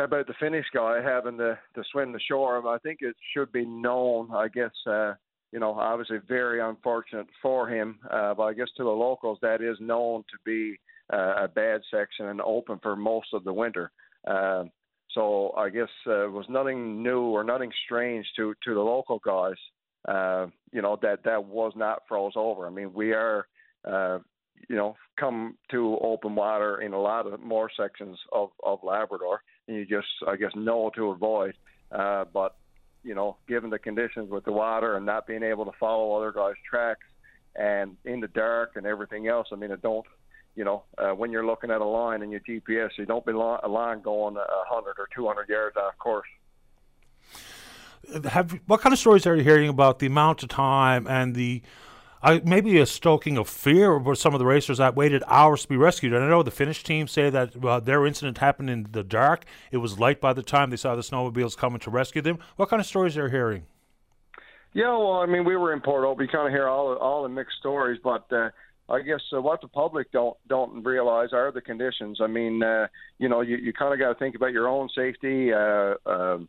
uh, 0.00 0.02
about 0.02 0.26
the 0.26 0.34
Finnish 0.40 0.66
guy 0.74 1.00
having 1.02 1.38
to 1.38 1.58
to 1.74 1.84
swim 1.92 2.12
the 2.12 2.20
shore, 2.20 2.66
I 2.66 2.78
think 2.78 2.98
it 3.00 3.16
should 3.32 3.52
be 3.52 3.64
known. 3.64 4.30
I 4.34 4.48
guess 4.48 4.72
uh, 4.86 5.14
you 5.52 5.58
know, 5.58 5.72
obviously 5.72 6.18
very 6.28 6.60
unfortunate 6.60 7.26
for 7.42 7.68
him, 7.68 7.98
uh, 8.10 8.34
but 8.34 8.44
I 8.44 8.52
guess 8.54 8.68
to 8.76 8.84
the 8.84 8.90
locals 8.90 9.38
that 9.42 9.60
is 9.60 9.76
known 9.80 10.22
to 10.22 10.36
be 10.44 10.78
uh, 11.12 11.44
a 11.44 11.48
bad 11.48 11.80
section 11.90 12.26
and 12.26 12.40
open 12.40 12.78
for 12.82 12.94
most 12.94 13.28
of 13.32 13.44
the 13.44 13.52
winter. 13.52 13.90
Uh, 14.26 14.64
so 15.12 15.52
I 15.56 15.70
guess 15.70 15.88
uh, 16.06 16.26
it 16.26 16.32
was 16.32 16.46
nothing 16.48 17.02
new 17.02 17.22
or 17.22 17.42
nothing 17.42 17.72
strange 17.84 18.26
to 18.36 18.54
to 18.64 18.74
the 18.74 18.80
local 18.80 19.18
guys 19.24 19.56
uh, 20.06 20.46
you 20.72 20.82
know 20.82 20.98
that 21.02 21.24
that 21.24 21.44
was 21.44 21.72
not 21.76 22.02
froze 22.08 22.32
over. 22.36 22.66
I 22.66 22.70
mean, 22.70 22.92
we 22.92 23.12
are, 23.12 23.46
uh, 23.84 24.18
you 24.68 24.76
know, 24.76 24.96
come 25.18 25.56
to 25.70 25.98
open 26.00 26.34
water 26.34 26.80
in 26.80 26.92
a 26.92 27.00
lot 27.00 27.26
of 27.26 27.40
more 27.40 27.70
sections 27.76 28.18
of 28.32 28.50
of 28.62 28.80
Labrador, 28.82 29.42
and 29.68 29.76
you 29.76 29.84
just, 29.84 30.08
I 30.26 30.36
guess, 30.36 30.52
know 30.54 30.90
to 30.96 31.10
avoid. 31.10 31.54
Uh, 31.92 32.24
but 32.32 32.56
you 33.02 33.14
know, 33.14 33.36
given 33.48 33.70
the 33.70 33.78
conditions 33.78 34.30
with 34.30 34.44
the 34.44 34.52
water 34.52 34.96
and 34.96 35.06
not 35.06 35.26
being 35.26 35.42
able 35.42 35.64
to 35.64 35.72
follow 35.78 36.16
other 36.16 36.32
guys' 36.32 36.54
tracks, 36.68 37.06
and 37.56 37.96
in 38.04 38.20
the 38.20 38.28
dark 38.28 38.72
and 38.76 38.86
everything 38.86 39.28
else, 39.28 39.48
I 39.52 39.56
mean, 39.56 39.70
it 39.70 39.82
don't. 39.82 40.06
You 40.56 40.64
know, 40.64 40.82
uh, 40.98 41.10
when 41.10 41.30
you're 41.30 41.46
looking 41.46 41.70
at 41.70 41.80
a 41.80 41.84
line 41.84 42.22
in 42.22 42.30
your 42.30 42.40
GPS, 42.40 42.90
you 42.98 43.06
don't 43.06 43.24
be 43.24 43.32
a 43.32 43.36
line 43.36 44.02
going 44.02 44.36
a 44.36 44.44
hundred 44.68 44.94
or 44.98 45.08
two 45.14 45.26
hundred 45.26 45.48
yards 45.48 45.76
off 45.76 45.96
course 45.98 46.26
have 48.24 48.58
what 48.66 48.80
kind 48.80 48.92
of 48.92 48.98
stories 48.98 49.26
are 49.26 49.36
you 49.36 49.42
hearing 49.42 49.68
about 49.68 49.98
the 49.98 50.06
amount 50.06 50.42
of 50.42 50.48
time 50.48 51.06
and 51.06 51.34
the 51.34 51.62
uh, 52.22 52.38
maybe 52.44 52.78
a 52.78 52.86
stoking 52.86 53.38
of 53.38 53.48
fear 53.48 53.98
for 53.98 54.14
some 54.14 54.34
of 54.34 54.38
the 54.38 54.44
racers 54.44 54.78
that 54.78 54.94
waited 54.94 55.22
hours 55.26 55.62
to 55.62 55.68
be 55.68 55.76
rescued. 55.76 56.12
And 56.12 56.22
I 56.22 56.28
know 56.28 56.42
the 56.42 56.50
Finnish 56.50 56.82
team 56.82 57.08
say 57.08 57.30
that 57.30 57.64
uh, 57.64 57.80
their 57.80 58.06
incident 58.06 58.38
happened 58.38 58.68
in 58.68 58.88
the 58.90 59.02
dark. 59.02 59.44
It 59.70 59.78
was 59.78 59.98
light 59.98 60.20
by 60.20 60.34
the 60.34 60.42
time 60.42 60.70
they 60.70 60.76
saw 60.76 60.94
the 60.94 61.02
snowmobiles 61.02 61.56
coming 61.56 61.80
to 61.80 61.90
rescue 61.90 62.20
them. 62.20 62.38
What 62.56 62.68
kind 62.68 62.80
of 62.80 62.86
stories 62.86 63.16
are 63.16 63.24
you 63.24 63.30
hearing? 63.30 63.62
Yeah, 64.72 64.96
well, 64.96 65.14
I 65.14 65.26
mean, 65.26 65.44
we 65.44 65.56
were 65.56 65.72
in 65.72 65.80
Port 65.80 66.04
Hope. 66.04 66.20
You 66.20 66.28
kind 66.28 66.46
of 66.46 66.52
hear 66.52 66.68
all 66.68 66.94
all 66.94 67.24
the 67.24 67.28
mixed 67.28 67.58
stories, 67.58 67.98
but 68.04 68.30
uh, 68.32 68.50
I 68.88 69.00
guess 69.00 69.20
uh, 69.34 69.40
what 69.40 69.60
the 69.60 69.68
public 69.68 70.12
don't 70.12 70.36
don't 70.46 70.84
realize 70.84 71.32
are 71.32 71.50
the 71.50 71.60
conditions. 71.60 72.20
I 72.20 72.28
mean, 72.28 72.62
uh, 72.62 72.86
you 73.18 73.28
know, 73.28 73.40
you 73.40 73.56
you 73.56 73.72
kind 73.72 73.92
of 73.92 73.98
got 73.98 74.12
to 74.12 74.18
think 74.18 74.36
about 74.36 74.52
your 74.52 74.68
own 74.68 74.88
safety. 74.94 75.52
Uh, 75.52 75.94
um, 76.06 76.48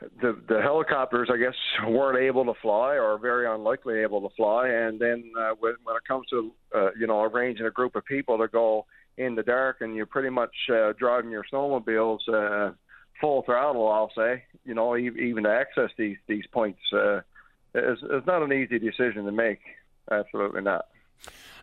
the 0.00 0.38
the 0.48 0.60
helicopters, 0.60 1.28
I 1.32 1.36
guess, 1.36 1.54
weren't 1.88 2.18
able 2.18 2.44
to 2.46 2.54
fly 2.60 2.96
or 2.96 3.18
very 3.18 3.46
unlikely 3.46 4.00
able 4.00 4.28
to 4.28 4.34
fly. 4.36 4.68
And 4.68 5.00
then 5.00 5.32
uh, 5.38 5.52
when 5.58 5.74
when 5.84 5.96
it 5.96 6.02
comes 6.06 6.26
to 6.30 6.52
uh, 6.74 6.90
you 6.98 7.06
know 7.06 7.22
arranging 7.22 7.66
a 7.66 7.70
group 7.70 7.96
of 7.96 8.04
people 8.04 8.38
to 8.38 8.48
go 8.48 8.86
in 9.16 9.34
the 9.34 9.42
dark 9.42 9.78
and 9.80 9.94
you're 9.94 10.06
pretty 10.06 10.28
much 10.28 10.54
uh, 10.70 10.92
driving 10.98 11.30
your 11.30 11.44
snowmobiles 11.50 12.18
uh, 12.28 12.72
full 13.20 13.42
throttle. 13.42 13.90
I'll 13.90 14.12
say, 14.16 14.44
you 14.64 14.74
know, 14.74 14.96
even 14.96 15.44
to 15.44 15.50
access 15.50 15.90
these 15.96 16.18
these 16.26 16.44
points, 16.52 16.80
uh, 16.92 17.20
is 17.74 17.98
is 18.02 18.26
not 18.26 18.42
an 18.42 18.52
easy 18.52 18.78
decision 18.78 19.24
to 19.24 19.32
make. 19.32 19.60
Absolutely 20.10 20.62
not. 20.62 20.86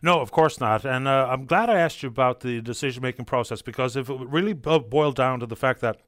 No, 0.02 0.20
of 0.20 0.32
course 0.32 0.60
not. 0.60 0.84
And 0.84 1.06
uh, 1.08 1.28
I'm 1.30 1.46
glad 1.46 1.70
I 1.70 1.78
asked 1.78 2.02
you 2.02 2.08
about 2.08 2.40
the 2.40 2.60
decision 2.60 3.02
making 3.02 3.24
process 3.24 3.62
because 3.62 3.96
if 3.96 4.10
it 4.10 4.20
really 4.28 4.52
boiled 4.52 5.14
down 5.14 5.40
to 5.40 5.46
the 5.46 5.56
fact 5.56 5.80
that 5.80 6.00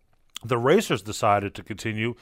the 0.45 0.59
racers 0.59 1.03
decided 1.03 1.55
to 1.55 1.63
continue, 1.63 2.15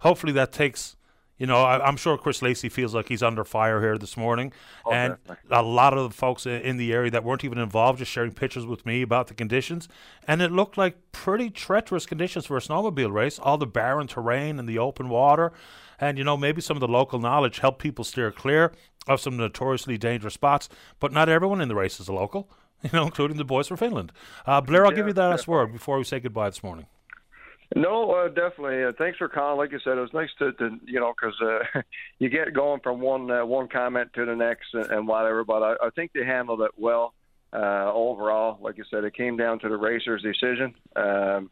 hopefully 0.00 0.32
that 0.32 0.52
takes 0.52 0.96
you 1.36 1.46
know, 1.46 1.62
I, 1.62 1.88
am 1.88 1.96
sure 1.96 2.16
Chris 2.16 2.42
Lacey 2.42 2.68
feels 2.68 2.94
like 2.94 3.08
he's 3.08 3.22
under 3.22 3.42
fire 3.42 3.80
here 3.80 3.98
this 3.98 4.16
morning, 4.16 4.52
oh, 4.86 4.92
and 4.92 5.16
definitely. 5.26 5.56
a 5.56 5.62
lot 5.62 5.92
of 5.92 6.08
the 6.08 6.14
folks 6.14 6.46
in 6.46 6.76
the 6.76 6.92
area 6.92 7.10
that 7.10 7.24
weren't 7.24 7.42
even 7.42 7.58
involved 7.58 7.98
just 7.98 8.12
sharing 8.12 8.30
pictures 8.30 8.64
with 8.66 8.86
me 8.86 9.02
about 9.02 9.26
the 9.26 9.34
conditions, 9.34 9.88
and 10.28 10.40
it 10.40 10.52
looked 10.52 10.78
like 10.78 10.96
pretty 11.10 11.50
treacherous 11.50 12.06
conditions 12.06 12.46
for 12.46 12.56
a 12.56 12.60
snowmobile 12.60 13.12
race. 13.12 13.40
All 13.40 13.58
the 13.58 13.66
barren 13.66 14.06
terrain 14.06 14.60
and 14.60 14.68
the 14.68 14.78
open 14.78 15.08
water, 15.08 15.52
and 16.00 16.18
you 16.18 16.24
know 16.24 16.36
maybe 16.36 16.60
some 16.60 16.76
of 16.76 16.80
the 16.80 16.88
local 16.88 17.18
knowledge 17.18 17.58
helped 17.58 17.80
people 17.80 18.04
steer 18.04 18.30
clear 18.30 18.72
of 19.08 19.20
some 19.20 19.36
notoriously 19.36 19.98
dangerous 19.98 20.34
spots. 20.34 20.68
But 21.00 21.12
not 21.12 21.28
everyone 21.28 21.60
in 21.60 21.68
the 21.68 21.74
race 21.74 21.98
is 21.98 22.06
a 22.06 22.12
local, 22.12 22.48
you 22.82 22.90
know, 22.92 23.06
including 23.06 23.38
the 23.38 23.44
boys 23.44 23.66
from 23.66 23.78
Finland. 23.78 24.12
Uh, 24.46 24.60
Blair, 24.60 24.86
I'll 24.86 24.92
yeah, 24.92 24.96
give 24.98 25.08
you 25.08 25.14
that 25.14 25.30
last 25.30 25.48
word 25.48 25.72
before 25.72 25.98
we 25.98 26.04
say 26.04 26.20
goodbye 26.20 26.50
this 26.50 26.62
morning. 26.62 26.86
No, 27.74 28.10
uh, 28.12 28.28
definitely. 28.28 28.84
Uh, 28.84 28.92
thanks 28.98 29.18
for 29.18 29.28
calling. 29.28 29.58
Like 29.58 29.70
I 29.70 29.82
said, 29.82 29.98
it 29.98 30.00
was 30.00 30.12
nice 30.12 30.30
to, 30.38 30.52
to 30.52 30.78
you 30.84 31.00
know, 31.00 31.12
because 31.12 31.34
uh, 31.42 31.80
you 32.18 32.28
get 32.28 32.54
going 32.54 32.80
from 32.80 33.00
one 33.00 33.30
uh, 33.30 33.44
one 33.44 33.68
comment 33.68 34.10
to 34.14 34.24
the 34.24 34.36
next 34.36 34.74
and, 34.74 34.86
and 34.86 35.08
whatever. 35.08 35.44
But 35.44 35.62
I, 35.62 35.86
I 35.86 35.90
think 35.90 36.12
they 36.12 36.24
handled 36.24 36.60
it 36.60 36.72
well 36.76 37.14
uh, 37.52 37.90
overall. 37.92 38.58
Like 38.60 38.76
I 38.78 38.82
said, 38.90 39.04
it 39.04 39.14
came 39.14 39.36
down 39.36 39.58
to 39.60 39.68
the 39.68 39.76
racers' 39.76 40.22
decision. 40.22 40.74
Um, 40.96 41.50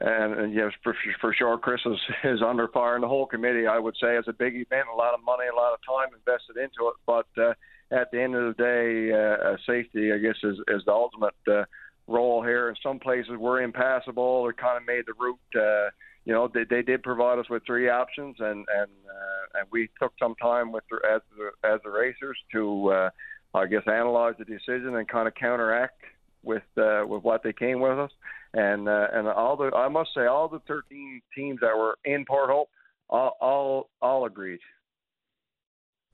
and, 0.00 0.34
and 0.34 0.54
yes, 0.54 0.72
for, 0.84 0.94
for 1.20 1.34
sure, 1.34 1.58
Chris 1.58 1.80
is, 1.84 1.98
is 2.24 2.42
under 2.42 2.68
par, 2.68 2.94
and 2.94 3.02
the 3.02 3.08
whole 3.08 3.26
committee. 3.26 3.66
I 3.66 3.78
would 3.78 3.96
say 4.00 4.16
it's 4.16 4.28
a 4.28 4.32
big 4.32 4.54
event, 4.54 4.86
a 4.92 4.96
lot 4.96 5.14
of 5.14 5.24
money, 5.24 5.46
a 5.52 5.56
lot 5.56 5.72
of 5.72 5.80
time 5.86 6.14
invested 6.14 6.56
into 6.56 6.88
it. 6.88 6.94
But 7.04 7.26
uh, 7.42 7.54
at 7.90 8.10
the 8.12 8.22
end 8.22 8.34
of 8.34 8.56
the 8.56 8.62
day, 8.62 9.12
uh, 9.12 9.52
uh, 9.52 9.56
safety, 9.66 10.12
I 10.12 10.18
guess, 10.18 10.36
is, 10.42 10.56
is 10.68 10.84
the 10.84 10.92
ultimate. 10.92 11.34
Uh, 11.50 11.64
role 12.08 12.42
here. 12.42 12.68
In 12.68 12.76
some 12.82 12.98
places 12.98 13.32
were 13.38 13.62
impassable 13.62 14.22
or 14.22 14.52
kind 14.52 14.76
of 14.76 14.86
made 14.86 15.04
the 15.06 15.14
route. 15.18 15.38
Uh, 15.54 15.90
you 16.24 16.34
know, 16.34 16.48
they, 16.52 16.64
they 16.68 16.82
did 16.82 17.02
provide 17.02 17.38
us 17.38 17.48
with 17.48 17.62
three 17.64 17.88
options, 17.88 18.36
and 18.38 18.66
and 18.68 18.90
uh, 19.06 19.60
and 19.60 19.68
we 19.70 19.88
took 20.00 20.12
some 20.18 20.34
time 20.36 20.72
with 20.72 20.84
the, 20.90 20.98
as 21.08 21.20
the 21.36 21.68
as 21.68 21.80
the 21.84 21.90
racers 21.90 22.36
to, 22.52 22.88
uh, 22.88 23.10
I 23.54 23.66
guess, 23.66 23.82
analyze 23.86 24.34
the 24.38 24.44
decision 24.44 24.96
and 24.96 25.08
kind 25.08 25.28
of 25.28 25.34
counteract 25.34 26.02
with 26.42 26.64
uh, 26.76 27.04
with 27.06 27.22
what 27.22 27.42
they 27.42 27.52
came 27.52 27.80
with 27.80 27.98
us. 27.98 28.10
And 28.52 28.88
uh, 28.88 29.08
and 29.12 29.28
all 29.28 29.56
the 29.56 29.70
I 29.74 29.88
must 29.88 30.10
say 30.14 30.26
all 30.26 30.48
the 30.48 30.60
13 30.66 31.22
teams 31.34 31.60
that 31.60 31.76
were 31.76 31.98
in 32.04 32.24
Port 32.24 32.50
Hope 32.50 32.68
all 33.08 33.36
all, 33.40 33.90
all 34.00 34.26
agreed. 34.26 34.60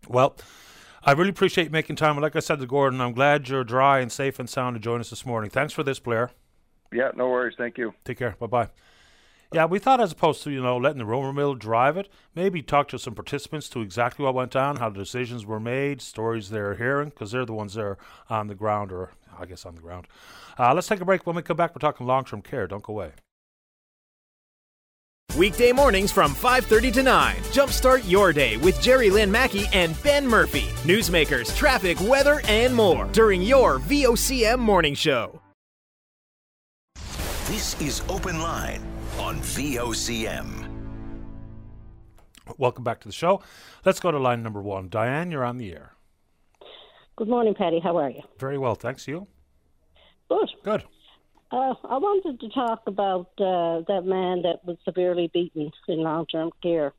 Well. 0.09 0.37
I 1.06 1.12
really 1.12 1.31
appreciate 1.31 1.64
you 1.64 1.70
making 1.70 1.97
time. 1.97 2.18
Like 2.18 2.35
I 2.35 2.40
said 2.40 2.60
to 2.60 2.66
Gordon, 2.66 3.01
I'm 3.01 3.12
glad 3.12 3.48
you're 3.48 3.62
dry 3.62 4.01
and 4.01 4.10
safe 4.10 4.39
and 4.39 4.48
sound 4.48 4.74
to 4.74 4.81
join 4.81 5.01
us 5.01 5.10
this 5.10 5.26
morning. 5.26 5.51
Thanks 5.51 5.74
for 5.74 5.82
this, 5.82 5.98
Blair. 5.98 6.31
Yeah, 6.90 7.10
no 7.14 7.28
worries. 7.28 7.55
Thank 7.59 7.76
you. 7.76 7.93
Take 8.05 8.18
care. 8.18 8.36
Bye 8.39 8.47
bye. 8.47 8.68
Yeah, 9.52 9.66
we 9.66 9.78
thought 9.78 10.01
as 10.01 10.12
opposed 10.12 10.43
to, 10.44 10.51
you 10.51 10.62
know, 10.62 10.78
letting 10.78 10.98
the 10.98 11.05
rumor 11.05 11.32
mill 11.32 11.55
drive 11.55 11.97
it, 11.97 12.09
maybe 12.35 12.62
talk 12.62 12.89
to 12.89 12.98
some 12.98 13.14
participants 13.14 13.68
to 13.68 13.82
exactly 13.82 14.24
what 14.24 14.35
went 14.35 14.51
down, 14.51 14.76
how 14.76 14.89
the 14.89 14.98
decisions 14.98 15.44
were 15.44 15.60
made, 15.60 16.01
stories 16.01 16.51
they're 16.51 16.74
hearing, 16.74 17.10
because 17.10 17.31
they're 17.31 17.44
the 17.44 17.52
ones 17.52 17.74
that 17.74 17.82
are 17.82 17.98
on 18.31 18.48
the 18.48 18.55
ground, 18.55 18.90
or 18.90 19.10
I 19.39 19.44
guess 19.44 19.66
on 19.66 19.74
the 19.74 19.81
ground. 19.81 20.09
Uh, 20.59 20.74
let's 20.74 20.89
take 20.89 21.01
a 21.01 21.05
break. 21.05 21.26
When 21.26 21.36
we 21.36 21.43
come 21.43 21.56
back, 21.56 21.74
we're 21.74 21.81
talking 21.81 22.06
long 22.06 22.24
term 22.24 22.43
care. 22.43 22.66
Don't 22.66 22.82
go 22.82 22.94
away. 22.94 23.12
Weekday 25.36 25.73
mornings 25.73 26.12
from 26.12 26.32
5:30 26.32 26.93
to 26.93 27.02
9. 27.02 27.36
Jumpstart 27.51 28.09
your 28.09 28.32
day 28.32 28.56
with 28.59 28.81
Jerry 28.81 29.11
Lynn 29.11 29.32
Mackey 29.32 29.66
and 29.73 30.01
Ben 30.05 30.24
Murphy. 30.24 30.69
Newsmakers, 30.85 31.56
traffic, 31.56 31.98
weather, 32.02 32.40
and 32.47 32.73
more 32.73 33.06
during 33.06 33.43
your 33.43 33.81
VOCM 33.81 34.61
morning 34.61 34.94
show. 34.94 35.40
This 37.48 37.81
is 37.81 38.02
Open 38.09 38.40
Line 38.40 38.86
on 39.19 39.40
VOCM. 39.40 40.70
Welcome 42.56 42.85
back 42.85 43.01
to 43.01 43.09
the 43.09 43.12
show. 43.12 43.43
Let's 43.85 43.98
go 43.98 44.12
to 44.12 44.19
line 44.19 44.43
number 44.43 44.62
one. 44.62 44.89
Diane, 44.89 45.32
you're 45.32 45.44
on 45.44 45.56
the 45.56 45.73
air. 45.73 45.94
Good 47.16 47.28
morning, 47.28 47.55
Paddy. 47.55 47.81
How 47.81 47.97
are 47.98 48.11
you? 48.11 48.23
Very 48.39 48.59
well, 48.59 48.77
thanks. 48.77 49.09
You? 49.09 49.27
Good. 50.28 50.51
Good. 50.62 50.85
Uh, 51.51 51.75
I 51.85 51.99
wanted 51.99 52.41
to 52.41 52.49
talk 52.49 52.83
about 52.87 53.29
uh, 53.39 53.83
that 53.87 54.03
man 54.05 54.43
that 54.43 54.65
was 54.65 54.77
severely 54.85 55.31
beaten 55.33 55.71
in 55.89 55.99
long-term 55.99 56.51
care. 56.62 56.93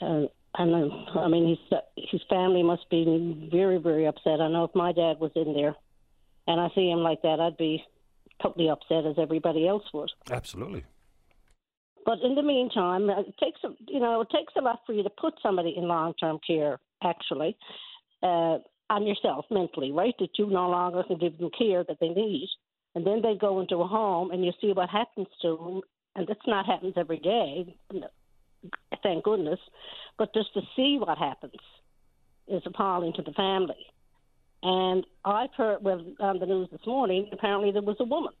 Uh, 0.00 0.26
and 0.54 0.74
uh, 0.74 1.18
I 1.18 1.28
mean, 1.28 1.48
his 1.48 1.78
his 2.10 2.22
family 2.28 2.62
must 2.62 2.88
be 2.90 3.48
very, 3.52 3.78
very 3.78 4.06
upset. 4.06 4.40
I 4.40 4.48
know 4.48 4.64
if 4.64 4.74
my 4.74 4.92
dad 4.92 5.20
was 5.20 5.32
in 5.36 5.54
there, 5.54 5.76
and 6.46 6.60
I 6.60 6.68
see 6.74 6.88
him 6.88 7.00
like 7.00 7.22
that, 7.22 7.40
I'd 7.40 7.56
be 7.56 7.84
totally 8.42 8.70
upset 8.70 9.06
as 9.06 9.16
everybody 9.18 9.68
else 9.68 9.84
would. 9.92 10.10
Absolutely. 10.30 10.84
But 12.06 12.20
in 12.24 12.34
the 12.34 12.42
meantime, 12.42 13.10
uh, 13.10 13.20
it 13.20 13.34
takes 13.38 13.60
a, 13.64 13.68
you 13.86 14.00
know 14.00 14.22
it 14.22 14.28
takes 14.30 14.54
a 14.56 14.62
lot 14.62 14.80
for 14.86 14.92
you 14.92 15.02
to 15.02 15.10
put 15.10 15.34
somebody 15.42 15.74
in 15.76 15.86
long-term 15.86 16.38
care. 16.46 16.78
Actually, 17.02 17.56
uh, 18.22 18.58
on 18.90 19.06
yourself 19.06 19.46
mentally, 19.50 19.92
right? 19.92 20.14
That 20.18 20.38
you 20.38 20.46
no 20.46 20.68
longer 20.68 21.02
can 21.02 21.18
give 21.18 21.38
them 21.38 21.50
care 21.56 21.84
that 21.84 21.98
they 22.00 22.08
need 22.08 22.48
and 22.94 23.06
then 23.06 23.22
they 23.22 23.36
go 23.40 23.60
into 23.60 23.76
a 23.76 23.86
home 23.86 24.30
and 24.30 24.44
you 24.44 24.52
see 24.60 24.72
what 24.72 24.88
happens 24.88 25.28
to 25.42 25.56
them 25.56 25.80
and 26.16 26.26
that's 26.26 26.46
not 26.46 26.66
happens 26.66 26.94
every 26.96 27.18
day 27.18 27.74
thank 29.02 29.24
goodness 29.24 29.60
but 30.18 30.32
just 30.34 30.52
to 30.54 30.60
see 30.76 30.98
what 30.98 31.18
happens 31.18 31.52
is 32.48 32.62
appalling 32.66 33.12
to 33.12 33.22
the 33.22 33.32
family 33.32 33.86
and 34.62 35.06
i've 35.24 35.54
heard 35.56 35.82
well 35.82 36.04
on 36.20 36.38
the 36.38 36.46
news 36.46 36.68
this 36.70 36.86
morning 36.86 37.28
apparently 37.32 37.70
there 37.70 37.82
was 37.82 37.96
a 38.00 38.04
woman 38.04 38.32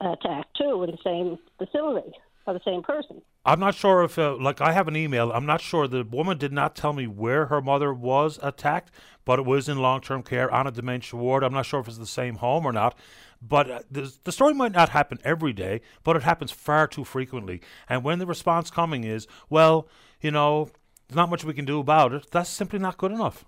attacked 0.00 0.56
too 0.56 0.82
in 0.82 0.90
the 0.90 0.98
same 1.04 1.38
facility 1.58 2.12
by 2.44 2.52
the 2.52 2.60
same 2.64 2.82
person 2.82 3.20
I'm 3.46 3.60
not 3.60 3.76
sure 3.76 4.02
if, 4.02 4.18
uh, 4.18 4.36
like, 4.40 4.60
I 4.60 4.72
have 4.72 4.88
an 4.88 4.96
email. 4.96 5.30
I'm 5.30 5.46
not 5.46 5.60
sure. 5.60 5.86
The 5.86 6.02
woman 6.02 6.36
did 6.36 6.52
not 6.52 6.74
tell 6.74 6.92
me 6.92 7.06
where 7.06 7.46
her 7.46 7.62
mother 7.62 7.94
was 7.94 8.40
attacked, 8.42 8.90
but 9.24 9.38
it 9.38 9.44
was 9.44 9.68
in 9.68 9.78
long 9.78 10.00
term 10.00 10.24
care 10.24 10.50
on 10.52 10.66
a 10.66 10.72
dementia 10.72 11.16
ward. 11.16 11.44
I'm 11.44 11.52
not 11.52 11.64
sure 11.64 11.78
if 11.78 11.86
it's 11.86 11.96
the 11.96 12.06
same 12.06 12.36
home 12.36 12.66
or 12.66 12.72
not. 12.72 12.98
But 13.42 13.70
uh, 13.70 13.80
the, 13.90 14.32
story 14.32 14.54
might 14.54 14.72
not 14.72 14.90
happen 14.90 15.18
every 15.24 15.52
day, 15.52 15.80
but 16.04 16.16
it 16.16 16.22
happens 16.22 16.50
far 16.50 16.86
too 16.86 17.04
frequently. 17.04 17.60
And 17.88 18.02
when 18.02 18.18
the 18.18 18.26
response 18.26 18.70
coming 18.70 19.04
is, 19.04 19.26
well, 19.50 19.88
you 20.20 20.30
know, 20.30 20.70
there's 21.08 21.16
not 21.16 21.30
much 21.30 21.44
we 21.44 21.54
can 21.54 21.64
do 21.64 21.78
about 21.78 22.12
it, 22.12 22.26
that's 22.30 22.50
simply 22.50 22.78
not 22.78 22.96
good 22.98 23.12
enough. 23.12 23.44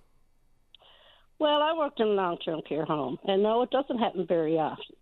Well, 1.38 1.62
I 1.62 1.72
worked 1.76 2.00
in 2.00 2.08
a 2.08 2.10
long 2.10 2.38
term 2.38 2.62
care 2.68 2.84
home, 2.84 3.18
and 3.24 3.42
no, 3.42 3.62
it 3.62 3.70
doesn't 3.70 3.98
happen 3.98 4.26
very 4.26 4.58
often. 4.58 4.96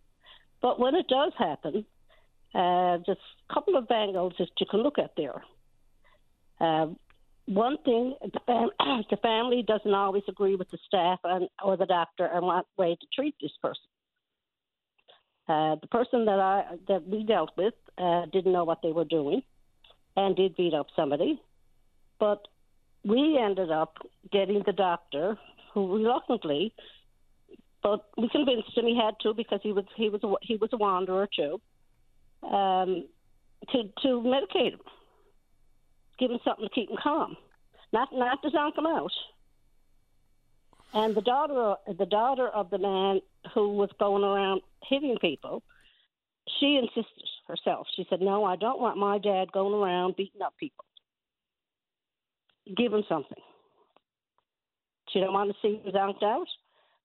But 0.61 0.79
when 0.79 0.95
it 0.95 1.09
does 1.09 1.33
happen, 1.39 1.85
uh, 2.55 2.99
just 2.99 3.21
a 3.49 3.55
couple 3.55 3.77
of 3.77 3.91
angles 3.91 4.35
that 4.39 4.49
you 4.59 4.67
can 4.71 4.83
look 4.83 4.99
at 4.99 5.13
there. 5.17 5.43
Uh, 6.61 6.87
one 7.47 7.79
thing, 7.85 8.15
the, 8.23 8.41
fam- 8.47 8.71
the, 9.11 9.17
family 9.19 9.65
doesn't 9.67 9.95
always 9.95 10.25
agree 10.29 10.57
with 10.57 10.71
the 10.71 10.79
staff 10.87 11.21
and, 11.25 11.49
or 11.63 11.77
the 11.77 11.87
doctor 11.87 12.29
on 12.29 12.45
what 12.45 12.67
way 12.77 12.97
to 13.01 13.07
treat 13.15 13.35
this 13.41 13.53
person. 13.63 13.83
Uh, 15.49 15.77
the 15.81 15.87
person 15.87 16.25
that 16.25 16.41
I 16.41 16.77
that 16.89 17.07
we 17.07 17.23
dealt 17.23 17.51
with 17.57 17.75
uh, 17.99 18.27
didn't 18.33 18.53
know 18.53 18.65
what 18.65 18.83
they 18.83 18.93
were 18.93 19.05
doing, 19.05 19.43
and 20.17 20.35
did 20.35 20.57
beat 20.57 20.75
up 20.75 20.89
somebody, 20.97 21.41
but 22.19 22.49
we 23.05 23.39
ended 23.41 23.71
up 23.71 23.99
getting 24.33 24.63
the 24.67 24.73
doctor 24.73 25.39
who 25.73 25.95
reluctantly, 25.95 26.73
but 27.83 28.07
we 28.19 28.29
convinced 28.29 28.77
him 28.77 28.87
he 28.87 28.97
had 28.97 29.15
to 29.21 29.35
because 29.35 29.61
he 29.63 29.73
was 29.73 29.85
he 29.97 30.09
was 30.09 30.23
a, 30.25 30.35
he 30.43 30.57
was 30.57 30.71
a 30.73 30.77
wanderer 30.77 31.29
too 31.35 31.61
um, 32.43 33.07
to 33.71 33.83
to 34.03 34.09
medicate 34.09 34.73
him, 34.73 34.81
give 36.19 36.31
him 36.31 36.41
something 36.45 36.67
to 36.67 36.75
keep 36.75 36.91
him 36.91 36.97
calm, 37.03 37.37
not 37.93 38.09
not 38.13 38.43
to 38.43 38.51
knock 38.51 38.77
him 38.77 38.87
out. 38.87 39.13
And 40.95 41.15
the 41.15 41.21
daughter, 41.21 41.75
the 41.99 42.07
daughter 42.07 42.49
of 42.49 42.71
the 42.71 42.79
man 42.79 43.21
who 43.55 43.75
was 43.77 43.91
going 43.99 44.25
around 44.25 44.63
hitting 44.89 45.17
people, 45.21 45.63
she 46.61 46.77
insisted 46.77 47.29
herself. 47.49 47.87
She 47.95 48.07
said, 48.09 48.21
"No, 48.21 48.45
I 48.45 48.57
don't 48.57 48.81
want 48.81 48.97
my 48.97 49.19
dad 49.19 49.53
going 49.53 49.75
around 49.75 50.17
beating 50.17 50.43
up 50.43 50.55
people. 50.59 50.85
Give 52.77 52.93
him 52.93 53.05
something." 53.09 53.43
She 55.11 55.21
don't 55.21 55.33
want 55.33 55.51
to 55.51 55.57
see 55.63 55.77
him 55.77 55.93
knocked 55.93 56.23
out. 56.23 56.49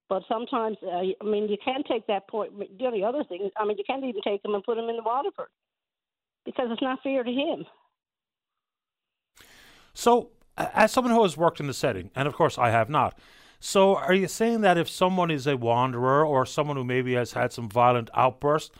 But 0.10 0.24
sometimes, 0.28 0.76
uh, 0.84 0.90
I 0.90 1.24
mean, 1.24 1.48
you 1.48 1.56
can't 1.64 1.86
take 1.86 2.06
that 2.08 2.28
point. 2.28 2.52
The 2.78 2.86
only 2.86 3.02
other 3.02 3.24
thing, 3.24 3.50
I 3.56 3.64
mean, 3.64 3.78
you 3.78 3.86
can't 3.88 4.04
even 4.04 4.22
take 4.22 4.44
him 4.44 4.54
and 4.54 4.62
put 4.62 4.78
him 4.78 4.90
in 4.90 4.98
the 4.98 5.04
Waterford 5.04 5.48
because 6.44 6.68
it's 6.70 6.82
not 6.82 7.00
fair 7.02 7.24
to 7.24 7.32
him. 7.32 7.66
So, 9.94 10.32
as 10.58 10.92
someone 10.92 11.14
who 11.14 11.24
has 11.24 11.38
worked 11.38 11.62
in 11.62 11.68
the 11.68 11.74
setting, 11.74 12.12
and 12.14 12.28
of 12.28 12.36
course 12.36 12.58
I 12.58 12.72
have 12.72 12.90
not, 12.90 13.18
so 13.64 13.96
are 13.96 14.14
you 14.16 14.28
saying 14.28 14.62
that 14.62 14.80
if 14.80 14.90
someone 14.90 15.30
is 15.30 15.46
a 15.46 15.56
wanderer 15.56 16.26
or 16.26 16.48
someone 16.48 16.78
who 16.78 16.84
maybe 16.84 17.14
has 17.14 17.34
had 17.34 17.54
some 17.54 17.70
violent 17.70 18.10
outburst, 18.16 18.72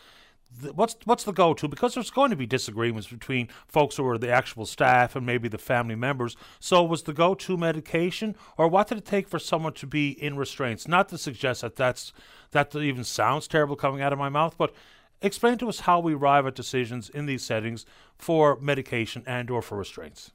th- 0.60 0.74
what's 0.74 0.96
what's 1.06 1.24
the 1.24 1.32
go-to? 1.32 1.68
Because 1.68 1.94
there's 1.94 2.10
going 2.10 2.32
to 2.32 2.36
be 2.36 2.48
disagreements 2.48 3.08
between 3.08 3.48
folks 3.68 3.98
who 3.98 4.08
are 4.08 4.18
the 4.18 4.32
actual 4.32 4.66
staff 4.66 5.16
and 5.16 5.24
maybe 5.24 5.48
the 5.48 5.60
family 5.60 5.94
members. 5.94 6.36
So 6.60 6.84
was 6.84 7.04
the 7.04 7.14
go-to 7.14 7.58
medication, 7.58 8.36
or 8.58 8.68
what 8.68 8.88
did 8.88 8.98
it 8.98 9.06
take 9.06 9.28
for 9.28 9.38
someone 9.38 9.74
to 9.74 9.86
be 9.86 10.10
in 10.10 10.36
restraints? 10.36 10.88
Not 10.88 11.10
to 11.10 11.18
suggest 11.20 11.62
that 11.62 11.76
that's 11.76 12.12
that 12.50 12.76
even 12.76 13.04
sounds 13.04 13.48
terrible 13.48 13.76
coming 13.76 14.02
out 14.02 14.12
of 14.12 14.18
my 14.18 14.30
mouth, 14.30 14.56
but 14.58 14.74
explain 15.22 15.60
to 15.60 15.70
us 15.70 15.82
how 15.82 16.00
we 16.00 16.16
arrive 16.16 16.48
at 16.48 16.56
decisions 16.56 17.08
in 17.08 17.28
these 17.28 17.44
settings 17.44 17.86
for 18.18 18.60
medication 18.60 19.22
and 19.28 19.52
or 19.52 19.62
for 19.62 19.78
restraints. 19.78 20.32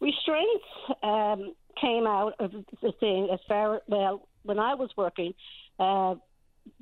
Restraints 0.00 0.64
um, 1.04 1.54
came 1.80 2.06
out 2.06 2.34
of 2.38 2.52
the 2.52 2.92
thing 3.00 3.28
as 3.32 3.40
far 3.48 3.82
well 3.86 4.28
when 4.42 4.58
I 4.58 4.74
was 4.74 4.90
working. 4.96 5.34
Uh, 5.78 6.16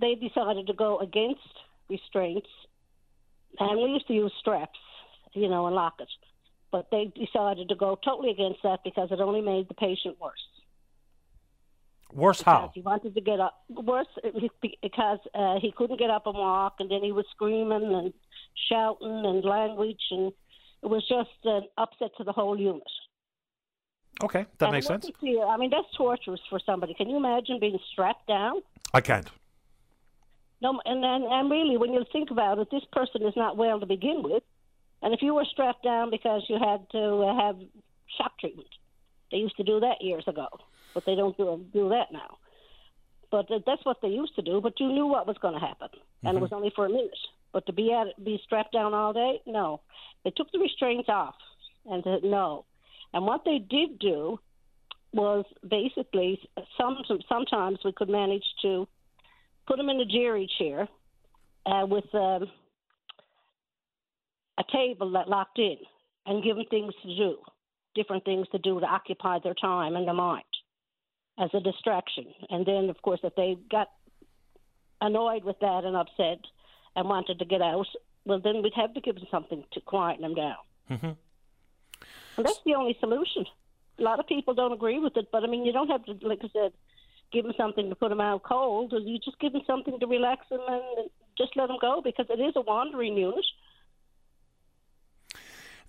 they 0.00 0.14
decided 0.14 0.66
to 0.66 0.72
go 0.72 0.98
against 0.98 1.40
restraints, 1.88 2.48
and 3.58 3.80
we 3.80 3.90
used 3.90 4.06
to 4.08 4.14
use 4.14 4.32
straps, 4.40 4.78
you 5.32 5.48
know, 5.48 5.66
and 5.66 5.74
lock 5.74 5.94
it. 6.00 6.08
But 6.70 6.88
they 6.90 7.12
decided 7.14 7.68
to 7.68 7.74
go 7.74 7.98
totally 8.04 8.30
against 8.30 8.62
that 8.62 8.80
because 8.84 9.10
it 9.12 9.20
only 9.20 9.40
made 9.40 9.68
the 9.68 9.74
patient 9.74 10.16
worse. 10.20 10.32
Worse 12.12 12.42
how? 12.42 12.70
He 12.74 12.80
wanted 12.80 13.14
to 13.14 13.20
get 13.20 13.40
up. 13.40 13.64
Worse 13.68 14.06
because 14.62 15.18
uh, 15.34 15.58
he 15.60 15.72
couldn't 15.76 15.98
get 15.98 16.10
up 16.10 16.26
and 16.26 16.36
walk, 16.36 16.76
and 16.78 16.90
then 16.90 17.02
he 17.02 17.10
was 17.10 17.24
screaming 17.32 17.92
and 17.92 18.12
shouting 18.68 19.24
and 19.26 19.44
language, 19.44 20.02
and 20.10 20.32
it 20.82 20.86
was 20.86 21.02
just 21.08 21.30
an 21.44 21.62
upset 21.76 22.10
to 22.18 22.24
the 22.24 22.32
whole 22.32 22.58
unit. 22.58 22.82
Okay, 24.22 24.46
that 24.58 24.66
and 24.66 24.72
makes 24.72 24.86
sense. 24.86 25.10
I 25.22 25.56
mean, 25.56 25.70
that's 25.70 25.92
torturous 25.96 26.40
for 26.48 26.60
somebody. 26.64 26.94
Can 26.94 27.10
you 27.10 27.16
imagine 27.16 27.58
being 27.58 27.78
strapped 27.92 28.26
down? 28.28 28.62
I 28.92 29.00
can't. 29.00 29.28
No, 30.62 30.80
and, 30.84 31.04
and 31.04 31.24
and 31.24 31.50
really, 31.50 31.76
when 31.76 31.92
you 31.92 32.04
think 32.12 32.30
about 32.30 32.58
it, 32.58 32.68
this 32.70 32.84
person 32.92 33.22
is 33.26 33.34
not 33.36 33.56
well 33.56 33.80
to 33.80 33.86
begin 33.86 34.22
with. 34.22 34.42
And 35.02 35.12
if 35.12 35.20
you 35.20 35.34
were 35.34 35.44
strapped 35.44 35.82
down 35.82 36.10
because 36.10 36.42
you 36.48 36.58
had 36.58 36.88
to 36.92 37.02
uh, 37.22 37.44
have 37.44 37.56
shock 38.16 38.38
treatment, 38.38 38.68
they 39.30 39.38
used 39.38 39.56
to 39.56 39.64
do 39.64 39.80
that 39.80 40.00
years 40.00 40.24
ago, 40.26 40.46
but 40.94 41.04
they 41.04 41.14
don't 41.14 41.36
do 41.36 41.64
do 41.72 41.88
that 41.90 42.12
now. 42.12 42.38
But 43.30 43.46
that's 43.66 43.84
what 43.84 44.00
they 44.00 44.08
used 44.08 44.36
to 44.36 44.42
do. 44.42 44.60
But 44.60 44.78
you 44.78 44.86
knew 44.86 45.06
what 45.06 45.26
was 45.26 45.36
going 45.38 45.54
to 45.54 45.60
happen, 45.60 45.88
and 46.22 46.28
Mm-hmm. 46.28 46.36
it 46.38 46.40
was 46.40 46.52
only 46.52 46.72
for 46.74 46.86
a 46.86 46.88
minute. 46.88 47.10
But 47.52 47.66
to 47.66 47.72
be 47.72 47.92
at 47.92 48.24
be 48.24 48.40
strapped 48.44 48.72
down 48.72 48.94
all 48.94 49.12
day, 49.12 49.40
no. 49.46 49.80
They 50.24 50.30
took 50.30 50.50
the 50.52 50.58
restraints 50.60 51.08
off 51.08 51.34
and 51.84 52.02
said 52.04 52.22
no. 52.22 52.64
And 53.14 53.24
what 53.24 53.44
they 53.44 53.58
did 53.58 53.98
do 54.00 54.38
was 55.12 55.44
basically 55.66 56.40
some 56.76 56.96
sometimes 57.28 57.78
we 57.84 57.92
could 57.92 58.08
manage 58.08 58.44
to 58.62 58.88
put 59.68 59.76
them 59.76 59.88
in 59.88 60.00
a 60.00 60.04
jerry 60.04 60.50
chair 60.58 60.88
uh, 61.64 61.86
with 61.86 62.12
um, 62.12 62.50
a 64.58 64.64
table 64.72 65.12
that 65.12 65.28
locked 65.28 65.60
in 65.60 65.76
and 66.26 66.42
give 66.42 66.56
them 66.56 66.66
things 66.68 66.92
to 67.02 67.16
do, 67.16 67.36
different 67.94 68.24
things 68.24 68.48
to 68.50 68.58
do 68.58 68.80
to 68.80 68.86
occupy 68.86 69.38
their 69.42 69.54
time 69.54 69.94
and 69.94 70.06
their 70.08 70.14
mind 70.14 70.42
as 71.38 71.50
a 71.54 71.60
distraction. 71.60 72.26
And 72.50 72.66
then, 72.66 72.90
of 72.90 73.00
course, 73.02 73.20
if 73.22 73.34
they 73.36 73.56
got 73.70 73.88
annoyed 75.00 75.44
with 75.44 75.60
that 75.60 75.84
and 75.84 75.96
upset 75.96 76.40
and 76.96 77.08
wanted 77.08 77.38
to 77.38 77.44
get 77.44 77.62
out, 77.62 77.86
well, 78.24 78.40
then 78.42 78.62
we'd 78.62 78.72
have 78.74 78.94
to 78.94 79.00
give 79.00 79.14
them 79.14 79.26
something 79.30 79.64
to 79.72 79.80
quieten 79.80 80.22
them 80.22 80.34
down. 80.34 80.56
Mm-hmm. 80.90 81.10
And 82.36 82.46
that's 82.46 82.60
the 82.64 82.74
only 82.74 82.96
solution. 83.00 83.46
A 83.98 84.02
lot 84.02 84.18
of 84.18 84.26
people 84.26 84.54
don't 84.54 84.72
agree 84.72 84.98
with 84.98 85.16
it, 85.16 85.28
but 85.30 85.44
I 85.44 85.46
mean, 85.46 85.64
you 85.64 85.72
don't 85.72 85.88
have 85.88 86.04
to, 86.06 86.16
like 86.26 86.40
I 86.42 86.48
said, 86.52 86.72
give 87.32 87.44
them 87.44 87.54
something 87.56 87.88
to 87.88 87.94
put 87.94 88.08
them 88.08 88.20
out 88.20 88.42
cold. 88.42 88.92
Or 88.92 88.98
you 88.98 89.18
just 89.18 89.38
give 89.38 89.52
them 89.52 89.62
something 89.66 89.98
to 90.00 90.06
relax 90.06 90.48
them 90.48 90.60
and 90.68 91.10
just 91.38 91.56
let 91.56 91.68
them 91.68 91.78
go 91.80 92.00
because 92.02 92.26
it 92.28 92.40
is 92.40 92.54
a 92.56 92.60
wandering 92.60 93.16
unit. 93.16 93.44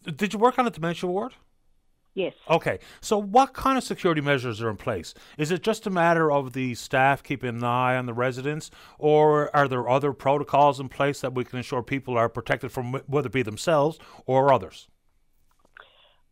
Did 0.04 0.34
you 0.34 0.40
work 0.40 0.60
on 0.60 0.68
a 0.68 0.70
dementia 0.70 1.10
ward? 1.10 1.34
Yes. 2.14 2.34
Okay, 2.50 2.80
so 3.02 3.18
what 3.18 3.54
kind 3.54 3.78
of 3.78 3.84
security 3.84 4.22
measures 4.22 4.62
are 4.62 4.70
in 4.70 4.78
place? 4.78 5.14
Is 5.38 5.52
it 5.52 5.62
just 5.62 5.86
a 5.86 5.90
matter 5.90 6.32
of 6.32 6.54
the 6.54 6.74
staff 6.76 7.22
keeping 7.22 7.50
an 7.50 7.64
eye 7.64 7.98
on 7.98 8.06
the 8.06 8.14
residents, 8.14 8.72
or 8.98 9.54
are 9.54 9.68
there 9.68 9.90
other 9.90 10.14
protocols 10.14 10.80
in 10.80 10.88
place 10.88 11.20
that 11.20 11.36
we 11.36 11.44
can 11.44 11.58
ensure 11.58 11.84
people 11.84 12.18
are 12.18 12.30
protected 12.30 12.72
from 12.72 12.94
whether 13.08 13.28
it 13.28 13.34
be 13.34 13.42
themselves 13.42 14.00
or 14.26 14.54
others? 14.54 14.88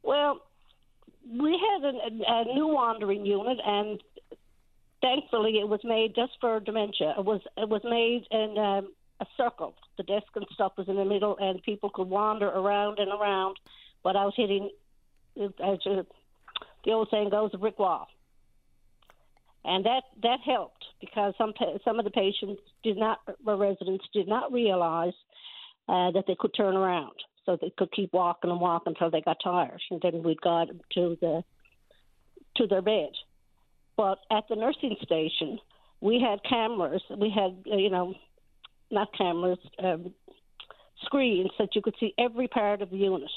Well, 0.04 0.42
we 1.30 1.52
had 1.52 1.84
a, 1.86 1.94
a 2.28 2.54
new 2.54 2.68
wandering 2.68 3.26
unit, 3.26 3.58
and 3.66 4.02
thankfully, 5.02 5.60
it 5.60 5.68
was 5.68 5.80
made 5.84 6.16
just 6.16 6.34
for 6.42 6.60
dementia. 6.60 7.16
It 7.18 7.26
was 7.26 7.42
it 7.58 7.70
was 7.70 7.82
made 7.84 8.26
in 8.32 8.58
um, 8.58 8.94
a 9.22 9.26
circle. 9.38 9.76
The 9.98 10.04
desk 10.04 10.28
and 10.36 10.46
stuff 10.54 10.74
was 10.78 10.90
in 10.90 10.96
the 10.96 11.06
middle, 11.06 11.38
and 11.40 11.62
people 11.64 11.90
could 11.90 12.10
wander 12.10 12.48
around 12.48 13.00
and 13.00 13.12
around 13.12 13.58
without 14.04 14.34
hitting, 14.36 14.70
as 15.42 15.52
uh, 15.60 16.04
the 16.84 16.92
old 16.92 17.08
saying 17.10 17.30
goes, 17.30 17.52
a 17.54 17.58
brick 17.58 17.80
wall. 17.80 18.08
And 19.66 19.86
that 19.86 20.04
that 20.22 20.40
helped 20.46 20.84
because 21.00 21.34
some 21.38 21.54
some 21.86 22.00
of 22.00 22.06
the 22.06 22.12
patients 22.12 22.62
did 22.84 22.98
not, 22.98 23.20
the 23.46 23.56
residents 23.56 24.04
did 24.14 24.28
not 24.28 24.52
realize 24.52 25.14
uh, 25.88 26.12
that 26.12 26.26
they 26.28 26.36
could 26.38 26.54
turn 26.56 26.76
around, 26.76 27.16
so 27.46 27.58
they 27.60 27.72
could 27.78 27.92
keep 27.92 28.14
walking 28.14 28.50
and 28.50 28.60
walking 28.60 28.94
until 28.94 29.12
they 29.12 29.22
got 29.22 29.38
tired, 29.44 29.82
and 29.92 30.02
then 30.02 30.24
we'd 30.24 30.42
guide 30.42 30.70
them 30.70 30.82
to 30.94 31.18
the 31.22 31.44
to 32.56 32.68
their 32.68 32.82
bed. 32.82 33.10
But 33.98 34.20
at 34.32 34.46
the 34.48 34.56
nursing 34.56 34.96
station, 35.02 35.60
we 36.02 36.20
had 36.20 36.44
cameras. 36.48 37.02
We 37.16 37.30
had, 37.30 37.64
uh, 37.72 37.78
you 37.78 37.90
know, 37.90 38.14
not 38.92 39.16
cameras, 39.18 39.60
um, 39.80 40.14
screens 41.06 41.52
that 41.60 41.76
you 41.76 41.82
could 41.82 41.96
see 42.00 42.14
every 42.18 42.48
part 42.48 42.82
of 42.82 42.90
the 42.90 42.98
unit. 42.98 43.32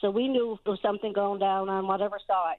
So 0.00 0.10
we 0.10 0.28
knew 0.28 0.52
if 0.52 0.60
there 0.64 0.72
was 0.72 0.80
something 0.80 1.12
going 1.12 1.40
down 1.40 1.68
on 1.68 1.86
whatever 1.86 2.18
side, 2.26 2.56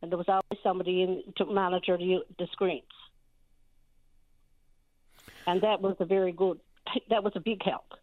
and 0.00 0.10
there 0.10 0.18
was 0.18 0.28
always 0.28 0.60
somebody 0.62 1.02
in 1.02 1.22
to 1.36 1.44
monitor 1.44 1.96
the, 1.96 2.24
the 2.38 2.48
screens. 2.50 2.82
And 5.46 5.62
that 5.62 5.80
was 5.80 5.96
a 6.00 6.04
very 6.04 6.32
good. 6.32 6.58
That 7.10 7.22
was 7.22 7.32
a 7.36 7.40
big 7.40 7.62
help. 7.62 7.94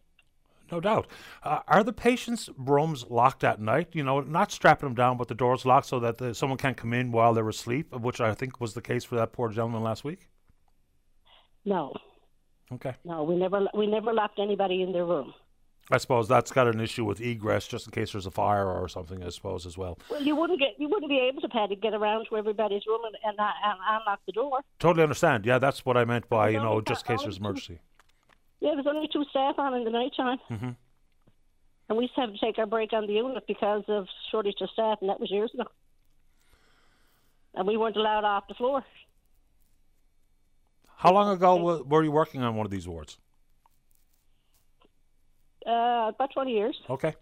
No 0.70 0.80
doubt. 0.80 1.06
Uh, 1.42 1.60
are 1.66 1.82
the 1.82 1.92
patients' 1.92 2.48
rooms 2.56 3.04
locked 3.10 3.42
at 3.44 3.60
night? 3.60 3.88
You 3.92 4.04
know, 4.04 4.20
not 4.20 4.52
strapping 4.52 4.88
them 4.88 4.94
down, 4.94 5.16
but 5.16 5.28
the 5.28 5.34
doors 5.34 5.64
locked 5.66 5.86
so 5.86 5.98
that 6.00 6.18
the, 6.18 6.34
someone 6.34 6.58
can't 6.58 6.76
come 6.76 6.92
in 6.92 7.10
while 7.12 7.34
they're 7.34 7.48
asleep, 7.48 7.92
which 7.94 8.20
I 8.20 8.34
think 8.34 8.60
was 8.60 8.74
the 8.74 8.82
case 8.82 9.02
for 9.04 9.16
that 9.16 9.32
poor 9.32 9.48
gentleman 9.48 9.82
last 9.82 10.04
week. 10.04 10.28
No, 11.64 11.94
Okay. 12.72 12.94
no, 13.04 13.22
we 13.24 13.36
never 13.36 13.66
we 13.74 13.86
never 13.86 14.12
locked 14.12 14.38
anybody 14.38 14.80
in 14.82 14.92
their 14.92 15.04
room. 15.04 15.34
I 15.92 15.98
suppose 15.98 16.28
that's 16.28 16.52
got 16.52 16.68
an 16.68 16.78
issue 16.80 17.04
with 17.04 17.20
egress, 17.20 17.66
just 17.66 17.86
in 17.86 17.90
case 17.90 18.12
there's 18.12 18.26
a 18.26 18.30
fire 18.30 18.66
or 18.68 18.88
something. 18.88 19.24
I 19.24 19.28
suppose 19.30 19.66
as 19.66 19.76
well. 19.76 19.98
Well, 20.08 20.22
you 20.22 20.36
wouldn't 20.36 20.60
get 20.60 20.74
you 20.78 20.88
wouldn't 20.88 21.10
be 21.10 21.18
able 21.18 21.40
to 21.42 21.48
Paddy 21.48 21.74
get 21.76 21.92
around 21.94 22.26
to 22.30 22.36
everybody's 22.36 22.86
room 22.86 23.00
and 23.04 23.16
and, 23.24 23.36
and 23.40 23.78
unlock 23.88 24.20
the 24.24 24.32
door. 24.32 24.60
Totally 24.78 25.02
understand. 25.02 25.44
Yeah, 25.44 25.58
that's 25.58 25.84
what 25.84 25.96
I 25.96 26.04
meant 26.04 26.28
by 26.28 26.50
you 26.50 26.58
No, 26.58 26.64
know, 26.64 26.80
just 26.80 27.08
in 27.08 27.16
case 27.16 27.24
there's 27.24 27.38
emergency. 27.38 27.80
Yeah, 28.60 28.72
there's 28.74 28.86
only 28.86 29.08
two 29.12 29.24
staff 29.30 29.58
on 29.58 29.74
in 29.74 29.84
the 29.84 29.90
nighttime, 29.90 30.38
hmm 30.48 30.70
and 31.88 31.96
we 31.98 32.04
used 32.04 32.14
to 32.14 32.20
have 32.20 32.32
to 32.32 32.38
take 32.38 32.56
our 32.58 32.66
break 32.66 32.92
on 32.92 33.08
the 33.08 33.14
unit 33.14 33.42
because 33.48 33.82
of 33.88 34.06
shortage 34.30 34.60
of 34.60 34.70
staff, 34.70 34.98
and 35.00 35.10
that 35.10 35.18
was 35.18 35.28
years 35.28 35.52
ago. 35.52 35.64
And 37.54 37.66
we 37.66 37.76
weren't 37.76 37.96
allowed 37.96 38.22
off 38.22 38.46
the 38.46 38.54
floor. 38.54 38.84
How 40.98 41.12
long 41.12 41.30
ago 41.34 41.82
were 41.84 42.04
you 42.04 42.12
working 42.12 42.42
on 42.44 42.54
one 42.54 42.64
of 42.64 42.70
these 42.70 42.86
wards? 42.86 43.18
Uh, 45.66 46.12
about 46.14 46.30
20 46.32 46.52
years. 46.52 46.80
Okay. 46.88 47.14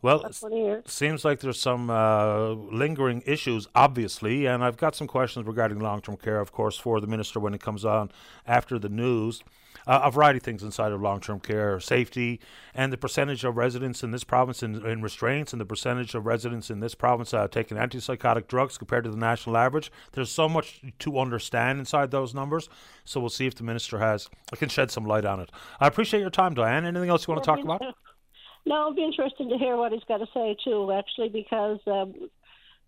Well, 0.00 0.20
About 0.20 0.34
20 0.36 0.56
years. 0.56 0.84
seems 0.86 1.24
like 1.24 1.40
there's 1.40 1.60
some 1.60 1.90
uh, 1.90 2.50
lingering 2.50 3.24
issues, 3.26 3.66
obviously, 3.74 4.46
and 4.46 4.62
I've 4.62 4.76
got 4.76 4.94
some 4.94 5.08
questions 5.08 5.44
regarding 5.44 5.80
long-term 5.80 6.18
care, 6.18 6.38
of 6.38 6.52
course, 6.52 6.78
for 6.78 7.00
the 7.00 7.08
minister 7.08 7.40
when 7.40 7.52
it 7.52 7.60
comes 7.60 7.84
on 7.84 8.12
after 8.46 8.78
the 8.78 8.88
news. 8.88 9.42
Uh, 9.88 10.02
a 10.04 10.10
variety 10.10 10.36
of 10.36 10.42
things 10.42 10.62
inside 10.62 10.92
of 10.92 11.00
long-term 11.00 11.40
care, 11.40 11.80
safety, 11.80 12.38
and 12.74 12.92
the 12.92 12.96
percentage 12.98 13.42
of 13.42 13.56
residents 13.56 14.02
in 14.02 14.10
this 14.10 14.22
province 14.22 14.62
in, 14.62 14.84
in 14.86 15.00
restraints, 15.00 15.54
and 15.54 15.60
the 15.60 15.64
percentage 15.64 16.14
of 16.14 16.26
residents 16.26 16.68
in 16.70 16.80
this 16.80 16.94
province 16.94 17.32
uh, 17.32 17.48
taking 17.48 17.78
antipsychotic 17.78 18.46
drugs 18.48 18.76
compared 18.76 19.02
to 19.04 19.10
the 19.10 19.16
national 19.16 19.56
average. 19.56 19.90
There's 20.12 20.30
so 20.30 20.46
much 20.46 20.82
to 20.98 21.18
understand 21.18 21.78
inside 21.78 22.10
those 22.10 22.34
numbers, 22.34 22.68
so 23.06 23.18
we'll 23.18 23.30
see 23.30 23.46
if 23.46 23.54
the 23.54 23.64
minister 23.64 23.98
has 23.98 24.28
I 24.52 24.56
can 24.56 24.68
shed 24.68 24.90
some 24.90 25.06
light 25.06 25.24
on 25.24 25.40
it. 25.40 25.50
I 25.80 25.86
appreciate 25.86 26.20
your 26.20 26.30
time, 26.30 26.52
Diane. 26.52 26.84
Anything 26.84 27.08
else 27.08 27.26
you 27.26 27.32
want 27.32 27.44
to 27.44 27.46
talk 27.46 27.60
about? 27.60 27.82
No, 28.66 28.82
it'll 28.82 28.94
be 28.94 29.04
interesting 29.04 29.48
to 29.48 29.56
hear 29.56 29.78
what 29.78 29.92
he's 29.92 30.04
got 30.06 30.18
to 30.18 30.26
say 30.34 30.54
too, 30.62 30.92
actually, 30.92 31.30
because 31.30 31.78
um, 31.86 32.28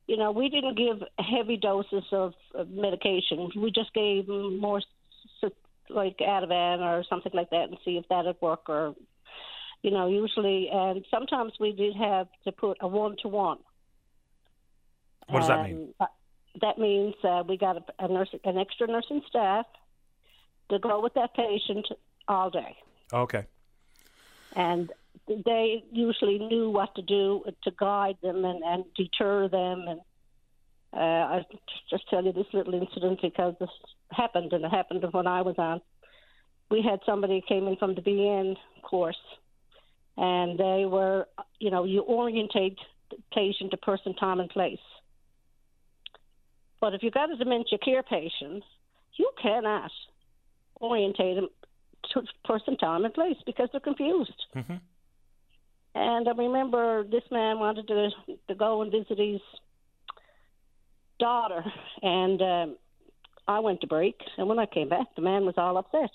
you 0.07 0.19
know 0.19 0.31
we 0.31 0.51
didn't 0.51 0.77
give 0.77 1.03
heavy 1.19 1.57
doses 1.57 2.05
of, 2.13 2.35
of 2.55 2.69
medication. 2.69 3.51
We 3.57 3.71
just 3.71 3.95
gave 3.95 4.29
more, 4.29 4.83
like 5.91 6.19
Ativan 6.19 6.81
or 6.81 7.05
something 7.09 7.33
like 7.35 7.51
that, 7.51 7.69
and 7.69 7.79
see 7.85 7.97
if 7.97 8.09
that'd 8.09 8.37
work. 8.41 8.69
Or, 8.69 8.95
you 9.83 9.91
know, 9.91 10.09
usually, 10.09 10.69
and 10.73 11.05
sometimes 11.11 11.53
we 11.61 11.73
did 11.73 11.95
have 11.97 12.29
to 12.45 12.53
put 12.53 12.79
a 12.81 12.89
one 12.89 13.17
to 13.23 13.29
one. 13.29 13.59
What 15.29 15.41
does 15.41 15.49
that 15.49 15.65
mean? 15.65 15.95
That 16.61 16.79
means 16.79 17.15
uh, 17.23 17.45
we 17.47 17.57
got 17.57 17.77
a, 17.77 18.05
a 18.05 18.09
nurse, 18.09 18.35
an 18.45 18.59
extra 18.59 18.87
nursing 18.87 19.23
staff, 19.29 19.67
to 20.71 20.79
go 20.79 21.01
with 21.01 21.15
that 21.15 21.35
patient 21.35 21.87
all 22.27 22.51
day. 22.51 22.77
Okay. 23.13 23.47
And 24.57 24.93
they 25.27 25.85
usually 25.93 26.39
knew 26.39 26.71
what 26.71 26.95
to 26.97 27.03
do 27.03 27.45
to 27.63 27.71
guide 27.79 28.17
them 28.23 28.45
and, 28.45 28.63
and 28.65 28.85
deter 28.97 29.49
them. 29.49 29.85
And 29.87 30.01
uh, 30.93 30.99
I 30.99 31.47
just 31.89 32.09
tell 32.09 32.25
you 32.25 32.33
this 32.33 32.47
little 32.53 32.75
incident 32.75 33.21
because 33.23 33.55
this 33.61 33.71
happened, 34.11 34.53
and 34.53 34.65
it 34.65 34.71
happened 34.71 35.05
when 35.13 35.27
I 35.27 35.43
was 35.43 35.55
on. 35.59 35.81
We 36.71 36.83
had 36.83 37.01
somebody 37.07 37.43
came 37.49 37.67
in 37.69 37.77
from 37.77 37.95
the 37.95 38.01
BN 38.01 38.57
course, 38.83 39.17
and 40.17 40.59
they 40.59 40.87
were, 40.87 41.27
you 41.59 41.71
know, 41.71 41.85
you 41.85 42.03
orientate 42.03 42.79
the 43.11 43.17
patient 43.33 43.71
to 43.73 43.77
person, 43.77 44.15
time, 44.17 44.41
and 44.41 44.51
place. 44.51 44.79
But 46.81 46.95
if 46.95 47.03
you've 47.03 47.15
got 47.15 47.31
a 47.31 47.37
dementia 47.37 47.79
care 47.79 48.03
patient, 48.03 48.65
you 49.17 49.31
cannot 49.41 49.91
orientate 50.81 51.37
them 51.37 51.49
to 52.15 52.23
person, 52.45 52.77
time, 52.79 53.05
and 53.05 53.15
place 53.15 53.37
because 53.47 53.69
they're 53.71 53.81
confused. 53.81 54.33
Mm-hmm. 54.57 54.77
And 55.95 56.29
I 56.29 56.33
remember 56.33 57.05
this 57.05 57.25
man 57.31 57.59
wanted 57.59 57.87
to 57.89 58.11
to 58.49 58.55
go 58.55 58.83
and 58.83 58.91
visit 58.91 59.19
his 59.19 59.41
daughter, 61.21 61.65
and 62.03 62.43
um, 62.43 62.77
I 63.47 63.61
went 63.61 63.81
to 63.83 63.87
break. 63.87 64.17
And 64.39 64.49
when 64.49 64.59
I 64.59 64.67
came 64.67 64.89
back, 64.89 65.07
the 65.15 65.23
man 65.23 65.45
was 65.45 65.55
all 65.57 65.77
upset. 65.77 66.11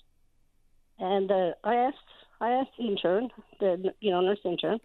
And 1.00 1.32
uh, 1.32 1.52
I 1.64 1.76
asked 1.76 1.98
I 2.42 2.50
asked 2.52 2.72
the 2.78 2.88
intern, 2.88 3.30
the 3.60 3.94
you 4.00 4.12
know 4.12 4.22
nurse 4.22 4.40
intern, 4.44 4.80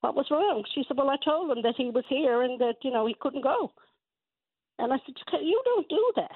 what 0.00 0.14
was 0.14 0.26
wrong. 0.30 0.64
She 0.74 0.84
said, 0.86 0.96
"Well, 0.96 1.10
I 1.10 1.16
told 1.24 1.50
him 1.50 1.62
that 1.62 1.74
he 1.76 1.90
was 1.90 2.04
here 2.08 2.42
and 2.42 2.60
that 2.60 2.76
you 2.82 2.90
know 2.90 3.06
he 3.06 3.16
couldn't 3.18 3.42
go." 3.42 3.72
And 4.78 4.92
I 4.92 4.96
said, 5.04 5.14
"You 5.42 5.60
don't 5.64 5.88
do 5.88 6.12
that. 6.16 6.30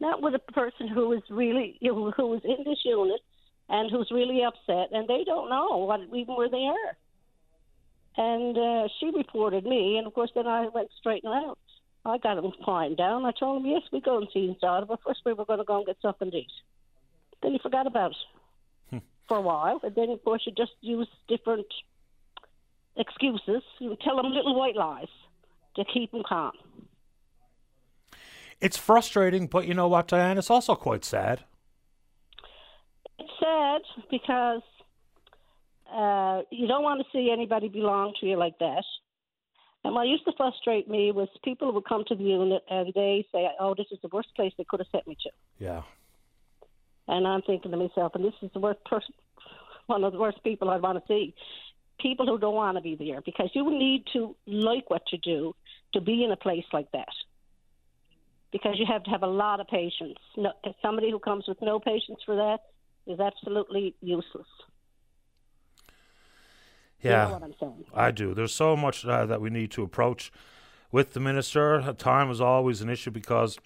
Not 0.00 0.22
with 0.22 0.34
a 0.34 0.52
person 0.52 0.88
who 0.88 1.12
is 1.12 1.22
really 1.30 1.76
you 1.80 1.92
know, 1.92 2.10
who 2.16 2.34
is 2.34 2.42
in 2.44 2.64
this 2.64 2.80
unit 2.84 3.20
and 3.68 3.90
who's 3.90 4.10
really 4.10 4.42
upset, 4.42 4.88
and 4.92 5.08
they 5.08 5.24
don't 5.24 5.50
know 5.50 5.78
what 5.78 6.00
even 6.14 6.36
where 6.36 6.50
they 6.50 6.66
are." 6.66 6.96
And 8.16 8.58
uh, 8.58 8.88
she 9.00 9.10
reported 9.14 9.64
me, 9.64 9.96
and 9.96 10.06
of 10.06 10.14
course, 10.14 10.30
then 10.34 10.46
I 10.46 10.68
went 10.68 10.90
straight 10.98 11.24
out. 11.24 11.58
I 12.04 12.18
got 12.18 12.38
him 12.38 12.50
quiet 12.64 12.96
down. 12.96 13.24
I 13.24 13.32
told 13.32 13.62
him, 13.62 13.70
yes, 13.70 13.82
we 13.92 14.00
go 14.00 14.18
and 14.18 14.28
see 14.32 14.48
his 14.48 14.56
daughter, 14.58 14.86
but 14.86 15.00
first 15.06 15.20
we 15.24 15.32
were 15.32 15.44
going 15.44 15.60
to 15.60 15.64
go 15.64 15.76
and 15.76 15.86
get 15.86 15.96
something 16.02 16.30
to 16.30 16.36
eat. 16.36 16.50
Then 17.42 17.52
he 17.52 17.58
forgot 17.58 17.86
about 17.86 18.10
it 18.10 18.16
for 19.28 19.36
a 19.36 19.40
while, 19.40 19.80
and 19.82 19.94
then 19.94 20.10
of 20.10 20.22
course 20.24 20.42
you 20.46 20.52
just 20.52 20.72
use 20.80 21.08
different 21.28 21.66
excuses. 22.96 23.62
You 23.78 23.96
tell 24.04 24.18
him 24.18 24.32
little 24.32 24.54
white 24.54 24.76
lies 24.76 25.08
to 25.76 25.84
keep 25.84 26.12
him 26.12 26.22
calm. 26.28 26.52
It's 28.60 28.76
frustrating, 28.76 29.46
but 29.46 29.66
you 29.66 29.74
know 29.74 29.88
what, 29.88 30.08
Diane? 30.08 30.38
It's 30.38 30.50
also 30.50 30.74
quite 30.74 31.04
sad. 31.04 31.44
It's 33.18 33.30
sad 33.40 33.80
because 34.10 34.62
uh, 35.92 36.42
you 36.50 36.68
don't 36.68 36.82
want 36.82 37.00
to 37.00 37.06
see 37.12 37.30
anybody 37.32 37.68
belong 37.68 38.14
to 38.20 38.26
you 38.26 38.36
like 38.36 38.58
that. 38.58 38.84
And 39.84 39.94
what 39.94 40.06
used 40.06 40.24
to 40.26 40.32
frustrate 40.36 40.88
me 40.88 41.10
was 41.10 41.28
people 41.42 41.72
would 41.72 41.84
come 41.84 42.04
to 42.06 42.14
the 42.14 42.22
unit 42.22 42.62
and 42.70 42.92
they 42.94 43.26
say, 43.32 43.50
"Oh, 43.58 43.74
this 43.74 43.90
is 43.90 43.98
the 44.00 44.08
worst 44.08 44.34
place 44.36 44.52
they 44.56 44.64
could 44.64 44.80
have 44.80 44.88
sent 44.92 45.06
me 45.06 45.16
to." 45.22 45.30
Yeah. 45.58 45.82
And 47.08 47.26
I'm 47.26 47.42
thinking 47.42 47.72
to 47.72 47.76
myself, 47.76 48.14
and 48.14 48.24
this 48.24 48.34
is 48.42 48.50
the 48.52 48.60
worst 48.60 48.84
person, 48.84 49.14
one 49.86 50.04
of 50.04 50.12
the 50.12 50.18
worst 50.18 50.42
people 50.44 50.70
I'd 50.70 50.82
want 50.82 51.04
to 51.04 51.08
see. 51.08 51.34
People 51.98 52.26
who 52.26 52.38
don't 52.38 52.54
want 52.54 52.76
to 52.76 52.80
be 52.80 52.94
there 52.94 53.20
because 53.20 53.50
you 53.54 53.70
need 53.70 54.06
to 54.12 54.36
like 54.46 54.88
what 54.88 55.02
you 55.12 55.18
do 55.18 55.54
to 55.92 56.00
be 56.00 56.24
in 56.24 56.30
a 56.30 56.36
place 56.36 56.64
like 56.72 56.90
that. 56.92 57.14
Because 58.50 58.78
you 58.78 58.86
have 58.86 59.02
to 59.04 59.10
have 59.10 59.22
a 59.22 59.26
lot 59.26 59.60
of 59.60 59.66
patience. 59.66 60.18
No, 60.36 60.52
somebody 60.80 61.10
who 61.10 61.18
comes 61.18 61.46
with 61.48 61.60
no 61.60 61.80
patience 61.80 62.20
for 62.24 62.36
that 62.36 62.60
is 63.06 63.18
absolutely 63.18 63.94
useless. 64.00 64.46
Yeah, 67.02 67.24
You 67.24 67.32
know 67.32 67.38
what 67.38 67.42
I'm 67.44 67.54
saying? 67.58 67.84
I 67.94 68.10
do. 68.10 68.34
There's 68.34 68.54
so 68.54 68.76
much 68.76 69.04
uh, 69.04 69.26
that 69.26 69.40
we 69.40 69.50
need 69.50 69.70
to 69.72 69.82
approach 69.82 70.32
with 70.90 71.12
the 71.12 71.20
minister. 71.20 71.94
Time 71.98 72.30
is 72.30 72.40
always 72.40 72.80
an 72.80 72.88
issue 72.88 73.10
because 73.10 73.58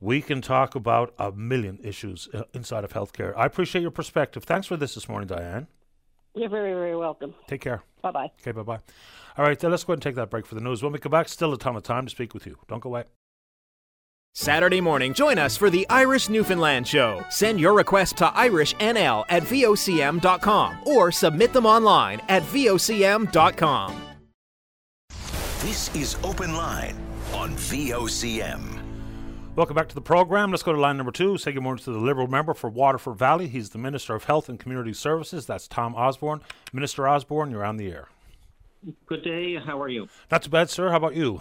we 0.00 0.22
can 0.22 0.40
talk 0.40 0.74
about 0.74 1.14
a 1.18 1.32
million 1.32 1.78
issues 1.82 2.28
uh, 2.32 2.42
inside 2.54 2.84
of 2.84 2.92
healthcare. 2.92 3.34
I 3.36 3.46
appreciate 3.46 3.82
your 3.82 3.90
perspective. 3.90 4.44
Thanks 4.44 4.66
for 4.66 4.76
this 4.76 4.94
this 4.94 5.08
morning, 5.08 5.28
Diane. 5.28 5.66
You're 6.34 6.50
very, 6.50 6.74
very 6.74 6.96
welcome. 6.96 7.34
Take 7.46 7.62
care. 7.62 7.82
Bye 8.02 8.10
bye. 8.10 8.30
Okay, 8.40 8.52
bye 8.52 8.62
bye. 8.62 8.80
All 9.38 9.44
right, 9.44 9.62
uh, 9.62 9.68
let's 9.68 9.84
go 9.84 9.92
ahead 9.92 9.96
and 9.98 10.02
take 10.02 10.14
that 10.16 10.30
break 10.30 10.46
for 10.46 10.54
the 10.54 10.60
news. 10.60 10.82
When 10.82 10.92
we 10.92 10.98
come 10.98 11.12
back, 11.12 11.28
still 11.28 11.52
a 11.52 11.58
ton 11.58 11.76
of 11.76 11.82
time 11.82 12.04
to 12.06 12.10
speak 12.10 12.34
with 12.34 12.46
you. 12.46 12.58
Don't 12.68 12.80
go 12.80 12.90
away. 12.90 13.04
Saturday 14.38 14.82
morning, 14.82 15.14
join 15.14 15.38
us 15.38 15.56
for 15.56 15.70
the 15.70 15.88
Irish 15.88 16.28
Newfoundland 16.28 16.86
Show. 16.86 17.24
Send 17.30 17.58
your 17.58 17.72
request 17.72 18.18
to 18.18 18.26
IrishNL 18.26 19.24
at 19.30 19.42
VOCM.com 19.44 20.76
or 20.84 21.10
submit 21.10 21.54
them 21.54 21.64
online 21.64 22.20
at 22.28 22.42
VOCM.com. 22.42 24.02
This 25.60 25.94
is 25.96 26.16
Open 26.22 26.54
Line 26.54 27.00
on 27.32 27.54
VOCM. 27.54 28.78
Welcome 29.56 29.74
back 29.74 29.88
to 29.88 29.94
the 29.94 30.02
program. 30.02 30.50
Let's 30.50 30.62
go 30.62 30.74
to 30.74 30.78
line 30.78 30.98
number 30.98 31.12
two. 31.12 31.38
Say 31.38 31.52
good 31.52 31.62
morning 31.62 31.82
to 31.84 31.92
the 31.92 31.98
Liberal 31.98 32.26
member 32.26 32.52
for 32.52 32.68
Waterford 32.68 33.16
Valley. 33.16 33.48
He's 33.48 33.70
the 33.70 33.78
Minister 33.78 34.14
of 34.14 34.24
Health 34.24 34.50
and 34.50 34.60
Community 34.60 34.92
Services. 34.92 35.46
That's 35.46 35.66
Tom 35.66 35.94
Osborne. 35.94 36.42
Minister 36.74 37.08
Osborne, 37.08 37.50
you're 37.50 37.64
on 37.64 37.78
the 37.78 37.90
air. 37.90 38.08
Good 39.06 39.24
day. 39.24 39.56
How 39.56 39.80
are 39.80 39.88
you? 39.88 40.10
Not 40.30 40.42
too 40.42 40.50
bad, 40.50 40.68
sir. 40.68 40.90
How 40.90 40.98
about 40.98 41.16
you? 41.16 41.40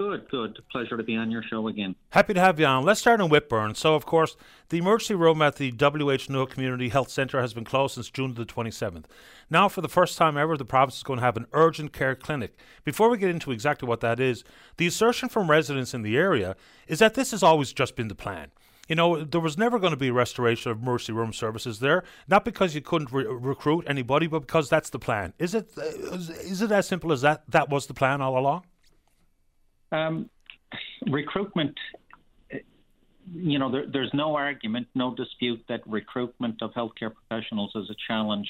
Good, 0.00 0.30
good. 0.30 0.58
Pleasure 0.72 0.96
to 0.96 1.02
be 1.02 1.14
on 1.14 1.30
your 1.30 1.42
show 1.42 1.68
again. 1.68 1.94
Happy 2.08 2.32
to 2.32 2.40
have 2.40 2.58
you 2.58 2.64
on. 2.64 2.86
Let's 2.86 3.00
start 3.00 3.20
in 3.20 3.28
Whitbourne. 3.28 3.76
So, 3.76 3.94
of 3.94 4.06
course, 4.06 4.34
the 4.70 4.78
emergency 4.78 5.14
room 5.14 5.42
at 5.42 5.56
the 5.56 5.72
WH 5.72 6.30
Newell 6.30 6.46
Community 6.46 6.88
Health 6.88 7.10
Centre 7.10 7.38
has 7.42 7.52
been 7.52 7.66
closed 7.66 7.96
since 7.96 8.08
June 8.08 8.32
the 8.32 8.46
27th. 8.46 9.04
Now, 9.50 9.68
for 9.68 9.82
the 9.82 9.90
first 9.90 10.16
time 10.16 10.38
ever, 10.38 10.56
the 10.56 10.64
province 10.64 10.96
is 10.96 11.02
going 11.02 11.18
to 11.18 11.24
have 11.26 11.36
an 11.36 11.44
urgent 11.52 11.92
care 11.92 12.14
clinic. 12.14 12.56
Before 12.82 13.10
we 13.10 13.18
get 13.18 13.28
into 13.28 13.52
exactly 13.52 13.86
what 13.86 14.00
that 14.00 14.18
is, 14.18 14.42
the 14.78 14.86
assertion 14.86 15.28
from 15.28 15.50
residents 15.50 15.92
in 15.92 16.00
the 16.00 16.16
area 16.16 16.56
is 16.88 17.00
that 17.00 17.12
this 17.12 17.32
has 17.32 17.42
always 17.42 17.70
just 17.70 17.94
been 17.94 18.08
the 18.08 18.14
plan. 18.14 18.52
You 18.88 18.96
know, 18.96 19.22
there 19.22 19.38
was 19.38 19.58
never 19.58 19.78
going 19.78 19.92
to 19.92 19.98
be 19.98 20.08
a 20.08 20.14
restoration 20.14 20.72
of 20.72 20.80
emergency 20.80 21.12
room 21.12 21.34
services 21.34 21.78
there, 21.78 22.04
not 22.26 22.46
because 22.46 22.74
you 22.74 22.80
couldn't 22.80 23.12
re- 23.12 23.26
recruit 23.26 23.84
anybody, 23.86 24.28
but 24.28 24.40
because 24.40 24.70
that's 24.70 24.88
the 24.88 24.98
plan. 24.98 25.34
Is 25.38 25.54
it? 25.54 25.70
Uh, 25.76 25.82
is 25.82 26.62
it 26.62 26.72
as 26.72 26.88
simple 26.88 27.12
as 27.12 27.20
that? 27.20 27.42
That 27.50 27.68
was 27.68 27.86
the 27.86 27.94
plan 27.94 28.22
all 28.22 28.38
along. 28.38 28.64
Um, 29.92 30.30
recruitment, 31.10 31.76
you 33.32 33.58
know, 33.58 33.70
there, 33.70 33.84
there's 33.92 34.10
no 34.14 34.34
argument, 34.36 34.88
no 34.94 35.14
dispute 35.14 35.62
that 35.68 35.80
recruitment 35.86 36.62
of 36.62 36.72
healthcare 36.72 37.12
professionals 37.12 37.72
is 37.74 37.90
a 37.90 37.94
challenge 38.08 38.48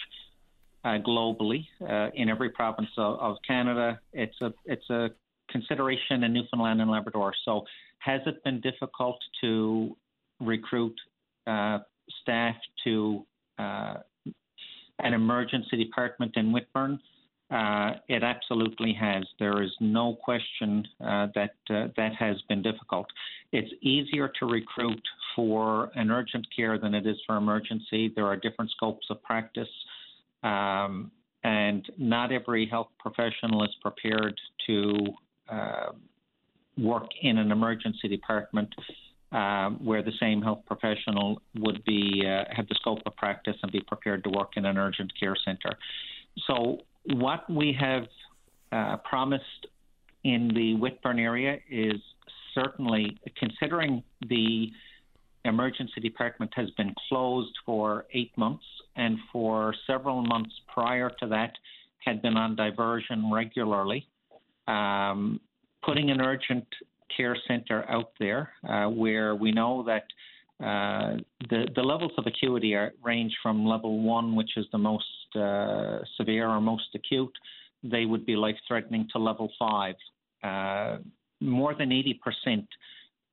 uh, 0.84 0.98
globally 1.06 1.66
uh, 1.88 2.10
in 2.14 2.28
every 2.28 2.50
province 2.50 2.88
of, 2.96 3.18
of, 3.18 3.36
Canada. 3.46 4.00
It's 4.12 4.40
a 4.40 4.52
it's 4.64 4.88
a 4.88 5.10
consideration 5.50 6.24
in 6.24 6.32
Newfoundland 6.32 6.80
and 6.80 6.90
Labrador. 6.90 7.34
So, 7.44 7.64
has 7.98 8.20
it 8.26 8.42
been 8.44 8.60
difficult 8.62 9.18
to 9.42 9.94
recruit 10.40 10.94
uh, 11.46 11.80
staff 12.22 12.56
to 12.84 13.26
uh, 13.58 13.94
an 15.00 15.12
emergency 15.12 15.76
department 15.76 16.32
in 16.36 16.52
Whitbourne? 16.52 16.98
Uh, 17.50 17.94
it 18.08 18.22
absolutely 18.22 18.92
has. 18.92 19.24
There 19.40 19.60
is 19.60 19.70
no 19.80 20.14
question 20.14 20.86
uh, 21.00 21.26
that 21.34 21.54
uh, 21.68 21.88
that 21.96 22.12
has 22.16 22.36
been 22.48 22.62
difficult. 22.62 23.06
It's 23.50 23.72
easier 23.82 24.30
to 24.38 24.46
recruit 24.46 25.02
for 25.34 25.90
an 25.96 26.12
urgent 26.12 26.46
care 26.54 26.78
than 26.78 26.94
it 26.94 27.06
is 27.08 27.16
for 27.26 27.36
emergency. 27.36 28.12
There 28.14 28.26
are 28.26 28.36
different 28.36 28.70
scopes 28.70 29.04
of 29.10 29.20
practice, 29.24 29.68
um, 30.44 31.10
and 31.42 31.84
not 31.98 32.30
every 32.30 32.66
health 32.66 32.90
professional 33.00 33.64
is 33.64 33.74
prepared 33.82 34.40
to 34.68 34.94
uh, 35.48 35.92
work 36.78 37.08
in 37.20 37.38
an 37.38 37.50
emergency 37.50 38.06
department. 38.08 38.72
Uh, 39.32 39.70
where 39.70 40.02
the 40.02 40.10
same 40.18 40.42
health 40.42 40.58
professional 40.66 41.40
would 41.60 41.84
be 41.84 42.24
uh, 42.26 42.42
have 42.50 42.66
the 42.66 42.74
scope 42.74 42.98
of 43.06 43.14
practice 43.14 43.54
and 43.62 43.70
be 43.70 43.80
prepared 43.80 44.24
to 44.24 44.30
work 44.30 44.56
in 44.56 44.64
an 44.64 44.76
urgent 44.76 45.12
care 45.20 45.36
center. 45.44 45.70
So 46.48 46.78
what 47.04 47.48
we 47.50 47.76
have 47.78 48.06
uh, 48.72 48.96
promised 48.98 49.66
in 50.24 50.48
the 50.54 50.74
Whitbourne 50.76 51.18
area 51.18 51.58
is 51.70 51.96
certainly 52.54 53.18
considering 53.38 54.02
the 54.28 54.70
emergency 55.44 56.00
department 56.00 56.52
has 56.54 56.70
been 56.76 56.94
closed 57.08 57.54
for 57.64 58.04
eight 58.12 58.36
months 58.36 58.64
and 58.96 59.16
for 59.32 59.74
several 59.86 60.22
months 60.22 60.52
prior 60.72 61.10
to 61.20 61.26
that 61.28 61.52
had 62.04 62.20
been 62.20 62.36
on 62.36 62.56
diversion 62.56 63.30
regularly. 63.32 64.06
Um, 64.68 65.40
putting 65.82 66.10
an 66.10 66.20
urgent 66.20 66.66
care 67.16 67.36
center 67.48 67.88
out 67.90 68.12
there 68.18 68.50
uh, 68.68 68.86
where 68.86 69.34
we 69.34 69.52
know 69.52 69.84
that 69.84 70.04
uh, 70.64 71.16
the, 71.48 71.66
the 71.74 71.82
levels 71.82 72.12
of 72.18 72.26
acuity 72.26 72.74
are, 72.74 72.92
range 73.02 73.34
from 73.42 73.64
level 73.66 74.00
one, 74.02 74.36
which 74.36 74.50
is 74.56 74.66
the 74.72 74.78
most 74.78 75.06
uh, 75.36 75.98
severe 76.16 76.48
or 76.48 76.60
most 76.60 76.88
acute, 76.94 77.32
they 77.82 78.04
would 78.04 78.26
be 78.26 78.36
life 78.36 78.56
threatening, 78.68 79.08
to 79.12 79.18
level 79.18 79.50
five. 79.58 79.94
Uh, 80.42 80.98
more 81.40 81.74
than 81.74 81.90
80% 81.90 82.66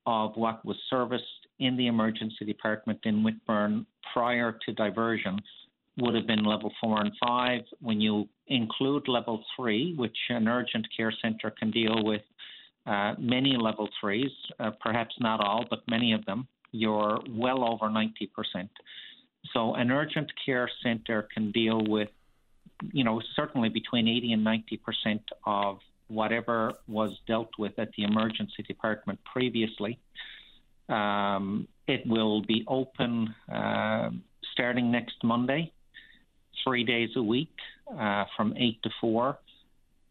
of 0.06 0.32
what 0.36 0.64
was 0.65 0.78
serviced 0.90 1.26
in 1.60 1.76
the 1.76 1.88
emergency 1.88 2.45
department 2.45 2.99
in 3.03 3.24
Whitbourne 3.24 3.86
prior 4.14 4.57
to 4.65 4.74
diversion 4.74 5.40
would 5.98 6.15
have 6.15 6.28
been 6.28 6.44
level 6.44 6.72
four 6.80 7.02
and 7.02 7.11
five. 7.19 7.61
When 7.82 7.99
you 7.99 8.30
include 8.48 9.07
level 9.07 9.44
three, 9.56 9.94
which 9.95 10.18
an 10.30 10.48
urgent 10.48 10.88
care 10.95 11.14
center 11.22 11.52
can 11.52 11.72
deal 11.72 12.03
with 12.03 12.22
uh, 12.86 13.15
many 13.19 13.57
level 13.57 13.90
threes, 13.99 14.32
uh, 14.60 14.72
perhaps 14.80 15.14
not 15.19 15.41
all, 15.41 15.65
but 15.69 15.80
many 15.90 16.14
of 16.14 16.24
them, 16.26 16.48
you're 16.72 17.19
well 17.30 17.68
over 17.68 17.88
90%. 17.88 18.07
So 19.54 19.76
an 19.76 19.92
urgent 19.92 20.32
care 20.46 20.70
center 20.84 21.28
can 21.34 21.52
deal 21.52 21.82
with, 21.84 22.10
you 22.92 23.04
know, 23.04 23.22
certainly 23.36 23.70
between 23.70 24.08
80 24.08 24.34
and 24.34 24.46
90% 24.46 25.20
of 25.46 25.80
whatever 26.08 26.74
was 26.88 27.18
dealt 27.28 27.50
with 27.58 27.78
at 27.80 27.90
the 27.98 28.04
emergency 28.04 28.64
department 28.64 29.20
previously. 29.26 30.00
Um, 30.90 31.68
it 31.88 32.06
will 32.08 32.42
be 32.42 32.64
open 32.68 33.34
uh, 33.52 34.10
starting 34.54 34.92
next 34.92 35.24
Monday, 35.24 35.72
three 36.64 36.84
days 36.84 37.10
a 37.16 37.22
week 37.22 37.54
uh, 37.98 38.26
from 38.36 38.54
8 38.58 38.82
to 38.84 38.90
4. 39.02 39.38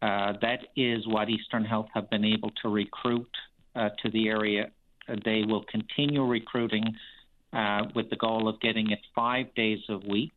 Uh, 0.02 0.32
that 0.42 0.60
is 0.76 1.06
what 1.06 1.28
Eastern 1.28 1.64
Health 1.64 1.88
have 1.94 2.10
been 2.10 2.24
able 2.24 2.50
to 2.62 2.68
recruit 2.68 3.30
uh, 3.74 3.90
to 4.02 4.10
the 4.10 4.28
area. 4.28 4.70
They 5.24 5.44
will 5.46 5.64
continue 5.64 6.24
recruiting 6.24 6.84
with 7.94 8.10
the 8.10 8.16
goal 8.16 8.48
of 8.48 8.60
getting 8.60 8.90
it 8.90 9.00
five 9.14 9.54
days 9.54 9.80
a 9.88 9.98
week 9.98 10.32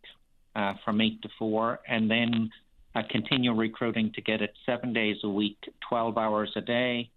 uh, 0.56 0.74
from 0.84 1.02
8 1.02 1.22
to 1.22 1.30
4, 1.38 1.80
and 1.88 2.10
then 2.10 2.50
uh, 2.96 3.04
continue 3.10 3.54
recruiting 3.54 4.12
to 4.14 4.22
get 4.22 4.42
it 4.42 4.54
seven 4.66 4.94
days 4.94 5.18
a 5.24 5.30
week, 5.30 5.58
12 5.88 6.18
hours 6.18 6.52
a 6.56 6.62
day, 6.62 7.10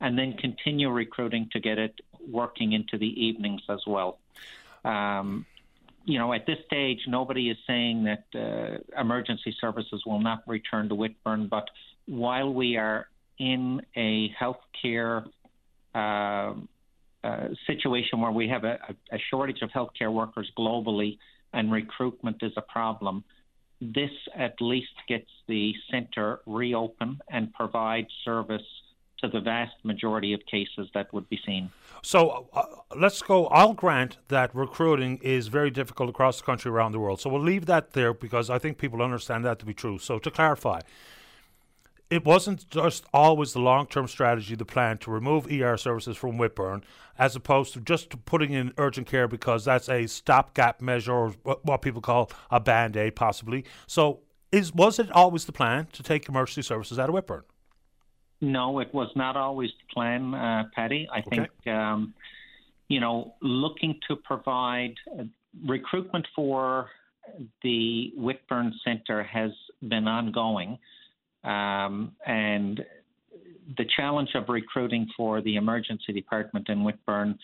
and 0.00 0.18
then 0.18 0.34
continue 0.34 0.90
recruiting 0.90 1.48
to 1.52 1.60
get 1.60 1.78
it 1.78 1.94
working 2.28 2.72
into 2.72 2.98
the 2.98 3.24
evenings 3.24 3.62
as 3.68 3.80
well. 3.86 4.18
Um, 4.84 5.46
you 6.04 6.18
know, 6.18 6.32
at 6.32 6.46
this 6.46 6.58
stage, 6.66 7.00
nobody 7.08 7.50
is 7.50 7.56
saying 7.66 8.04
that 8.04 8.24
uh, 8.34 9.00
emergency 9.00 9.56
services 9.60 10.02
will 10.06 10.20
not 10.20 10.42
return 10.46 10.88
to 10.88 10.94
Whitbourne, 10.94 11.48
but 11.48 11.68
while 12.06 12.52
we 12.52 12.76
are 12.76 13.08
in 13.38 13.82
a 13.96 14.30
healthcare 14.40 15.26
uh, 15.94 16.54
uh, 17.26 17.48
situation 17.66 18.20
where 18.20 18.30
we 18.30 18.48
have 18.48 18.64
a, 18.64 18.78
a, 19.10 19.18
shortage 19.30 19.60
of 19.62 19.70
healthcare 19.70 20.12
workers 20.12 20.48
globally 20.56 21.18
and 21.52 21.72
recruitment 21.72 22.36
is 22.40 22.52
a 22.56 22.62
problem, 22.62 23.24
this 23.80 24.10
at 24.36 24.54
least 24.60 24.92
gets 25.08 25.28
the 25.48 25.74
centre 25.90 26.40
reopened 26.46 27.20
and 27.28 27.52
provide 27.52 28.06
service 28.24 28.62
to 29.18 29.28
the 29.28 29.40
vast 29.40 29.74
majority 29.82 30.34
of 30.34 30.40
cases 30.46 30.88
that 30.94 31.12
would 31.12 31.28
be 31.28 31.40
seen. 31.44 31.70
So 32.02 32.46
uh, 32.52 32.62
let's 32.94 33.20
go. 33.22 33.46
I'll 33.46 33.74
grant 33.74 34.18
that 34.28 34.54
recruiting 34.54 35.18
is 35.22 35.48
very 35.48 35.70
difficult 35.70 36.10
across 36.10 36.38
the 36.38 36.44
country 36.44 36.70
around 36.70 36.92
the 36.92 37.00
world. 37.00 37.20
So 37.20 37.30
we'll 37.30 37.42
leave 37.42 37.66
that 37.66 37.92
there 37.92 38.14
because 38.14 38.50
I 38.50 38.58
think 38.58 38.78
people 38.78 39.02
understand 39.02 39.44
that 39.46 39.58
to 39.60 39.66
be 39.66 39.74
true. 39.74 39.98
So 39.98 40.18
to 40.20 40.30
clarify, 40.30 40.80
it 42.08 42.24
wasn't 42.24 42.68
just 42.70 43.04
always 43.12 43.52
the 43.52 43.60
long 43.60 43.86
term 43.86 44.06
strategy, 44.06 44.54
the 44.54 44.64
plan 44.64 44.98
to 44.98 45.10
remove 45.10 45.50
ER 45.50 45.76
services 45.76 46.16
from 46.16 46.38
Whitbourne, 46.38 46.82
as 47.18 47.34
opposed 47.34 47.72
to 47.74 47.80
just 47.80 48.24
putting 48.24 48.52
in 48.52 48.72
urgent 48.78 49.06
care 49.06 49.26
because 49.26 49.64
that's 49.64 49.88
a 49.88 50.06
stopgap 50.06 50.80
measure 50.80 51.12
or 51.12 51.30
what 51.62 51.82
people 51.82 52.00
call 52.00 52.30
a 52.50 52.60
band 52.60 52.96
aid, 52.96 53.16
possibly. 53.16 53.64
So, 53.86 54.20
is 54.52 54.72
was 54.72 54.98
it 54.98 55.10
always 55.10 55.44
the 55.44 55.52
plan 55.52 55.88
to 55.92 56.02
take 56.02 56.28
emergency 56.28 56.62
services 56.62 56.98
out 56.98 57.08
of 57.08 57.14
Whitbourne? 57.14 57.44
No, 58.40 58.78
it 58.80 58.92
was 58.92 59.10
not 59.16 59.36
always 59.36 59.70
the 59.70 59.92
plan, 59.92 60.34
uh, 60.34 60.64
Paddy. 60.74 61.08
I 61.12 61.20
okay. 61.20 61.30
think, 61.64 61.74
um, 61.74 62.14
you 62.88 63.00
know, 63.00 63.34
looking 63.40 63.98
to 64.08 64.16
provide 64.16 64.94
uh, 65.18 65.24
recruitment 65.66 66.26
for 66.36 66.90
the 67.62 68.12
Whitbourne 68.16 68.72
Centre 68.84 69.22
has 69.24 69.50
been 69.82 70.06
ongoing. 70.06 70.78
Um, 71.46 72.12
and 72.26 72.84
the 73.78 73.86
challenge 73.96 74.30
of 74.34 74.48
recruiting 74.48 75.08
for 75.16 75.40
the 75.40 75.56
emergency 75.56 76.12
department 76.12 76.68
in 76.68 76.78
Whitbourne, 76.84 77.38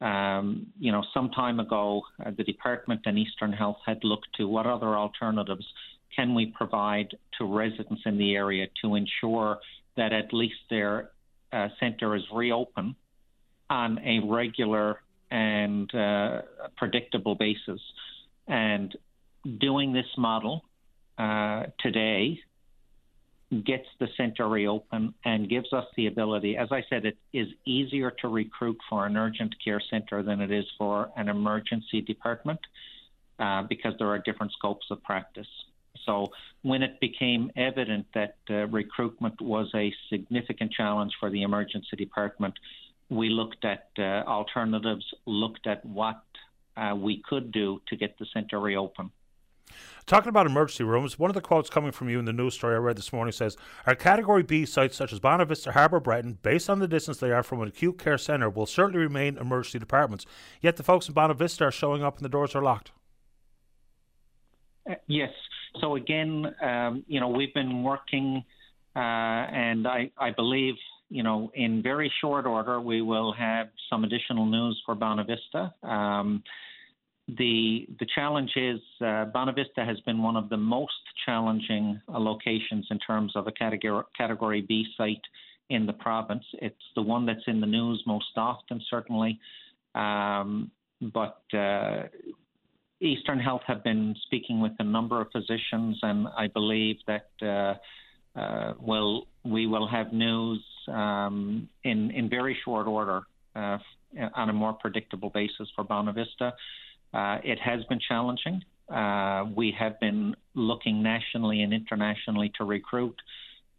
um, 0.00 0.68
you 0.78 0.92
know, 0.92 1.02
some 1.12 1.30
time 1.30 1.58
ago, 1.58 2.02
uh, 2.24 2.30
the 2.36 2.44
department 2.44 3.00
and 3.04 3.18
Eastern 3.18 3.52
Health 3.52 3.78
had 3.84 3.98
looked 4.04 4.28
to 4.36 4.46
what 4.46 4.66
other 4.66 4.96
alternatives 4.96 5.66
can 6.14 6.34
we 6.34 6.46
provide 6.46 7.08
to 7.38 7.44
residents 7.44 8.02
in 8.06 8.16
the 8.16 8.34
area 8.34 8.66
to 8.82 8.94
ensure 8.94 9.58
that 9.96 10.12
at 10.12 10.32
least 10.32 10.56
their 10.70 11.10
uh, 11.52 11.68
centre 11.80 12.14
is 12.14 12.22
reopened 12.32 12.94
on 13.70 13.98
a 13.98 14.20
regular 14.24 15.00
and 15.30 15.92
uh, 15.94 16.42
predictable 16.76 17.34
basis. 17.34 17.80
And 18.46 18.96
doing 19.60 19.92
this 19.92 20.06
model 20.16 20.64
uh, 21.18 21.64
today 21.80 22.40
gets 23.64 23.86
the 23.98 24.08
center 24.16 24.48
reopened 24.48 25.14
and 25.24 25.48
gives 25.48 25.72
us 25.72 25.84
the 25.96 26.06
ability. 26.06 26.56
As 26.56 26.68
I 26.70 26.82
said, 26.90 27.06
it 27.06 27.16
is 27.32 27.48
easier 27.64 28.10
to 28.20 28.28
recruit 28.28 28.76
for 28.90 29.06
an 29.06 29.16
urgent 29.16 29.54
care 29.64 29.80
center 29.90 30.22
than 30.22 30.40
it 30.40 30.50
is 30.50 30.66
for 30.76 31.10
an 31.16 31.28
emergency 31.28 32.02
department 32.02 32.60
uh, 33.38 33.62
because 33.62 33.94
there 33.98 34.08
are 34.08 34.18
different 34.18 34.52
scopes 34.52 34.86
of 34.90 35.02
practice. 35.02 35.46
So 36.04 36.28
when 36.62 36.82
it 36.82 37.00
became 37.00 37.50
evident 37.56 38.06
that 38.14 38.36
uh, 38.50 38.66
recruitment 38.66 39.40
was 39.40 39.70
a 39.74 39.92
significant 40.10 40.72
challenge 40.72 41.12
for 41.18 41.30
the 41.30 41.42
emergency 41.42 41.96
department, 41.96 42.54
we 43.10 43.30
looked 43.30 43.64
at 43.64 43.88
uh, 43.98 44.02
alternatives, 44.26 45.04
looked 45.26 45.66
at 45.66 45.84
what 45.84 46.22
uh, 46.76 46.94
we 46.94 47.22
could 47.28 47.50
do 47.52 47.80
to 47.88 47.96
get 47.96 48.18
the 48.18 48.26
center 48.32 48.60
reopened. 48.60 49.10
Talking 50.06 50.30
about 50.30 50.46
emergency 50.46 50.84
rooms, 50.84 51.18
one 51.18 51.30
of 51.30 51.34
the 51.34 51.40
quotes 51.40 51.68
coming 51.68 51.92
from 51.92 52.08
you 52.08 52.18
in 52.18 52.24
the 52.24 52.32
news 52.32 52.54
story 52.54 52.74
I 52.74 52.78
read 52.78 52.96
this 52.96 53.12
morning 53.12 53.32
says, 53.32 53.56
Our 53.86 53.94
Category 53.94 54.42
B 54.42 54.64
sites 54.64 54.96
such 54.96 55.12
as 55.12 55.20
Bonavista, 55.20 55.72
Harbour, 55.72 56.00
Breton, 56.00 56.38
based 56.42 56.70
on 56.70 56.78
the 56.78 56.88
distance 56.88 57.18
they 57.18 57.30
are 57.30 57.42
from 57.42 57.60
an 57.60 57.68
acute 57.68 57.98
care 57.98 58.16
centre, 58.16 58.48
will 58.48 58.66
certainly 58.66 59.00
remain 59.00 59.36
emergency 59.36 59.78
departments. 59.78 60.24
Yet 60.62 60.76
the 60.76 60.82
folks 60.82 61.08
in 61.08 61.14
Bonavista 61.14 61.66
are 61.66 61.70
showing 61.70 62.02
up 62.02 62.16
and 62.16 62.24
the 62.24 62.30
doors 62.30 62.54
are 62.54 62.62
locked. 62.62 62.92
Uh, 64.88 64.94
yes. 65.06 65.30
So 65.80 65.96
again, 65.96 66.54
um, 66.62 67.04
you 67.06 67.20
know, 67.20 67.28
we've 67.28 67.52
been 67.52 67.82
working, 67.82 68.42
uh, 68.96 68.98
and 68.98 69.86
I, 69.86 70.10
I 70.16 70.30
believe, 70.30 70.74
you 71.10 71.22
know, 71.22 71.50
in 71.54 71.82
very 71.82 72.10
short 72.20 72.46
order, 72.46 72.80
we 72.80 73.02
will 73.02 73.32
have 73.32 73.68
some 73.90 74.04
additional 74.04 74.46
news 74.46 74.80
for 74.86 74.94
Bonavista. 74.94 75.72
Um, 75.84 76.42
the 77.36 77.86
the 78.00 78.06
challenge 78.14 78.52
is 78.56 78.80
uh, 79.00 79.26
Bonavista 79.34 79.84
has 79.84 80.00
been 80.00 80.22
one 80.22 80.36
of 80.36 80.48
the 80.48 80.56
most 80.56 80.92
challenging 81.26 82.00
uh, 82.08 82.18
locations 82.18 82.86
in 82.90 82.98
terms 82.98 83.32
of 83.36 83.46
a 83.46 83.52
category 83.52 84.04
category 84.16 84.62
B 84.62 84.86
site 84.96 85.20
in 85.68 85.84
the 85.84 85.92
province. 85.92 86.44
It's 86.54 86.76
the 86.94 87.02
one 87.02 87.26
that's 87.26 87.46
in 87.46 87.60
the 87.60 87.66
news 87.66 88.02
most 88.06 88.36
often, 88.36 88.80
certainly. 88.88 89.38
Um, 89.94 90.70
but 91.00 91.42
uh, 91.52 92.04
Eastern 93.00 93.38
Health 93.38 93.62
have 93.66 93.84
been 93.84 94.14
speaking 94.24 94.60
with 94.60 94.72
a 94.78 94.84
number 94.84 95.20
of 95.20 95.28
physicians, 95.30 95.98
and 96.02 96.28
I 96.28 96.48
believe 96.48 96.96
that 97.06 97.28
uh, 97.42 98.38
uh, 98.38 98.74
well, 98.80 99.26
we 99.44 99.66
will 99.66 99.86
have 99.86 100.12
news 100.12 100.64
um, 100.88 101.68
in 101.84 102.10
in 102.12 102.30
very 102.30 102.56
short 102.64 102.86
order 102.86 103.22
uh, 103.54 103.78
on 104.34 104.48
a 104.48 104.52
more 104.52 104.72
predictable 104.72 105.30
basis 105.30 105.68
for 105.74 105.84
Bonavista. 105.84 106.52
Uh, 107.12 107.38
it 107.44 107.58
has 107.58 107.84
been 107.84 108.00
challenging. 108.06 108.62
Uh, 108.88 109.44
we 109.54 109.74
have 109.78 109.98
been 110.00 110.34
looking 110.54 111.02
nationally 111.02 111.62
and 111.62 111.72
internationally 111.72 112.50
to 112.56 112.64
recruit. 112.64 113.16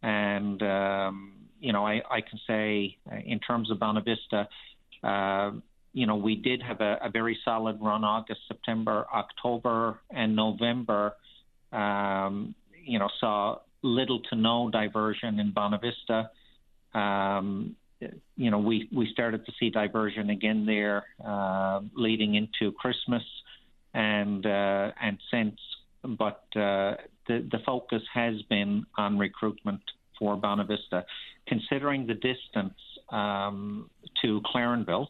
And, 0.02 0.62
um, 0.62 1.32
you 1.60 1.72
know, 1.72 1.86
I, 1.86 2.00
I, 2.10 2.20
can 2.20 2.38
say 2.46 2.96
uh, 3.10 3.16
in 3.24 3.38
terms 3.40 3.70
of 3.70 3.78
Bonavista, 3.78 4.46
uh, 5.02 5.50
you 5.92 6.06
know, 6.06 6.16
we 6.16 6.36
did 6.36 6.62
have 6.62 6.80
a, 6.80 6.98
a, 7.02 7.10
very 7.10 7.36
solid 7.44 7.78
run 7.80 8.04
August, 8.04 8.40
September, 8.46 9.04
October, 9.12 10.00
and 10.10 10.36
November. 10.36 11.14
Um, 11.72 12.54
you 12.84 12.98
know, 12.98 13.08
saw 13.18 13.58
little 13.82 14.20
to 14.30 14.36
no 14.36 14.70
diversion 14.70 15.40
in 15.40 15.52
Bonavista. 15.52 16.28
Um, 16.98 17.76
you 18.36 18.50
know, 18.50 18.58
we, 18.58 18.88
we 18.94 19.08
started 19.12 19.44
to 19.46 19.52
see 19.58 19.70
diversion 19.70 20.30
again 20.30 20.66
there 20.66 21.04
uh, 21.24 21.80
leading 21.94 22.34
into 22.34 22.72
Christmas 22.72 23.22
and 23.92 24.46
uh, 24.46 24.90
and 25.00 25.18
since, 25.30 25.58
but 26.04 26.44
uh, 26.54 26.94
the 27.26 27.46
the 27.50 27.58
focus 27.66 28.02
has 28.14 28.40
been 28.42 28.86
on 28.96 29.18
recruitment 29.18 29.80
for 30.18 30.36
Bonavista, 30.36 31.04
considering 31.46 32.06
the 32.06 32.14
distance 32.14 32.78
um, 33.10 33.90
to 34.22 34.40
Clarenville. 34.42 35.08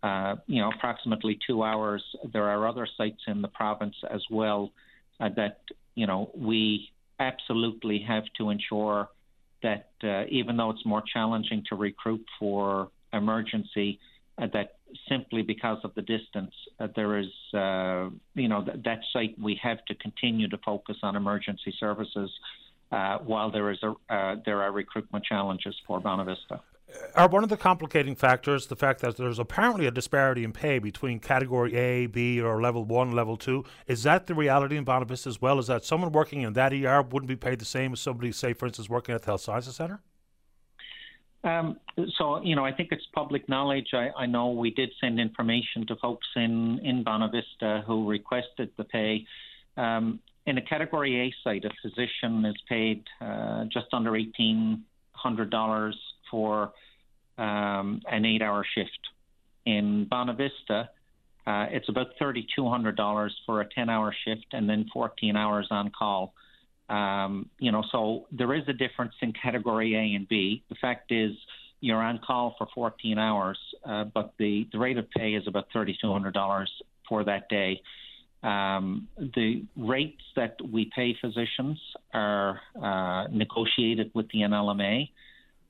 Uh, 0.00 0.36
you 0.46 0.60
know, 0.60 0.70
approximately 0.76 1.36
two 1.44 1.64
hours. 1.64 2.04
There 2.32 2.44
are 2.44 2.68
other 2.68 2.86
sites 2.96 3.20
in 3.26 3.42
the 3.42 3.48
province 3.48 3.96
as 4.08 4.22
well 4.30 4.70
uh, 5.18 5.30
that 5.34 5.60
you 5.96 6.06
know 6.06 6.30
we 6.36 6.90
absolutely 7.18 8.04
have 8.06 8.22
to 8.36 8.50
ensure 8.50 9.08
that 9.62 9.90
uh, 10.04 10.24
even 10.30 10.56
though 10.56 10.70
it's 10.70 10.84
more 10.86 11.02
challenging 11.12 11.64
to 11.68 11.76
recruit 11.76 12.24
for 12.38 12.90
emergency, 13.12 13.98
uh, 14.38 14.46
that 14.52 14.74
simply 15.08 15.42
because 15.42 15.78
of 15.84 15.94
the 15.94 16.02
distance. 16.02 16.52
Uh, 16.80 16.88
there 16.94 17.18
is, 17.18 17.26
uh, 17.54 18.08
you 18.34 18.48
know, 18.48 18.64
th- 18.64 18.78
that 18.84 19.00
site 19.12 19.38
we 19.38 19.58
have 19.62 19.84
to 19.86 19.94
continue 19.96 20.48
to 20.48 20.58
focus 20.64 20.96
on 21.02 21.16
emergency 21.16 21.74
services 21.78 22.30
uh, 22.92 23.18
while 23.18 23.50
there 23.50 23.70
is 23.70 23.78
a, 23.82 23.94
uh, 24.12 24.36
there 24.46 24.62
are 24.62 24.72
recruitment 24.72 25.24
challenges 25.24 25.74
for 25.86 26.00
Bonavista. 26.00 26.60
Are 27.14 27.28
one 27.28 27.42
of 27.42 27.50
the 27.50 27.56
complicating 27.56 28.14
factors 28.14 28.66
the 28.66 28.76
fact 28.76 29.00
that 29.00 29.16
there's 29.16 29.38
apparently 29.38 29.86
a 29.86 29.90
disparity 29.90 30.42
in 30.42 30.52
pay 30.52 30.78
between 30.78 31.20
category 31.20 31.76
A, 31.76 32.06
B, 32.06 32.40
or 32.40 32.62
level 32.62 32.84
one, 32.84 33.12
level 33.12 33.36
two? 33.36 33.64
Is 33.86 34.04
that 34.04 34.26
the 34.26 34.34
reality 34.34 34.76
in 34.76 34.84
Bonavista 34.84 35.26
as 35.26 35.40
well? 35.40 35.58
Is 35.58 35.66
that 35.66 35.84
someone 35.84 36.12
working 36.12 36.42
in 36.42 36.54
that 36.54 36.72
ER 36.72 37.02
wouldn't 37.02 37.28
be 37.28 37.36
paid 37.36 37.58
the 37.58 37.66
same 37.66 37.92
as 37.92 38.00
somebody, 38.00 38.32
say, 38.32 38.54
for 38.54 38.66
instance, 38.66 38.88
working 38.88 39.14
at 39.14 39.22
the 39.22 39.26
Health 39.26 39.42
Sciences 39.42 39.76
Centre? 39.76 40.00
Um, 41.44 41.78
so, 42.16 42.42
you 42.42 42.56
know, 42.56 42.64
I 42.64 42.72
think 42.72 42.90
it's 42.90 43.06
public 43.14 43.48
knowledge. 43.48 43.88
I, 43.92 44.10
I, 44.16 44.26
know 44.26 44.50
we 44.50 44.70
did 44.70 44.90
send 45.00 45.20
information 45.20 45.86
to 45.86 45.96
folks 45.96 46.26
in, 46.34 46.80
in 46.82 47.04
Bonavista 47.04 47.84
who 47.84 48.08
requested 48.08 48.70
the 48.76 48.84
pay. 48.84 49.24
Um, 49.76 50.20
in 50.46 50.58
a 50.58 50.62
Category 50.62 51.20
A 51.20 51.34
site, 51.44 51.64
a 51.64 51.70
physician 51.80 52.44
is 52.44 52.56
paid 52.68 53.04
uh, 53.20 53.66
just 53.66 53.86
under 53.92 54.12
$1,800 54.12 55.92
for 56.30 56.72
um, 57.38 58.00
an 58.10 58.24
eight 58.24 58.42
hour 58.42 58.64
shift. 58.74 58.98
In 59.64 60.06
Bonavista, 60.10 60.88
uh, 61.46 61.66
it's 61.70 61.88
about 61.88 62.08
$3,200 62.20 63.30
for 63.46 63.60
a 63.60 63.68
10 63.74 63.88
hour 63.88 64.14
shift 64.24 64.46
and 64.52 64.68
then 64.68 64.86
14 64.92 65.36
hours 65.36 65.68
on 65.70 65.90
call. 65.90 66.34
Um, 66.88 67.50
you 67.58 67.70
know, 67.70 67.84
so 67.92 68.26
there 68.32 68.54
is 68.54 68.62
a 68.68 68.72
difference 68.72 69.14
in 69.20 69.32
category 69.32 69.94
A 69.94 70.16
and 70.16 70.28
B. 70.28 70.62
The 70.68 70.74
fact 70.76 71.12
is, 71.12 71.32
you're 71.80 72.02
on 72.02 72.18
call 72.26 72.54
for 72.58 72.66
14 72.74 73.18
hours, 73.18 73.58
uh, 73.84 74.04
but 74.04 74.34
the, 74.38 74.66
the 74.72 74.78
rate 74.78 74.98
of 74.98 75.08
pay 75.10 75.34
is 75.34 75.46
about 75.46 75.68
$3,200 75.74 76.66
for 77.08 77.24
that 77.24 77.48
day. 77.48 77.80
Um, 78.42 79.08
the 79.18 79.64
rates 79.76 80.22
that 80.36 80.56
we 80.72 80.90
pay 80.94 81.16
physicians 81.20 81.80
are 82.12 82.60
uh, 82.80 83.26
negotiated 83.30 84.10
with 84.14 84.28
the 84.30 84.40
NLMA, 84.40 85.10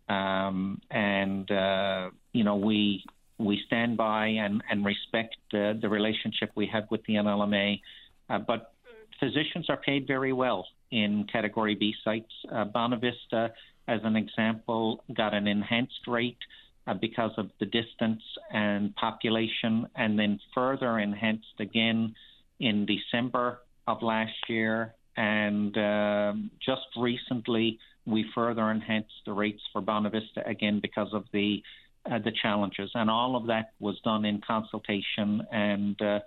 um, 0.08 0.80
and 0.90 1.50
uh, 1.50 2.10
you 2.32 2.44
know 2.44 2.56
we 2.56 3.04
we 3.38 3.62
stand 3.66 3.96
by 3.96 4.26
and, 4.26 4.62
and 4.70 4.84
respect 4.84 5.36
the, 5.52 5.78
the 5.80 5.88
relationship 5.88 6.50
we 6.54 6.66
have 6.66 6.84
with 6.90 7.04
the 7.06 7.14
NLMA. 7.14 7.80
Uh, 8.28 8.38
but 8.38 8.72
physicians 9.20 9.66
are 9.68 9.76
paid 9.76 10.06
very 10.06 10.32
well 10.32 10.66
in 10.90 11.26
Category 11.30 11.74
B 11.74 11.94
sites. 12.04 12.32
Uh, 12.50 12.64
Bonavista, 12.64 13.50
as 13.86 14.00
an 14.04 14.16
example, 14.16 15.04
got 15.16 15.34
an 15.34 15.46
enhanced 15.46 16.06
rate 16.06 16.38
uh, 16.86 16.94
because 16.94 17.30
of 17.36 17.50
the 17.60 17.66
distance 17.66 18.22
and 18.52 18.94
population, 18.96 19.86
and 19.94 20.18
then 20.18 20.40
further 20.54 20.98
enhanced 20.98 21.60
again 21.60 22.14
in 22.58 22.86
December 22.86 23.60
of 23.86 24.02
last 24.02 24.48
year. 24.48 24.94
And 25.16 25.76
uh, 25.76 26.32
just 26.64 26.86
recently, 26.96 27.78
we 28.08 28.24
further 28.34 28.70
enhanced 28.70 29.12
the 29.26 29.32
rates 29.32 29.62
for 29.72 29.82
Bonavista 29.82 30.46
again 30.46 30.80
because 30.80 31.12
of 31.12 31.24
the 31.32 31.62
uh, 32.10 32.18
the 32.18 32.32
challenges, 32.42 32.90
and 32.94 33.10
all 33.10 33.36
of 33.36 33.46
that 33.48 33.72
was 33.80 33.98
done 34.04 34.24
in 34.24 34.40
consultation 34.40 35.42
and 35.52 36.00
uh, 36.00 36.20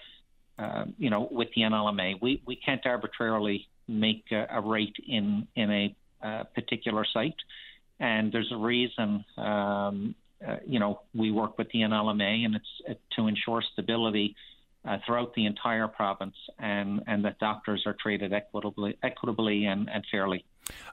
uh, 0.60 0.86
you 0.98 1.10
know 1.10 1.28
with 1.32 1.50
the 1.56 1.62
NLMA. 1.62 2.22
We 2.22 2.42
we 2.46 2.56
can't 2.56 2.86
arbitrarily 2.86 3.68
make 3.88 4.26
a, 4.32 4.48
a 4.50 4.62
rate 4.62 4.96
in 5.08 5.48
in 5.56 5.72
a 5.72 5.96
uh, 6.24 6.44
particular 6.56 7.06
site, 7.12 7.36
and 8.00 8.32
there's 8.32 8.52
a 8.52 8.58
reason. 8.58 9.26
Um, 9.38 10.16
uh, 10.48 10.58
you 10.66 10.80
know, 10.80 11.02
we 11.14 11.32
work 11.32 11.58
with 11.58 11.70
the 11.72 11.80
NLMA, 11.80 12.46
and 12.46 12.56
it's 12.56 12.66
uh, 12.90 12.94
to 13.16 13.28
ensure 13.28 13.64
stability 13.74 14.36
uh, 14.86 14.98
throughout 15.06 15.34
the 15.36 15.46
entire 15.46 15.88
province, 15.88 16.36
and 16.60 17.02
and 17.08 17.26
that 17.26 17.40
doctors 17.40 17.84
are 17.86 17.96
treated 18.00 18.34
equitably, 18.34 18.98
equitably 19.04 19.66
and, 19.66 19.90
and 19.90 20.04
fairly. 20.12 20.44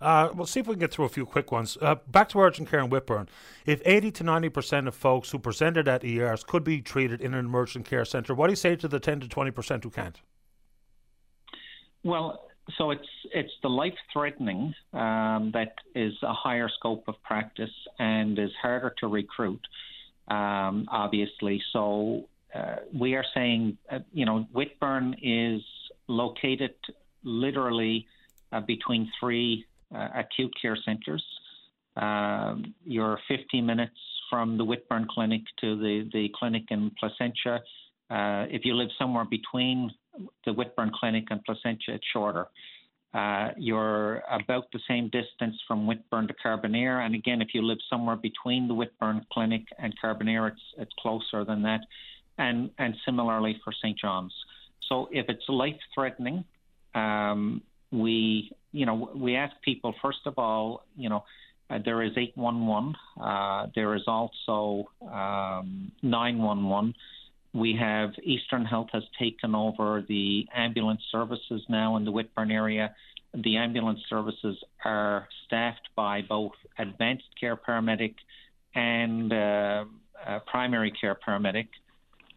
Uh, 0.00 0.28
we'll 0.34 0.46
see 0.46 0.60
if 0.60 0.66
we 0.66 0.74
can 0.74 0.80
get 0.80 0.92
through 0.92 1.04
a 1.04 1.10
few 1.10 1.26
quick 1.26 1.52
ones. 1.52 1.76
Uh, 1.80 1.96
back 2.08 2.28
to 2.30 2.40
urgent 2.40 2.70
care 2.70 2.80
in 2.80 2.90
Whitbourne. 2.90 3.28
If 3.66 3.82
80 3.84 4.10
to 4.12 4.24
90% 4.24 4.88
of 4.88 4.94
folks 4.94 5.30
who 5.30 5.38
presented 5.38 5.88
at 5.88 6.04
ERs 6.04 6.44
could 6.44 6.64
be 6.64 6.80
treated 6.80 7.20
in 7.20 7.34
an 7.34 7.44
emergent 7.44 7.86
care 7.86 8.04
centre, 8.04 8.34
what 8.34 8.46
do 8.46 8.52
you 8.52 8.56
say 8.56 8.76
to 8.76 8.88
the 8.88 9.00
10 9.00 9.20
to 9.20 9.26
20% 9.26 9.84
who 9.84 9.90
can't? 9.90 10.20
Well, 12.04 12.48
so 12.76 12.90
it's 12.90 13.08
it's 13.32 13.52
the 13.62 13.68
life 13.68 13.94
threatening 14.12 14.74
um, 14.92 15.50
that 15.54 15.74
is 15.94 16.12
a 16.22 16.32
higher 16.32 16.68
scope 16.68 17.04
of 17.08 17.14
practice 17.22 17.70
and 17.98 18.38
is 18.38 18.50
harder 18.60 18.94
to 18.98 19.06
recruit, 19.06 19.60
um, 20.28 20.86
obviously. 20.90 21.62
So 21.72 22.28
uh, 22.54 22.76
we 22.92 23.14
are 23.14 23.24
saying, 23.34 23.78
uh, 23.90 24.00
you 24.12 24.26
know, 24.26 24.46
Whitbourne 24.54 25.14
is 25.22 25.62
located 26.08 26.74
literally 27.22 28.06
uh, 28.52 28.60
between 28.60 29.10
three 29.20 29.64
uh, 29.94 30.08
acute 30.14 30.52
care 30.60 30.76
centres. 30.84 31.24
Um, 31.96 32.74
you're 32.84 33.18
50 33.28 33.60
minutes 33.60 33.96
from 34.30 34.58
the 34.58 34.64
Whitbourne 34.64 35.06
Clinic 35.08 35.42
to 35.60 35.76
the, 35.76 36.08
the 36.12 36.28
clinic 36.38 36.64
in 36.70 36.90
Placentia. 36.98 37.60
Uh, 38.10 38.46
if 38.50 38.64
you 38.64 38.74
live 38.74 38.88
somewhere 38.98 39.24
between 39.24 39.90
the 40.44 40.52
Whitbourne 40.52 40.92
Clinic 40.92 41.24
and 41.30 41.42
Placentia, 41.44 41.94
it's 41.94 42.04
shorter. 42.12 42.46
Uh, 43.14 43.48
you're 43.56 44.22
about 44.30 44.64
the 44.72 44.80
same 44.86 45.04
distance 45.04 45.56
from 45.66 45.86
Whitbourne 45.86 46.28
to 46.28 46.34
Carbonear, 46.44 47.04
and 47.04 47.14
again, 47.14 47.40
if 47.40 47.48
you 47.54 47.62
live 47.62 47.78
somewhere 47.88 48.16
between 48.16 48.68
the 48.68 48.74
Whitbourne 48.74 49.24
Clinic 49.32 49.62
and 49.78 49.94
Carbonear, 50.02 50.48
it's 50.48 50.60
it's 50.76 50.92
closer 51.00 51.42
than 51.42 51.62
that, 51.62 51.80
and 52.36 52.70
and 52.78 52.94
similarly 53.06 53.58
for 53.64 53.72
St 53.72 53.98
John's. 53.98 54.34
So 54.88 55.08
if 55.10 55.26
it's 55.30 55.44
life 55.48 55.78
threatening, 55.94 56.44
um, 56.94 57.62
we 57.90 58.52
you 58.72 58.86
know 58.86 59.10
we 59.14 59.36
ask 59.36 59.54
people 59.62 59.94
first 60.02 60.26
of 60.26 60.34
all, 60.38 60.84
you 60.96 61.08
know. 61.08 61.24
Uh, 61.70 61.78
there 61.84 62.02
is 62.02 62.12
811. 62.16 62.94
Uh, 63.20 63.66
there 63.74 63.94
is 63.94 64.04
also 64.06 64.88
um, 65.02 65.92
911 66.02 66.94
we 67.54 67.76
have 67.78 68.10
Eastern 68.22 68.64
Health 68.64 68.88
has 68.92 69.02
taken 69.18 69.54
over 69.54 70.04
the 70.06 70.46
ambulance 70.54 71.00
services 71.10 71.62
now 71.68 71.96
in 71.96 72.04
the 72.04 72.12
Whitbourne 72.12 72.52
area. 72.52 72.94
The 73.34 73.56
ambulance 73.56 74.00
services 74.08 74.56
are 74.84 75.28
staffed 75.46 75.88
by 75.96 76.22
both 76.22 76.52
advanced 76.78 77.28
care 77.38 77.56
paramedic 77.56 78.14
and 78.74 79.32
uh, 79.32 79.84
uh, 80.26 80.38
primary 80.46 80.92
care 80.92 81.18
paramedic. 81.26 81.68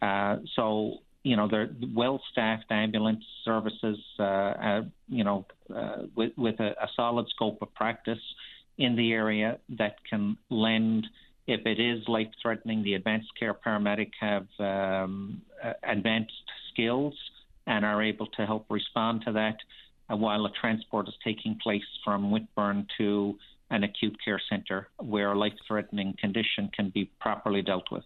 Uh, 0.02 0.38
so 0.56 0.96
you 1.24 1.36
know 1.36 1.48
they're 1.48 1.70
well-staffed 1.94 2.72
ambulance 2.72 3.24
services. 3.46 3.98
Uh, 4.20 4.24
uh, 4.24 4.82
you 5.08 5.24
know 5.24 5.46
uh, 5.76 6.04
with 6.16 6.32
with 6.38 6.60
a, 6.60 6.72
a 6.82 6.88
solid 6.96 7.28
scope 7.30 7.60
of 7.62 7.74
practice 7.74 8.20
in 8.78 8.96
the 8.96 9.12
area 9.14 9.60
that 9.78 9.96
can 10.10 10.38
lend 10.50 11.06
if 11.48 11.66
it 11.66 11.80
is 11.80 12.08
life 12.08 12.28
threatening, 12.42 12.84
the 12.84 12.94
advanced 12.94 13.30
care 13.40 13.54
paramedic 13.54 14.12
have 14.20 14.48
um, 14.60 15.42
advanced 15.84 16.32
skills 16.72 17.14
and 17.68 17.84
are 17.84 18.02
able 18.02 18.28
to 18.28 18.46
help 18.46 18.66
respond 18.70 19.24
to 19.26 19.32
that 19.34 19.58
uh, 20.10 20.16
while 20.16 20.46
a 20.46 20.52
transport 20.60 21.08
is 21.08 21.14
taking 21.24 21.58
place 21.62 21.84
from 22.04 22.32
Whitbourne 22.32 22.88
to 22.98 23.38
an 23.72 23.84
acute 23.84 24.18
care 24.24 24.40
centre 24.50 24.90
where 24.98 25.32
a 25.32 25.38
life 25.38 25.54
threatening 25.68 26.14
condition 26.20 26.70
can 26.76 26.90
be 26.90 27.06
properly 27.20 27.62
dealt 27.62 27.90
with. 27.92 28.04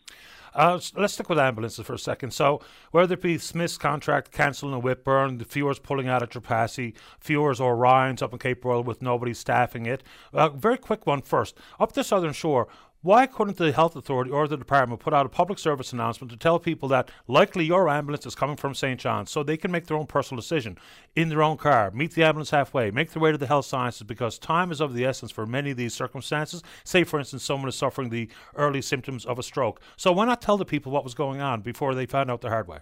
Uh, 0.54 0.80
let's 0.96 1.14
stick 1.14 1.28
with 1.28 1.38
ambulances 1.38 1.86
for 1.86 1.96
a 1.96 2.00
second. 2.00 2.32
So, 2.32 2.62
whether 2.92 3.16
it 3.16 3.22
be 3.22 3.38
Smith's 3.38 3.78
contract 3.78 4.32
cancelling 4.32 4.74
in 4.74 4.82
Whitbourne, 4.82 5.38
the 5.38 5.44
Fewers 5.44 5.80
pulling 5.80 6.08
out 6.08 6.24
of 6.24 6.30
Trepassey, 6.30 6.94
Fewers 7.20 7.60
or 7.60 7.76
Ryan's 7.76 8.22
up 8.22 8.32
in 8.32 8.40
Cape 8.40 8.62
Broyle 8.64 8.86
with 8.86 9.02
nobody 9.02 9.34
staffing 9.34 9.86
it. 9.86 10.02
Uh, 10.34 10.48
very 10.50 10.78
quick 10.78 11.06
one 11.06 11.22
first. 11.22 11.58
Up 11.78 11.92
the 11.92 12.06
Southern 12.06 12.32
Shore, 12.32 12.70
why 13.06 13.28
couldn't 13.28 13.58
the 13.58 13.72
health 13.72 13.96
authority 13.96 14.32
or 14.32 14.48
the 14.48 14.58
department 14.58 15.00
put 15.00 15.14
out 15.14 15.28
a 15.28 15.30
public 15.30 15.60
service 15.60 15.94
announcement 15.94 16.32
to 16.32 16.38
tell 16.38 16.58
people 16.58 16.90
that 16.90 17.08
likely 17.28 17.64
your 17.64 17.88
ambulance 17.88 18.26
is 18.26 18.34
coming 18.34 18.56
from 18.56 18.74
St. 18.74 19.00
John's 19.00 19.30
so 19.30 19.44
they 19.44 19.58
can 19.58 19.70
make 19.70 19.86
their 19.86 19.96
own 19.96 20.08
personal 20.08 20.42
decision 20.42 20.76
in 21.16 21.30
their 21.30 21.44
own 21.44 21.58
car, 21.58 21.92
meet 21.92 22.16
the 22.16 22.24
ambulance 22.24 22.50
halfway, 22.50 22.90
make 22.90 23.12
their 23.12 23.22
way 23.22 23.32
to 23.32 23.38
the 23.38 23.46
health 23.46 23.68
sciences 23.68 24.02
because 24.02 24.40
time 24.40 24.72
is 24.72 24.82
of 24.82 24.96
the 24.96 25.06
essence 25.06 25.30
for 25.30 25.46
many 25.46 25.70
of 25.70 25.78
these 25.78 25.94
circumstances. 25.94 26.64
Say, 26.84 27.04
for 27.04 27.20
instance, 27.20 27.44
someone 27.44 27.70
is 27.70 27.76
suffering 27.76 28.10
the 28.10 28.28
early 28.56 28.82
symptoms 28.82 29.24
of 29.24 29.38
a 29.38 29.44
stroke. 29.44 29.80
So 29.98 30.12
why 30.12 30.26
not 30.26 30.42
tell 30.42 30.58
the 30.58 30.66
people 30.66 30.92
what 30.92 31.04
was 31.04 31.14
going 31.14 31.42
on 31.42 31.62
before 31.62 31.94
they 31.94 32.08
found 32.08 32.32
out 32.32 32.42
the 32.42 32.50
hard 32.50 32.68
way? 32.68 32.80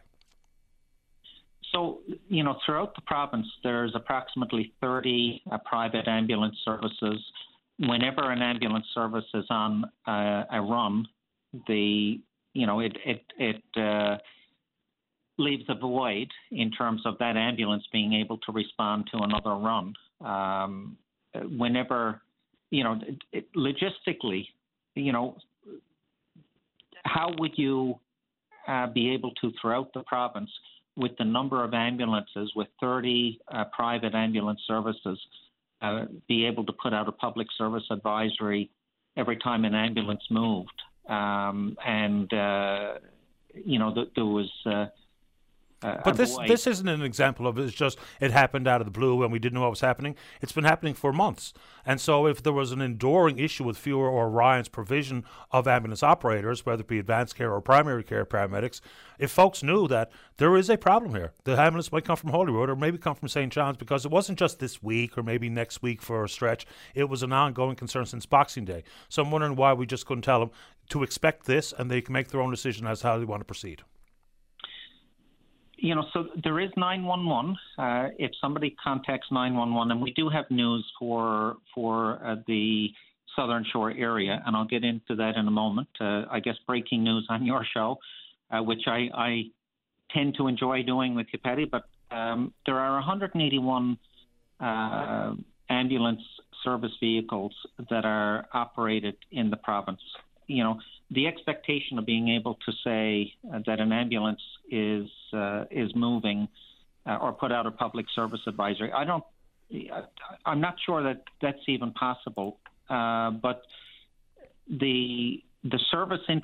So, 1.74 2.00
you 2.30 2.46
know, 2.46 2.56
throughout 2.66 2.96
the 2.96 3.02
province, 3.02 3.48
there's 3.62 3.92
approximately 3.94 4.74
30 4.80 5.42
uh, 5.52 5.58
private 5.66 6.08
ambulance 6.08 6.56
services 6.64 7.20
whenever 7.88 8.32
an 8.32 8.42
ambulance 8.42 8.86
service 8.94 9.26
is 9.34 9.46
on 9.50 9.86
uh, 10.08 10.44
a 10.52 10.62
run, 10.62 11.08
the 11.68 12.20
you 12.54 12.68
know 12.68 12.80
it 12.80 12.98
it 13.06 13.24
it 13.38 13.64
uh, 13.78 14.18
leaves 15.38 15.64
a 15.70 15.76
void 15.76 16.28
in 16.52 16.72
terms 16.72 17.02
of 17.06 17.18
that 17.20 17.38
ambulance 17.38 17.84
being 17.92 18.14
able 18.14 18.38
to 18.40 18.52
respond 18.52 19.10
to 19.12 19.20
another 19.20 19.56
run. 19.56 19.94
Um, 20.22 20.98
whenever 21.58 22.22
you 22.70 22.84
know 22.84 23.00
it, 23.02 23.18
it, 23.32 23.48
logistically, 23.56 24.46
you 24.96 25.12
know 25.12 25.38
how 27.06 27.34
would 27.38 27.58
you 27.58 28.00
uh, 28.68 28.88
be 28.88 29.10
able 29.14 29.32
to, 29.42 29.52
throughout 29.62 29.94
the 29.94 30.02
province, 30.04 30.50
with 30.96 31.12
the 31.18 31.26
number 31.26 31.64
of 31.64 31.74
ambulances, 31.74 32.52
with 32.56 32.68
30 32.80 33.40
uh, 33.52 33.66
private 33.66 34.14
ambulance 34.14 34.62
services, 34.68 35.20
uh, 35.84 36.06
be 36.28 36.46
able 36.46 36.66
to 36.66 36.74
put 36.82 36.94
out 36.94 37.08
a 37.08 37.12
public 37.12 37.48
service 37.58 37.84
advisory 37.92 38.72
every 39.18 39.38
time 39.38 39.66
an 39.66 39.76
ambulance 39.76 40.24
moved. 40.32 40.82
Um, 41.08 41.78
and, 41.86 42.34
uh, 42.34 42.94
you 43.54 43.78
know, 43.78 43.94
th- 43.94 44.10
there 44.16 44.26
was 44.26 44.50
uh, 44.66 44.86
uh, 45.84 46.02
but 46.04 46.18
this 46.18 46.38
this 46.48 46.68
isn't 46.68 46.88
an 46.88 47.02
example 47.02 47.48
of 47.48 47.58
it's 47.58 47.74
just 47.74 47.98
it 48.20 48.32
happened 48.32 48.68
out 48.68 48.82
of 48.82 48.86
the 48.86 48.92
blue 48.92 49.24
and 49.24 49.32
we 49.32 49.40
didn't 49.40 49.56
know 49.56 49.62
what 49.62 49.70
was 49.70 49.82
happening. 49.82 50.16
It's 50.42 50.52
been 50.52 50.64
happening 50.64 50.94
for 50.94 51.12
months, 51.12 51.54
and 51.86 52.00
so 52.00 52.26
if 52.28 52.42
there 52.42 52.54
was 52.54 52.72
an 52.72 52.82
enduring 52.82 53.40
issue 53.40 53.64
with 53.64 53.78
Fewer 53.78 54.10
or 54.10 54.30
Orion's 54.30 54.70
provision 54.70 55.26
of 55.52 55.68
ambulance 55.68 56.04
operators, 56.04 56.66
whether 56.66 56.82
it 56.82 56.88
be 56.88 57.00
advanced 57.00 57.36
care 57.36 57.52
or 57.52 57.62
primary 57.62 58.04
care 58.04 58.26
paramedics, 58.26 58.82
if 59.20 59.32
folks 59.32 59.64
knew 59.64 59.88
that 59.88 60.12
there 60.38 60.56
is 60.56 60.70
a 60.70 60.78
problem 60.78 61.14
here, 61.14 61.34
the 61.44 61.60
ambulance 61.60 61.92
might 61.92 62.06
come 62.06 62.18
from 62.18 62.32
Holyrood 62.32 62.70
or 62.70 62.76
maybe 62.76 62.98
come 62.98 63.16
from 63.16 63.28
St. 63.28 63.52
John's 63.52 63.78
because 63.78 64.06
it 64.06 64.12
wasn't 64.12 64.40
just 64.40 64.60
this 64.60 64.82
week 64.82 65.18
or 65.18 65.24
maybe 65.24 65.50
next 65.50 65.82
week 65.82 66.02
for 66.02 66.24
a 66.24 66.30
stretch. 66.30 66.66
It 66.96 67.06
was 67.06 67.24
an 67.24 67.34
ongoing 67.34 67.76
concern 67.76 68.06
since 68.06 68.26
Boxing 68.26 68.66
Day. 68.66 68.84
So 69.10 69.22
I'm 69.22 69.32
wondering 69.32 69.56
why 69.56 69.74
we 69.74 69.86
just 69.86 70.06
couldn't 70.06 70.24
tell 70.24 70.40
them 70.40 70.52
to 70.90 71.04
expect 71.04 71.46
this 71.46 71.74
and 71.78 71.90
they 71.90 72.02
can 72.02 72.14
make 72.14 72.30
their 72.30 72.42
own 72.42 72.52
decision 72.52 72.88
as 72.88 73.02
how 73.02 73.18
they 73.18 73.26
want 73.26 73.42
to 73.42 73.46
proceed 73.46 73.84
you 75.84 75.96
know, 75.96 76.06
so 76.14 76.28
there 76.42 76.62
is 76.62 76.70
911. 76.78 77.58
Uh, 77.78 78.08
if 78.18 78.32
somebody 78.40 78.74
contacts 78.82 79.28
911, 79.30 79.92
and 79.92 80.02
we 80.02 80.14
do 80.14 80.30
have 80.30 80.46
news 80.50 80.90
for 80.98 81.58
for 81.76 82.26
uh, 82.26 82.36
the 82.48 82.88
Southern 83.36 83.66
Shore 83.70 83.92
area, 83.92 84.42
and 84.46 84.56
I'll 84.56 84.66
get 84.66 84.86
into 84.86 85.16
that 85.18 85.36
in 85.36 85.46
a 85.46 85.52
moment. 85.52 85.90
Uh, 86.00 86.24
I 86.32 86.40
guess 86.40 86.56
breaking 86.66 87.04
news 87.04 87.28
on 87.30 87.46
your 87.46 87.66
show, 87.74 87.98
uh, 88.50 88.64
which 88.64 88.84
I, 88.88 89.10
I 89.14 89.44
tend 90.12 90.36
to 90.38 90.48
enjoy 90.48 90.84
doing 90.84 91.16
with 91.16 91.28
you, 91.34 91.40
Paddy. 91.40 91.66
But 91.66 91.84
um, 92.16 92.54
there 92.66 92.80
are 92.80 92.94
181 92.94 93.98
uh, 94.62 95.34
ambulance 95.70 96.22
service 96.64 96.94
vehicles 97.02 97.54
that 97.90 98.06
are 98.06 98.46
operated 98.54 99.18
in 99.34 99.50
the 99.50 99.58
province. 99.58 100.02
You 100.48 100.64
know, 100.64 100.80
the 101.14 101.28
expectation 101.28 102.00
of 102.00 102.06
being 102.06 102.30
able 102.30 102.58
to 102.66 102.72
say 102.84 103.34
uh, 103.54 103.60
that 103.66 103.80
an 103.80 103.92
ambulance 103.92 104.42
is 104.70 105.08
uh, 105.34 105.66
is 105.70 105.92
moving 105.96 106.48
uh, 107.06 107.18
or 107.22 107.34
put 107.34 107.52
out 107.52 107.66
a 107.66 107.72
public 107.72 108.06
service 108.16 108.40
advisory, 108.48 108.92
I 108.92 109.04
don't. 109.04 109.24
I'm 110.46 110.62
not 110.62 110.76
sure 110.86 111.02
that 111.04 111.24
that's 111.42 111.64
even 111.68 111.92
possible. 111.94 112.60
Uh, 112.90 113.32
but 113.32 113.64
the 114.70 115.44
the 115.64 115.80
service 115.92 116.22
in 116.28 116.42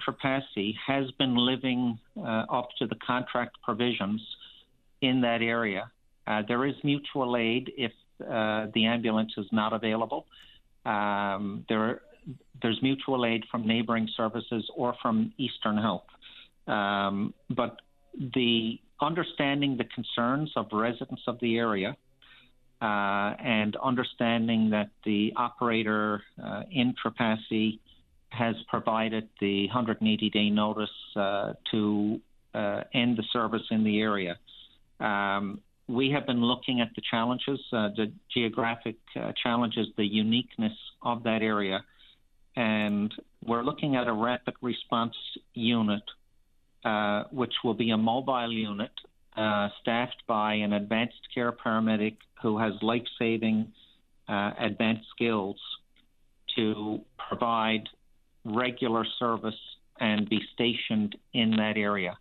has 0.87 1.11
been 1.11 1.35
living 1.35 1.99
uh, 2.17 2.45
up 2.49 2.69
to 2.79 2.87
the 2.87 2.95
contract 3.05 3.57
provisions 3.63 4.21
in 5.01 5.21
that 5.21 5.41
area. 5.41 5.91
Uh, 6.25 6.41
there 6.47 6.65
is 6.65 6.75
mutual 6.83 7.35
aid 7.37 7.71
if 7.77 7.91
the 8.19 8.85
ambulance 8.85 9.31
is 9.37 9.45
not 9.51 9.73
available. 9.73 10.25
Um, 10.85 11.65
there 11.69 12.01
there's 12.61 12.79
mutual 12.81 13.25
aid 13.25 13.43
from 13.49 13.65
neighboring 13.65 14.07
services 14.15 14.69
or 14.75 14.95
from 15.01 15.33
Eastern 15.37 15.77
Health. 15.77 16.03
Um, 16.67 17.33
but 17.49 17.77
the 18.13 18.79
understanding 19.01 19.77
the 19.77 19.85
concerns 19.85 20.51
of 20.55 20.67
residents 20.71 21.21
of 21.27 21.39
the 21.39 21.57
area 21.57 21.95
uh, 22.81 22.85
and 23.43 23.75
understanding 23.77 24.69
that 24.71 24.89
the 25.05 25.33
operator 25.35 26.21
uh, 26.43 26.63
in 26.71 26.93
Trepassey 27.03 27.79
has 28.29 28.55
provided 28.67 29.27
the 29.39 29.67
180 29.67 30.29
day 30.29 30.49
notice 30.49 30.89
uh, 31.15 31.53
to 31.71 32.19
uh, 32.53 32.81
end 32.93 33.17
the 33.17 33.23
service 33.33 33.63
in 33.71 33.83
the 33.83 33.99
area. 33.99 34.37
Um, 34.99 35.61
we 35.87 36.11
have 36.11 36.27
been 36.27 36.41
looking 36.41 36.81
at 36.81 36.89
the 36.95 37.01
challenges, 37.09 37.59
uh, 37.73 37.89
the 37.95 38.11
geographic 38.31 38.97
uh, 39.15 39.31
challenges, 39.41 39.87
the 39.97 40.05
uniqueness 40.05 40.73
of 41.01 41.23
that 41.23 41.41
area 41.41 41.83
and 42.55 43.13
we're 43.45 43.63
looking 43.63 43.95
at 43.95 44.07
a 44.07 44.13
rapid 44.13 44.55
response 44.61 45.15
unit, 45.53 46.03
uh, 46.83 47.23
which 47.31 47.53
will 47.63 47.73
be 47.73 47.91
a 47.91 47.97
mobile 47.97 48.51
unit 48.51 48.91
uh, 49.37 49.69
staffed 49.81 50.23
by 50.27 50.55
an 50.55 50.73
advanced 50.73 51.21
care 51.33 51.51
paramedic 51.51 52.17
who 52.41 52.57
has 52.57 52.73
life 52.81 53.05
saving 53.17 53.71
uh, 54.27 54.51
advanced 54.59 55.05
skills 55.15 55.57
to 56.55 56.99
provide 57.29 57.83
regular 58.43 59.05
service 59.17 59.59
and 59.99 60.29
be 60.29 60.39
stationed 60.53 61.15
in 61.33 61.51
that 61.51 61.77
area. 61.77 62.17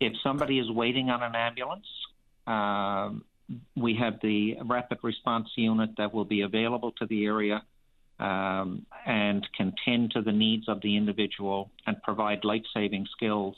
If 0.00 0.12
somebody 0.22 0.58
is 0.58 0.70
waiting 0.70 1.10
on 1.10 1.22
an 1.22 1.34
ambulance, 1.34 1.86
um, 2.46 3.24
we 3.76 3.94
have 3.96 4.14
the 4.22 4.56
rapid 4.64 4.98
response 5.02 5.48
unit 5.56 5.90
that 5.98 6.12
will 6.12 6.24
be 6.24 6.42
available 6.42 6.92
to 6.92 7.06
the 7.06 7.24
area 7.24 7.62
um, 8.18 8.86
and 9.06 9.46
can 9.56 9.72
tend 9.84 10.12
to 10.12 10.22
the 10.22 10.32
needs 10.32 10.68
of 10.68 10.80
the 10.82 10.96
individual 10.96 11.70
and 11.86 12.00
provide 12.02 12.44
life 12.44 12.64
saving 12.72 13.06
skills 13.12 13.56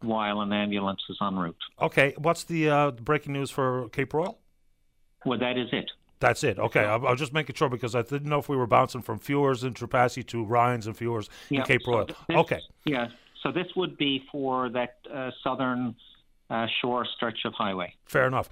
while 0.00 0.40
an 0.40 0.52
ambulance 0.52 1.00
is 1.08 1.18
en 1.20 1.36
route. 1.36 1.56
Okay, 1.80 2.14
what's 2.16 2.44
the 2.44 2.70
uh, 2.70 2.90
breaking 2.92 3.32
news 3.32 3.50
for 3.50 3.88
Cape 3.90 4.12
Broyle? 4.12 4.36
Well, 5.26 5.38
that 5.38 5.58
is 5.58 5.68
it. 5.72 5.90
That's 6.20 6.44
it. 6.44 6.58
Okay, 6.58 6.80
I, 6.84 6.94
I 6.94 7.10
was 7.10 7.18
just 7.18 7.32
making 7.32 7.56
sure 7.56 7.68
because 7.68 7.94
I 7.94 8.02
didn't 8.02 8.28
know 8.28 8.38
if 8.38 8.48
we 8.48 8.56
were 8.56 8.66
bouncing 8.66 9.02
from 9.02 9.18
Fewers 9.18 9.64
in 9.64 9.74
Trepassey 9.74 10.26
to 10.28 10.44
Ryan's 10.44 10.86
and 10.86 10.96
Fewers 10.96 11.28
yeah, 11.48 11.60
in 11.60 11.66
Cape 11.66 11.82
Broyle. 11.86 12.08
So 12.08 12.16
this, 12.28 12.36
okay. 12.36 12.60
Yeah, 12.84 13.08
so 13.42 13.50
this 13.50 13.66
would 13.76 13.96
be 13.96 14.24
for 14.30 14.68
that 14.70 14.98
uh, 15.12 15.30
southern 15.42 15.94
uh, 16.50 16.66
shore 16.80 17.06
stretch 17.16 17.40
of 17.44 17.54
highway. 17.54 17.94
Fair 18.04 18.26
enough. 18.26 18.48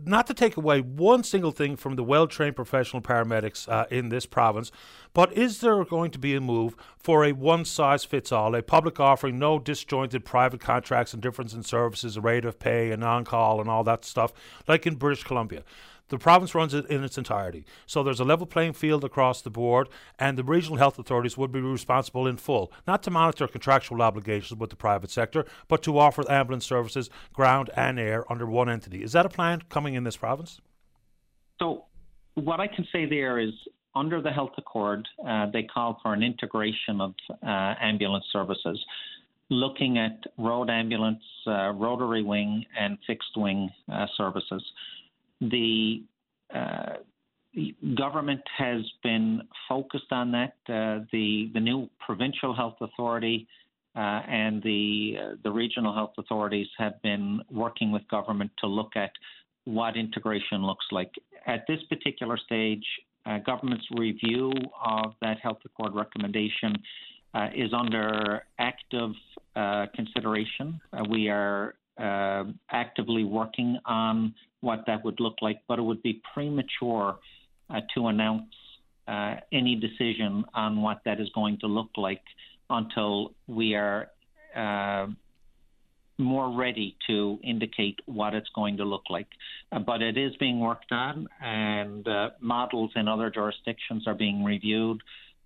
Not 0.00 0.28
to 0.28 0.34
take 0.34 0.56
away 0.56 0.80
one 0.80 1.24
single 1.24 1.50
thing 1.50 1.74
from 1.74 1.96
the 1.96 2.04
well 2.04 2.28
trained 2.28 2.54
professional 2.54 3.02
paramedics 3.02 3.68
uh, 3.68 3.86
in 3.90 4.10
this 4.10 4.26
province, 4.26 4.70
but 5.12 5.32
is 5.32 5.60
there 5.60 5.84
going 5.84 6.12
to 6.12 6.20
be 6.20 6.36
a 6.36 6.40
move 6.40 6.76
for 6.96 7.24
a 7.24 7.32
one 7.32 7.64
size 7.64 8.04
fits 8.04 8.30
all, 8.30 8.54
a 8.54 8.62
public 8.62 9.00
offering, 9.00 9.40
no 9.40 9.58
disjointed 9.58 10.24
private 10.24 10.60
contracts 10.60 11.12
and 11.12 11.20
difference 11.20 11.52
in 11.52 11.64
services, 11.64 12.16
a 12.16 12.20
rate 12.20 12.44
of 12.44 12.60
pay, 12.60 12.92
and 12.92 13.02
on 13.02 13.24
call, 13.24 13.60
and 13.60 13.68
all 13.68 13.82
that 13.82 14.04
stuff, 14.04 14.32
like 14.68 14.86
in 14.86 14.94
British 14.94 15.24
Columbia? 15.24 15.64
The 16.08 16.18
province 16.18 16.54
runs 16.54 16.74
it 16.74 16.86
in 16.86 17.04
its 17.04 17.18
entirety. 17.18 17.64
So 17.86 18.02
there's 18.02 18.20
a 18.20 18.24
level 18.24 18.46
playing 18.46 18.72
field 18.72 19.04
across 19.04 19.42
the 19.42 19.50
board, 19.50 19.88
and 20.18 20.38
the 20.38 20.44
regional 20.44 20.78
health 20.78 20.98
authorities 20.98 21.36
would 21.36 21.52
be 21.52 21.60
responsible 21.60 22.26
in 22.26 22.36
full, 22.36 22.72
not 22.86 23.02
to 23.04 23.10
monitor 23.10 23.46
contractual 23.46 24.02
obligations 24.02 24.58
with 24.58 24.70
the 24.70 24.76
private 24.76 25.10
sector, 25.10 25.44
but 25.68 25.82
to 25.82 25.98
offer 25.98 26.30
ambulance 26.30 26.66
services, 26.66 27.10
ground 27.32 27.70
and 27.76 27.98
air, 27.98 28.30
under 28.30 28.46
one 28.46 28.68
entity. 28.68 29.02
Is 29.02 29.12
that 29.12 29.26
a 29.26 29.28
plan 29.28 29.62
coming 29.68 29.94
in 29.94 30.04
this 30.04 30.16
province? 30.16 30.60
So, 31.60 31.84
what 32.34 32.60
I 32.60 32.68
can 32.68 32.86
say 32.92 33.04
there 33.04 33.38
is 33.38 33.52
under 33.94 34.22
the 34.22 34.30
health 34.30 34.52
accord, 34.56 35.06
uh, 35.26 35.46
they 35.52 35.64
call 35.64 35.98
for 36.02 36.14
an 36.14 36.22
integration 36.22 37.00
of 37.00 37.14
uh, 37.42 37.74
ambulance 37.80 38.24
services, 38.32 38.78
looking 39.50 39.98
at 39.98 40.22
road 40.38 40.70
ambulance, 40.70 41.22
uh, 41.46 41.72
rotary 41.72 42.22
wing, 42.22 42.64
and 42.78 42.96
fixed 43.06 43.36
wing 43.36 43.70
uh, 43.92 44.06
services 44.16 44.62
the 45.40 46.02
uh, 46.54 46.94
government 47.96 48.40
has 48.56 48.82
been 49.02 49.42
focused 49.68 50.10
on 50.12 50.32
that. 50.32 50.54
Uh, 50.68 51.04
the 51.12 51.50
the 51.54 51.60
new 51.60 51.88
provincial 52.04 52.54
health 52.54 52.76
authority 52.80 53.46
uh, 53.96 54.22
and 54.28 54.62
the 54.62 55.16
uh, 55.20 55.34
the 55.42 55.50
regional 55.50 55.94
health 55.94 56.12
authorities 56.18 56.66
have 56.76 57.00
been 57.02 57.40
working 57.50 57.90
with 57.90 58.06
government 58.08 58.50
to 58.58 58.66
look 58.66 58.92
at 58.96 59.10
what 59.64 59.96
integration 59.96 60.64
looks 60.64 60.86
like. 60.92 61.10
At 61.46 61.64
this 61.68 61.80
particular 61.88 62.36
stage, 62.36 62.84
uh, 63.26 63.38
government's 63.38 63.86
review 63.96 64.52
of 64.84 65.12
that 65.20 65.38
health 65.40 65.58
accord 65.64 65.94
recommendation 65.94 66.74
uh, 67.34 67.48
is 67.54 67.72
under 67.72 68.42
active 68.58 69.12
consideration. 69.94 70.80
we 71.10 71.28
are 71.28 71.74
actively 71.98 73.24
working 73.24 73.78
on 73.84 74.34
what 74.60 74.84
that 74.86 75.04
would 75.04 75.20
look 75.20 75.36
like, 75.40 75.60
but 75.68 75.78
it 75.78 75.82
would 75.82 76.02
be 76.02 76.20
premature 76.34 77.16
uh, 77.70 77.80
to 77.94 78.08
announce 78.08 78.44
uh, 79.06 79.36
any 79.52 79.74
decision 79.74 80.44
on 80.54 80.82
what 80.82 81.00
that 81.04 81.20
is 81.20 81.28
going 81.34 81.58
to 81.58 81.66
look 81.66 81.90
like 81.96 82.22
until 82.70 83.32
we 83.46 83.74
are 83.74 84.08
uh, 84.54 85.06
more 86.18 86.50
ready 86.50 86.96
to 87.06 87.38
indicate 87.44 87.98
what 88.06 88.34
it's 88.34 88.48
going 88.54 88.76
to 88.76 88.84
look 88.84 89.04
like. 89.08 89.28
Uh, 89.70 89.78
but 89.78 90.02
it 90.02 90.18
is 90.18 90.34
being 90.36 90.60
worked 90.60 90.92
on, 90.92 91.28
and 91.40 92.06
uh, 92.08 92.30
models 92.40 92.90
in 92.96 93.06
other 93.08 93.30
jurisdictions 93.30 94.06
are 94.06 94.14
being 94.14 94.44
reviewed 94.44 95.00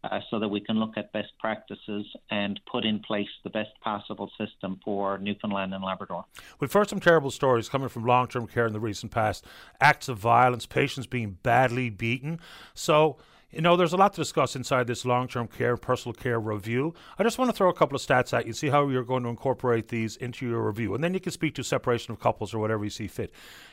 uh, 0.05 0.21
so 0.31 0.39
that 0.39 0.49
we 0.49 0.61
can 0.61 0.79
look 0.79 0.97
at 0.97 1.13
best 1.13 1.33
practices 1.39 2.07
and 2.31 2.61
put 2.71 2.85
in 2.85 2.99
place 3.01 3.29
the 3.45 3.51
best 3.51 3.71
possible 3.81 4.31
system 4.39 4.81
for 4.85 5.19
Newfoundland 5.19 5.73
and 5.75 5.85
Labrador. 5.85 6.25
We've 6.59 6.73
heard 6.73 6.89
some 6.89 7.01
terrible 7.01 7.31
stories 7.31 7.69
coming 7.69 7.89
from 7.89 8.05
long 8.05 8.29
term 8.29 8.47
care 8.47 8.67
in 8.67 8.73
the 8.73 8.81
recent 8.81 9.13
past 9.13 9.47
acts 9.81 10.09
of 10.09 10.19
violence, 10.19 10.67
patients 10.67 11.07
being 11.07 11.39
badly 11.43 11.91
beaten. 11.91 12.41
So, 12.75 13.17
You 13.55 13.61
know, 13.61 13.77
there's 13.77 13.93
a 13.93 13.99
lot 13.99 14.15
to 14.15 14.21
discuss 14.23 14.57
inside 14.57 14.87
this 14.87 15.05
long 15.05 15.29
term 15.29 15.47
care, 15.47 15.73
and 15.73 15.83
personal 15.83 16.15
care 16.15 16.41
review. 16.41 16.95
I 17.19 17.23
just 17.23 17.37
want 17.37 17.51
to 17.51 17.57
throw 17.57 17.69
a 17.69 17.75
couple 17.75 17.95
of 17.95 18.01
stats 18.01 18.33
at 18.33 18.47
you, 18.47 18.55
see 18.55 18.69
how 18.69 18.89
you're 18.89 19.05
going 19.05 19.25
to 19.25 19.29
incorporate 19.29 19.89
these 19.89 20.17
into 20.17 20.49
your 20.49 20.67
review. 20.67 20.95
And 20.95 21.05
then 21.05 21.13
you 21.13 21.21
can 21.21 21.33
speak 21.33 21.55
to 21.57 21.63
separation 21.63 22.13
of 22.13 22.19
couples 22.19 22.55
or 22.55 22.61
whatever 22.61 22.83
you 22.83 22.89
see 22.89 23.09
fit. 23.09 23.31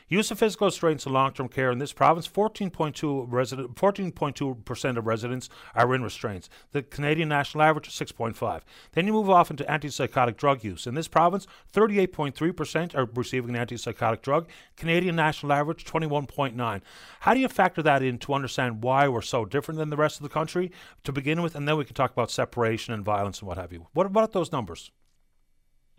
Use 0.10 0.31
of 0.31 0.39
physical 0.39 0.68
restraints 0.68 1.06
in 1.06 1.14
long 1.14 1.31
term 1.31 1.47
care 1.47 1.72
in 1.72 1.77
this 1.77 1.93
province 1.93 2.27
14.2 2.27 3.27
resident, 3.30 3.76
14.2% 3.76 4.97
of 4.97 5.07
residents 5.07 5.49
are 5.76 5.95
in 5.95 6.03
restraints. 6.03 6.49
The 6.72 6.81
Canadian 6.81 7.30
national 7.30 7.61
average 7.61 7.88
is 7.88 7.93
6.5. 7.93 8.61
Then 8.93 9.07
you 9.07 9.14
move 9.14 9.30
off 9.30 9.49
into 9.49 9.64
antipsychotic 9.64 10.35
drug 10.35 10.64
use. 10.64 10.88
In 10.88 10.95
this 10.95 11.07
province, 11.07 11.47
38.3% 11.73 12.95
are 12.95 13.07
receiving 13.14 13.56
an 13.56 13.65
antipsychotic 13.65 14.23
drug. 14.23 14.49
Canadian 14.76 15.15
national 15.15 15.53
average 15.53 15.85
21.9. 15.85 16.81
How 17.22 17.34
do 17.34 17.39
you 17.39 17.47
factor 17.47 17.84
that 17.84 18.01
in 18.01 18.18
to 18.19 18.34
understand 18.34 18.84
why 18.84 19.07
we're 19.07 19.22
so 19.22 19.45
different 19.45 19.69
than 19.78 19.90
the 19.90 19.98
rest 19.98 20.18
of 20.18 20.24
the 20.24 20.30
country 20.30 20.72
to 21.04 21.12
begin 21.12 21.41
with, 21.41 21.56
and 21.56 21.68
then 21.68 21.78
we 21.78 21.86
can 21.86 21.96
talk 21.96 22.12
about 22.12 22.32
separation 22.32 22.94
and 22.94 23.06
violence 23.06 23.40
and 23.40 23.48
what 23.48 23.58
have 23.58 23.72
you. 23.72 23.88
What 23.94 24.06
about 24.06 24.32
those 24.32 24.52
numbers? 24.52 24.91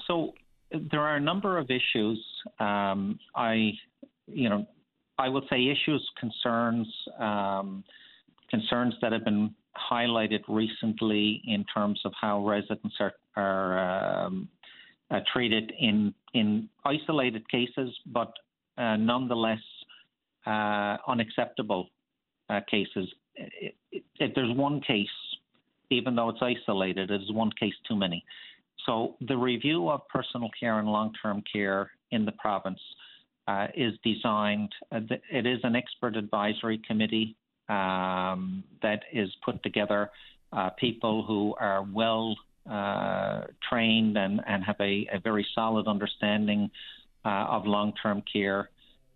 So 0.07 0.35
there 0.71 1.01
are 1.01 1.17
a 1.17 1.21
number 1.21 1.59
of 1.59 1.71
issues. 1.71 2.25
Um, 2.59 3.19
I, 3.35 3.73
you 4.27 4.49
know, 4.49 4.67
I 5.19 5.29
would 5.29 5.45
say 5.51 5.69
issues, 5.69 6.09
concerns, 6.19 6.89
um, 7.19 7.85
concerns 8.51 8.95
that 9.03 9.13
have 9.13 9.25
been 9.25 9.55
highlighted 9.91 10.41
recently 10.49 11.43
in 11.47 11.65
terms 11.65 12.01
of 12.05 12.13
how 12.21 12.47
residents 12.47 12.95
are, 13.01 13.13
are 13.37 14.25
um, 14.27 14.49
uh, 15.11 15.21
treated 15.33 15.73
in 15.79 16.15
in 16.35 16.69
isolated 16.85 17.49
cases, 17.51 17.91
but 18.07 18.33
uh, 18.79 18.97
nonetheless 18.97 19.59
uh, 20.47 20.97
unacceptable 21.09 21.89
uh, 23.41 23.45
cases. 23.93 24.05
If 24.19 24.35
there's 24.35 24.57
one 24.57 24.81
case, 24.81 25.09
even 25.91 26.15
though 26.15 26.29
it's 26.29 26.43
isolated, 26.43 27.11
it 27.11 27.23
is 27.23 27.33
one 27.33 27.51
case 27.59 27.75
too 27.89 27.97
many. 27.97 28.25
So 28.87 29.17
the 29.21 29.37
review 29.37 29.89
of 29.89 30.07
personal 30.09 30.49
care 30.59 30.79
and 30.79 30.89
long-term 30.89 31.43
care 31.53 31.91
in 32.11 32.25
the 32.25 32.33
province 32.33 32.81
uh, 33.47 33.67
is 33.75 33.95
designed. 34.05 34.71
Uh, 34.93 35.01
it 35.31 35.47
is 35.47 35.59
an 35.65 35.77
expert 35.77 36.17
advisory 36.17 36.81
committee 36.87 37.37
um, 37.69 38.65
that 38.83 39.01
is 39.13 39.29
put 39.45 39.63
together. 39.63 40.11
Uh, 40.53 40.71
people 40.79 41.25
who 41.25 41.55
are 41.61 41.87
well 41.93 42.37
uh, 42.71 43.43
trained 43.69 44.17
and, 44.17 44.41
and 44.47 44.65
have 44.65 44.77
a, 44.81 45.09
a 45.13 45.21
very 45.23 45.47
solid 45.55 45.87
understanding 45.87 46.71
uh, 47.25 47.47
of 47.49 47.67
long-term 47.67 48.23
care. 48.33 48.71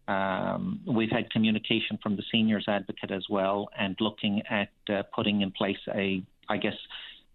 Um, 0.07 0.81
we've 0.87 1.11
had 1.11 1.31
communication 1.31 1.99
from 2.03 2.17
the 2.17 2.23
seniors 2.31 2.67
advocate 2.69 3.11
as 3.11 3.25
well, 3.31 3.69
and 3.79 3.97
looking 4.01 4.43
at 4.51 4.69
uh, 4.89 5.03
putting 5.15 5.41
in 5.41 5.51
place 5.51 5.79
a, 5.95 6.23
I 6.49 6.57
guess, 6.59 6.77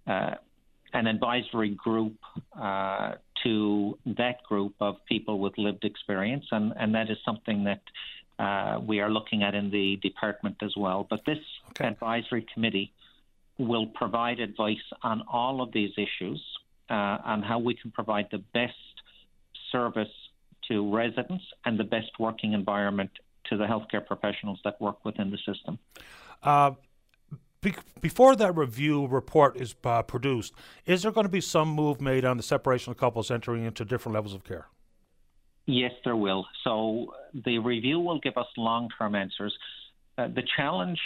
uh, 0.06 0.36
an 0.94 1.08
advisory 1.08 1.70
group 1.70 2.16
uh, 2.60 3.14
to 3.44 3.98
that 4.06 4.44
group 4.44 4.76
of 4.80 4.98
people 5.08 5.40
with 5.40 5.58
lived 5.58 5.84
experience, 5.84 6.46
and, 6.52 6.74
and 6.78 6.94
that 6.96 7.10
is 7.10 7.18
something 7.26 7.64
that 7.64 7.82
uh, 8.38 8.80
we 8.80 9.00
are 9.00 9.10
looking 9.10 9.44
at 9.44 9.56
in 9.56 9.70
the 9.72 9.98
department 9.98 10.58
as 10.62 10.76
well. 10.78 11.06
But 11.10 11.26
this 11.26 11.40
okay. 11.72 11.88
advisory 11.88 12.46
committee 12.54 12.94
will 13.58 13.88
provide 13.88 14.40
advice 14.40 14.78
on 15.04 15.24
all 15.32 15.62
of 15.62 15.72
these 15.74 15.92
issues 15.98 16.42
uh, 16.90 17.18
on 17.26 17.42
how 17.42 17.60
we 17.60 17.74
can 17.74 17.92
provide 17.92 18.28
the 18.32 18.38
best 18.54 18.74
service 19.72 20.08
to 20.70 20.94
residents 20.94 21.44
and 21.66 21.80
the 21.80 21.84
best 21.84 22.12
working 22.20 22.54
environment 22.54 23.12
to 23.50 23.58
the 23.58 23.66
healthcare 23.66 24.06
professionals 24.06 24.60
that 24.64 24.80
work 24.80 25.04
within 25.04 25.32
the 25.32 25.38
system. 25.38 25.80
Uh, 26.44 26.72
be- 27.62 27.76
before 28.00 28.36
that 28.36 28.56
review 28.56 29.08
report 29.08 29.58
is 29.58 29.76
uh, 29.84 30.02
produced, 30.04 30.54
is 30.86 31.04
there 31.04 31.12
going 31.12 31.26
to 31.26 31.32
be 31.32 31.42
some 31.42 31.70
move 31.70 32.00
made 32.00 32.24
on 32.24 32.38
the 32.38 32.44
separation 32.44 32.92
of 32.92 32.98
couples 32.98 33.30
entering 33.30 33.66
into 33.66 33.84
different 33.84 34.14
levels 34.14 34.34
of 34.34 34.44
care? 34.44 34.68
Yes, 35.66 35.92
there 36.04 36.16
will. 36.16 36.48
So 36.64 37.14
the 37.46 37.60
review 37.60 38.00
will 38.00 38.20
give 38.20 38.38
us 38.38 38.48
long 38.58 38.90
term 38.98 39.14
answers. 39.14 39.56
Uh, 40.18 40.28
the 40.28 40.44
challenge, 40.58 41.00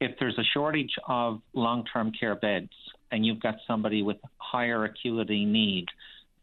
if 0.00 0.18
there's 0.18 0.38
a 0.38 0.44
shortage 0.52 0.94
of 1.08 1.40
long 1.54 1.84
term 1.90 2.12
care 2.18 2.34
beds 2.34 2.72
and 3.10 3.24
you've 3.24 3.40
got 3.40 3.56
somebody 3.66 4.02
with 4.02 4.18
higher 4.38 4.84
acuity 4.84 5.44
need, 5.44 5.86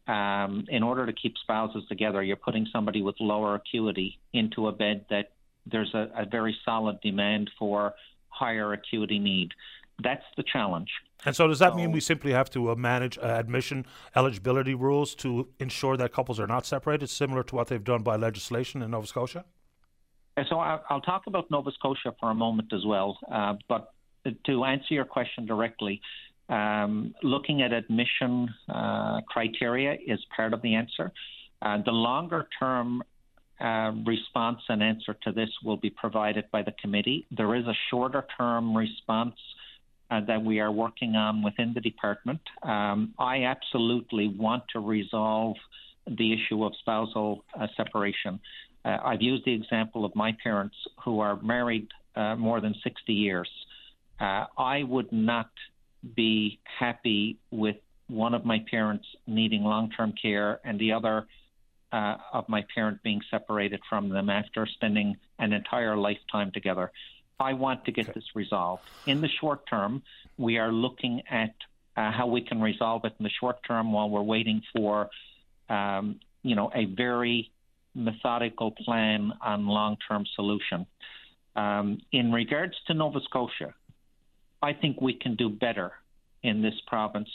um, 0.09 0.65
in 0.69 0.81
order 0.81 1.05
to 1.05 1.13
keep 1.13 1.35
spouses 1.37 1.83
together, 1.87 2.23
you're 2.23 2.35
putting 2.35 2.67
somebody 2.73 3.03
with 3.03 3.15
lower 3.19 3.55
acuity 3.55 4.19
into 4.33 4.67
a 4.67 4.71
bed 4.71 5.05
that 5.11 5.33
there's 5.67 5.93
a, 5.93 6.09
a 6.17 6.25
very 6.25 6.57
solid 6.65 6.99
demand 7.01 7.51
for 7.59 7.93
higher 8.29 8.73
acuity 8.73 9.19
need. 9.19 9.51
That's 10.01 10.23
the 10.35 10.43
challenge. 10.51 10.89
And 11.25 11.35
so, 11.35 11.47
does 11.47 11.59
that 11.59 11.73
so, 11.73 11.75
mean 11.75 11.91
we 11.91 11.99
simply 11.99 12.31
have 12.31 12.49
to 12.51 12.71
uh, 12.71 12.75
manage 12.75 13.17
uh, 13.19 13.21
admission 13.21 13.85
eligibility 14.15 14.73
rules 14.73 15.13
to 15.15 15.49
ensure 15.59 15.95
that 15.97 16.11
couples 16.11 16.39
are 16.39 16.47
not 16.47 16.65
separated, 16.65 17.09
similar 17.09 17.43
to 17.43 17.55
what 17.55 17.67
they've 17.67 17.83
done 17.83 18.01
by 18.01 18.15
legislation 18.15 18.81
in 18.81 18.91
Nova 18.91 19.05
Scotia? 19.05 19.45
So, 20.49 20.57
I'll 20.57 21.01
talk 21.01 21.23
about 21.27 21.51
Nova 21.51 21.69
Scotia 21.71 22.15
for 22.19 22.31
a 22.31 22.35
moment 22.35 22.71
as 22.73 22.85
well. 22.85 23.19
Uh, 23.31 23.55
but 23.67 23.93
to 24.45 24.63
answer 24.63 24.93
your 24.93 25.05
question 25.05 25.45
directly, 25.45 26.01
um, 26.49 27.13
looking 27.21 27.61
at 27.61 27.71
admission 27.71 28.49
uh, 28.67 29.21
criteria 29.27 29.95
is 30.05 30.19
part 30.35 30.53
of 30.53 30.61
the 30.61 30.75
answer. 30.75 31.11
Uh, 31.61 31.77
the 31.85 31.91
longer 31.91 32.47
term 32.59 33.03
uh, 33.61 33.91
response 34.05 34.59
and 34.69 34.81
answer 34.81 35.15
to 35.23 35.31
this 35.31 35.49
will 35.63 35.77
be 35.77 35.89
provided 35.89 36.45
by 36.51 36.63
the 36.63 36.73
committee. 36.81 37.27
There 37.31 37.55
is 37.55 37.65
a 37.65 37.73
shorter 37.89 38.25
term 38.37 38.75
response 38.75 39.35
uh, 40.09 40.21
that 40.25 40.41
we 40.41 40.59
are 40.59 40.71
working 40.71 41.15
on 41.15 41.43
within 41.43 41.73
the 41.73 41.81
department. 41.81 42.39
Um, 42.63 43.13
I 43.19 43.43
absolutely 43.43 44.27
want 44.27 44.63
to 44.73 44.79
resolve 44.79 45.55
the 46.07 46.33
issue 46.33 46.63
of 46.63 46.71
spousal 46.79 47.43
uh, 47.59 47.67
separation. 47.77 48.39
Uh, 48.83 48.97
I've 49.03 49.21
used 49.21 49.45
the 49.45 49.53
example 49.53 50.05
of 50.05 50.15
my 50.15 50.35
parents 50.41 50.75
who 51.03 51.19
are 51.19 51.39
married 51.41 51.87
more 52.37 52.59
than 52.59 52.75
60 52.83 53.13
years. 53.13 53.49
I 54.19 54.83
would 54.83 55.09
not 55.13 55.49
be 56.15 56.59
happy 56.79 57.37
with 57.51 57.77
one 58.07 58.33
of 58.33 58.45
my 58.45 58.63
parents 58.69 59.05
needing 59.27 59.63
long 59.63 59.91
term 59.91 60.13
care 60.19 60.59
and 60.63 60.79
the 60.79 60.93
other 60.93 61.25
uh, 61.91 62.15
of 62.33 62.47
my 62.49 62.65
parent 62.73 63.01
being 63.03 63.21
separated 63.31 63.79
from 63.89 64.09
them 64.09 64.29
after 64.29 64.67
spending 64.67 65.17
an 65.39 65.53
entire 65.53 65.95
lifetime 65.95 66.51
together. 66.51 66.91
I 67.39 67.53
want 67.53 67.85
to 67.85 67.91
get 67.91 68.09
okay. 68.09 68.13
this 68.15 68.25
resolved. 68.35 68.83
In 69.05 69.21
the 69.21 69.29
short 69.39 69.67
term, 69.67 70.03
we 70.37 70.57
are 70.57 70.71
looking 70.71 71.21
at 71.29 71.53
uh, 71.95 72.11
how 72.11 72.27
we 72.27 72.41
can 72.41 72.61
resolve 72.61 73.05
it 73.05 73.13
in 73.17 73.23
the 73.23 73.31
short 73.39 73.57
term 73.65 73.91
while 73.91 74.09
we're 74.09 74.21
waiting 74.21 74.61
for, 74.75 75.09
um, 75.69 76.19
you 76.43 76.55
know, 76.55 76.69
a 76.75 76.85
very 76.85 77.51
methodical 77.95 78.71
plan 78.71 79.33
on 79.41 79.67
long-term 79.67 80.25
solution. 80.35 80.85
Um, 81.55 81.99
in 82.11 82.31
regards 82.31 82.75
to 82.87 82.93
Nova 82.93 83.19
Scotia, 83.21 83.73
I 84.61 84.73
think 84.73 85.01
we 85.01 85.13
can 85.13 85.35
do 85.35 85.49
better 85.49 85.91
in 86.43 86.61
this 86.61 86.73
province. 86.87 87.29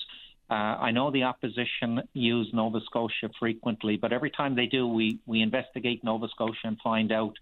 Uh, 0.50 0.54
I 0.54 0.90
know 0.90 1.10
the 1.10 1.22
opposition 1.22 2.02
use 2.12 2.50
Nova 2.52 2.80
Scotia 2.84 3.30
frequently, 3.38 3.96
but 3.96 4.12
every 4.12 4.30
time 4.30 4.54
they 4.54 4.66
do, 4.66 4.86
we, 4.86 5.18
we 5.26 5.40
investigate 5.40 6.04
Nova 6.04 6.28
Scotia 6.28 6.58
and 6.64 6.78
find 6.82 7.12
out 7.12 7.34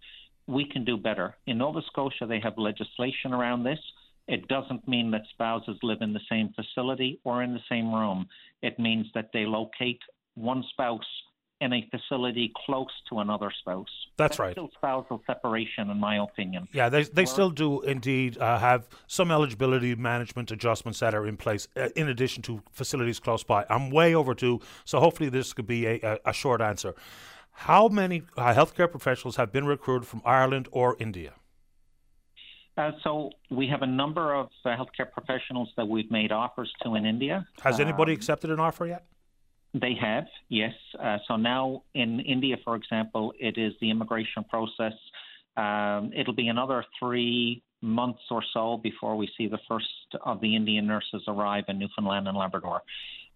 we 0.47 0.65
can 0.65 0.85
do 0.85 0.97
better. 0.97 1.37
In 1.47 1.59
Nova 1.59 1.81
Scotia, 1.89 2.27
they 2.27 2.41
have 2.41 2.59
legislation 2.59 3.33
around 3.33 3.65
this. 3.65 3.79
It 4.29 4.47
doesn't 4.47 4.87
mean 4.87 5.11
that 5.11 5.23
spouses 5.33 5.77
live 5.83 6.01
in 6.01 6.13
the 6.13 6.21
same 6.31 6.55
facility 6.55 7.19
or 7.25 7.43
in 7.43 7.55
the 7.55 7.61
same 7.69 7.93
room. 7.93 8.29
It 8.63 8.79
means 8.79 9.07
that 9.15 9.31
they 9.33 9.47
locate 9.47 10.01
one 10.35 10.65
spouse 10.71 11.01
in 11.63 11.73
a 11.73 11.89
facility 11.91 12.53
close 12.67 12.91
to 13.09 13.21
another 13.21 13.51
spouse. 13.61 13.87
That's, 14.17 14.37
That's 14.37 14.39
right. 14.41 14.53
Still 14.53 14.71
spousal 14.75 15.23
separation, 15.27 15.91
in 15.91 15.99
my 15.99 16.17
opinion. 16.23 16.67
Yeah, 16.73 16.89
they 16.89 17.05
they 17.05 17.25
still 17.25 17.51
do 17.51 17.81
indeed 17.83 18.37
uh, 18.39 18.59
have 18.59 18.89
some 19.07 19.31
eligibility 19.31 19.95
management 19.95 20.51
adjustments 20.51 20.99
that 20.99 21.15
are 21.15 21.27
in 21.27 21.37
place 21.37 21.69
uh, 21.77 21.89
in 21.95 22.09
addition 22.09 22.43
to 22.43 22.63
facilities 22.73 23.21
close 23.21 23.45
by. 23.45 23.65
I'm 23.71 23.91
way 23.91 24.15
overdue, 24.15 24.59
so 24.85 24.99
hopefully 24.99 25.31
this 25.31 25.53
could 25.53 25.69
be 25.69 25.87
a, 25.87 26.01
a, 26.03 26.19
a 26.31 26.33
short 26.33 26.61
answer. 26.61 26.95
How 27.53 27.89
many 27.89 28.23
uh, 28.37 28.53
healthcare 28.55 28.91
professionals 28.91 29.37
have 29.37 29.53
been 29.53 29.67
recruited 29.67 30.09
from 30.09 30.21
Ireland 30.25 30.69
or 30.73 30.97
India? 30.99 31.35
Uh, 32.77 32.91
so 33.05 33.31
we 33.51 33.69
have 33.69 33.83
a 33.83 33.87
number 33.87 34.35
of 34.35 34.49
uh, 34.65 34.71
healthcare 34.71 35.11
professionals 35.11 35.69
that 35.77 35.87
we've 35.87 36.11
made 36.11 36.33
offers 36.33 36.73
to 36.83 36.95
in 36.95 37.05
India. 37.05 37.47
Has 37.63 37.79
anybody 37.79 38.13
um, 38.13 38.17
accepted 38.17 38.51
an 38.51 38.59
offer 38.59 38.87
yet? 38.87 39.05
They 39.75 39.95
have, 40.01 40.27
yes. 40.49 40.75
Uh, 41.03 41.19
so 41.27 41.37
now 41.37 41.83
in 41.95 42.21
India, 42.21 42.57
for 42.63 42.77
example, 42.77 43.33
it 43.41 43.57
is 43.57 43.73
the 43.81 43.91
immigration 43.91 44.45
process. 44.45 44.93
Um, 45.57 46.13
it'll 46.15 46.35
be 46.35 46.49
another 46.49 46.85
three 46.99 47.63
months 47.81 48.21
or 48.31 48.43
so 48.53 48.79
before 48.83 49.17
we 49.17 49.29
see 49.37 49.49
the 49.49 49.59
first 49.69 49.87
of 50.25 50.41
the 50.41 50.55
Indian 50.55 50.87
nurses 50.87 51.23
arrive 51.27 51.65
in 51.69 51.79
Newfoundland 51.79 52.29
and 52.29 52.37
Labrador. 52.37 52.83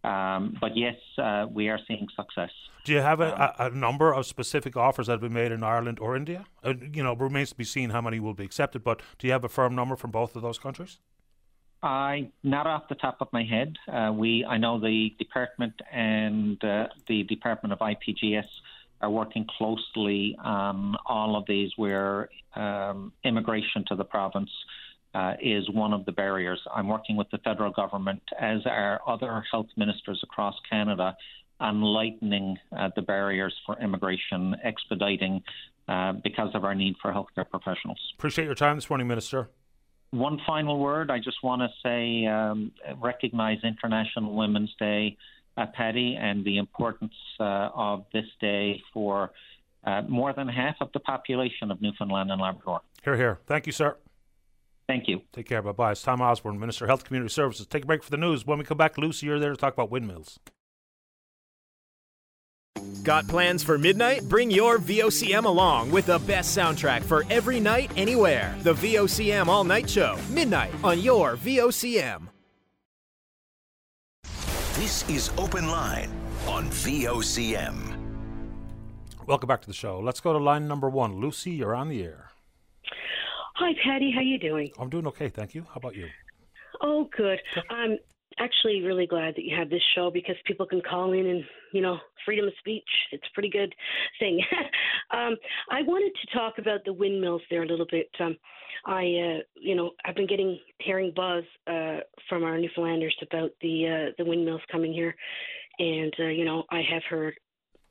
Um, 0.05 0.57
but 0.61 0.77
yes, 0.77 0.95
uh, 1.19 1.47
we 1.51 1.69
are 1.69 1.81
seeing 1.89 2.07
success. 2.15 2.51
Do 2.85 2.93
you 2.93 3.01
have 3.01 3.21
a, 3.21 3.55
a, 3.59 3.67
a, 3.67 3.71
number 3.71 4.13
of 4.13 4.25
specific 4.27 4.77
offers 4.77 5.09
that 5.09 5.15
have 5.15 5.21
been 5.21 5.33
made 5.33 5.51
in 5.51 5.65
Ireland 5.65 5.99
or 5.99 6.17
India? 6.17 6.45
Uh, 6.63 6.75
you 6.93 7.03
know, 7.03 7.15
remains 7.15 7.51
to 7.51 7.57
be 7.57 7.65
seen 7.65 7.91
how 7.91 8.01
many 8.01 8.21
will 8.21 8.35
be 8.35 8.45
accepted. 8.45 8.85
But 8.85 9.03
do 9.19 9.27
you 9.27 9.33
have 9.33 9.43
a 9.43 9.49
firm 9.49 9.75
number 9.75 9.97
from 9.97 10.13
both 10.13 10.37
of 10.37 10.43
those 10.43 10.59
countries? 10.59 11.01
I 11.87 12.31
not 12.43 12.67
off 12.67 12.89
the 12.89 12.97
top 12.97 13.19
of 13.21 13.29
my 13.33 13.45
head. 13.45 13.77
Uh, 13.91 14.13
we 14.13 14.45
I 14.45 14.59
know 14.59 14.81
the 14.81 15.15
department 15.19 15.75
and 15.93 16.63
uh, 16.65 16.89
the 17.07 17.23
Department 17.23 17.73
of 17.73 17.79
IPGS 17.79 18.47
are 19.01 19.11
working 19.11 19.47
closely 19.57 20.37
on 20.43 20.97
all 21.07 21.37
of 21.37 21.45
these 21.47 21.71
where 21.77 22.29
um, 22.55 23.13
immigration 23.25 23.85
to 23.89 23.95
the 23.95 24.05
province 24.05 24.51
uh, 25.15 25.35
is 25.41 25.71
one 25.71 25.93
of 25.93 26.05
the 26.07 26.13
barriers. 26.13 26.61
I'm 26.75 26.89
working 26.89 27.17
with 27.17 27.31
the 27.31 27.39
federal 27.39 27.71
government, 27.71 28.23
as 28.41 28.61
are 28.67 29.01
other 29.07 29.45
health 29.51 29.69
ministers 29.77 30.21
across 30.23 30.55
Canada, 30.69 31.17
on 31.61 31.81
lightening 31.81 32.59
uh, 32.77 32.91
the 32.97 33.03
barriers 33.03 33.55
for 33.65 33.79
immigration, 33.81 34.57
expediting 34.65 35.43
uh, 35.89 36.13
because 36.25 36.51
of 36.55 36.65
our 36.65 36.75
need 36.75 36.97
for 37.01 37.13
healthcare 37.13 37.49
professionals. 37.49 37.99
Appreciate 38.19 38.47
your 38.47 38.55
time 38.55 38.77
this 38.77 38.91
morning, 38.91 39.07
Minister. 39.07 39.49
One 40.11 40.41
final 40.47 40.78
word. 40.78 41.11
I 41.11 41.19
just 41.19 41.43
want 41.43 41.62
to 41.62 41.69
say, 41.83 42.27
um, 42.27 42.73
recognize 43.01 43.59
International 43.65 44.35
Women's 44.35 44.74
Day, 44.78 45.16
uh, 45.57 45.66
Paddy, 45.74 46.16
and 46.19 46.45
the 46.45 46.59
importance 46.59 47.15
uh, 47.41 47.70
of 47.74 48.05
this 48.12 48.27
day 48.41 48.83
for 48.93 49.33
uh, 49.85 50.03
more 50.09 50.33
than 50.33 50.49
half 50.49 50.77
of 50.81 50.91
the 50.93 51.01
population 51.01 51.70
of 51.70 51.81
Newfoundland 51.81 52.31
and 52.31 52.41
Labrador. 52.41 52.81
Here, 53.05 53.16
here. 53.16 53.39
Thank 53.47 53.66
you, 53.66 53.73
sir. 53.73 53.97
Thank 54.87 55.09
you. 55.09 55.23
Take 55.33 55.49
care. 55.49 55.62
Bye 55.62 55.73
bye. 55.73 55.93
It's 55.93 56.03
Tom 56.03 56.20
Osborne, 56.20 56.61
Minister 56.61 56.85
of 56.85 56.89
Health 56.89 57.05
Community 57.05 57.33
Services. 57.33 57.66
Take 57.66 57.85
a 57.85 57.87
break 57.87 58.05
for 58.05 58.11
the 58.11 58.16
news. 58.16 58.47
When 58.47 58.59
we 58.59 58.65
come 58.65 58.78
back, 58.78 58.97
Lucy, 58.99 59.27
you're 59.27 59.41
there 59.41 59.51
to 59.51 59.57
talk 59.57 59.74
about 59.74 59.91
windmills. 59.91 60.39
Got 63.03 63.28
plans 63.28 63.62
for 63.62 63.78
midnight? 63.78 64.28
Bring 64.28 64.51
your 64.51 64.78
VOCM 64.78 65.44
along 65.44 65.90
with 65.93 66.07
the 66.07 66.19
best 66.20 66.57
soundtrack 66.57 67.03
for 67.03 67.24
every 67.31 67.61
night, 67.61 67.90
anywhere. 67.97 68.57
The 68.62 68.74
VOCM 68.74 69.47
All 69.47 69.62
Night 69.62 69.89
Show, 69.89 70.19
midnight 70.31 70.73
on 70.82 71.01
your 71.01 71.36
VOCM. 71.36 72.28
This 74.74 75.09
is 75.09 75.31
Open 75.39 75.70
Line 75.70 76.11
on 76.47 76.66
VOCM. 76.66 77.97
Welcome 79.27 79.48
back 79.48 79.61
to 79.62 79.66
the 79.66 79.73
show. 79.73 79.98
Let's 80.01 80.20
go 80.20 80.32
to 80.32 80.39
line 80.39 80.69
number 80.69 80.89
one. 80.89 81.20
Lucy, 81.20 81.53
you're 81.53 81.74
on 81.74 81.89
the 81.89 82.03
air. 82.03 82.31
Hi, 83.55 83.73
Paddy. 83.82 84.12
How 84.15 84.20
you 84.20 84.39
doing? 84.39 84.70
I'm 84.78 84.90
doing 84.90 85.07
okay, 85.07 85.28
thank 85.28 85.55
you. 85.55 85.62
How 85.62 85.77
about 85.77 85.97
you? 85.97 86.09
Oh, 86.81 87.09
good. 87.16 87.40
I'm 87.70 87.93
um, 87.93 87.98
actually 88.39 88.83
really 88.83 89.07
glad 89.07 89.35
that 89.37 89.45
you 89.45 89.57
have 89.57 89.71
this 89.71 89.83
show 89.95 90.11
because 90.11 90.37
people 90.45 90.67
can 90.67 90.81
call 90.81 91.13
in 91.13 91.27
and 91.27 91.45
you 91.73 91.81
know 91.81 91.99
freedom 92.25 92.47
of 92.47 92.53
speech. 92.59 92.89
It's 93.13 93.27
a 93.31 93.35
pretty 93.35 93.51
good 93.51 93.75
thing. 94.19 94.41
um, 95.11 95.37
I 95.71 95.83
wanted 95.83 96.13
to 96.21 96.39
talk 96.39 96.59
about 96.59 96.85
the 96.85 96.93
windmills 96.93 97.43
there 97.51 97.63
a 97.63 97.67
little 97.67 97.87
bit. 97.91 98.09
Um, 98.21 98.37
I, 98.85 99.03
uh, 99.03 99.39
you 99.55 99.75
know, 99.75 99.93
I've 100.05 100.15
been 100.15 100.27
getting 100.27 100.59
hearing 100.79 101.13
buzz 101.15 101.45
uh, 101.67 102.01
from 102.29 102.45
our 102.45 102.59
Newfoundlanders 102.59 103.15
about 103.23 103.51
the 103.61 103.87
uh, 103.87 104.13
the 104.19 104.25
windmills 104.29 104.63
coming 104.71 104.93
here, 104.93 105.15
and 105.79 106.13
uh, 106.19 106.29
you 106.29 106.45
know, 106.45 106.65
I 106.71 106.83
have 106.93 107.03
heard 107.09 107.35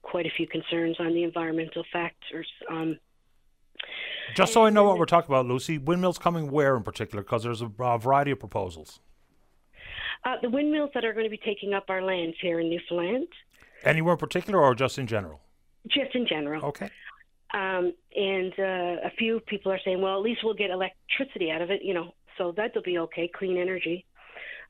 quite 0.01 0.25
a 0.25 0.31
few 0.37 0.47
concerns 0.47 0.97
on 0.99 1.13
the 1.13 1.23
environmental 1.23 1.83
factors. 1.91 2.47
Um, 2.69 2.99
just 4.35 4.53
so 4.53 4.65
I 4.65 4.69
know 4.69 4.83
what 4.83 4.97
we're 4.97 5.05
talking 5.05 5.31
about, 5.31 5.45
Lucy, 5.45 5.77
windmills 5.77 6.17
coming 6.17 6.49
where 6.49 6.75
in 6.75 6.83
particular? 6.83 7.23
Because 7.23 7.43
there's 7.43 7.61
a, 7.61 7.69
a, 7.79 7.99
variety 7.99 8.31
of 8.31 8.39
proposals. 8.39 8.99
Uh, 10.25 10.35
the 10.41 10.49
windmills 10.49 10.89
that 10.93 11.05
are 11.05 11.13
going 11.13 11.25
to 11.25 11.29
be 11.29 11.39
taking 11.45 11.73
up 11.73 11.85
our 11.89 12.01
lands 12.01 12.35
here 12.41 12.59
in 12.59 12.69
Newfoundland. 12.69 13.27
Anywhere 13.83 14.13
in 14.13 14.17
particular, 14.17 14.59
or 14.59 14.73
just 14.73 14.97
in 14.97 15.05
general? 15.05 15.39
Just 15.87 16.15
in 16.15 16.25
general. 16.27 16.65
Okay. 16.65 16.89
Um, 17.53 17.93
and 18.15 18.51
uh, 18.57 19.07
a 19.07 19.11
few 19.17 19.39
people 19.41 19.71
are 19.71 19.79
saying, 19.85 20.01
well, 20.01 20.17
at 20.17 20.23
least 20.23 20.41
we'll 20.43 20.55
get 20.55 20.71
electricity 20.71 21.51
out 21.51 21.61
of 21.61 21.69
it, 21.69 21.81
you 21.83 21.93
know, 21.93 22.11
so 22.37 22.53
that'll 22.57 22.81
be 22.81 22.97
okay, 22.97 23.29
clean 23.33 23.57
energy. 23.57 24.05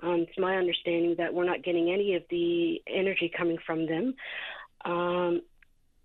Um, 0.04 0.26
it's 0.28 0.38
my 0.38 0.58
understanding 0.58 1.16
that 1.18 1.34
we're 1.34 1.46
not 1.46 1.64
getting 1.64 1.90
any 1.92 2.16
of 2.16 2.24
the 2.30 2.82
energy 2.88 3.32
coming 3.36 3.58
from 3.66 3.88
them. 3.88 4.14
Um, 4.84 5.42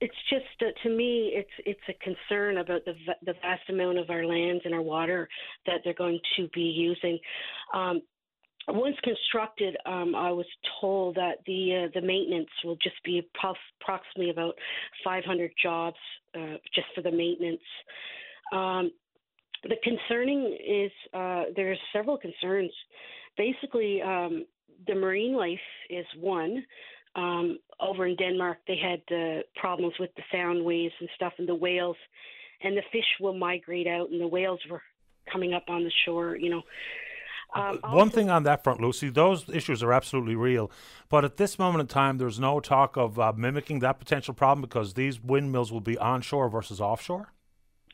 it's 0.01 0.17
just 0.31 0.47
uh, 0.63 0.71
to 0.83 0.89
me 0.89 1.33
it's 1.35 1.51
it's 1.67 1.81
a 1.89 1.93
concern 2.03 2.59
about 2.59 2.85
the 2.87 2.95
the 3.27 3.35
vast 3.43 3.69
amount 3.69 3.99
of 3.99 4.09
our 4.09 4.25
lands 4.25 4.63
and 4.65 4.73
our 4.73 4.81
water 4.81 5.29
that 5.67 5.81
they're 5.85 5.93
going 5.93 6.21
to 6.37 6.49
be 6.55 6.63
using. 6.63 7.19
Um, 7.75 8.01
once 8.69 8.97
constructed, 9.03 9.77
um, 9.87 10.15
I 10.15 10.31
was 10.31 10.47
told 10.81 11.17
that 11.17 11.39
the 11.47 11.87
uh, 11.87 11.89
the 11.95 12.07
maintenance 12.07 12.51
will 12.65 12.77
just 12.77 13.03
be 13.05 13.19
approximately 13.19 14.31
about 14.31 14.55
500 15.03 15.51
jobs 15.63 15.97
uh, 16.35 16.57
just 16.75 16.87
for 16.95 17.03
the 17.03 17.11
maintenance. 17.11 17.61
Um, 18.53 18.93
the 19.65 19.77
concerning 19.83 20.57
is 20.67 20.91
uh, 21.15 21.45
there's 21.57 21.79
several 21.93 22.17
concerns. 22.17 22.73
Basically, 23.37 24.03
um, 24.03 24.47
the 24.87 24.95
marine 24.95 25.35
life 25.35 25.59
is 25.89 26.07
one 26.19 26.65
um, 27.17 27.59
over 27.81 28.07
in 28.07 28.17
Denmark, 28.17 28.59
they 28.67 28.77
had 28.77 29.03
uh, 29.15 29.41
problems 29.57 29.95
with 29.99 30.11
the 30.17 30.23
sound 30.33 30.65
waves 30.65 30.95
and 31.01 31.09
stuff, 31.17 31.33
and 31.39 31.49
the 31.49 31.55
whales, 31.55 31.97
and 32.63 32.77
the 32.77 32.83
fish 32.93 33.05
will 33.21 33.37
migrate 33.37 33.87
out, 33.87 34.11
and 34.11 34.21
the 34.21 34.29
whales 34.29 34.61
were 34.71 34.83
coming 35.33 35.55
up 35.55 35.65
on 35.69 35.83
the 35.85 35.93
shore. 36.05 36.37
You 36.37 36.51
know. 36.51 36.63
Um, 37.55 37.81
One 37.91 38.11
thing 38.11 38.31
on 38.31 38.45
that 38.45 38.63
front, 38.63 38.81
Lucy, 38.81 39.09
those 39.09 39.49
issues 39.49 39.83
are 39.83 39.93
absolutely 39.93 40.37
real. 40.37 40.71
But 41.09 41.25
at 41.25 41.37
this 41.37 41.59
moment 41.59 41.81
in 41.81 41.87
time, 41.89 42.19
there's 42.19 42.39
no 42.39 42.61
talk 42.61 42.97
of 42.97 43.19
uh, 43.19 43.33
mimicking 43.37 43.81
that 43.81 43.99
potential 43.99 44.35
problem 44.35 44.61
because 44.61 44.95
these 44.95 45.21
windmills 45.21 45.73
will 45.73 45.81
be 45.81 45.99
onshore 45.99 46.49
versus 46.49 46.81
offshore. 46.81 47.33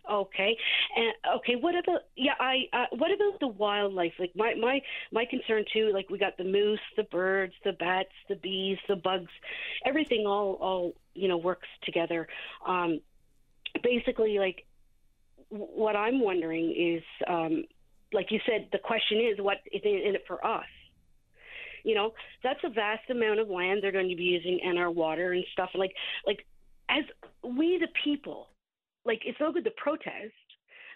Okay, 0.08 0.56
and 0.94 1.12
okay, 1.38 1.56
what 1.56 1.74
about 1.74 2.02
yeah? 2.14 2.34
I 2.38 2.68
uh, 2.72 2.86
what 2.92 3.10
about 3.10 3.40
the 3.40 3.48
wildlife? 3.48 4.12
Like 4.20 4.30
my 4.36 4.54
my 4.54 4.80
my 5.10 5.24
concern 5.24 5.64
too. 5.72 5.90
Like 5.92 6.08
we 6.10 6.16
got 6.18 6.36
the 6.36 6.44
moose, 6.44 6.78
the 6.96 7.02
birds, 7.02 7.54
the 7.64 7.72
bats, 7.72 8.12
the 8.28 8.36
bees, 8.36 8.78
the 8.86 8.94
bugs, 8.94 9.32
everything 9.84 10.24
all 10.24 10.58
all 10.60 10.92
you 11.14 11.26
know 11.26 11.38
works 11.38 11.66
together. 11.82 12.28
Um, 12.64 13.00
basically, 13.82 14.38
like 14.38 14.64
what 15.48 15.96
I'm 15.96 16.20
wondering 16.20 16.70
is, 16.70 17.02
um, 17.26 17.64
like 18.16 18.32
you 18.32 18.40
said, 18.47 18.68
the 18.72 18.78
question 18.78 19.20
is 19.20 19.38
what 19.38 19.59
is 19.70 19.82
in 19.84 20.16
it 20.16 20.24
for 20.26 20.44
us? 20.44 20.64
You 21.84 21.94
know, 21.94 22.14
that's 22.43 22.59
a 22.64 22.70
vast 22.70 23.09
amount 23.10 23.38
of 23.38 23.48
land 23.48 23.80
they're 23.80 23.93
going 23.93 24.09
to 24.09 24.16
be 24.16 24.24
using 24.24 24.59
and 24.64 24.76
our 24.76 24.90
water 24.90 25.32
and 25.32 25.44
stuff. 25.52 25.70
Like 25.74 25.93
like 26.26 26.44
as 26.88 27.05
we 27.44 27.78
the 27.78 27.88
people 28.02 28.48
like 29.05 29.20
it's 29.24 29.38
no 29.38 29.52
good 29.52 29.64
to 29.64 29.70
protest. 29.76 30.34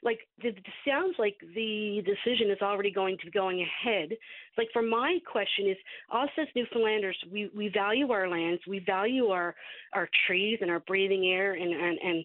Like 0.02 0.20
it 0.38 0.56
sounds 0.88 1.14
like 1.18 1.36
the 1.54 2.02
decision 2.06 2.50
is 2.50 2.62
already 2.62 2.90
going 2.90 3.18
to 3.18 3.26
be 3.26 3.30
going 3.30 3.60
ahead. 3.60 4.08
Like 4.56 4.68
for 4.72 4.80
my 4.80 5.18
question 5.30 5.68
is, 5.68 5.76
us 6.10 6.30
as 6.40 6.48
Newfoundlanders, 6.56 7.16
we, 7.30 7.50
we 7.54 7.68
value 7.68 8.10
our 8.10 8.26
lands, 8.26 8.62
we 8.66 8.78
value 8.78 9.26
our 9.26 9.54
our 9.92 10.08
trees 10.26 10.58
and 10.62 10.70
our 10.70 10.80
breathing 10.80 11.26
air, 11.26 11.52
and 11.52 11.72
and 11.72 11.98
and 12.02 12.24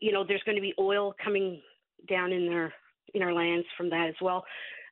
you 0.00 0.12
know 0.12 0.22
there's 0.22 0.42
going 0.44 0.56
to 0.56 0.62
be 0.62 0.74
oil 0.78 1.14
coming 1.24 1.62
down 2.08 2.30
in 2.30 2.52
our 2.52 2.72
in 3.12 3.22
our 3.22 3.32
lands 3.32 3.66
from 3.76 3.90
that 3.90 4.08
as 4.08 4.14
well. 4.20 4.44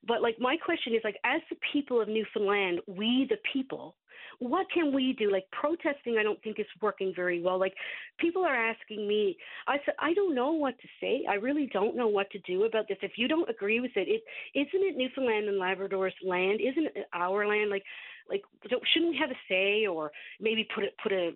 But 0.06 0.22
like 0.22 0.38
my 0.40 0.56
question 0.56 0.94
is 0.94 1.00
like 1.04 1.16
as 1.24 1.40
the 1.48 1.56
people 1.72 2.00
of 2.00 2.08
Newfoundland, 2.08 2.80
we 2.86 3.26
the 3.28 3.38
people, 3.52 3.94
what 4.38 4.66
can 4.72 4.92
we 4.92 5.14
do? 5.18 5.30
Like 5.30 5.44
protesting, 5.52 6.16
I 6.18 6.22
don't 6.22 6.42
think 6.42 6.58
is 6.58 6.66
working 6.80 7.12
very 7.14 7.40
well. 7.40 7.58
Like 7.58 7.74
people 8.18 8.44
are 8.44 8.54
asking 8.54 9.06
me, 9.06 9.36
I 9.68 9.76
said, 9.84 9.94
I 10.00 10.14
don't 10.14 10.34
know 10.34 10.52
what 10.52 10.78
to 10.80 10.88
say. 11.00 11.24
I 11.28 11.34
really 11.34 11.68
don't 11.72 11.96
know 11.96 12.08
what 12.08 12.30
to 12.30 12.38
do 12.40 12.64
about 12.64 12.88
this. 12.88 12.98
If 13.02 13.12
you 13.16 13.28
don't 13.28 13.48
agree 13.48 13.80
with 13.80 13.92
it, 13.94 14.08
it 14.08 14.22
isn't 14.58 14.86
it 14.86 14.96
Newfoundland 14.96 15.48
and 15.48 15.60
Labrador's 15.60 16.14
land? 16.26 16.60
Isn't 16.60 16.86
it 16.86 17.06
our 17.12 17.46
land? 17.46 17.70
Like, 17.70 17.84
like 18.28 18.42
shouldn't 18.92 19.12
we 19.12 19.18
have 19.18 19.30
a 19.30 19.38
say 19.48 19.86
or 19.86 20.10
maybe 20.40 20.66
put 20.74 20.84
it 20.84 20.94
put 21.02 21.12
a 21.12 21.32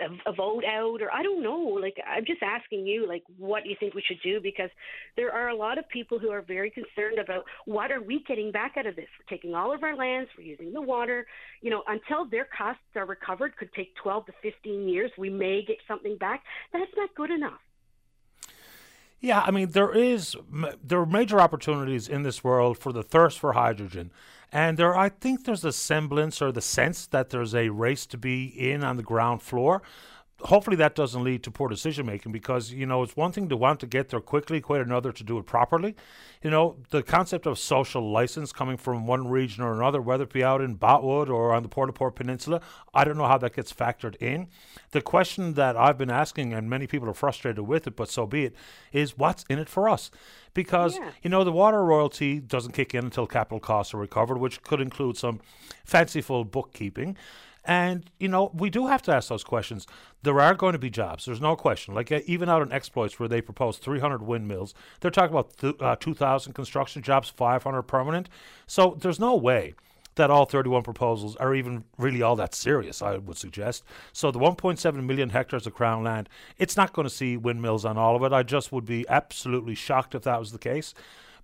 a, 0.00 0.30
a 0.30 0.32
vote 0.32 0.64
out 0.64 1.02
or 1.02 1.12
I 1.12 1.22
don't 1.22 1.42
know. 1.42 1.78
Like 1.80 1.96
I'm 2.06 2.24
just 2.24 2.42
asking 2.42 2.86
you, 2.86 3.06
like 3.06 3.22
what 3.36 3.64
do 3.64 3.70
you 3.70 3.76
think 3.78 3.94
we 3.94 4.02
should 4.02 4.20
do 4.22 4.40
because 4.40 4.70
there 5.16 5.32
are 5.32 5.48
a 5.48 5.54
lot 5.54 5.78
of 5.78 5.88
people 5.88 6.18
who 6.18 6.30
are 6.30 6.42
very 6.42 6.70
concerned 6.70 7.18
about 7.18 7.44
what 7.64 7.90
are 7.90 8.02
we 8.02 8.22
getting 8.26 8.52
back 8.52 8.76
out 8.76 8.86
of 8.86 8.96
this. 8.96 9.08
We're 9.18 9.36
taking 9.36 9.54
all 9.54 9.74
of 9.74 9.82
our 9.82 9.96
lands, 9.96 10.30
we're 10.36 10.44
using 10.44 10.72
the 10.72 10.82
water. 10.82 11.26
You 11.60 11.70
know, 11.70 11.82
until 11.86 12.24
their 12.24 12.46
costs 12.56 12.82
are 12.94 13.06
recovered, 13.06 13.56
could 13.56 13.72
take 13.72 13.94
12 13.96 14.26
to 14.26 14.32
15 14.42 14.88
years. 14.88 15.10
We 15.18 15.30
may 15.30 15.64
get 15.66 15.78
something 15.86 16.16
back. 16.16 16.42
That's 16.72 16.90
not 16.96 17.14
good 17.14 17.30
enough. 17.30 17.60
Yeah, 19.20 19.42
I 19.44 19.50
mean 19.50 19.70
there 19.70 19.92
is 19.92 20.36
there 20.82 21.00
are 21.00 21.06
major 21.06 21.40
opportunities 21.40 22.08
in 22.08 22.22
this 22.22 22.44
world 22.44 22.78
for 22.78 22.92
the 22.92 23.02
thirst 23.02 23.38
for 23.38 23.52
hydrogen, 23.52 24.12
and 24.52 24.78
there 24.78 24.96
I 24.96 25.08
think 25.08 25.44
there's 25.44 25.64
a 25.64 25.72
semblance 25.72 26.40
or 26.40 26.52
the 26.52 26.60
sense 26.60 27.06
that 27.08 27.30
there's 27.30 27.54
a 27.54 27.68
race 27.68 28.06
to 28.06 28.18
be 28.18 28.46
in 28.46 28.82
on 28.84 28.96
the 28.96 29.02
ground 29.02 29.42
floor. 29.42 29.82
Hopefully 30.42 30.76
that 30.76 30.94
doesn't 30.94 31.24
lead 31.24 31.42
to 31.42 31.50
poor 31.50 31.68
decision 31.68 32.06
making 32.06 32.30
because 32.30 32.70
you 32.72 32.86
know 32.86 33.02
it's 33.02 33.16
one 33.16 33.32
thing 33.32 33.48
to 33.48 33.56
want 33.56 33.80
to 33.80 33.86
get 33.86 34.08
there 34.10 34.20
quickly 34.20 34.60
quite 34.60 34.80
another 34.80 35.10
to 35.12 35.24
do 35.24 35.36
it 35.38 35.46
properly. 35.46 35.96
You 36.42 36.50
know 36.50 36.76
the 36.90 37.02
concept 37.02 37.44
of 37.46 37.58
social 37.58 38.10
license 38.12 38.52
coming 38.52 38.76
from 38.76 39.06
one 39.06 39.26
region 39.28 39.64
or 39.64 39.72
another 39.74 40.00
whether 40.00 40.24
it 40.24 40.32
be 40.32 40.44
out 40.44 40.60
in 40.60 40.76
botwood 40.76 41.28
or 41.28 41.52
on 41.52 41.64
the 41.64 41.68
port 41.68 41.92
port 41.94 42.14
peninsula 42.14 42.60
i 42.94 43.02
don't 43.02 43.16
know 43.16 43.26
how 43.26 43.38
that 43.38 43.54
gets 43.56 43.72
factored 43.72 44.14
in. 44.22 44.46
The 44.92 45.00
question 45.02 45.54
that 45.54 45.76
i've 45.76 45.98
been 45.98 46.10
asking 46.10 46.52
and 46.52 46.70
many 46.70 46.86
people 46.86 47.08
are 47.10 47.14
frustrated 47.14 47.66
with 47.66 47.86
it 47.88 47.96
but 47.96 48.08
so 48.08 48.24
be 48.26 48.44
it 48.44 48.54
is 48.92 49.18
what's 49.18 49.44
in 49.50 49.58
it 49.58 49.68
for 49.68 49.88
us? 49.88 50.10
Because 50.54 50.96
Yeah. 50.98 51.10
you 51.22 51.30
know 51.30 51.42
the 51.42 51.52
water 51.52 51.84
royalty 51.84 52.38
doesn't 52.38 52.72
kick 52.72 52.94
in 52.94 53.04
until 53.06 53.26
capital 53.26 53.58
costs 53.60 53.92
are 53.92 53.98
recovered 53.98 54.38
which 54.38 54.62
could 54.62 54.80
include 54.80 55.16
some 55.16 55.40
fanciful 55.84 56.44
bookkeeping 56.44 57.16
and 57.68 58.10
you 58.18 58.28
know 58.28 58.50
we 58.54 58.70
do 58.70 58.86
have 58.86 59.02
to 59.02 59.14
ask 59.14 59.28
those 59.28 59.44
questions. 59.44 59.86
There 60.22 60.40
are 60.40 60.54
going 60.54 60.72
to 60.72 60.78
be 60.78 60.90
jobs. 60.90 61.26
There's 61.26 61.40
no 61.40 61.54
question. 61.54 61.94
Like 61.94 62.10
uh, 62.10 62.20
even 62.26 62.48
out 62.48 62.62
in 62.62 62.72
exploits 62.72 63.20
where 63.20 63.28
they 63.28 63.42
propose 63.42 63.76
300 63.76 64.22
windmills, 64.22 64.74
they're 65.00 65.12
talking 65.12 65.36
about 65.36 65.56
th- 65.58 65.76
uh, 65.78 65.94
2,000 66.00 66.54
construction 66.54 67.02
jobs, 67.02 67.28
500 67.28 67.82
permanent. 67.82 68.28
So 68.66 68.96
there's 68.98 69.20
no 69.20 69.36
way 69.36 69.74
that 70.14 70.30
all 70.30 70.46
31 70.46 70.82
proposals 70.82 71.36
are 71.36 71.54
even 71.54 71.84
really 71.96 72.22
all 72.22 72.34
that 72.36 72.54
serious. 72.54 73.02
I 73.02 73.18
would 73.18 73.36
suggest. 73.36 73.84
So 74.12 74.32
the 74.32 74.40
1.7 74.40 75.04
million 75.04 75.28
hectares 75.28 75.66
of 75.66 75.74
crown 75.74 76.02
land, 76.02 76.28
it's 76.56 76.76
not 76.76 76.92
going 76.92 77.06
to 77.06 77.14
see 77.14 77.36
windmills 77.36 77.84
on 77.84 77.96
all 77.96 78.16
of 78.16 78.24
it. 78.24 78.32
I 78.32 78.42
just 78.42 78.72
would 78.72 78.86
be 78.86 79.06
absolutely 79.08 79.76
shocked 79.76 80.16
if 80.16 80.22
that 80.22 80.40
was 80.40 80.50
the 80.50 80.58
case. 80.58 80.92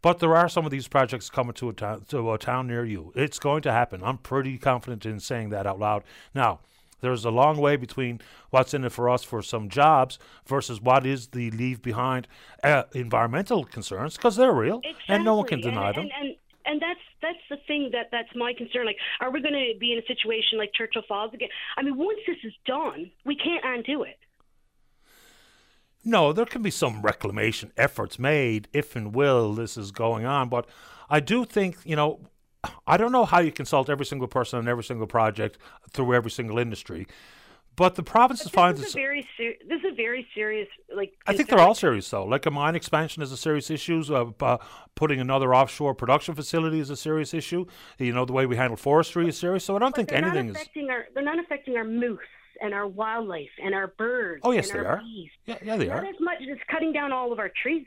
But 0.04 0.18
there 0.18 0.36
are 0.36 0.50
some 0.50 0.66
of 0.66 0.70
these 0.70 0.86
projects 0.86 1.30
coming 1.30 1.54
to 1.54 1.70
a 1.70 1.72
town 1.72 2.04
to 2.10 2.30
a 2.30 2.36
town 2.36 2.66
near 2.66 2.84
you. 2.84 3.10
It's 3.16 3.38
going 3.38 3.62
to 3.62 3.72
happen. 3.72 4.02
I'm 4.04 4.18
pretty 4.18 4.58
confident 4.58 5.06
in 5.06 5.18
saying 5.18 5.48
that 5.48 5.66
out 5.66 5.78
loud. 5.78 6.04
Now, 6.34 6.60
there's 7.00 7.24
a 7.24 7.30
long 7.30 7.56
way 7.56 7.76
between 7.76 8.20
what's 8.50 8.74
in 8.74 8.84
it 8.84 8.92
for 8.92 9.08
us 9.08 9.24
for 9.24 9.40
some 9.40 9.70
jobs 9.70 10.18
versus 10.46 10.78
what 10.78 11.06
is 11.06 11.28
the 11.28 11.50
leave 11.52 11.80
behind 11.80 12.28
uh, 12.62 12.82
environmental 12.92 13.64
concerns 13.64 14.18
because 14.18 14.36
they're 14.36 14.52
real 14.52 14.82
and 15.08 15.24
no 15.24 15.36
one 15.36 15.46
can 15.46 15.62
deny 15.62 15.86
and, 15.88 15.96
them. 15.96 16.08
And, 16.20 16.28
and 16.28 16.36
and 16.66 16.82
that's 16.82 17.00
that's 17.22 17.44
the 17.48 17.56
thing 17.66 17.88
that 17.92 18.08
that's 18.12 18.28
my 18.36 18.52
concern. 18.52 18.84
Like, 18.84 18.98
are 19.22 19.30
we 19.30 19.40
going 19.40 19.54
to 19.54 19.78
be 19.78 19.94
in 19.94 19.98
a 19.98 20.06
situation 20.06 20.58
like 20.58 20.72
Churchill 20.74 21.02
Falls 21.08 21.32
again? 21.32 21.48
I 21.78 21.82
mean, 21.82 21.96
once 21.96 22.20
this 22.26 22.36
is 22.44 22.52
done, 22.66 23.10
we 23.24 23.36
can't 23.36 23.64
undo 23.64 24.02
it. 24.02 24.18
No, 26.04 26.32
there 26.32 26.44
can 26.44 26.62
be 26.62 26.70
some 26.70 27.02
reclamation 27.02 27.72
efforts 27.76 28.18
made 28.18 28.68
if 28.72 28.94
and 28.94 29.14
will 29.14 29.54
this 29.54 29.76
is 29.76 29.90
going 29.90 30.26
on, 30.26 30.48
but 30.48 30.66
I 31.08 31.20
do 31.20 31.44
think, 31.44 31.78
you 31.84 31.96
know, 31.96 32.20
I 32.86 32.96
don't 32.96 33.12
know 33.12 33.24
how 33.24 33.40
you 33.40 33.52
consult 33.52 33.88
every 33.90 34.06
single 34.06 34.28
person 34.28 34.58
on 34.58 34.68
every 34.68 34.84
single 34.84 35.06
project 35.06 35.58
through 35.90 36.14
every 36.14 36.30
single 36.30 36.58
industry, 36.58 37.06
but 37.76 37.94
the 37.94 38.02
provinces 38.02 38.48
find 38.50 38.76
This 38.76 38.82
this. 38.84 38.88
is 38.90 38.94
a 38.94 38.98
very 38.98 39.28
ser- 39.36 39.54
this 39.68 39.80
is 39.80 39.92
a 39.92 39.94
very 39.94 40.26
serious 40.34 40.68
like. 40.94 41.12
I 41.26 41.36
think 41.36 41.48
they're 41.48 41.58
all 41.58 41.74
serious 41.74 42.08
though. 42.08 42.24
Like 42.24 42.46
a 42.46 42.50
mine 42.50 42.74
expansion 42.74 43.22
is 43.22 43.32
a 43.32 43.36
serious 43.36 43.68
issue. 43.70 44.02
Uh, 44.08 44.30
uh, 44.44 44.58
putting 44.94 45.20
another 45.20 45.54
offshore 45.54 45.94
production 45.94 46.34
facility 46.34 46.78
is 46.80 46.88
a 46.88 46.96
serious 46.96 47.34
issue. 47.34 47.66
You 47.98 48.12
know 48.12 48.24
the 48.24 48.32
way 48.32 48.46
we 48.46 48.56
handle 48.56 48.76
forestry 48.76 49.28
is 49.28 49.36
serious. 49.36 49.64
So 49.64 49.76
I 49.76 49.78
don't 49.80 49.94
think 49.94 50.12
anything 50.12 50.50
is. 50.50 50.56
our 50.88 51.06
they're 51.14 51.24
not 51.24 51.38
affecting 51.38 51.76
our 51.76 51.84
moose 51.84 52.20
and 52.60 52.74
our 52.74 52.86
wildlife 52.86 53.50
and 53.62 53.74
our 53.74 53.88
birds. 53.88 54.42
Oh, 54.44 54.52
yes, 54.52 54.70
and 54.70 54.80
they 54.80 54.84
our 54.84 54.96
are. 54.96 55.00
Bees. 55.00 55.30
Yeah, 55.46 55.58
yeah, 55.64 55.76
they 55.76 55.86
not 55.86 56.04
are. 56.04 56.06
as 56.06 56.20
much 56.20 56.42
as 56.50 56.58
cutting 56.70 56.92
down 56.92 57.12
all 57.12 57.32
of 57.32 57.38
our 57.38 57.50
trees. 57.62 57.86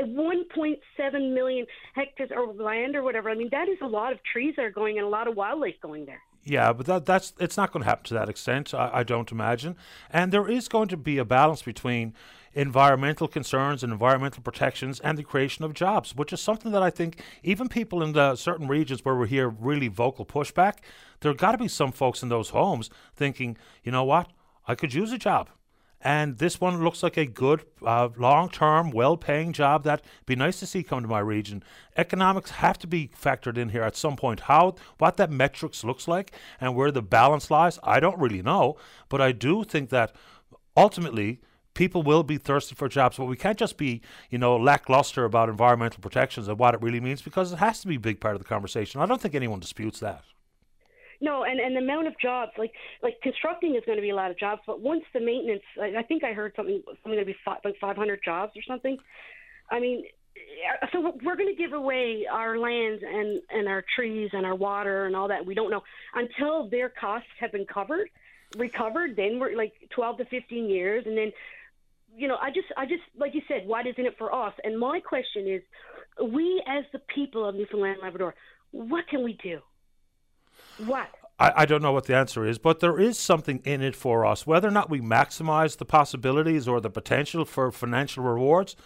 1.7 0.00 1.34
million 1.34 1.66
hectares 1.94 2.30
of 2.36 2.56
land 2.56 2.94
or 2.94 3.02
whatever. 3.02 3.30
I 3.30 3.34
mean, 3.34 3.48
that 3.50 3.68
is 3.68 3.78
a 3.82 3.86
lot 3.86 4.12
of 4.12 4.18
trees 4.32 4.54
that 4.56 4.64
are 4.64 4.70
going 4.70 4.98
and 4.98 5.06
a 5.06 5.10
lot 5.10 5.26
of 5.26 5.34
wildlife 5.34 5.74
going 5.82 6.06
there. 6.06 6.22
Yeah, 6.44 6.72
but 6.72 6.86
that 6.86 7.04
that's 7.04 7.34
it's 7.38 7.56
not 7.56 7.72
going 7.72 7.82
to 7.82 7.88
happen 7.88 8.04
to 8.04 8.14
that 8.14 8.28
extent. 8.28 8.72
I, 8.72 8.90
I 8.94 9.02
don't 9.02 9.30
imagine. 9.30 9.76
And 10.10 10.32
there 10.32 10.48
is 10.48 10.68
going 10.68 10.88
to 10.88 10.96
be 10.96 11.18
a 11.18 11.24
balance 11.24 11.62
between 11.62 12.14
environmental 12.54 13.28
concerns 13.28 13.84
and 13.84 13.92
environmental 13.92 14.42
protections 14.42 14.98
and 15.00 15.18
the 15.18 15.22
creation 15.22 15.64
of 15.64 15.74
jobs, 15.74 16.16
which 16.16 16.32
is 16.32 16.40
something 16.40 16.72
that 16.72 16.82
I 16.82 16.90
think 16.90 17.20
even 17.42 17.68
people 17.68 18.02
in 18.02 18.12
the 18.12 18.34
certain 18.36 18.66
regions 18.66 19.04
where 19.04 19.14
we 19.14 19.28
hear 19.28 19.48
really 19.48 19.88
vocal 19.88 20.24
pushback, 20.24 20.78
there 21.20 21.34
got 21.34 21.52
to 21.52 21.58
be 21.58 21.68
some 21.68 21.92
folks 21.92 22.22
in 22.22 22.30
those 22.30 22.50
homes 22.50 22.88
thinking, 23.14 23.56
you 23.84 23.92
know 23.92 24.04
what, 24.04 24.30
I 24.66 24.74
could 24.74 24.94
use 24.94 25.12
a 25.12 25.18
job. 25.18 25.50
And 26.00 26.38
this 26.38 26.60
one 26.60 26.84
looks 26.84 27.02
like 27.02 27.16
a 27.16 27.26
good, 27.26 27.64
uh, 27.84 28.10
long-term, 28.16 28.90
well-paying 28.92 29.52
job 29.52 29.82
that 29.82 30.02
would 30.02 30.26
be 30.26 30.36
nice 30.36 30.60
to 30.60 30.66
see 30.66 30.84
come 30.84 31.02
to 31.02 31.08
my 31.08 31.18
region. 31.18 31.64
Economics 31.96 32.50
have 32.50 32.78
to 32.78 32.86
be 32.86 33.10
factored 33.20 33.58
in 33.58 33.70
here 33.70 33.82
at 33.82 33.96
some 33.96 34.14
point. 34.16 34.40
How, 34.40 34.76
what 34.98 35.16
that 35.16 35.30
metrics 35.30 35.82
looks 35.82 36.06
like, 36.06 36.32
and 36.60 36.76
where 36.76 36.92
the 36.92 37.02
balance 37.02 37.50
lies, 37.50 37.80
I 37.82 37.98
don't 37.98 38.18
really 38.18 38.42
know. 38.42 38.76
But 39.08 39.20
I 39.20 39.32
do 39.32 39.64
think 39.64 39.90
that 39.90 40.14
ultimately 40.76 41.40
people 41.74 42.02
will 42.02 42.22
be 42.22 42.38
thirsty 42.38 42.74
for 42.76 42.88
jobs. 42.88 43.16
But 43.16 43.26
we 43.26 43.36
can't 43.36 43.58
just 43.58 43.76
be, 43.76 44.00
you 44.30 44.38
know, 44.38 44.56
lackluster 44.56 45.24
about 45.24 45.48
environmental 45.48 46.00
protections 46.00 46.46
and 46.48 46.58
what 46.58 46.74
it 46.74 46.82
really 46.82 47.00
means 47.00 47.22
because 47.22 47.52
it 47.52 47.58
has 47.58 47.80
to 47.80 47.88
be 47.88 47.96
a 47.96 48.00
big 48.00 48.20
part 48.20 48.36
of 48.36 48.40
the 48.40 48.48
conversation. 48.48 49.00
I 49.00 49.06
don't 49.06 49.20
think 49.20 49.34
anyone 49.34 49.60
disputes 49.60 50.00
that. 50.00 50.22
No, 51.20 51.44
and 51.44 51.58
and 51.58 51.74
the 51.74 51.80
amount 51.80 52.06
of 52.06 52.14
jobs, 52.20 52.52
like 52.58 52.72
like 53.02 53.14
constructing 53.22 53.74
is 53.74 53.82
going 53.84 53.98
to 53.98 54.02
be 54.02 54.10
a 54.10 54.14
lot 54.14 54.30
of 54.30 54.38
jobs, 54.38 54.62
but 54.66 54.80
once 54.80 55.02
the 55.12 55.20
maintenance, 55.20 55.62
I, 55.80 55.98
I 55.98 56.02
think 56.04 56.22
I 56.22 56.32
heard 56.32 56.52
something 56.54 56.80
something 56.86 57.12
going 57.12 57.18
to 57.18 57.24
be 57.24 57.36
five, 57.44 57.58
like 57.64 57.74
500 57.80 58.20
jobs 58.24 58.52
or 58.56 58.62
something. 58.68 58.96
I 59.70 59.80
mean, 59.80 60.04
so 60.92 61.00
we're- 61.00 61.36
going 61.36 61.54
to 61.54 61.60
give 61.60 61.72
away 61.72 62.26
our 62.30 62.58
lands 62.58 63.02
and 63.04 63.40
and 63.50 63.66
our 63.68 63.84
trees 63.96 64.30
and 64.32 64.46
our 64.46 64.54
water 64.54 65.06
and 65.06 65.16
all 65.16 65.28
that. 65.28 65.44
We 65.44 65.54
don't 65.54 65.70
know 65.70 65.82
until 66.14 66.68
their 66.70 66.88
costs 66.88 67.28
have 67.40 67.50
been 67.50 67.66
covered, 67.66 68.08
recovered. 68.56 69.16
Then 69.16 69.38
we're 69.40 69.56
like 69.56 69.72
12 69.94 70.18
to 70.18 70.24
15 70.26 70.68
years, 70.70 71.04
and 71.06 71.16
then 71.16 71.32
you 72.16 72.26
know, 72.26 72.36
I 72.40 72.48
just, 72.50 72.66
I 72.76 72.84
just, 72.84 73.02
like 73.16 73.34
you 73.34 73.42
said, 73.46 73.66
what 73.66 73.86
is 73.86 73.94
in 73.96 74.06
it 74.06 74.14
for 74.18 74.34
us? 74.34 74.52
And 74.64 74.78
my 74.78 74.98
question 75.00 75.46
is, 75.46 75.62
we 76.32 76.62
as 76.66 76.84
the 76.92 77.00
people 77.14 77.48
of 77.48 77.54
Newfoundland 77.54 77.94
and 77.94 78.02
Labrador, 78.02 78.34
what 78.72 79.06
can 79.08 79.22
we 79.22 79.38
do? 79.42 79.60
What? 80.86 81.08
I, 81.38 81.52
I 81.56 81.66
don't 81.66 81.82
know 81.82 81.92
what 81.92 82.06
the 82.06 82.16
answer 82.16 82.44
is, 82.44 82.58
but 82.58 82.80
there 82.80 82.98
is 82.98 83.18
something 83.18 83.60
in 83.64 83.82
it 83.82 83.94
for 83.94 84.26
us. 84.26 84.46
Whether 84.46 84.68
or 84.68 84.72
not 84.72 84.90
we 84.90 85.00
maximize 85.00 85.76
the 85.76 85.84
possibilities 85.84 86.66
or 86.66 86.80
the 86.80 86.90
potential 86.90 87.44
for 87.44 87.70
financial 87.70 88.24
rewards, 88.24 88.76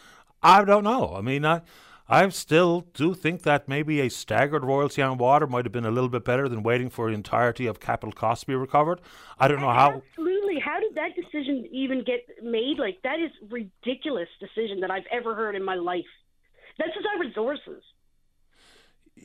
I 0.43 0.65
don't 0.65 0.85
know. 0.85 1.15
I 1.17 1.21
mean, 1.21 1.45
I, 1.45 1.63
I 2.09 2.29
still 2.31 2.87
do 2.93 3.15
think 3.15 3.43
that 3.43 3.69
maybe 3.69 4.01
a 4.01 4.11
staggered 4.11 4.65
royalty 4.65 5.01
on 5.03 5.19
water 5.19 5.47
might 5.47 5.65
have 5.65 5.73
been 5.73 5.87
a 5.87 5.91
little 5.91 6.11
bit 6.11 6.25
better 6.25 6.49
than 6.49 6.63
waiting 6.63 6.91
for 6.91 7.09
the 7.09 7.15
entirety 7.15 7.67
of 7.67 7.81
capital 7.81 8.13
costs 8.13 8.43
to 8.45 8.49
be 8.49 8.55
recovered. 8.55 9.01
I 9.39 9.49
don't 9.49 9.61
know 9.61 9.71
how. 9.71 10.03
Absolutely. 10.11 10.61
How 10.61 10.81
did 10.81 10.95
that 10.97 11.17
decision 11.17 11.67
even 11.73 12.05
get 12.05 12.27
made? 12.43 12.79
Like 12.79 12.99
that 13.03 13.19
is 13.19 13.31
ridiculous 13.51 14.29
decision 14.41 14.81
that 14.81 14.91
I've 14.91 15.07
ever 15.11 15.35
heard 15.35 15.57
in 15.57 15.65
my 15.65 15.77
life. 15.77 16.05
That's 16.79 16.93
just 16.93 17.07
our 17.07 17.21
resources. 17.21 17.83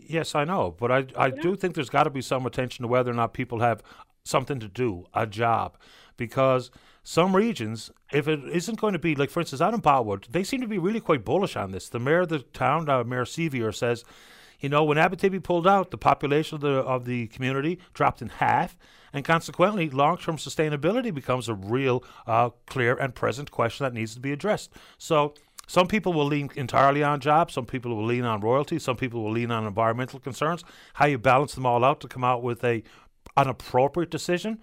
Yes, 0.06 0.36
I 0.36 0.44
know, 0.44 0.76
but 0.78 0.91
I 0.91 1.06
I 1.18 1.30
do 1.30 1.56
think 1.56 1.76
there's 1.76 1.90
got 1.90 2.03
to 2.03 2.10
be 2.10 2.22
some 2.22 2.45
attention 2.45 2.84
to 2.84 2.88
whether 2.88 3.11
or 3.11 3.15
not 3.15 3.34
people 3.34 3.60
have 3.60 3.82
something 4.24 4.60
to 4.60 4.68
do, 4.68 5.06
a 5.14 5.26
job, 5.26 5.78
because 6.18 6.69
some 7.03 7.36
regions, 7.36 7.90
if 8.11 8.28
it 8.28 8.40
isn't 8.52 8.80
going 8.80 8.94
to 8.94 8.99
be 8.99 9.15
like, 9.15 9.30
for 9.30 9.40
instance, 9.40 9.61
out 9.61 9.74
in 9.74 9.82
Botwood, 9.82 10.28
they 10.30 10.44
seem 10.44 10.60
to 10.61 10.68
be 10.68 10.78
really 10.78 10.99
quite 10.99 11.24
bullish 11.24 11.56
on 11.56 11.72
this. 11.72 11.88
The 11.90 11.99
mayor 11.99 12.22
of 12.22 12.30
the 12.30 12.40
town, 12.40 12.90
uh, 12.90 13.03
Mayor 13.06 13.24
Sceviour, 13.24 13.74
says, 13.74 14.03
you 14.60 14.69
know, 14.69 14.84
when 14.84 14.98
Abitibi 14.98 15.41
pulled 15.41 15.68
out, 15.68 15.91
the 15.91 15.98
population 15.98 16.56
of 16.56 16.61
the 16.61 16.80
of 16.80 17.06
the 17.06 17.28
community 17.28 17.80
dropped 17.94 18.22
in 18.22 18.30
half, 18.30 18.78
and 19.14 19.24
consequently, 19.24 19.90
long-term 19.90 20.38
sustainability 20.38 21.14
becomes 21.14 21.48
a 21.48 21.53
real, 21.53 22.03
uh, 22.26 22.49
clear 22.65 22.95
and 22.95 23.15
present 23.15 23.52
question 23.52 23.86
that 23.86 23.94
needs 23.94 24.14
to 24.14 24.19
be 24.19 24.32
addressed. 24.32 24.72
So. 24.98 25.34
Some 25.68 25.88
people 25.88 26.14
will 26.14 26.26
lean 26.26 26.49
entirely 26.56 27.03
on 27.03 27.19
jobs. 27.19 27.53
Some 27.53 27.65
people 27.65 27.95
will 27.95 28.06
lean 28.06 28.23
on 28.23 28.39
royalty. 28.39 28.80
Some 28.80 28.95
people 28.95 29.23
will 29.23 29.31
lean 29.31 29.52
on 29.52 29.68
environmental 29.68 30.19
concerns. 30.19 30.64
How 30.95 31.06
you 31.06 31.18
balance 31.18 31.53
them 31.53 31.65
all 31.65 31.84
out 31.84 31.99
to 32.02 32.07
come 32.07 32.23
out 32.23 32.41
with 32.41 32.64
a 32.64 32.84
an 33.35 33.48
appropriate 33.48 34.10
decision 34.10 34.60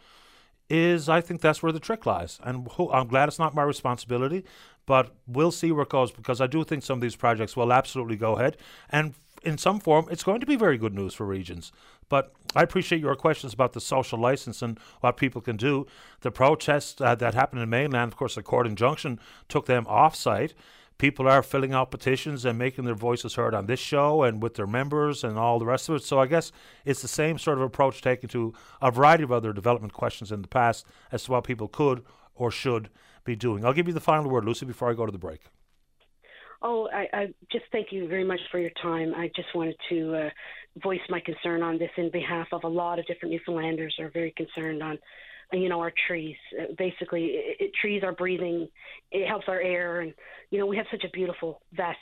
is, 0.68 1.08
I 1.08 1.20
think, 1.20 1.40
that's 1.40 1.62
where 1.62 1.72
the 1.72 1.78
trick 1.78 2.06
lies. 2.06 2.40
And 2.42 2.66
who, 2.72 2.90
I'm 2.90 3.06
glad 3.06 3.28
it's 3.28 3.38
not 3.38 3.54
my 3.54 3.62
responsibility, 3.62 4.44
but 4.86 5.14
we'll 5.26 5.52
see 5.52 5.70
where 5.70 5.82
it 5.82 5.90
goes 5.90 6.10
because 6.10 6.40
I 6.40 6.46
do 6.46 6.64
think 6.64 6.82
some 6.82 6.98
of 6.98 7.02
these 7.02 7.16
projects 7.16 7.56
will 7.56 7.72
absolutely 7.72 8.16
go 8.16 8.34
ahead. 8.36 8.56
And 8.90 9.14
in 9.42 9.58
some 9.58 9.78
form, 9.78 10.08
it's 10.10 10.24
going 10.24 10.40
to 10.40 10.46
be 10.46 10.56
very 10.56 10.78
good 10.78 10.94
news 10.94 11.14
for 11.14 11.26
regions. 11.26 11.70
But 12.08 12.32
I 12.56 12.62
appreciate 12.62 13.00
your 13.00 13.14
questions 13.14 13.52
about 13.52 13.72
the 13.74 13.80
social 13.80 14.18
license 14.18 14.62
and 14.62 14.78
what 15.00 15.16
people 15.16 15.40
can 15.40 15.56
do. 15.56 15.86
The 16.20 16.30
protests 16.30 17.00
uh, 17.00 17.14
that 17.16 17.34
happened 17.34 17.62
in 17.62 17.70
mainland, 17.70 18.12
of 18.12 18.16
course, 18.16 18.34
the 18.34 18.42
court 18.42 18.66
injunction 18.66 19.20
took 19.48 19.66
them 19.66 19.86
off 19.86 20.14
site. 20.14 20.54
People 21.04 21.28
are 21.28 21.42
filling 21.42 21.74
out 21.74 21.90
petitions 21.90 22.46
and 22.46 22.58
making 22.58 22.86
their 22.86 22.94
voices 22.94 23.34
heard 23.34 23.54
on 23.54 23.66
this 23.66 23.78
show 23.78 24.22
and 24.22 24.42
with 24.42 24.54
their 24.54 24.66
members 24.66 25.22
and 25.22 25.38
all 25.38 25.58
the 25.58 25.66
rest 25.66 25.86
of 25.90 25.96
it. 25.96 26.02
So 26.02 26.18
I 26.18 26.24
guess 26.24 26.50
it's 26.86 27.02
the 27.02 27.08
same 27.08 27.36
sort 27.36 27.58
of 27.58 27.64
approach 27.64 28.00
taken 28.00 28.30
to 28.30 28.54
a 28.80 28.90
variety 28.90 29.22
of 29.22 29.30
other 29.30 29.52
development 29.52 29.92
questions 29.92 30.32
in 30.32 30.40
the 30.40 30.48
past 30.48 30.86
as 31.12 31.24
to 31.24 31.32
what 31.32 31.44
people 31.44 31.68
could 31.68 32.02
or 32.34 32.50
should 32.50 32.88
be 33.22 33.36
doing. 33.36 33.66
I'll 33.66 33.74
give 33.74 33.86
you 33.86 33.92
the 33.92 34.00
final 34.00 34.30
word, 34.30 34.46
Lucy, 34.46 34.64
before 34.64 34.88
I 34.88 34.94
go 34.94 35.04
to 35.04 35.12
the 35.12 35.18
break. 35.18 35.42
Oh, 36.62 36.88
I, 36.90 37.06
I 37.12 37.34
just 37.52 37.66
thank 37.70 37.88
you 37.92 38.08
very 38.08 38.24
much 38.24 38.40
for 38.50 38.58
your 38.58 38.72
time. 38.80 39.12
I 39.14 39.30
just 39.36 39.54
wanted 39.54 39.76
to 39.90 40.14
uh, 40.14 40.30
voice 40.82 41.06
my 41.10 41.20
concern 41.20 41.62
on 41.62 41.76
this 41.76 41.90
in 41.98 42.10
behalf 42.12 42.46
of 42.50 42.64
a 42.64 42.68
lot 42.68 42.98
of 42.98 43.06
different 43.06 43.34
Newfoundlanders 43.34 43.92
who 43.98 44.04
are 44.04 44.10
very 44.10 44.30
concerned 44.30 44.82
on 44.82 44.98
you 45.62 45.68
know, 45.68 45.80
our 45.80 45.92
trees. 46.06 46.36
Uh, 46.58 46.72
basically, 46.76 47.24
it, 47.24 47.56
it, 47.60 47.70
trees 47.80 48.02
are 48.02 48.12
breathing. 48.12 48.68
It 49.10 49.26
helps 49.26 49.46
our 49.48 49.60
air, 49.60 50.00
and 50.00 50.14
you 50.50 50.58
know, 50.58 50.66
we 50.66 50.76
have 50.76 50.86
such 50.90 51.04
a 51.04 51.10
beautiful, 51.10 51.60
vast 51.72 51.98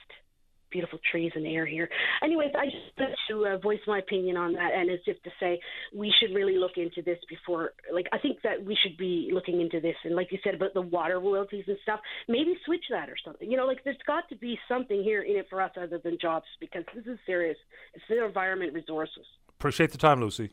beautiful 0.73 0.99
trees 1.11 1.31
and 1.35 1.47
air 1.47 1.66
here. 1.66 1.89
Anyways, 2.24 2.51
I 2.59 2.65
just 2.65 2.99
wanted 2.99 3.16
to 3.29 3.47
uh, 3.47 3.59
voice 3.59 3.79
my 3.87 3.99
opinion 3.99 4.37
on 4.37 4.55
that, 4.55 4.70
and 4.74 4.91
as 4.91 4.99
if 5.07 5.23
to 5.23 5.31
say 5.39 5.61
we 5.95 6.12
should 6.19 6.35
really 6.35 6.57
look 6.57 6.73
into 6.77 7.03
this 7.03 7.19
before. 7.29 7.73
Like, 7.93 8.07
I 8.12 8.19
think 8.19 8.39
that 8.43 8.65
we 8.65 8.77
should 8.83 8.97
be 8.97 9.31
looking 9.33 9.61
into 9.61 9.81
this, 9.81 9.97
and 10.05 10.16
like 10.16 10.33
you 10.33 10.39
said 10.43 10.55
about 10.55 10.74
the 10.74 10.81
water 10.81 11.20
royalties 11.20 11.65
and 11.69 11.77
stuff, 11.83 12.01
maybe 12.27 12.55
switch 12.65 12.85
that 12.91 13.11
or 13.11 13.16
something. 13.24 13.51
You 13.51 13.57
know, 13.57 13.66
like 13.66 13.85
there's 13.85 13.97
got 14.07 14.29
to 14.31 14.37
be 14.37 14.59
something 14.69 15.03
here 15.03 15.23
in 15.23 15.37
it 15.37 15.47
for 15.51 15.61
us 15.61 15.73
other 15.81 16.01
than 16.03 16.19
jobs 16.20 16.47
because 16.59 16.85
this 16.95 17.05
is 17.07 17.19
serious. 17.27 17.57
It's 17.95 18.05
the 18.09 18.24
environment 18.24 18.73
resources. 18.73 19.27
Appreciate 19.51 19.93
the 19.93 19.99
time, 19.99 20.20
Lucy. 20.20 20.51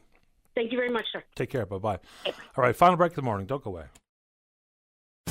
Thank 0.59 0.73
you 0.73 0.77
very 0.77 0.89
much, 0.89 1.05
sir. 1.13 1.23
Take 1.35 1.51
care. 1.51 1.65
Bye 1.65 1.77
bye. 1.77 1.99
All 2.25 2.33
right, 2.57 2.75
final 2.75 2.97
break 2.97 3.13
of 3.13 3.15
the 3.15 3.21
morning. 3.21 3.47
Don't 3.47 3.63
go 3.63 3.69
away. 3.69 3.85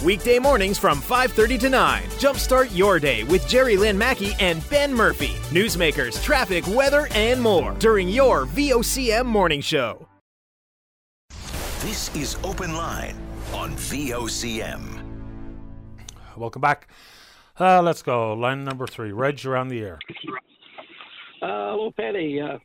Weekday 0.02 0.38
mornings 0.38 0.78
from 0.78 1.02
5:30 1.02 1.58
to 1.58 1.68
9. 1.68 2.02
Jumpstart 2.16 2.74
your 2.74 2.98
day 2.98 3.24
with 3.24 3.46
Jerry 3.46 3.76
Lynn 3.76 3.98
Mackey 3.98 4.32
and 4.40 4.66
Ben 4.70 4.90
Murphy. 4.90 5.34
Newsmakers, 5.50 6.22
traffic, 6.22 6.66
weather, 6.68 7.08
and 7.10 7.42
more 7.42 7.74
during 7.74 8.08
your 8.08 8.46
VOCM 8.46 9.26
morning 9.26 9.60
show. 9.60 10.08
This 11.80 12.08
is 12.16 12.38
Open 12.42 12.74
Line 12.74 13.14
on 13.52 13.72
VOCM. 13.72 14.82
Welcome 16.38 16.62
back. 16.62 16.88
Uh, 17.60 17.82
let's 17.82 18.00
go. 18.00 18.32
Line 18.32 18.64
number 18.64 18.86
three. 18.86 19.12
Reg, 19.12 19.44
you're 19.44 19.58
on 19.58 19.68
the 19.68 19.82
air. 19.82 19.98
Uh, 21.42 21.72
hello, 21.72 21.92
Paddy. 21.94 22.40
Uh, 22.40 22.56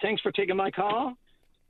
thanks 0.00 0.22
for 0.22 0.32
taking 0.32 0.56
my 0.56 0.70
call. 0.70 1.14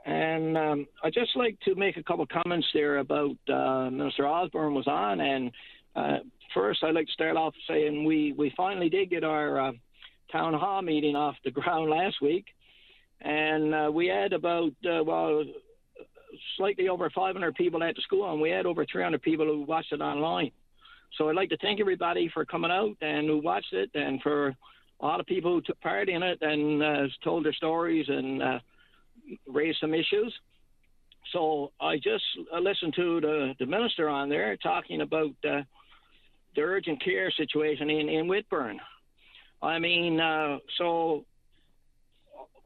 And 0.07 0.57
um, 0.57 0.87
I'd 1.03 1.13
just 1.13 1.37
like 1.37 1.59
to 1.65 1.75
make 1.75 1.97
a 1.97 2.03
couple 2.03 2.25
comments 2.27 2.69
there 2.73 2.99
about 2.99 3.37
uh, 3.53 3.91
Minister 3.91 4.27
Osborne 4.27 4.73
was 4.73 4.87
on. 4.87 5.21
And 5.21 5.51
uh, 5.97 6.19
first, 6.55 6.85
I'd 6.85 6.95
like 6.95 7.07
to 7.07 7.13
start 7.13 7.37
off 7.37 7.55
saying 7.69 8.05
we, 8.05 8.33
we 8.39 8.55
finally 8.57 8.89
did 8.89 9.11
get 9.11 9.25
our 9.25 9.61
uh, 9.61 9.73
town 10.31 10.55
hall 10.55 10.81
meeting 10.81 11.17
off 11.17 11.35
the 11.45 11.51
ground 11.53 11.91
last 11.91 12.23
week. 12.23 12.47
And 13.21 13.75
uh, 13.75 13.91
we 13.93 14.07
had 14.07 14.33
about, 14.33 14.71
uh, 14.89 15.03
well, 15.03 15.43
slightly 16.57 16.89
over 16.89 17.11
500 17.11 17.55
people 17.57 17.83
at 17.83 17.97
the 17.97 18.03
school, 18.03 18.31
and 18.31 18.41
we 18.41 18.51
had 18.51 18.65
over 18.65 18.87
300 18.87 19.21
people 19.21 19.47
who 19.47 19.63
watched 19.63 19.93
it 19.93 20.01
online. 20.01 20.53
So 21.19 21.29
I'd 21.29 21.35
like 21.35 21.49
to 21.49 21.57
thank 21.57 21.81
everybody 21.81 22.31
for 22.33 22.45
coming 22.45 22.71
out 22.71 22.97
and 23.01 23.27
who 23.27 23.39
watched 23.39 23.73
it, 23.73 23.91
and 23.95 24.23
for 24.23 24.55
a 25.01 25.05
lot 25.05 25.19
of 25.19 25.27
people 25.27 25.53
who 25.53 25.63
took 25.63 25.81
part 25.81 26.09
in 26.09 26.23
it 26.23 26.39
and 26.43 26.83
uh, 26.83 27.07
told 27.25 27.45
their 27.45 27.55
stories 27.55 28.07
and 28.09 28.61
raised 29.47 29.79
some 29.81 29.95
issues. 29.95 30.33
So 31.33 31.73
I 31.81 31.97
just 31.97 32.25
listened 32.61 32.95
to 32.97 33.21
the, 33.21 33.55
the 33.59 33.67
minister 33.67 34.09
on 34.09 34.29
there 34.29 34.57
talking 34.57 35.01
about 35.01 35.31
uh, 35.49 35.63
the 36.55 36.63
urgent 36.63 37.03
care 37.03 37.31
situation 37.31 37.91
in, 37.91 38.09
in 38.09 38.27
Whitbourne. 38.27 38.79
I 39.63 39.79
mean, 39.79 40.21
uh, 40.21 40.59
so 40.79 41.25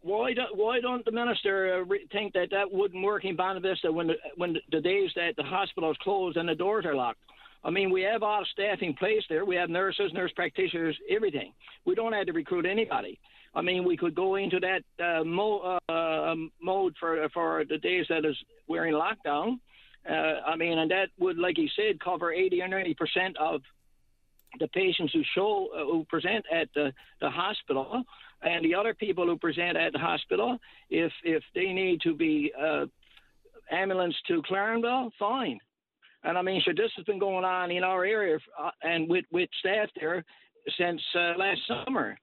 why 0.03 0.33
don't 0.33 0.57
why 0.57 0.81
don't 0.81 1.05
the 1.05 1.13
minister 1.13 1.83
uh, 1.83 1.95
think 2.13 2.33
that 2.33 2.49
that 2.51 2.71
wouldn't 2.71 3.05
work 3.05 3.25
in 3.25 3.37
Bonavista 3.37 3.93
when 3.93 4.09
the, 4.09 4.15
when 4.37 4.57
the, 4.71 4.81
days 4.81 5.11
that 5.17 5.37
the 5.37 5.43
hospital 5.43 5.91
is 5.91 5.97
closed 6.03 6.37
and 6.37 6.49
the 6.49 6.55
doors 6.55 6.85
are 6.85 6.95
locked? 6.95 7.21
I 7.63 7.71
mean, 7.71 7.91
we 7.91 8.03
have 8.03 8.23
all 8.23 8.45
staff 8.53 8.79
in 8.81 8.95
place 8.95 9.23
there. 9.29 9.45
We 9.45 9.57
have 9.57 9.69
nurses, 9.69 10.11
nurse 10.15 10.33
practitioners, 10.35 10.97
everything. 11.11 11.53
We 11.85 11.95
don't 11.95 12.15
have 12.15 12.27
to 12.27 12.33
recruit 12.33 12.65
anybody. 12.65 13.19
I 13.55 13.63
mean, 13.63 13.85
we 13.85 13.97
could 13.97 14.15
go 14.15 14.37
into 14.37 14.61
that 14.61 14.83
uh, 15.05 15.25
mo- 15.25 15.79
uh, 15.89 15.93
um, 15.93 16.53
mode 16.63 16.95
for 17.01 17.29
for 17.31 17.65
the 17.69 17.79
days 17.79 18.07
that 18.09 18.25
is 18.25 18.37
we're 18.69 18.87
in 18.87 18.95
lockdown. 18.95 19.59
Uh, 20.09 20.41
I 20.47 20.57
mean, 20.57 20.79
and 20.79 20.91
that 20.91 21.09
would, 21.19 21.37
like 21.37 21.57
he 21.57 21.69
said, 21.77 22.01
cover 22.01 22.33
80 22.33 22.63
or 22.63 22.69
90 22.69 22.95
percent 22.95 23.37
of 23.39 23.61
the 24.59 24.69
patients 24.69 25.13
who 25.13 25.23
show 25.35 25.69
uh, 25.75 25.85
who 25.85 26.05
present 26.09 26.45
at 26.53 26.69
the, 26.75 26.93
the 27.21 27.31
hospital, 27.31 28.03
and 28.43 28.65
the 28.65 28.75
other 28.75 28.95
people 28.95 29.27
who 29.27 29.37
present 29.37 29.77
at 29.77 29.93
the 29.93 29.99
hospital. 29.99 30.59
If 30.89 31.13
if 31.25 31.43
they 31.55 31.73
need 31.73 32.01
to 32.03 32.15
be 32.15 32.53
uh, 32.59 32.87
ambulance 33.71 34.17
to 34.29 34.43
Clarenville, 34.43 35.11
fine. 35.19 35.59
And 36.23 36.37
I 36.37 36.43
mean, 36.43 36.63
so 36.65 36.73
this 36.77 36.91
has 36.97 37.05
been 37.07 37.19
going 37.19 37.45
on 37.45 37.71
in 37.71 37.83
our 37.83 38.05
area 38.05 38.39
uh, 38.61 38.71
and 38.83 39.09
with 39.09 39.25
with 39.33 39.49
staff 39.59 39.89
there 39.99 40.25
since 40.79 41.01
uh, 41.15 41.33
last 41.37 41.61
summer. 41.67 42.17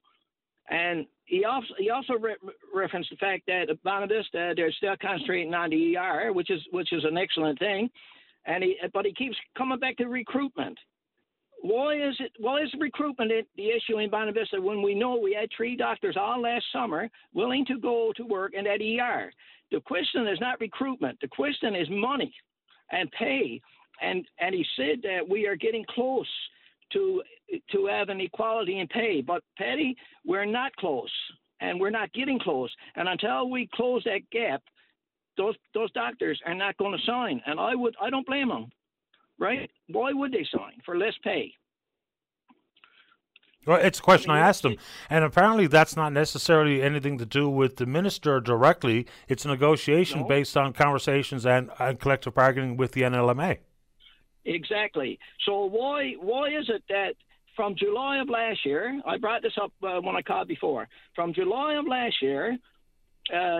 And 0.69 1.05
he 1.27 1.43
also 1.43 1.73
he 1.77 1.89
also 1.89 2.13
re- 2.13 2.35
referenced 2.73 3.09
the 3.09 3.17
fact 3.17 3.43
that 3.47 3.69
at 3.69 3.83
Bonavista 3.83 4.55
they're 4.55 4.71
still 4.71 4.95
concentrating 4.99 5.53
on 5.53 5.69
the 5.69 5.97
ER, 5.97 6.31
which 6.33 6.49
is 6.49 6.61
which 6.71 6.91
is 6.93 7.03
an 7.03 7.17
excellent 7.17 7.59
thing. 7.59 7.89
And 8.45 8.63
he 8.63 8.77
but 8.93 9.05
he 9.05 9.13
keeps 9.13 9.35
coming 9.57 9.77
back 9.77 9.97
to 9.97 10.05
recruitment. 10.05 10.79
Why 11.61 11.95
is 11.95 12.15
it 12.19 12.31
why 12.39 12.61
is 12.61 12.73
recruitment 12.79 13.31
the 13.57 13.69
issue 13.69 13.99
in 13.99 14.09
Bonavista 14.09 14.61
when 14.61 14.81
we 14.81 14.95
know 14.95 15.17
we 15.17 15.33
had 15.33 15.49
three 15.55 15.75
doctors 15.75 16.15
all 16.17 16.41
last 16.41 16.65
summer 16.71 17.09
willing 17.33 17.65
to 17.65 17.77
go 17.77 18.13
to 18.15 18.23
work 18.23 18.53
in 18.53 18.63
that 18.63 18.81
ER? 18.81 19.31
The 19.69 19.81
question 19.81 20.27
is 20.27 20.39
not 20.39 20.61
recruitment. 20.61 21.19
The 21.19 21.27
question 21.27 21.75
is 21.75 21.87
money 21.89 22.33
and 22.91 23.11
pay. 23.11 23.61
And 24.01 24.25
and 24.39 24.55
he 24.55 24.65
said 24.77 25.01
that 25.03 25.27
we 25.27 25.45
are 25.45 25.57
getting 25.57 25.83
close 25.89 26.29
to 26.93 27.21
to 27.71 27.85
have 27.87 28.09
an 28.09 28.21
equality 28.21 28.79
in 28.79 28.87
pay. 28.87 29.21
But 29.21 29.43
Paddy, 29.57 29.95
we're 30.25 30.45
not 30.45 30.75
close, 30.75 31.11
and 31.59 31.79
we're 31.79 31.89
not 31.89 32.13
getting 32.13 32.39
close. 32.39 32.73
And 32.95 33.07
until 33.07 33.49
we 33.49 33.69
close 33.73 34.03
that 34.05 34.29
gap, 34.31 34.61
those 35.37 35.55
those 35.73 35.91
doctors 35.91 36.39
are 36.45 36.55
not 36.55 36.77
going 36.77 36.97
to 36.97 37.05
sign. 37.05 37.41
And 37.45 37.59
I 37.59 37.75
would 37.75 37.95
I 38.01 38.09
don't 38.09 38.25
blame 38.25 38.49
them, 38.49 38.69
right? 39.39 39.69
Why 39.87 40.13
would 40.13 40.31
they 40.31 40.45
sign 40.51 40.73
for 40.85 40.97
less 40.97 41.13
pay? 41.23 41.53
Well, 43.65 43.81
it's 43.81 43.99
a 43.99 44.01
question 44.01 44.31
I 44.31 44.39
asked 44.39 44.63
him, 44.63 44.77
and 45.09 45.25
apparently 45.25 45.67
that's 45.67 45.97
not 45.97 46.13
necessarily 46.13 46.81
anything 46.81 47.17
to 47.17 47.25
do 47.25 47.49
with 47.49 47.75
the 47.75 47.85
minister 47.85 48.39
directly. 48.39 49.05
It's 49.27 49.43
a 49.43 49.49
negotiation 49.49 50.21
no. 50.21 50.27
based 50.27 50.55
on 50.55 50.71
conversations 50.71 51.45
and, 51.45 51.69
and 51.77 51.99
collective 51.99 52.33
bargaining 52.33 52.77
with 52.77 52.93
the 52.93 53.01
NLMA. 53.01 53.57
Exactly. 54.47 55.19
So 55.45 55.65
why 55.65 56.13
why 56.19 56.47
is 56.47 56.69
it 56.69 56.83
that 56.89 57.13
from 57.55 57.75
July 57.75 58.19
of 58.19 58.29
last 58.29 58.65
year, 58.65 59.01
I 59.05 59.17
brought 59.17 59.41
this 59.41 59.57
up 59.61 59.71
uh, 59.83 59.99
when 59.99 60.15
I 60.15 60.21
called 60.21 60.47
before. 60.47 60.87
From 61.15 61.33
July 61.33 61.73
of 61.73 61.85
last 61.87 62.15
year, 62.21 62.57
uh, 63.33 63.59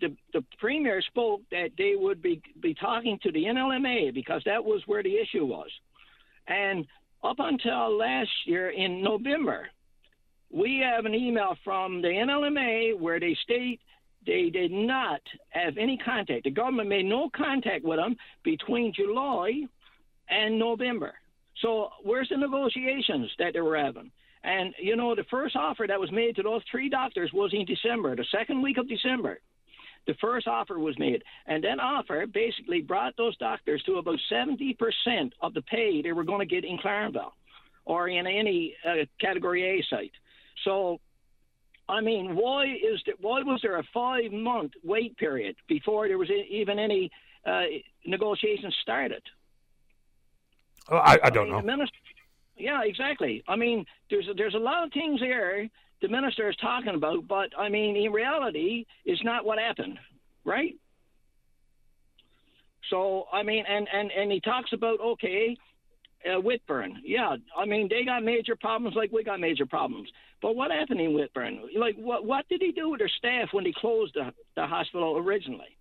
the 0.00 0.14
the 0.32 0.44
premier 0.60 1.02
spoke 1.02 1.40
that 1.50 1.70
they 1.76 1.94
would 1.96 2.22
be 2.22 2.40
be 2.60 2.72
talking 2.74 3.18
to 3.24 3.32
the 3.32 3.44
NLMA 3.44 4.14
because 4.14 4.42
that 4.46 4.64
was 4.64 4.80
where 4.86 5.02
the 5.02 5.16
issue 5.16 5.44
was, 5.44 5.70
and 6.46 6.86
up 7.24 7.36
until 7.40 7.96
last 7.96 8.30
year 8.46 8.70
in 8.70 9.02
November, 9.02 9.68
we 10.52 10.84
have 10.84 11.04
an 11.04 11.14
email 11.14 11.56
from 11.64 12.00
the 12.00 12.08
NLMA 12.08 12.98
where 12.98 13.18
they 13.18 13.36
state 13.42 13.80
they 14.24 14.50
did 14.50 14.70
not 14.70 15.20
have 15.48 15.78
any 15.78 15.96
contact. 15.96 16.44
The 16.44 16.50
government 16.50 16.88
made 16.88 17.06
no 17.06 17.28
contact 17.34 17.84
with 17.84 17.98
them 17.98 18.14
between 18.44 18.92
July 18.94 19.62
and 20.32 20.58
November. 20.58 21.12
So 21.60 21.90
where's 22.02 22.28
the 22.30 22.36
negotiations 22.36 23.30
that 23.38 23.52
they 23.52 23.60
were 23.60 23.76
having? 23.76 24.10
And 24.44 24.74
you 24.78 24.96
know, 24.96 25.14
the 25.14 25.24
first 25.30 25.54
offer 25.54 25.86
that 25.86 26.00
was 26.00 26.10
made 26.10 26.36
to 26.36 26.42
those 26.42 26.62
three 26.70 26.88
doctors 26.88 27.30
was 27.32 27.52
in 27.52 27.64
December, 27.64 28.16
the 28.16 28.26
second 28.32 28.62
week 28.62 28.78
of 28.78 28.88
December. 28.88 29.38
The 30.08 30.14
first 30.20 30.48
offer 30.48 30.80
was 30.80 30.98
made, 30.98 31.22
and 31.46 31.62
that 31.62 31.78
offer 31.78 32.26
basically 32.26 32.80
brought 32.80 33.16
those 33.16 33.36
doctors 33.36 33.80
to 33.84 33.98
about 33.98 34.18
70% 34.32 34.74
of 35.40 35.54
the 35.54 35.62
pay 35.62 36.02
they 36.02 36.10
were 36.10 36.24
going 36.24 36.40
to 36.40 36.54
get 36.54 36.64
in 36.64 36.76
Clarenville 36.78 37.30
or 37.84 38.08
in 38.08 38.26
any 38.26 38.74
uh, 38.84 39.04
Category 39.20 39.78
A 39.78 39.84
site. 39.88 40.10
So, 40.64 40.98
I 41.88 42.00
mean, 42.00 42.34
why 42.34 42.64
is 42.64 43.00
there, 43.06 43.14
why 43.20 43.42
was 43.42 43.60
there 43.62 43.78
a 43.78 43.84
five 43.94 44.32
month 44.32 44.72
wait 44.82 45.16
period 45.18 45.54
before 45.68 46.08
there 46.08 46.18
was 46.18 46.30
even 46.50 46.80
any 46.80 47.08
uh, 47.46 47.62
negotiations 48.04 48.74
started? 48.82 49.22
I, 50.90 51.18
I 51.22 51.30
don't 51.30 51.50
I 51.50 51.56
mean, 51.56 51.66
know. 51.66 51.76
Minister, 51.76 51.98
yeah, 52.56 52.82
exactly. 52.84 53.42
I 53.48 53.56
mean, 53.56 53.84
there's 54.10 54.28
a, 54.28 54.34
there's 54.34 54.54
a 54.54 54.58
lot 54.58 54.84
of 54.84 54.92
things 54.92 55.20
there 55.20 55.68
the 56.02 56.08
minister 56.08 56.50
is 56.50 56.56
talking 56.56 56.94
about, 56.94 57.26
but 57.28 57.50
I 57.56 57.68
mean, 57.68 57.96
in 57.96 58.12
reality, 58.12 58.84
it's 59.04 59.22
not 59.24 59.44
what 59.44 59.58
happened, 59.58 59.98
right? 60.44 60.74
So 62.90 63.26
I 63.32 63.42
mean, 63.44 63.64
and 63.66 63.88
and 63.90 64.10
and 64.10 64.30
he 64.30 64.40
talks 64.40 64.72
about 64.72 65.00
okay, 65.00 65.56
uh, 66.26 66.40
Whitbourne. 66.40 66.96
Yeah, 67.04 67.36
I 67.56 67.64
mean 67.64 67.88
they 67.88 68.04
got 68.04 68.24
major 68.24 68.56
problems 68.56 68.96
like 68.96 69.12
we 69.12 69.22
got 69.22 69.40
major 69.40 69.64
problems. 69.64 70.10
But 70.42 70.56
what 70.56 70.72
happened 70.72 71.00
in 71.00 71.12
Whitbourne? 71.12 71.60
Like 71.76 71.94
what 71.96 72.26
what 72.26 72.48
did 72.48 72.60
he 72.60 72.72
do 72.72 72.90
with 72.90 72.98
their 72.98 73.08
staff 73.08 73.50
when 73.52 73.64
they 73.64 73.72
closed 73.72 74.14
the 74.14 74.34
the 74.56 74.66
hospital 74.66 75.16
originally? 75.16 75.78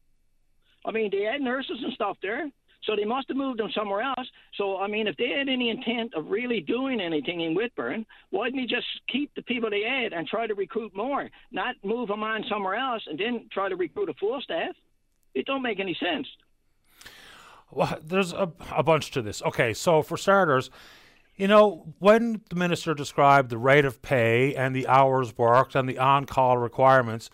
I 0.85 0.91
mean 0.91 1.09
they 1.11 1.23
had 1.23 1.41
nurses 1.41 1.79
and 1.83 1.93
stuff 1.93 2.17
there. 2.21 2.49
So 2.83 2.95
they 2.95 3.05
must 3.05 3.27
have 3.27 3.37
moved 3.37 3.59
them 3.59 3.69
somewhere 3.75 4.01
else. 4.01 4.27
So, 4.55 4.79
I 4.79 4.87
mean, 4.87 5.07
if 5.07 5.15
they 5.17 5.29
had 5.29 5.47
any 5.47 5.69
intent 5.69 6.13
of 6.15 6.29
really 6.29 6.61
doing 6.61 6.99
anything 6.99 7.41
in 7.41 7.53
Whitbourne, 7.53 8.05
why 8.31 8.47
didn't 8.47 8.61
they 8.61 8.65
just 8.65 8.87
keep 9.07 9.33
the 9.35 9.43
people 9.43 9.69
they 9.69 9.83
had 9.83 10.13
and 10.13 10.27
try 10.27 10.47
to 10.47 10.55
recruit 10.55 10.95
more, 10.95 11.29
not 11.51 11.75
move 11.83 12.07
them 12.07 12.23
on 12.23 12.43
somewhere 12.49 12.75
else 12.75 13.03
and 13.07 13.19
then 13.19 13.47
try 13.51 13.69
to 13.69 13.75
recruit 13.75 14.09
a 14.09 14.13
full 14.15 14.41
staff? 14.41 14.75
It 15.35 15.45
don't 15.45 15.61
make 15.61 15.79
any 15.79 15.95
sense. 15.99 16.27
Well, 17.71 17.99
there's 18.03 18.33
a, 18.33 18.51
a 18.71 18.83
bunch 18.83 19.11
to 19.11 19.21
this. 19.21 19.41
Okay, 19.43 19.73
so 19.73 20.01
for 20.01 20.17
starters, 20.17 20.69
you 21.35 21.47
know, 21.47 21.93
when 21.99 22.41
the 22.49 22.55
minister 22.55 22.93
described 22.93 23.49
the 23.49 23.57
rate 23.57 23.85
of 23.85 24.01
pay 24.01 24.53
and 24.55 24.75
the 24.75 24.87
hours 24.87 25.37
worked 25.37 25.75
and 25.75 25.87
the 25.87 25.97
on 25.97 26.25
call 26.25 26.57
requirements, 26.57 27.29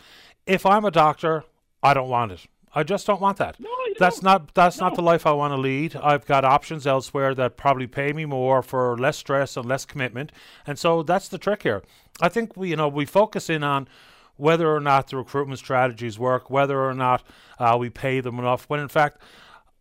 if 0.45 0.65
I'm 0.65 0.85
a 0.85 0.91
doctor, 0.91 1.43
I 1.81 1.93
don't 1.93 2.09
want 2.09 2.33
it. 2.33 2.45
I 2.77 2.83
just 2.83 3.07
don't 3.07 3.19
want 3.19 3.37
that. 3.37 3.59
No, 3.59 3.69
that's 3.97 4.21
not 4.21 4.53
that's 4.53 4.77
not 4.77 4.93
the 4.93 5.01
life 5.01 5.25
I 5.25 5.31
want 5.31 5.51
to 5.51 5.57
lead. 5.57 5.95
I've 5.95 6.27
got 6.27 6.45
options 6.45 6.85
elsewhere 6.85 7.33
that 7.33 7.57
probably 7.57 7.87
pay 7.87 8.13
me 8.13 8.25
more 8.25 8.61
for 8.61 8.95
less 8.95 9.17
stress 9.17 9.57
and 9.57 9.65
less 9.65 9.83
commitment. 9.83 10.31
And 10.67 10.77
so 10.77 11.01
that's 11.01 11.27
the 11.27 11.39
trick 11.39 11.63
here. 11.63 11.81
I 12.21 12.29
think 12.29 12.55
we 12.55 12.69
you 12.69 12.75
know, 12.75 12.87
we 12.87 13.05
focus 13.05 13.49
in 13.49 13.63
on 13.63 13.87
whether 14.35 14.71
or 14.71 14.79
not 14.79 15.07
the 15.07 15.17
recruitment 15.17 15.57
strategies 15.57 16.19
work, 16.19 16.51
whether 16.51 16.79
or 16.79 16.93
not 16.93 17.23
uh, 17.57 17.75
we 17.79 17.89
pay 17.89 18.19
them 18.19 18.37
enough, 18.37 18.65
when 18.65 18.79
in 18.79 18.89
fact 18.89 19.19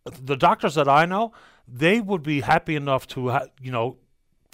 the 0.05 0.35
doctors 0.35 0.73
that 0.73 0.89
I 0.89 1.05
know, 1.05 1.33
they 1.67 2.01
would 2.01 2.23
be 2.23 2.41
happy 2.41 2.75
enough 2.75 3.05
to 3.09 3.29
ha- 3.29 3.45
you 3.61 3.71
know 3.71 3.97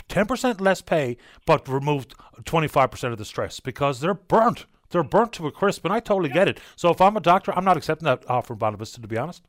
10% 0.10 0.60
less 0.60 0.82
pay, 0.82 1.16
but 1.46 1.70
removed 1.70 2.14
25% 2.42 3.14
of 3.14 3.18
the 3.18 3.24
stress 3.24 3.62
because 3.62 4.02
they're 4.02 4.14
burnt. 4.14 4.66
They're 4.94 5.04
burnt 5.04 5.34
to 5.34 5.48
a 5.48 5.52
crisp, 5.52 5.84
and 5.84 5.94
I 5.94 6.00
totally 6.00 6.30
get 6.30 6.48
it. 6.48 6.60
So 6.76 6.90
if 6.92 7.02
I'm 7.02 7.18
a 7.18 7.20
doctor, 7.20 7.52
I'm 7.56 7.66
not 7.66 7.76
accepting 7.78 8.06
that 8.06 8.24
offer 8.30 8.56
from 8.56 8.60
Bonavista, 8.60 9.02
to 9.02 9.08
be 9.08 9.18
honest. 9.18 9.44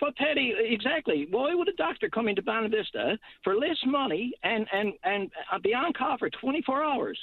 But 0.00 0.16
Teddy, 0.16 0.52
exactly. 0.58 1.28
Why 1.30 1.54
would 1.54 1.68
a 1.68 1.74
doctor 1.74 2.10
come 2.10 2.26
into 2.26 2.42
Bonavista 2.42 3.16
for 3.44 3.56
less 3.56 3.78
money 3.86 4.32
and 4.42 4.66
and 4.72 4.92
and 5.04 5.30
be 5.62 5.74
on 5.74 5.92
call 5.92 6.18
for 6.18 6.28
24 6.28 6.82
hours? 6.82 7.18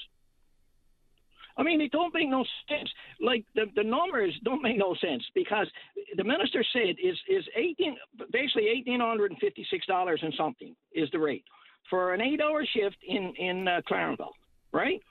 I 1.57 1.63
mean, 1.63 1.81
it 1.81 1.91
don't 1.91 2.13
make 2.13 2.29
no 2.29 2.45
sense. 2.69 2.89
Like 3.19 3.43
the 3.53 3.65
the 3.75 3.83
numbers 3.83 4.33
don't 4.45 4.61
make 4.61 4.77
no 4.77 4.95
sense 4.95 5.23
because 5.35 5.67
the 6.15 6.23
minister 6.23 6.63
said 6.71 6.95
is 7.03 7.17
is 7.27 7.43
18 7.53 7.97
basically 8.31 8.67
1856 8.87 9.85
dollars 9.85 10.21
and 10.23 10.33
something 10.37 10.73
is 10.93 11.09
the 11.11 11.19
rate 11.19 11.43
for 11.89 12.13
an 12.13 12.21
eight 12.21 12.39
hour 12.39 12.65
shift 12.65 12.97
in 13.05 13.33
in 13.35 13.67
uh, 13.67 13.81
Clarenville, 13.89 14.31
right? 14.71 15.01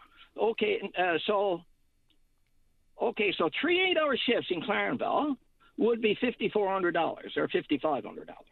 Okay, 0.40 0.80
uh, 0.98 1.18
so 1.26 1.60
okay, 3.02 3.34
so 3.36 3.48
three 3.60 3.90
eight 3.90 3.96
hour 3.96 4.16
shifts 4.26 4.48
in 4.50 4.62
Clarenville 4.62 5.36
would 5.76 6.00
be 6.00 6.16
fifty 6.20 6.48
four 6.48 6.72
hundred 6.72 6.92
dollars 6.92 7.32
or 7.36 7.48
fifty 7.48 7.78
five 7.78 8.04
hundred 8.04 8.26
dollars. 8.26 8.44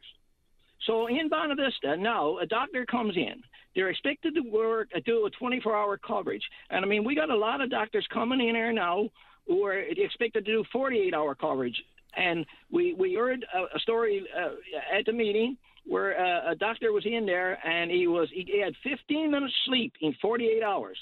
So 0.86 1.08
in 1.08 1.28
Bonavista, 1.28 1.98
now 1.98 2.38
a 2.38 2.46
doctor 2.46 2.86
comes 2.86 3.16
in. 3.16 3.42
They're 3.74 3.90
expected 3.90 4.34
to 4.36 4.40
work, 4.40 4.88
uh, 4.94 5.00
do 5.04 5.26
a 5.26 5.30
24 5.30 5.76
hour 5.76 5.98
coverage. 5.98 6.42
And 6.70 6.84
I 6.84 6.88
mean, 6.88 7.04
we 7.04 7.14
got 7.14 7.30
a 7.30 7.36
lot 7.36 7.60
of 7.60 7.70
doctors 7.70 8.06
coming 8.12 8.40
in 8.40 8.54
here 8.54 8.72
now 8.72 9.08
who 9.46 9.64
are 9.64 9.78
expected 9.78 10.44
to 10.46 10.52
do 10.52 10.64
48 10.72 11.12
hour 11.12 11.34
coverage. 11.34 11.82
And 12.16 12.46
we, 12.70 12.94
we 12.94 13.14
heard 13.14 13.44
a, 13.54 13.76
a 13.76 13.80
story 13.80 14.26
uh, 14.36 14.96
at 14.96 15.04
the 15.06 15.12
meeting 15.12 15.56
where 15.84 16.18
uh, 16.18 16.52
a 16.52 16.54
doctor 16.54 16.92
was 16.92 17.04
in 17.04 17.26
there 17.26 17.58
and 17.66 17.90
he 17.90 18.06
was 18.06 18.28
he 18.32 18.60
had 18.60 18.74
15 18.82 19.30
minutes 19.30 19.54
sleep 19.66 19.92
in 20.00 20.14
48 20.22 20.62
hours. 20.62 20.98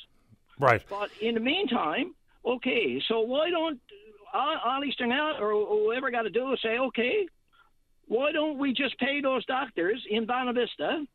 Right. 0.58 0.82
But 0.88 1.10
in 1.20 1.34
the 1.34 1.40
meantime, 1.40 2.14
okay, 2.46 3.00
so 3.08 3.20
why 3.20 3.50
don't 3.50 3.80
all 4.32 4.84
Eastern 4.84 5.10
Health 5.10 5.36
or 5.40 5.52
whoever 5.52 6.10
got 6.10 6.22
to 6.22 6.30
do 6.30 6.52
is 6.52 6.60
say, 6.62 6.78
okay, 6.78 7.26
why 8.06 8.32
don't 8.32 8.58
we 8.58 8.72
just 8.72 8.98
pay 8.98 9.20
those 9.20 9.44
doctors 9.46 10.04
in 10.10 10.26
Bonavista, 10.26 11.06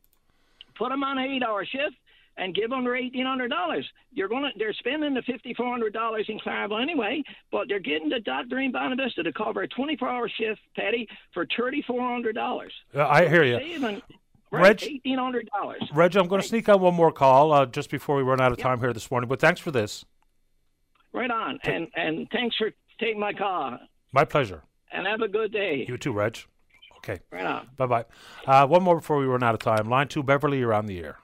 put 0.78 0.90
them 0.90 1.04
on 1.04 1.18
an 1.18 1.30
eight-hour 1.30 1.66
shift, 1.66 1.96
and 2.38 2.56
give 2.56 2.70
them 2.70 2.86
their 2.86 2.96
eighteen 2.96 3.26
hundred 3.26 3.50
dollars. 3.50 3.86
You're 4.14 4.30
gonna 4.30 4.50
they're 4.58 4.74
spending 4.74 5.14
the 5.14 5.22
fifty 5.24 5.54
four 5.54 5.70
hundred 5.70 5.92
dollars 5.92 6.26
in 6.30 6.40
Clarenville 6.40 6.82
anyway, 6.82 7.22
but 7.52 7.68
they're 7.68 7.80
getting 7.82 8.08
the 8.08 8.22
doctor 8.22 8.60
in 8.60 8.72
Bonavista 8.72 9.24
to 9.24 9.34
cover 9.34 9.64
a 9.64 9.68
twenty 9.68 9.98
four 9.98 10.08
hour 10.08 10.30
shift, 10.30 10.62
Paddy, 10.76 11.06
for 11.34 11.46
thirty 11.58 11.82
four 11.86 12.02
hundred 12.02 12.36
dollars. 12.36 12.72
Uh, 12.96 13.06
I 13.06 13.28
hear 13.28 13.44
you. 13.44 13.58
Saving, 13.58 14.02
Reg, 14.52 14.82
eighteen 14.84 15.18
hundred 15.18 15.50
dollars. 15.54 15.82
Reg, 15.94 16.16
I'm 16.16 16.28
going 16.30 16.42
to 16.42 16.48
sneak 16.48 16.70
on 16.70 16.80
one 16.80 16.96
more 16.96 17.12
call 17.12 17.52
uh, 17.52 17.66
just 17.66 17.90
before 17.92 18.16
we 18.16 18.24
run 18.24 18.40
out 18.40 18.54
of 18.54 18.58
Yep. 18.58 18.66
time 18.66 18.80
here 18.80 18.94
this 18.94 19.12
morning. 19.12 19.28
But 19.28 19.42
thanks 19.42 19.60
for 19.60 19.72
this. 19.72 20.06
Right 21.14 21.31
on, 21.31 21.60
and 21.64 21.88
and 21.95 22.27
thanks 22.31 22.56
for 22.57 22.72
taking 22.99 23.19
my 23.19 23.34
call, 23.34 23.77
My 24.11 24.26
pleasure. 24.26 24.61
and 24.91 25.07
have 25.07 25.22
a 25.22 25.27
good 25.27 25.52
day. 25.52 25.86
You 25.88 25.98
too, 25.98 26.11
Reg. 26.14 26.38
Okay. 26.98 27.19
Right 27.31 27.45
on. 27.45 27.68
Bye 27.77 27.86
bye. 27.88 28.06
Uh, 28.45 28.68
one 28.68 28.84
more 28.84 28.98
before 28.98 29.18
we 29.18 29.26
run 29.26 29.41
out 29.41 29.53
of 29.56 29.60
time. 29.61 29.90
Line 29.90 30.07
two, 30.07 30.22
Beverly, 30.22 30.60
you're 30.60 30.73
on 30.73 30.86
the 30.86 30.99
air. 30.99 31.18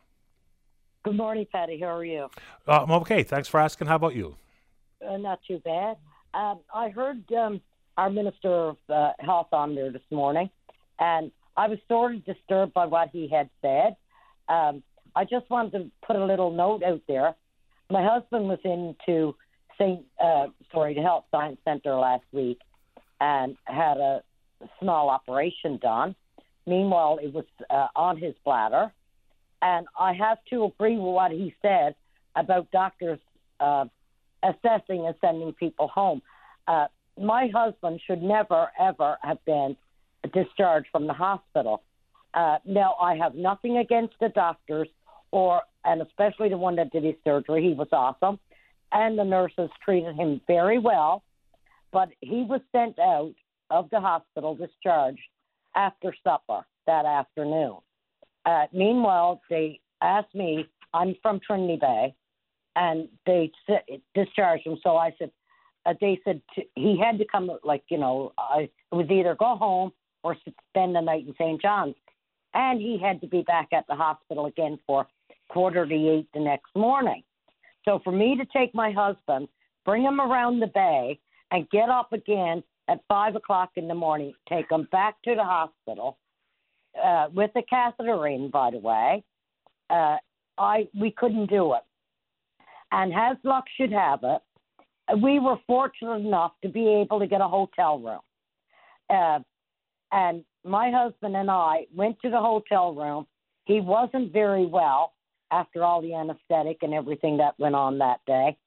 Good 1.04 1.16
morning, 1.18 1.46
Paddy. 1.52 1.80
How 1.80 1.96
are 1.98 2.06
you? 2.06 2.30
Uh, 2.68 2.82
I'm 2.84 2.92
okay. 2.92 3.22
Thanks 3.24 3.48
for 3.48 3.60
asking. 3.60 3.88
How 3.88 3.96
about 3.98 4.16
you? 4.16 4.36
Uh, 5.08 5.18
not 5.18 5.40
too 5.48 5.60
bad. 5.64 5.98
Um, 6.34 6.60
I 6.74 6.90
heard 6.90 7.24
um, 7.34 7.62
our 7.98 8.10
Minister 8.10 8.50
of 8.70 8.78
uh, 8.90 9.12
Health 9.20 9.50
on 9.52 9.76
there 9.76 9.92
this 9.92 10.02
morning, 10.12 10.50
and 11.00 11.32
I 11.56 11.68
was 11.68 11.78
sort 11.88 12.16
of 12.16 12.26
disturbed 12.26 12.74
by 12.74 12.86
what 12.86 13.10
he 13.12 13.28
had 13.28 13.50
said. 13.62 13.96
Um, 14.50 14.82
I 15.16 15.26
just 15.26 15.48
wanted 15.50 15.72
to 15.74 15.92
put 16.06 16.16
a 16.16 16.26
little 16.26 16.52
note 16.52 16.82
out 16.84 17.02
there. 17.08 17.36
My 17.92 18.04
husband 18.04 18.48
was 18.50 18.60
into 18.64 19.36
St. 19.78 20.04
Uh, 20.22 20.48
sorry, 20.72 20.94
the 20.94 21.02
Health 21.02 21.26
Science 21.32 21.58
Center 21.66 21.96
last 21.96 22.24
week 22.32 22.60
and 23.20 23.56
had 23.66 23.98
a 23.98 24.22
small 24.80 25.10
operation 25.10 25.78
done. 25.78 26.16
Meanwhile, 26.68 27.20
it 27.22 27.34
was 27.34 27.46
uh, 27.70 27.88
on 27.96 28.18
his 28.18 28.34
bladder, 28.44 28.92
and 29.62 29.86
I 30.00 30.14
have 30.14 30.40
to 30.50 30.66
agree 30.66 30.98
with 30.98 31.14
what 31.14 31.32
he 31.32 31.54
said 31.62 31.96
about 32.36 32.72
doctors 32.72 33.20
uh, 33.60 33.86
assessing 34.44 35.06
and 35.06 35.16
sending 35.22 35.54
people 35.54 35.88
home. 35.88 36.22
Uh, 36.68 36.88
my 37.20 37.48
husband 37.54 38.02
should 38.06 38.22
never, 38.22 38.70
ever 38.80 39.18
have 39.22 39.44
been 39.46 39.78
discharged 40.34 40.88
from 40.92 41.08
the 41.08 41.14
hospital. 41.14 41.84
Uh, 42.34 42.58
now, 42.66 42.96
I 43.00 43.16
have 43.16 43.36
nothing 43.36 43.78
against 43.78 44.16
the 44.20 44.30
doctors, 44.30 44.88
or 45.32 45.62
and 45.86 46.02
especially 46.02 46.50
the 46.50 46.58
one 46.58 46.76
that 46.76 46.92
did 46.92 47.04
his 47.04 47.16
surgery. 47.24 47.64
He 47.64 47.74
was 47.74 47.88
awesome, 47.92 48.40
and 48.96 49.20
the 49.20 49.24
nurses 49.24 49.70
treated 49.84 50.16
him 50.16 50.42
very 50.48 50.80
well. 50.80 51.22
But 51.92 52.10
he 52.22 52.44
was 52.44 52.62
sent 52.72 52.98
out 52.98 53.34
of 53.70 53.90
the 53.92 54.00
hospital, 54.00 54.56
discharged 54.56 55.20
after 55.76 56.16
supper 56.24 56.66
that 56.88 57.06
afternoon. 57.06 57.78
Uh, 58.46 58.66
meanwhile, 58.74 59.42
they 59.50 59.80
asked 60.02 60.34
me. 60.34 60.66
I'm 60.94 61.16
from 61.22 61.42
Trinity 61.46 61.78
Bay, 61.80 62.16
and 62.78 63.10
they 63.26 63.52
discharged 64.14 64.66
him. 64.66 64.78
So 64.82 64.96
I 64.96 65.14
said, 65.20 65.30
uh, 65.86 65.94
they 66.00 66.22
said 66.24 66.42
to, 66.56 66.62
he 66.76 66.98
had 66.98 67.18
to 67.18 67.26
come. 67.26 67.52
Like 67.64 67.84
you 67.90 67.98
know, 67.98 68.32
I 68.38 68.70
it 68.92 68.96
was 68.96 69.08
either 69.10 69.36
go 69.36 69.58
home 69.58 69.92
or 70.24 70.38
spend 70.70 70.96
the 70.96 71.02
night 71.02 71.28
in 71.28 71.34
St. 71.34 71.62
John's, 71.62 71.96
and 72.54 72.80
he 72.80 72.98
had 72.98 73.20
to 73.22 73.28
be 73.28 73.42
back 73.42 73.70
at 73.74 73.86
the 73.88 73.96
hospital 73.96 74.46
again 74.46 74.80
for 74.88 75.06
quarter 75.50 75.86
to 75.86 75.94
eight 75.94 76.28
the 76.34 76.40
next 76.40 76.74
morning. 76.76 77.24
So 77.86 78.00
for 78.04 78.12
me 78.12 78.36
to 78.36 78.46
take 78.46 78.74
my 78.74 78.92
husband, 78.92 79.48
bring 79.86 80.04
him 80.04 80.20
around 80.20 80.60
the 80.60 80.68
bay, 80.68 81.20
and 81.52 81.70
get 81.70 81.90
up 81.90 82.12
again 82.12 82.64
at 82.88 83.00
five 83.08 83.36
o'clock 83.36 83.72
in 83.76 83.88
the 83.88 83.96
morning, 83.96 84.34
take 84.50 84.70
him 84.72 84.88
back 84.92 85.22
to 85.24 85.36
the 85.36 85.44
hospital 85.44 86.18
uh, 87.02 87.28
with 87.34 87.52
the 87.54 87.62
catheter 87.70 88.28
in, 88.28 88.50
by 88.50 88.72
the 88.72 88.80
way, 88.80 89.24
uh, 89.90 90.18
I 90.58 90.88
we 91.00 91.12
couldn't 91.12 91.50
do 91.50 91.74
it. 91.74 91.82
And 92.92 93.14
as 93.14 93.38
luck 93.44 93.66
should 93.78 93.92
have 93.92 94.20
it, 94.24 94.42
we 95.22 95.40
were 95.40 95.58
fortunate 95.68 96.26
enough 96.26 96.54
to 96.64 96.70
be 96.70 96.88
able 96.88 97.20
to 97.20 97.28
get 97.28 97.42
a 97.42 97.48
hotel 97.48 98.00
room. 98.00 98.20
Uh, 99.10 99.40
and 100.12 100.44
my 100.64 100.90
husband 100.92 101.36
and 101.36 101.52
I 101.52 101.86
went 101.94 102.20
to 102.22 102.30
the 102.30 102.40
hotel 102.40 102.94
room. 102.94 103.28
He 103.66 103.82
wasn't 103.82 104.32
very 104.32 104.66
well 104.66 105.14
after 105.52 105.84
all 105.84 106.02
the 106.02 106.14
anesthetic 106.14 106.78
and 106.82 106.94
everything 106.94 107.38
that 107.38 107.58
went 107.60 107.76
on 107.76 107.98
that 108.00 108.20
day. 108.26 108.58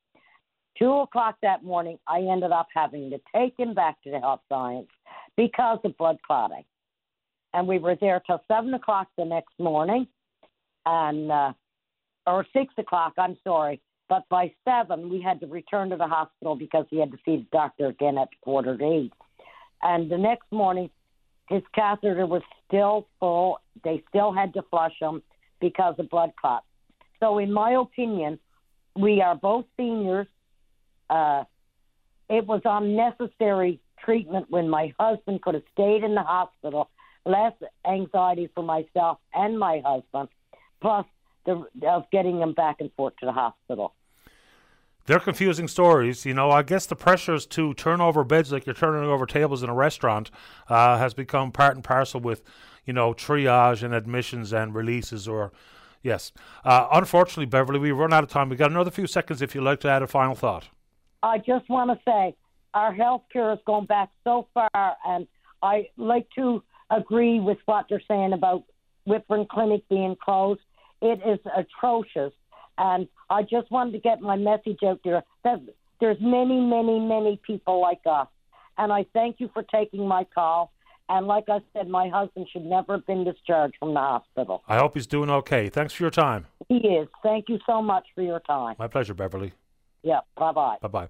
Two 0.79 0.93
o'clock 0.93 1.37
that 1.43 1.65
morning, 1.65 1.99
I 2.07 2.21
ended 2.21 2.53
up 2.53 2.69
having 2.73 3.11
to 3.11 3.19
take 3.35 3.59
him 3.59 3.75
back 3.75 4.01
to 4.03 4.11
the 4.11 4.21
health 4.21 4.41
science 4.49 4.89
because 5.37 5.79
of 5.85 5.97
blood 5.99 6.19
clotting. 6.25 6.65
And 7.53 7.67
we 7.67 7.79
were 7.79 7.97
there 8.01 8.23
till 8.27 8.43
seven 8.47 8.75
o'clock 8.75 9.09
the 9.17 9.25
next 9.25 9.59
morning, 9.59 10.07
and 10.87 11.33
uh, 11.33 11.53
or 12.27 12.47
six 12.53 12.73
o'clock. 12.79 13.15
I'm 13.19 13.37
sorry, 13.43 13.81
but 14.09 14.29
by 14.29 14.53
seven 14.65 15.09
we 15.11 15.21
had 15.21 15.41
to 15.41 15.47
return 15.47 15.91
to 15.91 15.97
the 15.97 16.07
hospital 16.07 16.55
because 16.55 16.87
he 16.91 17.01
had 17.01 17.11
to 17.11 17.19
see 17.25 17.37
the 17.39 17.47
doctor 17.51 17.87
again 17.87 18.19
at 18.19 18.29
quarter 18.43 18.77
to 18.77 18.85
eight. 18.85 19.13
And 19.83 20.11
the 20.11 20.19
next 20.19 20.51
morning, 20.53 20.91
his 21.49 21.63
catheter 21.75 22.27
was 22.27 22.43
still 22.67 23.09
full. 23.19 23.61
They 23.83 24.03
still 24.09 24.33
had 24.33 24.53
to 24.55 24.63
flush 24.71 24.95
him 25.01 25.23
because 25.61 25.95
of 25.99 26.11
blood 26.11 26.33
clots. 26.41 26.67
So, 27.21 27.39
in 27.39 27.53
my 27.53 27.73
opinion, 27.73 28.39
we 28.97 29.21
are 29.21 29.35
both 29.35 29.65
seniors. 29.77 30.27
Uh, 31.11 31.45
it 32.29 32.47
was 32.47 32.61
unnecessary 32.65 33.81
treatment 34.05 34.47
when 34.51 34.69
my 34.69 34.93
husband 34.99 35.43
could 35.43 35.55
have 35.55 35.65
stayed 35.73 36.05
in 36.05 36.15
the 36.15 36.23
hospital, 36.23 36.91
less 37.25 37.53
anxiety 37.87 38.49
for 38.55 38.63
myself 38.63 39.19
and 39.35 39.59
my 39.59 39.83
husband, 39.85 40.29
plus 40.81 41.07
the 41.47 41.67
of 41.89 42.11
getting 42.11 42.41
him 42.41 42.53
back 42.53 42.77
and 42.81 42.93
forth 42.93 43.15
to 43.21 43.27
the 43.27 43.33
hospital. 43.33 43.95
they're 45.07 45.19
confusing 45.19 45.67
stories. 45.67 46.27
You 46.27 46.35
know, 46.35 46.51
I 46.51 46.63
guess 46.63 46.87
the 46.87 46.97
pressures 46.97 47.47
to 47.47 47.73
turn 47.75 48.01
over 48.01 48.25
beds 48.25 48.53
like 48.53 48.67
you're 48.67 48.75
turning 48.75 49.09
over 49.09 49.27
tables 49.27 49.63
in 49.63 49.71
a 49.71 49.75
restaurant 49.75 50.31
uh, 50.69 50.99
has 50.99 51.15
become 51.15 51.51
part 51.51 51.75
and 51.75 51.83
parcel 51.83 52.21
with, 52.21 52.43
you 52.85 52.93
know, 52.93 53.15
triage 53.15 53.83
and 53.83 53.95
admissions 53.95 54.53
and 54.53 54.75
releases 54.75 55.27
or. 55.27 55.53
Yes. 56.03 56.33
Uh, 56.65 56.89
unfortunately, 56.93 57.47
Beverly, 57.47 57.79
we 57.79 57.91
run 57.91 58.13
out 58.13 58.25
of 58.25 58.31
time. 58.31 58.49
We've 58.49 58.59
got 58.59 58.71
another 58.71 58.91
few 58.91 59.07
seconds 59.07 59.43
if 59.43 59.55
you'd 59.55 59.65
like 59.65 59.81
to 59.81 59.89
add 59.89 60.03
a 60.03 60.07
final 60.07 60.35
thought. 60.35 60.69
I 61.23 61.39
just 61.39 61.69
want 61.69 61.91
to 61.91 61.99
say 62.05 62.37
our 62.75 62.93
health 62.93 63.23
care 63.33 63.51
has 63.51 63.59
gone 63.67 63.87
back 63.87 64.11
so 64.25 64.47
far, 64.55 64.97
and 65.05 65.27
I 65.63 65.89
like 65.97 66.29
to 66.37 66.63
agree 66.91 67.41
with 67.41 67.59
what 67.67 67.87
they're 67.89 68.03
saying 68.07 68.33
about 68.33 68.65
Whitbourne 69.07 69.49
Clinic 69.49 69.83
being 69.89 70.17
closed. 70.23 70.61
It 71.03 71.21
is 71.27 71.39
atrocious, 71.57 72.33
and 72.77 73.09
I 73.31 73.43
just 73.43 73.71
wanted 73.71 73.93
to 73.93 73.99
get 73.99 74.21
my 74.21 74.37
message 74.37 74.79
out 74.87 75.01
there 75.05 75.23
that 75.45 75.61
there's 76.01 76.19
many, 76.21 76.61
many, 76.61 77.01
many 77.01 77.41
people 77.45 77.81
like 77.81 78.01
us, 78.07 78.29
and 78.77 78.93
I 78.93 79.05
thank 79.13 79.41
you 79.41 79.51
for 79.53 79.65
taking 79.65 80.07
my 80.07 80.25
call. 80.25 80.73
And 81.09 81.27
like 81.27 81.45
I 81.49 81.61
said, 81.73 81.89
my 81.89 82.09
husband 82.09 82.49
should 82.53 82.65
never 82.65 82.95
have 82.95 83.07
been 83.07 83.25
discharged 83.25 83.77
from 83.79 83.95
the 83.95 84.01
hospital. 84.01 84.63
I 84.69 84.79
hope 84.79 84.95
he's 84.95 85.07
doing 85.07 85.31
okay. 85.31 85.69
Thanks 85.69 85.95
for 85.95 86.03
your 86.03 86.11
time. 86.11 86.47
He 86.69 86.77
is. 86.77 87.09
Thank 87.23 87.49
you 87.49 87.59
so 87.67 87.81
much 87.81 88.05
for 88.15 88.23
your 88.23 88.41
time. 88.41 88.77
My 88.79 88.89
pleasure, 88.89 89.15
Beverly. 89.15 89.53
Yeah. 90.03 90.21
Bye 90.37 90.53
bye. 90.53 90.77
Bye 90.83 90.89
bye. 90.89 91.09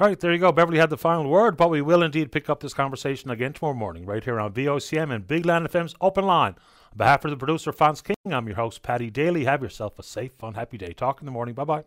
All 0.00 0.06
right, 0.06 0.18
there 0.18 0.32
you 0.32 0.38
go. 0.38 0.52
Beverly 0.52 0.78
had 0.78 0.90
the 0.90 0.96
final 0.96 1.28
word, 1.28 1.56
but 1.56 1.70
we 1.70 1.82
will 1.82 2.04
indeed 2.04 2.30
pick 2.30 2.48
up 2.48 2.60
this 2.60 2.72
conversation 2.72 3.30
again 3.30 3.52
tomorrow 3.52 3.74
morning, 3.74 4.06
right 4.06 4.22
here 4.22 4.38
on 4.38 4.52
VOCM 4.52 5.12
and 5.12 5.26
Big 5.26 5.44
Land 5.44 5.68
FM's 5.68 5.96
Open 6.00 6.24
Line. 6.24 6.54
On 6.92 6.96
behalf 6.96 7.24
of 7.24 7.32
the 7.32 7.36
producer, 7.36 7.72
Fons 7.72 8.00
King, 8.00 8.14
I'm 8.30 8.46
your 8.46 8.56
host, 8.56 8.82
Paddy 8.82 9.10
Daly. 9.10 9.44
Have 9.44 9.60
yourself 9.60 9.98
a 9.98 10.04
safe, 10.04 10.30
fun, 10.38 10.54
happy 10.54 10.78
day. 10.78 10.92
Talk 10.92 11.20
in 11.20 11.26
the 11.26 11.32
morning. 11.32 11.54
Bye 11.54 11.64
bye. 11.64 11.84